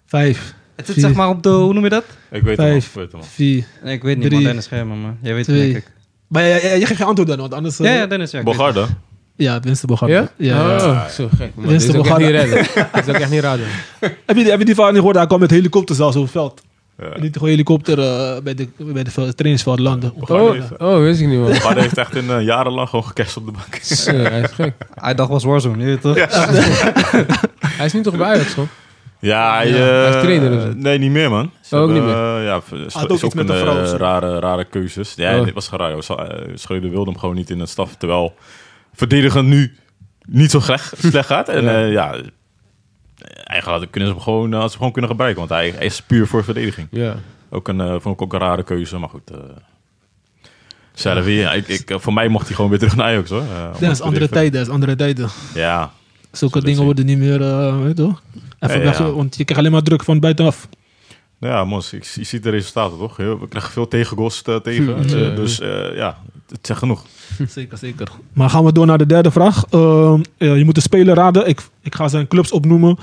Vijf, 0.06 0.54
Het 0.80 0.88
zit 0.88 0.96
Vier. 0.96 1.04
zeg 1.08 1.16
maar 1.16 1.30
op 1.30 1.44
de... 1.44 1.50
Hoe 1.50 1.74
noem 1.74 1.84
je 1.84 1.90
dat? 1.90 2.04
Ik 2.32 2.42
weet 2.44 2.58
het 2.58 2.66
Vijf. 2.68 2.96
al. 2.96 3.02
Ik 3.04 3.10
weet 3.12 3.22
het 3.22 3.32
vier. 3.34 3.66
Nee, 3.84 3.94
ik 3.94 4.04
weet 4.04 4.16
niet, 4.18 4.24
Drie. 4.26 4.36
man. 4.36 4.44
Dennis 4.44 4.64
Schermen, 4.64 4.98
man. 4.98 5.18
Jij 5.22 5.34
weet 5.34 5.46
het, 5.48 5.56
denk 5.56 5.76
ik. 5.76 5.92
Maar 6.28 6.42
jij, 6.48 6.62
jij, 6.62 6.78
jij 6.78 6.86
geeft 6.88 7.00
geen 7.00 7.08
antwoord 7.08 7.30
dan, 7.30 7.38
want 7.40 7.54
anders... 7.54 7.80
eh, 7.80 7.86
Ja, 7.86 7.94
ja, 7.94 8.08
Dennis, 8.08 8.32
ja. 8.32 8.38
weet. 8.38 8.46
Bogarde. 8.46 8.86
Ja, 9.36 9.60
Winston 9.60 9.90
Bogarde. 9.90 10.14
Ja? 10.14 10.30
ja. 10.38 10.76
Oh, 10.76 11.06
zo 11.08 11.30
gek. 11.38 11.52
Man. 11.56 11.66
Winst 11.68 11.86
Dit 11.86 11.96
zou 11.96 12.06
ik 12.06 12.10
echt 12.12 12.18
Bogarde. 12.20 12.26
niet 12.26 12.54
redden. 12.54 12.88
Dit 12.94 13.04
zou 13.06 13.16
ik 13.18 13.22
echt 13.24 13.32
niet 13.32 13.42
raden. 13.42 13.66
Heb 14.00 14.12
je, 14.28 14.34
die- 14.34 14.50
heb 14.50 14.60
je 14.60 14.66
die 14.66 14.74
verhaal 14.74 14.92
niet 14.92 15.00
gehoord? 15.00 15.18
Hij 15.18 15.28
kwam 15.28 15.40
met 15.40 15.50
helikopter 15.52 15.96
zelfs 15.96 16.16
op 16.16 16.22
het 16.22 16.32
veld. 16.32 16.62
Ja. 16.98 17.06
En 17.06 17.22
liet 17.22 17.34
gewoon 17.34 17.50
helikopter 17.50 18.00
eh, 18.00 18.42
bij 18.42 18.54
de, 18.56 18.68
bij 18.78 19.04
de 19.04 19.12
veld- 19.12 19.38
trainingsveld 19.38 19.80
landen. 19.80 20.14
Oh, 20.16 20.52
heeft- 20.52 20.78
oh, 20.78 20.98
wist 21.00 21.22
ik 21.22 21.28
niet, 21.28 21.40
man. 21.40 21.48
Bogarde 21.50 21.82
heeft 21.82 21.98
echt 21.98 22.16
in, 22.16 22.30
eh, 22.30 22.42
jarenlang 22.42 22.90
gewoon 22.90 23.06
gecashed 23.06 23.38
op 23.38 23.46
de 23.46 23.52
bank. 23.52 23.76
Zo, 23.84 24.12
hij 24.12 24.42
is 24.42 24.52
gek. 24.52 24.74
Hij 24.94 25.16
dacht 25.16 25.30
was 25.30 25.44
Warzone, 25.44 25.78
je 25.80 25.86
weet 25.86 26.02
toch? 26.02 26.16
Hij 27.78 27.86
is 27.86 27.94
nu 27.94 28.02
toch 28.02 28.18
bij 28.18 28.28
Ajax? 28.28 28.56
Ja, 29.20 29.56
hij, 29.56 29.68
Ja, 29.70 29.76
hij 29.76 30.10
is 30.10 30.16
eh, 30.16 30.22
trainer? 30.22 30.76
Nee, 30.76 30.98
niet 30.98 31.12
meer, 31.12 31.30
man. 31.30 31.52
Ze 31.62 31.76
Oh, 31.76 31.82
ook 31.82 31.90
hebben, 31.90 32.08
niet 32.08 32.16
eh, 32.16 32.44
ja, 32.46 32.56
is, 32.86 32.96
ook 32.96 33.04
is 33.10 33.14
iets 33.14 33.24
ook 33.24 33.34
met 33.34 33.50
een 33.50 33.58
vrouw 33.58 33.84
eh, 33.84 33.92
rare, 33.92 34.40
rare 34.40 34.66
keuzes. 34.66 35.14
Ja, 35.16 35.40
Oh. 35.40 35.46
dit 35.46 35.54
was 35.54 35.70
eh, 35.70 35.96
Schreuder 36.54 36.90
wilde 36.90 37.10
hem 37.12 37.20
gewoon 37.20 37.36
niet 37.36 37.50
in 37.50 37.60
het 37.60 37.70
staf. 37.70 37.96
Terwijl 37.96 38.34
verdedigend 38.94 39.48
nu 39.48 39.78
niet 40.28 40.52
zo 40.52 40.60
slecht, 40.60 40.94
slecht 41.12 41.28
gaat. 41.28 41.50
En 41.50 41.64
Ja. 41.64 41.72
ja, 41.80 41.86
ja 41.86 42.12
eigenlijk 42.14 43.66
hadden- 43.66 43.90
kunnen 43.90 44.10
ze 44.10 44.16
hem 44.16 44.24
gewoon, 44.24 44.52
had 44.54 44.62
ze 44.62 44.68
hem 44.68 44.78
gewoon 44.78 44.92
kunnen 44.92 45.10
gebruiken. 45.12 45.40
Want 45.40 45.52
hij, 45.52 45.74
hij 45.76 45.86
is 45.86 46.02
puur 46.02 46.28
voor 46.28 46.44
verdediging. 46.44 46.88
Ja. 46.92 47.16
Ook 47.50 47.68
een, 47.68 47.82
eh, 47.82 47.96
vond 48.00 48.16
ik 48.16 48.22
ook 48.22 48.34
een 48.34 48.40
rare 48.40 48.64
keuze. 48.64 48.98
Maar 48.98 49.10
goed, 49.10 49.32
eh 49.32 49.38
zelf 50.94 51.26
weer. 51.26 51.40
Ja, 51.42 51.54
ik, 51.54 51.68
ik, 51.68 51.92
voor 51.96 52.14
mij 52.14 52.28
mocht 52.28 52.46
hij 52.48 52.56
gewoon 52.56 52.70
weer 52.70 52.80
terug 52.80 52.96
naar 52.96 53.06
Ajax, 53.06 53.30
hoor. 53.30 53.44
Dat 53.80 53.92
is 53.92 54.02
andere 54.02 54.30
tijden, 54.30 54.52
dat 54.52 54.62
is 54.68 54.74
andere 54.74 54.96
tijden. 54.96 55.30
Ja, 55.54 55.92
Zulke 56.32 56.60
dingen 56.60 56.76
zien. 56.76 56.86
worden 56.86 57.06
niet 57.06 57.18
meer, 57.18 57.42
eh, 57.42 57.78
weet 57.80 57.98
je 57.98 58.04
toch? 58.04 58.22
Even 58.60 58.78
Ja, 58.78 58.84
weg, 58.84 58.98
ja. 58.98 59.12
want 59.12 59.36
je 59.38 59.44
krijgt 59.44 59.58
alleen 59.62 59.72
maar 59.74 59.84
druk 59.84 60.04
van 60.04 60.20
buitenaf. 60.20 60.68
Ja, 61.40 61.66
Mos, 61.66 61.94
ik, 61.94 62.04
je 62.04 62.24
ziet 62.24 62.44
de 62.44 62.50
resultaten 62.50 62.98
toch? 62.98 63.16
We 63.18 63.48
krijgen 63.50 63.72
veel 63.72 63.88
tegengoals 63.88 64.42
eh, 64.42 64.56
tegen. 64.56 64.86
Hm, 64.86 65.02
Eh, 65.16 65.22
ja. 65.30 65.36
dus 65.36 65.60
eh, 65.60 65.96
ja, 65.96 66.18
het 66.50 66.66
zegt 66.68 66.80
genoeg. 66.80 67.06
Zeker, 67.48 67.78
zeker. 67.78 68.08
Maar 68.34 68.50
gaan 68.50 68.64
we 68.66 68.72
door 68.72 68.86
naar 68.86 68.98
de 68.98 69.06
derde 69.06 69.32
vraag. 69.32 69.66
Ehm, 69.70 70.22
eh, 70.38 70.58
je 70.58 70.66
moet 70.66 70.76
de 70.76 70.82
speler 70.82 71.16
raden. 71.16 71.48
Ik, 71.48 71.62
ik 71.82 71.96
ga 71.96 72.08
zijn 72.08 72.28
clubs 72.28 72.52
opnoemen. 72.52 72.98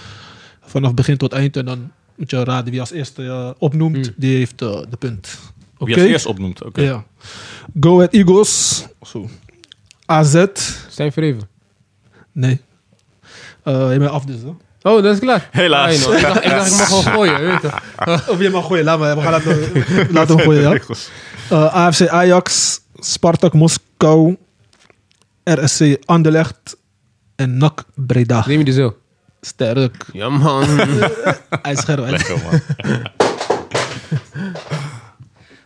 Vanaf 0.60 0.94
begin 0.94 1.16
tot 1.16 1.32
eind. 1.32 1.56
En 1.56 1.64
dan 1.64 1.90
moet 2.16 2.30
je 2.30 2.44
raden 2.44 2.70
wie 2.70 2.80
als 2.80 2.90
eerste 2.90 3.54
opnoemt. 3.58 4.06
Hmm. 4.06 4.14
Die 4.16 4.36
heeft 4.36 4.58
de 4.58 4.86
punt. 4.98 5.38
Wie 5.78 5.94
als 5.94 6.04
eerst 6.04 6.26
opnoemt. 6.26 6.64
Oké. 6.64 6.80
Ja. 6.82 7.04
Go 7.80 7.94
Ahead 7.96 8.12
Eagles. 8.12 8.84
Zo. 9.02 9.28
AZ. 10.06 10.44
Stijn 10.88 11.12
Verheven. 11.12 11.48
Nee. 12.32 12.60
Eh, 13.62 13.92
je 13.92 13.98
bent 13.98 14.10
af 14.10 14.24
dus, 14.24 14.40
hè? 14.42 14.50
Oh, 14.82 15.02
dat 15.02 15.14
is 15.14 15.18
klaar. 15.18 15.48
Helaas. 15.50 16.06
Ah, 16.06 16.14
ik, 16.16 16.22
dacht, 16.22 16.44
ik 16.44 16.50
dacht, 16.50 16.70
ik 16.72 16.78
mag 16.78 16.86
gewoon 16.88 17.04
gooien. 17.04 17.40
Weet 17.40 17.62
je. 17.62 17.70
Of 18.32 18.40
je 18.40 18.50
mag 18.50 18.66
gooien. 18.66 18.84
Laat 18.84 18.98
maar. 18.98 19.16
We 19.16 19.22
gaan 19.22 19.30
laten, 19.32 19.58
laten 20.10 20.36
we 20.36 20.42
gooien, 20.46 20.62
ja. 20.62 20.78
Eh, 21.50 21.74
AFC 21.74 22.06
Ajax. 22.08 22.80
Spartak 22.94 23.52
Moskou. 23.52 24.36
RSC 25.44 25.96
Anderlecht. 26.04 26.76
En 27.36 27.56
NAC 27.56 27.84
Breda. 27.94 28.44
Neem 28.46 28.58
je 28.58 28.64
die 28.64 28.74
zo. 28.74 28.96
Sterk. 29.40 30.04
Ja, 30.12 30.28
man. 30.28 30.64
Hij 31.62 31.72
is 31.72 31.78
scherp. 31.78 32.08
Lekker 32.10 32.36
man. 32.42 32.60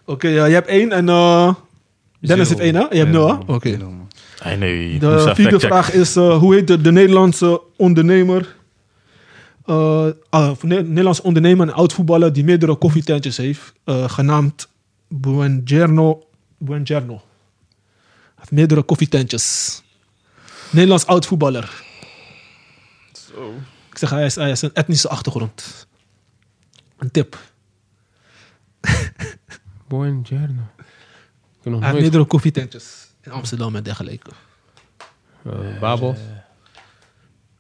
Oké, 0.04 0.28
ja, 0.28 0.44
je 0.44 0.54
hebt 0.54 0.68
één 0.68 0.92
en 0.92 1.08
uh, 1.08 1.54
Dennis 2.20 2.48
heeft 2.48 2.60
één, 2.60 2.74
hè? 2.74 2.86
Je 2.90 2.98
hebt 2.98 3.10
nul, 3.10 3.28
hè? 3.28 3.34
Oké. 3.54 3.78
Nee, 4.58 4.98
De 4.98 5.30
vierde 5.34 5.60
vraag 5.60 5.92
is, 5.92 6.16
uh, 6.16 6.36
hoe 6.38 6.54
heet 6.54 6.66
de, 6.66 6.80
de 6.80 6.92
Nederlandse 6.92 7.60
ondernemer, 7.76 8.56
uh, 9.66 10.06
ah, 10.28 10.62
Ne- 10.62 10.82
Nederlandse 10.82 11.22
ondernemer 11.22 11.68
en 11.68 11.74
oud-voetballer 11.74 12.32
die 12.32 12.44
meerdere 12.44 12.74
koffietentjes 12.74 13.36
heeft, 13.36 13.72
uh, 13.84 14.08
genaamd 14.08 14.68
Buongiorno. 15.12 16.28
Buongiorno. 16.58 17.14
Hij 17.14 18.34
heeft 18.34 18.50
meerdere 18.50 18.82
koffietentjes. 18.82 19.82
Nederlands 20.70 21.06
oud-voetballer. 21.06 21.82
Ik 23.90 23.98
zeg, 23.98 24.10
hij 24.10 24.24
is, 24.24 24.34
hij 24.34 24.50
is 24.50 24.62
een 24.62 24.74
etnische 24.74 25.08
achtergrond. 25.08 25.86
Een 26.98 27.10
tip. 27.10 27.38
Buongiorno. 29.88 30.62
Hij 30.82 31.72
heeft 31.72 31.80
nooit... 31.80 32.00
meerdere 32.00 32.24
koffietentjes 32.24 33.06
in 33.22 33.32
Amsterdam 33.32 33.76
en 33.76 33.82
dergelijke. 33.82 34.30
Uh, 35.46 35.80
Babel. 35.80 36.16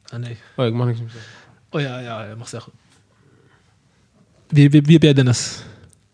Ah, 0.06 0.18
nee. 0.18 0.38
Oh, 0.56 0.66
ik 0.66 0.72
mag 0.72 0.86
niks 0.86 1.00
meer 1.00 1.10
zeggen. 1.10 1.30
Oh 1.70 1.80
ja, 1.80 1.98
ja, 1.98 2.24
je 2.24 2.34
mag 2.34 2.48
zeggen. 2.48 2.72
Wie, 4.46 4.70
wie, 4.70 4.82
wie 4.82 4.92
heb 4.92 5.02
jij, 5.02 5.12
Dennis? 5.12 5.62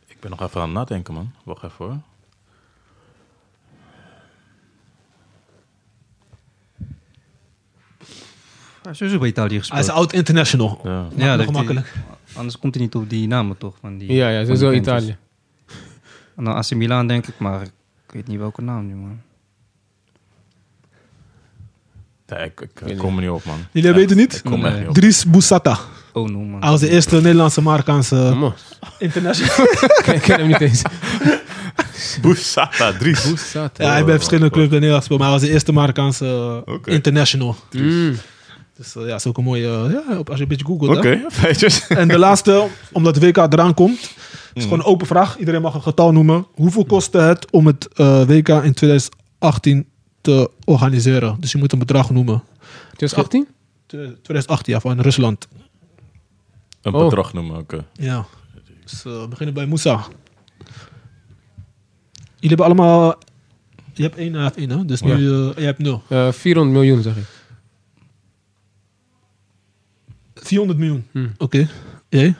Ik 0.06 0.20
ben 0.20 0.30
nog 0.30 0.42
even 0.42 0.60
aan 0.60 0.66
het 0.68 0.76
nadenken, 0.76 1.14
man. 1.14 1.32
Wacht 1.44 1.62
even 1.62 1.84
hoor. 1.84 1.98
Hij 8.82 8.90
is 8.92 8.98
sowieso 8.98 9.18
bij 9.18 9.28
Italië 9.28 9.48
Hij 9.50 9.58
gespeeld. 9.58 9.80
is 9.80 9.86
een 9.88 9.94
oud-international. 9.94 10.80
Ja. 10.84 11.02
dat 11.02 11.12
heeft 11.18 11.38
hij- 11.38 11.46
makkelijk. 11.50 11.94
Anders 12.34 12.58
komt 12.58 12.74
hij 12.74 12.84
niet 12.84 12.94
op 12.94 13.10
die 13.10 13.26
namen 13.26 13.58
toch? 13.58 13.76
Van 13.80 13.98
die, 13.98 14.12
Ja, 14.12 14.28
ja, 14.28 14.40
sowieso. 14.44 14.70
Italië. 14.72 15.16
En 16.36 16.44
dan 16.44 16.54
AC 16.54 16.70
Milan 16.74 17.06
denk 17.06 17.26
ik, 17.26 17.38
maar 17.38 17.62
ik 17.62 17.70
weet 18.12 18.26
niet 18.26 18.38
welke 18.38 18.62
naam 18.62 18.86
nu 18.86 18.94
man. 18.94 19.20
Ja, 22.26 22.36
ik, 22.36 22.60
ik, 22.60 22.70
weet 22.84 22.96
kom 22.96 23.14
er 23.16 23.20
niet 23.22 23.30
op, 23.30 23.44
man. 23.44 23.58
Jullie 23.72 23.90
Ja, 23.90 23.96
weten 23.96 24.16
niet? 24.16 24.34
Ik 24.34 24.42
kom 24.44 24.52
er 24.52 24.64
echt 24.64 24.70
Nee. 24.70 24.78
niet 24.80 24.88
op. 24.88 24.94
Dries 24.94 25.24
Boussata. 25.24 25.78
Oh 26.12 26.28
no 26.28 26.38
man. 26.38 26.60
Hij 26.60 26.70
was 26.70 26.80
de 26.80 26.88
eerste 26.90 27.14
Nederlandse 27.16 27.62
Marokkaanse 27.62 28.28
Kom 28.38 28.54
international. 28.98 29.66
Ik 30.14 30.20
ken 30.22 30.38
hem 30.38 30.46
niet 30.46 30.60
eens. 30.60 30.82
Boussata, 32.22 32.92
Dries. 32.92 33.24
Hoe 33.24 33.36
staat 33.38 33.76
ja, 33.78 33.84
hij 33.84 33.94
heeft 33.94 34.06
bij 34.06 34.14
verschillende 34.14 34.50
clubs 34.50 34.68
bij 34.68 34.78
Nederland 34.78 34.98
gespeeld, 35.06 35.20
maar 35.20 35.28
hij 35.30 35.38
was 35.38 35.46
de 35.48 35.52
eerste 35.54 35.72
Marokkaanse 35.72 36.62
Oké. 36.66 36.90
international. 36.90 37.56
Mm. 37.72 38.16
Dus 38.76 38.96
eh, 38.96 39.06
ja, 39.06 39.14
is 39.14 39.26
ook 39.26 39.38
een 39.38 39.44
mooie... 39.44 39.66
eh, 39.66 39.92
ja, 40.08 40.18
op- 40.18 40.28
als 40.28 40.36
je 40.36 40.42
een 40.42 40.48
beetje 40.48 40.64
googelt. 40.66 40.96
Oké, 40.96 41.08
hè. 41.08 41.30
feitjes. 41.40 41.86
En 41.86 42.08
de 42.08 42.18
laatste, 42.18 42.66
omdat 42.92 43.14
de 43.14 43.20
WK 43.20 43.36
eraan 43.36 43.74
komt, 43.74 44.00
is 44.00 44.08
Mhm. 44.54 44.62
gewoon 44.62 44.78
een 44.78 44.84
open 44.84 45.06
vraag. 45.06 45.38
Iedereen 45.38 45.62
mag 45.62 45.74
een 45.74 45.82
getal 45.82 46.12
noemen. 46.12 46.46
Hoeveel 46.54 46.84
kostte 46.84 47.18
het 47.18 47.50
om 47.50 47.66
het 47.66 47.88
eh, 47.94 48.22
WK 48.22 48.48
in 48.48 48.74
2018 48.74 49.86
te 50.26 50.50
organiseren? 50.64 51.36
Dus 51.40 51.52
je 51.52 51.58
moet 51.58 51.72
een 51.72 51.78
bedrag 51.78 52.10
noemen. 52.10 52.42
2018? 52.86 53.46
2018, 53.86 54.72
ja, 54.74 54.80
van 54.80 55.00
Rusland. 55.00 55.48
Een 56.82 56.94
Oh. 56.94 57.04
bedrag 57.04 57.32
noemen, 57.32 57.56
oké. 57.56 57.84
Ja. 57.92 58.26
Dus 58.82 59.04
eh, 59.04 59.20
we 59.20 59.28
beginnen 59.28 59.54
bij 59.54 59.66
Moussa. 59.66 60.04
Jullie 62.34 62.56
hebben 62.56 62.66
allemaal... 62.66 63.18
Je 63.92 64.02
hebt 64.02 64.16
één, 64.16 64.34
heeft 64.42 64.56
één, 64.56 64.70
hè? 64.70 64.84
Dus 64.84 65.00
nu, 65.02 65.10
Ja. 65.10 65.16
eh, 65.16 65.56
je 65.56 65.64
hebt 65.64 65.78
nul. 65.78 66.02
Eh 66.08 66.32
400 66.32 66.76
miljoen, 66.78 67.02
zeg 67.02 67.16
ik. 67.16 67.24
400 70.34 70.78
miljoen. 70.78 71.06
Hm. 71.12 71.26
Oké. 71.38 71.68
Jij? 72.08 72.34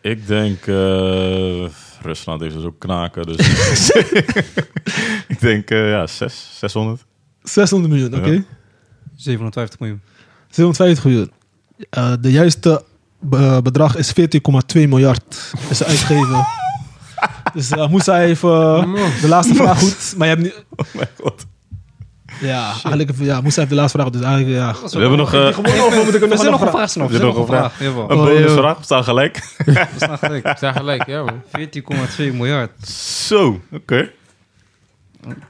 Ik 0.00 0.26
denk... 0.26 0.66
eh, 2.04 2.10
Rusland 2.10 2.40
heeft 2.40 2.54
dus 2.54 2.64
ook 2.64 2.78
knaken, 2.78 3.26
dus... 3.26 3.36
ik 5.34 5.40
denk, 5.40 5.70
eh, 5.70 5.90
ja, 5.90 6.06
6, 6.06 6.48
600. 6.58 7.04
600 7.42 7.92
miljoen, 7.92 8.14
oké. 8.14 8.30
Ja. 8.30 8.42
750 9.16 9.80
miljoen. 9.80 10.00
750 10.48 11.04
miljoen. 11.04 11.30
Eh, 11.90 12.12
de 12.20 12.30
juiste 12.30 12.84
be- 13.20 13.60
bedrag 13.62 13.96
is 13.96 14.12
14,2 14.12 14.88
miljard. 14.88 15.52
Is 15.68 15.80
er 15.80 15.86
uitgegeven. 15.86 16.46
dus 17.54 17.70
uh, 17.70 18.30
eh, 18.30 18.84
Man. 18.84 19.10
de 19.20 19.28
laatste 19.28 19.54
vraag 19.54 19.78
goed. 19.78 20.14
Maar 20.16 20.28
je 20.28 20.34
hebt 20.34 20.46
niet... 20.46 20.64
Oh 20.76 20.94
mijn 20.94 21.08
god. 21.20 21.46
Ja, 22.40 22.64
eigenlijk... 22.70 23.10
Ja, 23.18 23.40
Moussa 23.40 23.58
heeft 23.60 23.72
de 23.72 23.76
laatste 23.78 23.98
vraag. 23.98 24.10
Dus 24.10 24.22
eigenlijk, 24.22 24.56
ja... 24.56 24.74
We 24.90 24.98
hebben 24.98 25.18
nog 25.18 25.32
eh, 25.34 25.46
er 25.46 25.54
We 26.20 26.26
nog 26.26 26.38
zijn 26.38 26.50
nog 26.50 26.60
een 26.60 26.68
vraag. 26.70 26.90
snel. 26.90 27.08
We 27.08 27.18
er 27.18 27.24
nog 27.24 27.36
een 27.36 27.46
vraag. 27.46 27.80
Een 27.80 27.96
Oh, 27.96 28.06
bonusvraag. 28.08 28.78
We 28.78 28.84
staan 28.84 29.04
gelijk. 29.04 29.54
We 29.64 29.86
staan 29.96 30.18
gelijk. 30.18 30.44
Ik 30.46 30.56
sta 30.56 30.72
gelijk, 30.72 31.06
ja 31.06 31.22
man. 31.22 31.42
14,2 31.58 32.16
miljard. 32.18 32.88
Zo, 32.88 33.60
oké. 33.72 34.10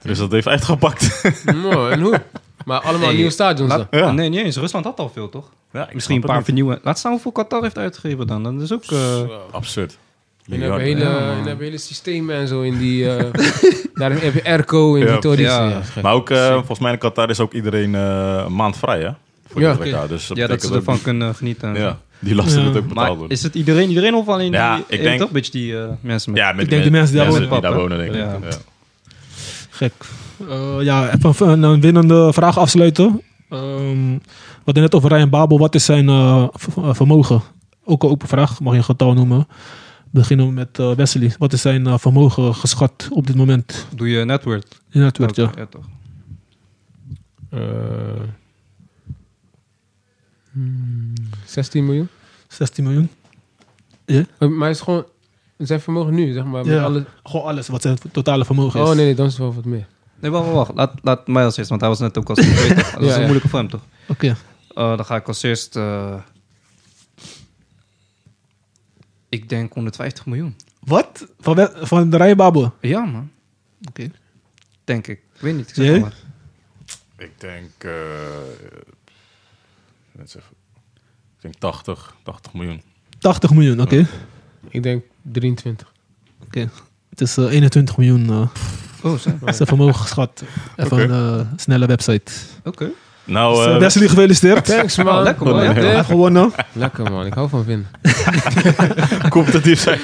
Dus 0.03 0.19
dat 0.19 0.31
heeft 0.33 0.47
uitgepakt. 0.47 1.23
Mooi, 1.55 1.93
en 1.93 2.01
hoe? 2.01 2.23
Maar 2.65 2.81
allemaal 2.81 3.07
Hey, 3.07 3.15
nieuwe 3.17 3.31
stadions 3.31 3.71
dan. 3.73 3.87
Ja. 3.91 4.11
Nee, 4.13 4.29
niet 4.29 4.41
eens. 4.45 4.57
Rusland 4.57 4.85
had 4.85 4.99
al 4.99 5.11
veel, 5.15 5.29
toch? 5.29 5.51
Ja, 5.73 5.89
Misschien 5.93 6.17
een 6.17 6.23
paar 6.23 6.45
vernieuwen. 6.45 6.81
Laat 6.83 6.99
staan 6.99 7.13
hoeveel 7.13 7.33
Qatar 7.33 7.63
heeft 7.63 7.79
uitgegeven 7.79 8.27
dan. 8.27 8.43
Dat 8.43 8.61
is 8.61 8.73
ook... 8.73 8.85
eh, 8.85 9.21
Absurd. 9.51 9.99
En 10.51 10.61
hebben 10.61 10.81
hele. 10.81 11.01
Ja, 11.05 11.37
en 11.47 11.59
hele 11.59 11.79
systemen 11.79 12.37
en 12.37 12.49
zo 12.49 12.61
in 12.63 12.79
die... 12.79 13.11
eh 13.11 13.25
daar 13.95 14.13
heb 14.21 14.35
je 14.35 14.45
airco 14.45 14.95
in 14.95 15.07
Ja. 15.07 15.19
die. 15.21 15.41
Ja. 15.41 15.69
Ja. 15.69 15.83
Maar 16.03 16.13
ook, 16.13 16.31
eh, 16.31 16.53
volgens 16.55 16.79
mij 16.79 16.93
in 16.93 16.99
Qatar 16.99 17.31
is 17.31 17.41
ook 17.41 17.53
iedereen 17.53 17.95
eh, 17.95 18.43
een 18.47 18.55
maand 18.55 18.77
vrij, 18.77 19.01
hè? 19.01 19.11
Voor 19.47 19.61
Ja. 19.61 19.77
WK. 19.77 20.09
Dus 20.09 20.31
ja, 20.35 20.47
dat 20.47 20.63
ze 20.63 20.75
ervan 20.75 21.03
kunnen 21.03 21.35
genieten. 21.35 21.75
Ja, 21.75 21.99
die 22.19 22.35
lasten 22.35 22.61
Ja. 22.63 22.67
moet 22.69 22.77
ook 22.77 22.89
betaald 22.89 23.07
Maar 23.09 23.17
worden. 23.17 23.37
is 23.37 23.43
het 23.43 23.55
iedereen, 23.55 23.89
iedereen 23.89 24.15
of 24.15 24.29
alleen 24.29 24.53
Ja, 24.53 24.75
die, 24.77 24.85
ik 24.89 25.03
denk- 25.03 25.19
toch 25.19 25.27
een 25.29 25.35
beetje 25.35 25.53
die 25.53 25.79
eh, 25.79 25.89
mensen 26.01 26.33
met... 26.33 26.41
ja, 26.41 26.53
met 26.53 26.65
Ik 26.65 26.71
denk 26.71 26.85
de 26.85 26.91
mensen 26.91 27.15
die 27.17 27.25
daar 27.25 27.33
mensen 27.33 27.49
wonen. 27.51 27.63
die 27.63 27.71
daar 27.71 27.81
wonen, 27.81 27.99
denk 27.99 28.11
ik. 28.11 28.17
Ja. 28.43 28.49
Ja. 28.51 28.57
Gek. 29.71 29.93
Eh, 30.49 30.85
ja, 30.85 31.13
even 31.23 31.49
een, 31.49 31.63
een 31.63 31.81
winnende 31.81 32.33
vraag 32.33 32.59
afsluiten. 32.59 33.23
Ehm, 33.51 34.13
we 34.13 34.21
hadden 34.65 34.83
net 34.83 34.95
over 34.95 35.11
Ryan 35.13 35.31
Babel. 35.31 35.59
Wat 35.59 35.75
is 35.75 35.85
zijn 35.85 36.07
vermogen? 36.95 37.43
Ook 37.85 38.03
een 38.03 38.09
open 38.09 38.29
vraag. 38.29 38.61
Mag 38.61 38.73
je 38.73 38.79
een 38.79 38.85
getal 38.85 39.13
noemen? 39.15 39.47
Beginnen 40.15 40.47
we 40.47 40.53
met 40.53 40.79
eh, 40.79 40.95
Wesley. 40.95 41.35
Wat 41.39 41.53
is 41.53 41.61
zijn 41.61 41.87
eh, 41.87 41.99
vermogen 41.99 42.55
geschat 42.55 43.09
op 43.11 43.27
dit 43.27 43.37
moment 43.37 43.87
Doe 43.95 44.09
je 44.11 44.25
network. 44.25 44.65
in 44.91 45.01
het 45.01 45.19
werd, 45.19 45.37
ja. 45.37 45.51
ja, 45.57 45.67
toch. 45.67 45.85
Eh, 47.51 47.61
hmm, 50.53 51.13
16 51.47 51.85
miljoen. 51.85 52.09
16 52.49 52.85
miljoen. 52.85 53.09
Eh, 54.05 54.25
Maar 54.39 54.69
het 54.69 54.77
is 54.77 54.83
gewoon 54.83 55.05
zijn 55.59 55.81
vermogen 55.81 56.15
nu, 56.15 56.33
zeg 56.33 56.45
maar. 56.45 56.65
Met 56.65 56.75
Ja. 56.75 56.83
alle... 56.83 57.05
Gewoon 57.25 57.47
alles 57.47 57.69
wat 57.69 57.83
zijn 57.83 57.99
totale 58.13 58.45
vermogen 58.45 58.81
is. 58.81 58.89
Oh 58.89 58.95
nee, 58.95 59.05
nee, 59.05 59.15
dan 59.15 59.27
is 59.27 59.33
het 59.33 59.41
wel 59.41 59.55
wat 59.55 59.65
meer. 59.65 59.87
Nee, 60.21 60.31
wacht, 60.31 60.51
wacht. 60.51 60.71
Laat, 60.75 60.93
laat 61.03 61.27
mij 61.27 61.45
als 61.45 61.57
eerst, 61.57 61.69
want 61.69 61.81
hij 61.81 61.91
was 61.91 61.99
net 61.99 62.19
ook 62.19 62.29
als. 62.29 62.39
Dat 62.47 62.47
is 62.49 62.67
Ja, 62.69 62.97
een 62.99 63.07
ja. 63.07 63.19
moeilijke 63.19 63.49
voor 63.49 63.59
hem, 63.59 63.69
toch? 63.69 63.85
Oké. 64.09 64.27
Eh, 64.75 64.97
dan 64.97 65.05
ga 65.05 65.17
ik 65.17 65.29
als 65.29 65.43
eerst... 65.43 65.77
eh 65.77 66.15
Ik 69.35 69.49
denk 69.49 69.73
150 69.73 70.27
miljoen. 70.27 70.57
Wat? 70.81 71.27
Van, 71.41 71.55
we- 71.55 71.79
van 71.83 72.11
de 72.11 72.17
Rijnbabo? 72.17 72.75
Ja, 72.81 73.05
man. 73.05 73.31
Oké. 73.89 74.11
Denk 74.85 75.07
ik. 75.07 75.19
Ik 75.35 75.41
weet 75.41 75.55
niet. 75.57 75.69
Ik 75.69 75.75
zeg 75.75 75.87
Jij? 75.87 76.01
maar. 76.01 76.15
Ik 77.19 77.31
denk... 77.41 77.71
eh, 77.79 77.91
even. 80.25 80.41
ik 81.37 81.41
denk 81.41 81.55
80, 81.59 82.15
80 82.23 82.53
miljoen. 82.55 82.83
80 83.19 83.51
miljoen, 83.51 83.81
oké. 83.81 84.07
Ik 84.69 84.83
denk 84.83 85.05
23. 85.23 85.93
Oké. 86.45 86.71
Het 87.11 87.21
is 87.21 87.37
eh, 87.37 87.45
21 87.45 87.97
miljoen. 87.97 88.29
eh 88.31 88.49
Oh, 89.03 89.19
zo. 89.19 89.31
is 89.47 89.59
een 89.59 89.67
vermogen 89.67 89.95
geschat. 90.01 90.43
Even 90.77 90.93
Oké. 90.93 91.03
een 91.03 91.41
eh, 91.41 91.47
snelle 91.57 91.87
website. 91.87 92.33
Oké. 92.65 92.91
Nou, 93.25 93.57
Dus, 93.57 93.67
eh, 93.67 93.75
eh, 93.75 93.79
Wesley, 93.79 94.09
gefeliciteerd. 94.09 94.65
Thanks 94.65 94.97
man. 94.97 95.17
Oh, 95.17 95.23
lekker, 95.23 95.47
man. 95.47 95.75
Ja. 95.75 96.03
gewonnen. 96.03 96.53
Lekker 96.73 97.11
man, 97.13 97.27
ik 97.27 97.35
hou 97.35 97.49
van 97.49 97.65
winnen. 97.65 97.87
competitief 99.29 99.81
zijn. 99.81 100.01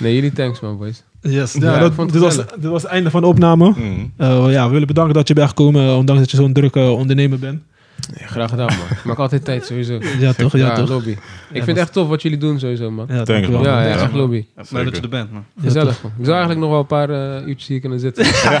Nee, 0.00 0.14
jullie 0.14 0.32
thanks 0.32 0.60
man 0.60 0.78
boys. 0.78 1.02
Yes. 1.20 1.52
Ja, 1.52 1.78
dat, 1.78 1.96
dit, 1.96 2.20
was, 2.20 2.36
dit 2.36 2.64
was 2.64 2.82
het 2.82 2.90
einde 2.90 3.10
van 3.10 3.20
de 3.20 3.26
opname. 3.26 3.72
Mm. 3.76 4.12
Eh, 4.16 4.50
ja, 4.50 4.66
we 4.66 4.72
willen 4.72 4.86
bedanken 4.86 5.14
dat 5.14 5.28
je 5.28 5.34
bent 5.34 5.48
gekomen, 5.48 5.86
eh, 5.86 5.96
ondanks 5.96 6.22
dat 6.22 6.30
je 6.30 6.36
zo'n 6.36 6.52
drukke 6.52 6.80
ondernemer 6.80 7.38
bent. 7.38 7.62
Ja, 8.20 8.26
graag 8.26 8.50
gedaan 8.50 8.66
man. 8.66 8.86
Ik 8.90 9.04
maak 9.10 9.18
altijd 9.18 9.44
tijd 9.44 9.66
sowieso. 9.66 9.98
Ja, 10.18 10.32
toch? 10.32 10.56
Ja, 10.56 10.74
toch? 10.74 10.88
lobby. 10.88 11.10
Ik 11.10 11.18
vind 11.52 11.66
het 11.66 11.76
echt 11.76 11.92
tof 11.92 12.08
wat 12.08 12.22
jullie 12.22 12.38
doen 12.38 12.58
sowieso 12.58 12.90
man. 12.90 13.06
Ja, 13.08 13.14
Thanks, 13.14 13.30
dankjewel. 13.30 13.60
man. 13.60 13.70
Ja, 13.70 13.82
ja, 13.82 13.88
Ja, 13.88 14.02
echt 14.02 14.12
lobby. 14.12 14.44
Maar 14.70 14.84
dat 14.84 14.96
je 14.96 15.02
er 15.02 15.08
bent, 15.08 15.32
man. 15.32 15.44
Gezellig 15.62 16.02
man. 16.02 16.12
Ik 16.18 16.24
zou 16.24 16.30
eigenlijk 16.36 16.60
nog 16.60 16.70
wel 16.70 16.80
een 16.80 16.86
paar 16.86 17.10
eh, 17.10 17.46
uurtjes 17.46 17.68
hier 17.68 17.80
kunnen 17.80 18.00
zitten. 18.00 18.24
Ja, 18.24 18.60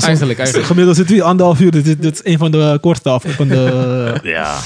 Eigenlijk, 0.00 0.38
eigenlijk. 0.38 0.66
Gemiddeld 0.66 0.96
zitten 0.96 1.14
we 1.14 1.20
hier 1.20 1.30
anderhalf 1.30 1.60
uur. 1.60 1.70
Dit, 1.70 1.84
dit, 2.02 2.14
is 2.14 2.32
een 2.32 2.38
van 2.38 2.50
de 2.50 2.78
kortste 2.80 3.08
af. 3.08 3.24
Van 3.26 3.48
de, 3.48 4.14
Ja. 4.22 4.56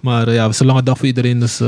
maar 0.00 0.28
eh, 0.28 0.34
ja, 0.34 0.42
het 0.44 0.52
is 0.54 0.60
een 0.60 0.66
lange 0.66 0.82
dag 0.82 0.96
voor 0.98 1.06
iedereen. 1.06 1.38
Dus 1.40 1.60
eh, 1.60 1.66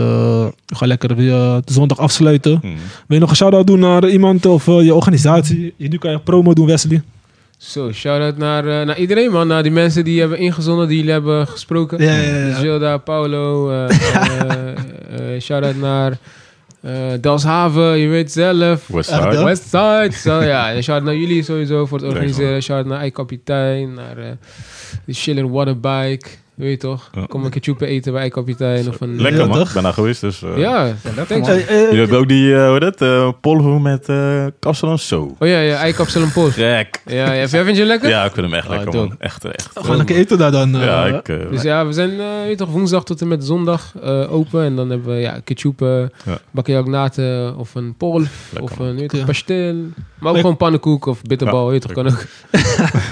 we 0.66 0.74
gaan 0.74 0.88
lekker 0.88 1.16
weer 1.16 1.32
eh, 1.34 1.57
de 1.64 1.72
zondag 1.72 1.99
afsluiten. 1.99 2.53
Mm. 2.62 2.70
Wil 2.70 2.78
je 3.07 3.18
nog 3.18 3.30
een 3.30 3.36
shout-out 3.36 3.66
doen 3.66 3.78
naar 3.80 4.09
iemand 4.09 4.47
of 4.47 4.68
eh, 4.68 4.84
je 4.84 4.95
organisatie? 4.95 5.74
Nu 5.76 5.99
kan 5.99 6.11
je 6.11 6.18
promo 6.18 6.53
doen, 6.53 6.66
Wesley. 6.66 7.03
Zo, 7.61 7.93
shout-out 7.93 8.37
naar, 8.37 8.67
eh, 8.67 8.87
naar 8.87 8.99
iedereen 8.99 9.31
man. 9.31 9.47
Naar 9.47 9.63
die 9.63 9.73
mensen 9.73 10.05
die 10.05 10.21
hebben 10.21 10.39
ingezonden, 10.39 10.89
die 10.89 10.97
jullie 10.97 11.13
hebben 11.13 11.47
gesproken. 11.47 12.03
Ja, 12.03 12.17
ja, 12.17 12.47
ja. 12.47 12.55
Gilda, 12.55 12.97
Paulo. 12.97 13.71
eh 13.71 13.89
eh, 15.35 15.41
shout-out 15.41 15.77
naar 15.77 16.19
eh 16.81 16.93
Delshaven, 17.21 17.99
je 17.99 18.09
weet 18.09 18.33
zelf. 18.33 18.87
Westside. 18.87 19.45
Westside. 19.45 20.11
Zo, 20.13 20.43
ja. 20.43 20.73
En 20.73 20.83
shout-out 20.83 21.07
naar 21.07 21.17
jullie 21.17 21.43
sowieso 21.43 21.87
voor 21.87 21.99
het 21.99 22.07
organiseren. 22.07 22.63
Shout-out 22.63 22.87
naar 22.87 23.01
Eikapitein, 23.01 23.95
naar 23.95 24.19
eh 24.19 24.31
de 25.05 25.13
Schiller 25.13 25.51
Waterbike. 25.51 26.29
Weet 26.61 26.71
je 26.71 26.77
toch? 26.77 27.11
Ja. 27.15 27.25
Kom 27.29 27.45
een 27.45 27.51
keer 27.51 27.83
eten 27.83 28.13
bij 28.13 28.21
Eikapitein. 28.21 28.89
Of 28.89 29.01
een, 29.01 29.21
Lekker 29.21 29.47
man, 29.49 29.57
toch? 29.59 29.69
ik 29.69 29.75
ben 29.75 29.83
daar 29.83 29.93
geweest. 29.93 30.21
Dus, 30.21 30.43
eh, 30.43 30.57
Ja, 30.59 30.95
thanks. 31.29 31.49
eh, 31.49 31.69
Jullie 31.81 31.99
hebben 31.99 32.19
ook 32.19 32.29
die, 32.29 32.55
eh 32.55 32.63
hoe 32.65 32.73
heet 32.73 32.81
dat, 32.99 33.01
eh 33.01 33.29
polvo 33.41 33.79
met 33.79 34.09
eh 34.09 34.45
kapsel 34.59 34.91
en 34.91 34.99
zo. 34.99 35.35
Oh 35.39 35.49
ja, 35.49 35.61
ja 35.61 35.77
Eikapsel 35.77 36.23
en 36.23 36.33
Post. 36.33 36.55
Gek. 36.55 37.01
Ja, 37.07 37.33
ja. 37.33 37.49
Vind 37.49 37.77
je 37.77 37.85
lekker? 37.85 38.09
Ja, 38.09 38.25
ik 38.25 38.33
vind 38.33 38.47
hem 38.47 38.55
echt 38.55 38.69
Ah, 38.69 38.77
lekker 38.77 38.95
man. 38.95 39.15
Echt, 39.19 39.45
echt. 39.45 39.71
we 39.75 39.85
gaan 39.85 39.97
lekker 39.97 40.17
eten 40.17 40.39
daar 40.39 40.51
dan. 40.51 40.75
eh. 40.75 40.85
ja, 40.85 41.05
ik... 41.07 41.27
Dus 41.51 41.63
ja, 41.63 41.87
we 41.87 41.93
zijn 41.93 42.11
eh, 42.11 42.27
weet 42.41 42.49
je 42.51 42.57
toch, 42.57 42.71
woensdag 42.71 43.05
tot 43.05 43.21
en 43.21 43.29
met 43.29 43.45
zondag 43.45 43.93
eh, 44.03 44.33
open. 44.33 44.65
En 44.65 44.77
dan 44.77 44.91
hebben 44.91 45.15
we 45.15 45.21
ja, 45.21 45.41
ketchup, 45.45 45.83
uh, 45.83 45.89
Ja. 46.25 46.39
bakkeljagnaten 46.51 47.57
of 47.57 47.75
een 47.75 47.95
pol. 47.97 48.23
Of 48.61 48.79
een 48.79 48.91
weet 48.93 49.01
je 49.01 49.07
toch, 49.07 49.21
Ja. 49.21 49.27
pastel. 49.27 49.75
Maar 50.19 50.31
ook 50.33 50.39
gewoon 50.39 50.57
pannenkoek 50.57 51.07
of 51.07 51.23
bitterbal. 51.23 51.65
Ja, 51.65 51.71
weet 51.71 51.83
je 51.83 51.89
toch, 51.89 52.05
kan 52.05 52.13
ook. 52.13 52.25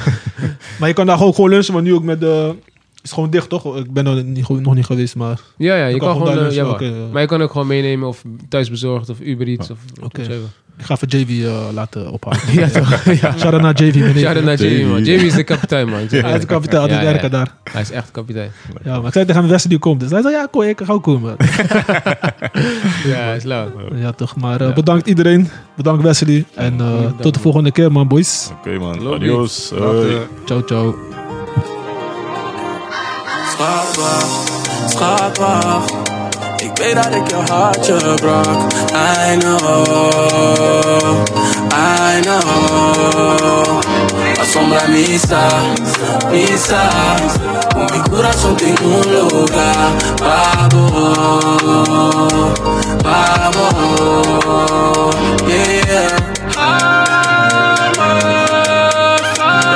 Maar 0.78 0.88
je 0.88 0.94
kan 0.94 1.06
daar 1.06 1.22
ook 1.22 1.34
gewoon 1.34 1.50
lunchen, 1.50 1.72
maar 1.74 1.82
nu 1.82 1.94
ook 1.94 2.02
met 2.02 2.20
de... 2.20 2.54
Het 2.98 3.06
is 3.06 3.12
gewoon 3.12 3.30
dicht, 3.30 3.48
toch? 3.48 3.76
Ik 3.76 3.92
ben 3.92 4.06
er 4.06 4.24
niet, 4.24 4.48
nog 4.48 4.74
niet 4.74 4.84
geweest, 4.84 5.16
maar... 5.16 5.40
Ja, 5.56 5.76
ja, 5.76 5.86
je, 5.86 5.94
Je 5.94 6.00
kan, 6.00 6.18
kan 6.18 6.26
gewoon 6.26 6.46
eh, 6.46 6.54
ja, 6.54 6.68
oké, 6.68 6.84
ja. 6.84 7.06
Maar 7.12 7.20
je 7.20 7.28
kan 7.28 7.42
ook 7.42 7.50
gewoon 7.50 7.66
meenemen 7.66 8.08
of 8.08 8.24
thuisbezorgd 8.48 9.08
of 9.08 9.20
Uber 9.20 9.46
Eats 9.46 9.70
of 9.70 9.78
Oké. 10.02 10.22
Ik 10.78 10.84
ga 10.84 10.94
even 10.94 11.18
JV 11.18 11.44
eh, 11.44 11.68
laten 11.74 12.10
ophalen. 12.10 12.38
Ja, 12.60 12.68
toch? 12.68 13.04
ja. 13.20 13.34
Shout-out 13.38 13.62
naar 13.62 13.82
JV. 13.82 13.94
meneer. 13.94 14.18
Shout-out 14.18 14.44
naar 14.44 14.56
Jamie, 14.56 14.86
man. 14.86 15.04
Jamie 15.04 15.26
is 15.26 15.34
de 15.34 15.44
kapitein, 15.44 15.88
man. 15.88 15.98
Hij 16.08 16.34
is 16.34 16.40
de 16.40 16.46
kapitein, 16.46 16.82
die 16.88 16.92
ja, 16.92 17.10
ja. 17.10 17.28
daar. 17.28 17.54
Hij 17.70 17.80
is 17.80 17.90
echt 17.90 18.10
kapitein. 18.10 18.50
Ja, 18.84 18.96
maar 18.96 19.06
ik 19.06 19.12
zei 19.12 19.24
tegen 19.24 19.44
hem, 19.44 19.58
die 19.68 19.78
komt. 19.78 20.00
Dus 20.00 20.10
hij 20.10 20.22
zei, 20.22 20.34
ja, 20.34 20.48
kom, 20.50 20.62
ik 20.62 20.80
ga 20.84 20.92
ook 20.92 21.02
komen. 21.02 21.36
Ja, 23.04 23.14
hij 23.14 23.36
is 23.36 23.44
lauw. 23.44 23.70
ja, 23.94 24.12
toch. 24.12 24.36
Maar 24.36 24.60
eh, 24.60 24.74
bedankt 24.74 25.06
iedereen. 25.06 25.48
Bedankt 25.76 26.02
Wesley. 26.02 26.44
En 26.54 26.80
eh, 26.80 27.10
tot 27.20 27.34
de 27.34 27.40
volgende 27.40 27.70
keer, 27.70 27.92
man, 27.92 28.08
boys. 28.08 28.50
Oké 28.58 28.78
man, 28.78 29.14
adios. 29.14 29.72
Ciao, 30.44 30.62
ciao. 30.66 31.17
Schatwacht, 33.58 34.52
schatwacht 34.86 35.92
Ik 36.56 36.70
weet 36.74 36.94
dat 36.94 37.14
ik 37.14 37.28
je 37.28 37.52
hartje 37.52 38.14
brak. 38.14 38.72
I 38.92 39.36
know, 39.38 41.24
I 41.72 42.20
know. 42.20 43.80
Asombra 44.40 44.86
misa, 44.88 45.48
misa. 46.30 46.90
Mi 47.92 48.00
corazón 48.10 48.56
tiene 48.56 48.80
un 48.80 49.12
lugar 49.12 49.92
Vamos, 50.20 51.12
vamos. 53.02 53.84
Yeah. 55.46 56.18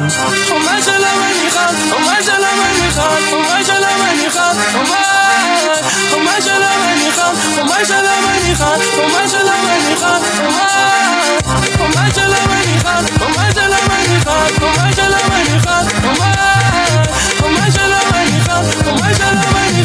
Oh 0.50 0.60
meisje 0.64 0.94
laat 1.02 1.16
mij 1.20 1.32
niet 1.42 1.52
gaan 1.52 1.74
Oh 1.92 2.02
meisje 2.06 2.34
laat 2.42 2.56
mij 2.56 2.72
niet 2.80 2.94
gaan 2.96 3.20
Oh 3.32 3.42
meisje 3.52 3.76
laat 3.80 3.98
mij 4.00 4.14
niet 4.14 4.32
gaan 4.32 4.56
Oh 4.76 6.24
meisje 6.24 6.54
Oh 7.56 7.68
meisje 7.74 7.98
laat 8.02 8.20
mij 8.20 8.38
niet 8.38 8.56
gaan 14.24 14.95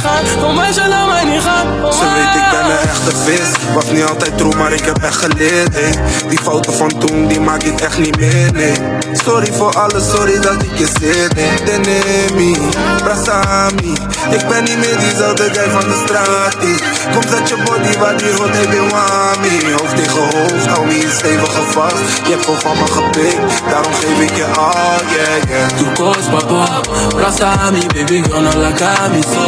gaan 0.03 0.45
Oh 0.45 0.55
meisje 0.55 0.87
laat 0.87 1.07
mij 1.09 1.23
niet 1.23 1.41
gaan 1.41 1.67
Oh 1.83 1.91
Ze 1.91 2.05
weet 2.15 2.35
ik 2.41 2.47
ben 2.51 2.65
een 2.71 2.89
echte 2.89 3.17
vis. 3.25 3.73
Was 3.73 3.91
niet 3.91 4.03
altijd 4.03 4.37
true, 4.37 4.55
maar 4.55 4.73
ik 4.73 4.85
heb 4.85 4.97
echt 4.97 5.15
geleerd 5.15 5.73
hey. 5.73 5.93
Die 6.29 6.39
fouten 6.39 6.73
van 6.73 6.91
toen, 6.99 7.27
die 7.27 7.39
maak 7.39 7.63
ik 7.63 7.81
echt 7.81 7.97
niet 7.97 8.17
meer 8.17 8.51
nee. 8.53 8.73
Sorry 9.13 9.53
voor 9.53 9.73
alles, 9.75 10.09
sorry 10.09 10.39
dat 10.39 10.63
ik 10.63 10.77
je 10.77 10.87
zit 10.99 11.35
nee. 11.35 11.49
Denemi, 11.65 12.57
Brasami. 13.03 13.93
Ik 14.29 14.47
ben 14.47 14.63
niet 14.63 14.77
meer 14.77 14.97
diezelfde 14.99 15.49
guy 15.53 15.69
van 15.69 15.85
de 15.91 16.03
straat 16.05 16.55
hey. 16.59 16.75
Kom 17.13 17.21
zet 17.29 17.49
je 17.49 17.57
body 17.65 17.97
waar 17.97 18.17
die 18.17 18.33
hot 18.33 18.55
heeft 18.55 18.73
in 18.73 18.89
wami. 18.89 19.73
Hoofd 19.77 19.95
tegen 19.95 20.21
hoofd, 20.21 20.65
hou 20.65 20.85
me 20.85 20.95
in 20.99 21.11
stevige 21.11 21.61
vast. 21.61 21.95
Je 22.25 22.31
hebt 22.31 22.45
veel 22.45 22.59
van 22.59 22.77
me 22.77 22.87
gepikt, 22.91 23.69
daarom 23.69 23.93
geef 23.93 24.19
ik 24.19 24.35
je 24.35 24.45
al, 24.45 24.99
yeah, 25.13 25.49
yeah. 25.49 25.67
Tu 25.77 25.85
cos, 25.93 26.25
papá, 26.31 26.81
abrázame, 27.05 27.79
baby, 27.93 28.23
yo 28.29 28.39
no 28.41 28.51
la 28.55 28.71
camiso 28.71 29.43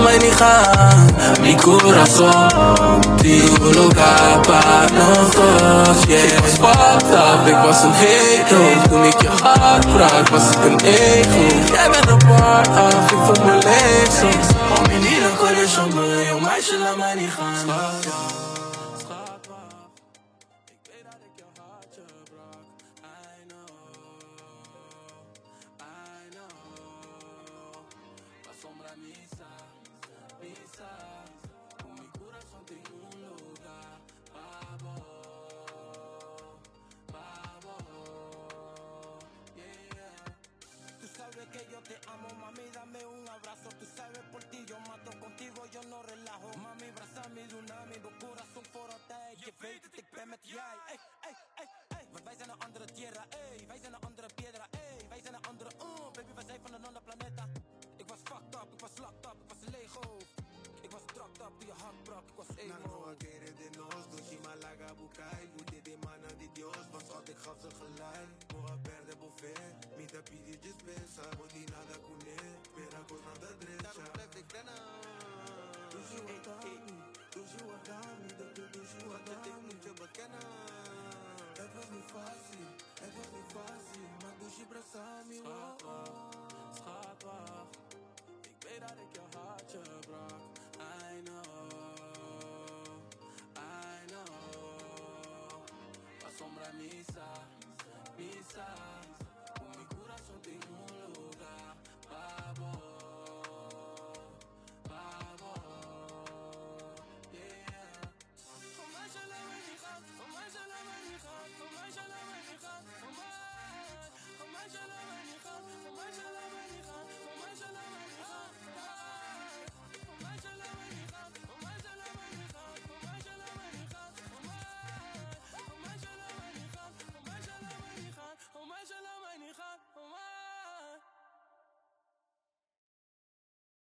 Niet 0.00 0.34
gaan, 0.34 1.06
mi 1.40 1.54
corazón 1.54 3.00
Tu 3.16 3.72
lugar 3.72 4.40
para 4.40 4.86
nosotros, 4.92 6.04
yeah. 6.06 6.40
Was 6.40 6.52
fucked 6.52 7.12
up, 7.12 7.46
ik 7.46 7.56
was 7.64 7.82
een 7.82 7.92
hetero 7.92 8.88
Toen 8.88 9.04
ik 9.04 9.20
je 9.20 9.28
hart 9.42 9.86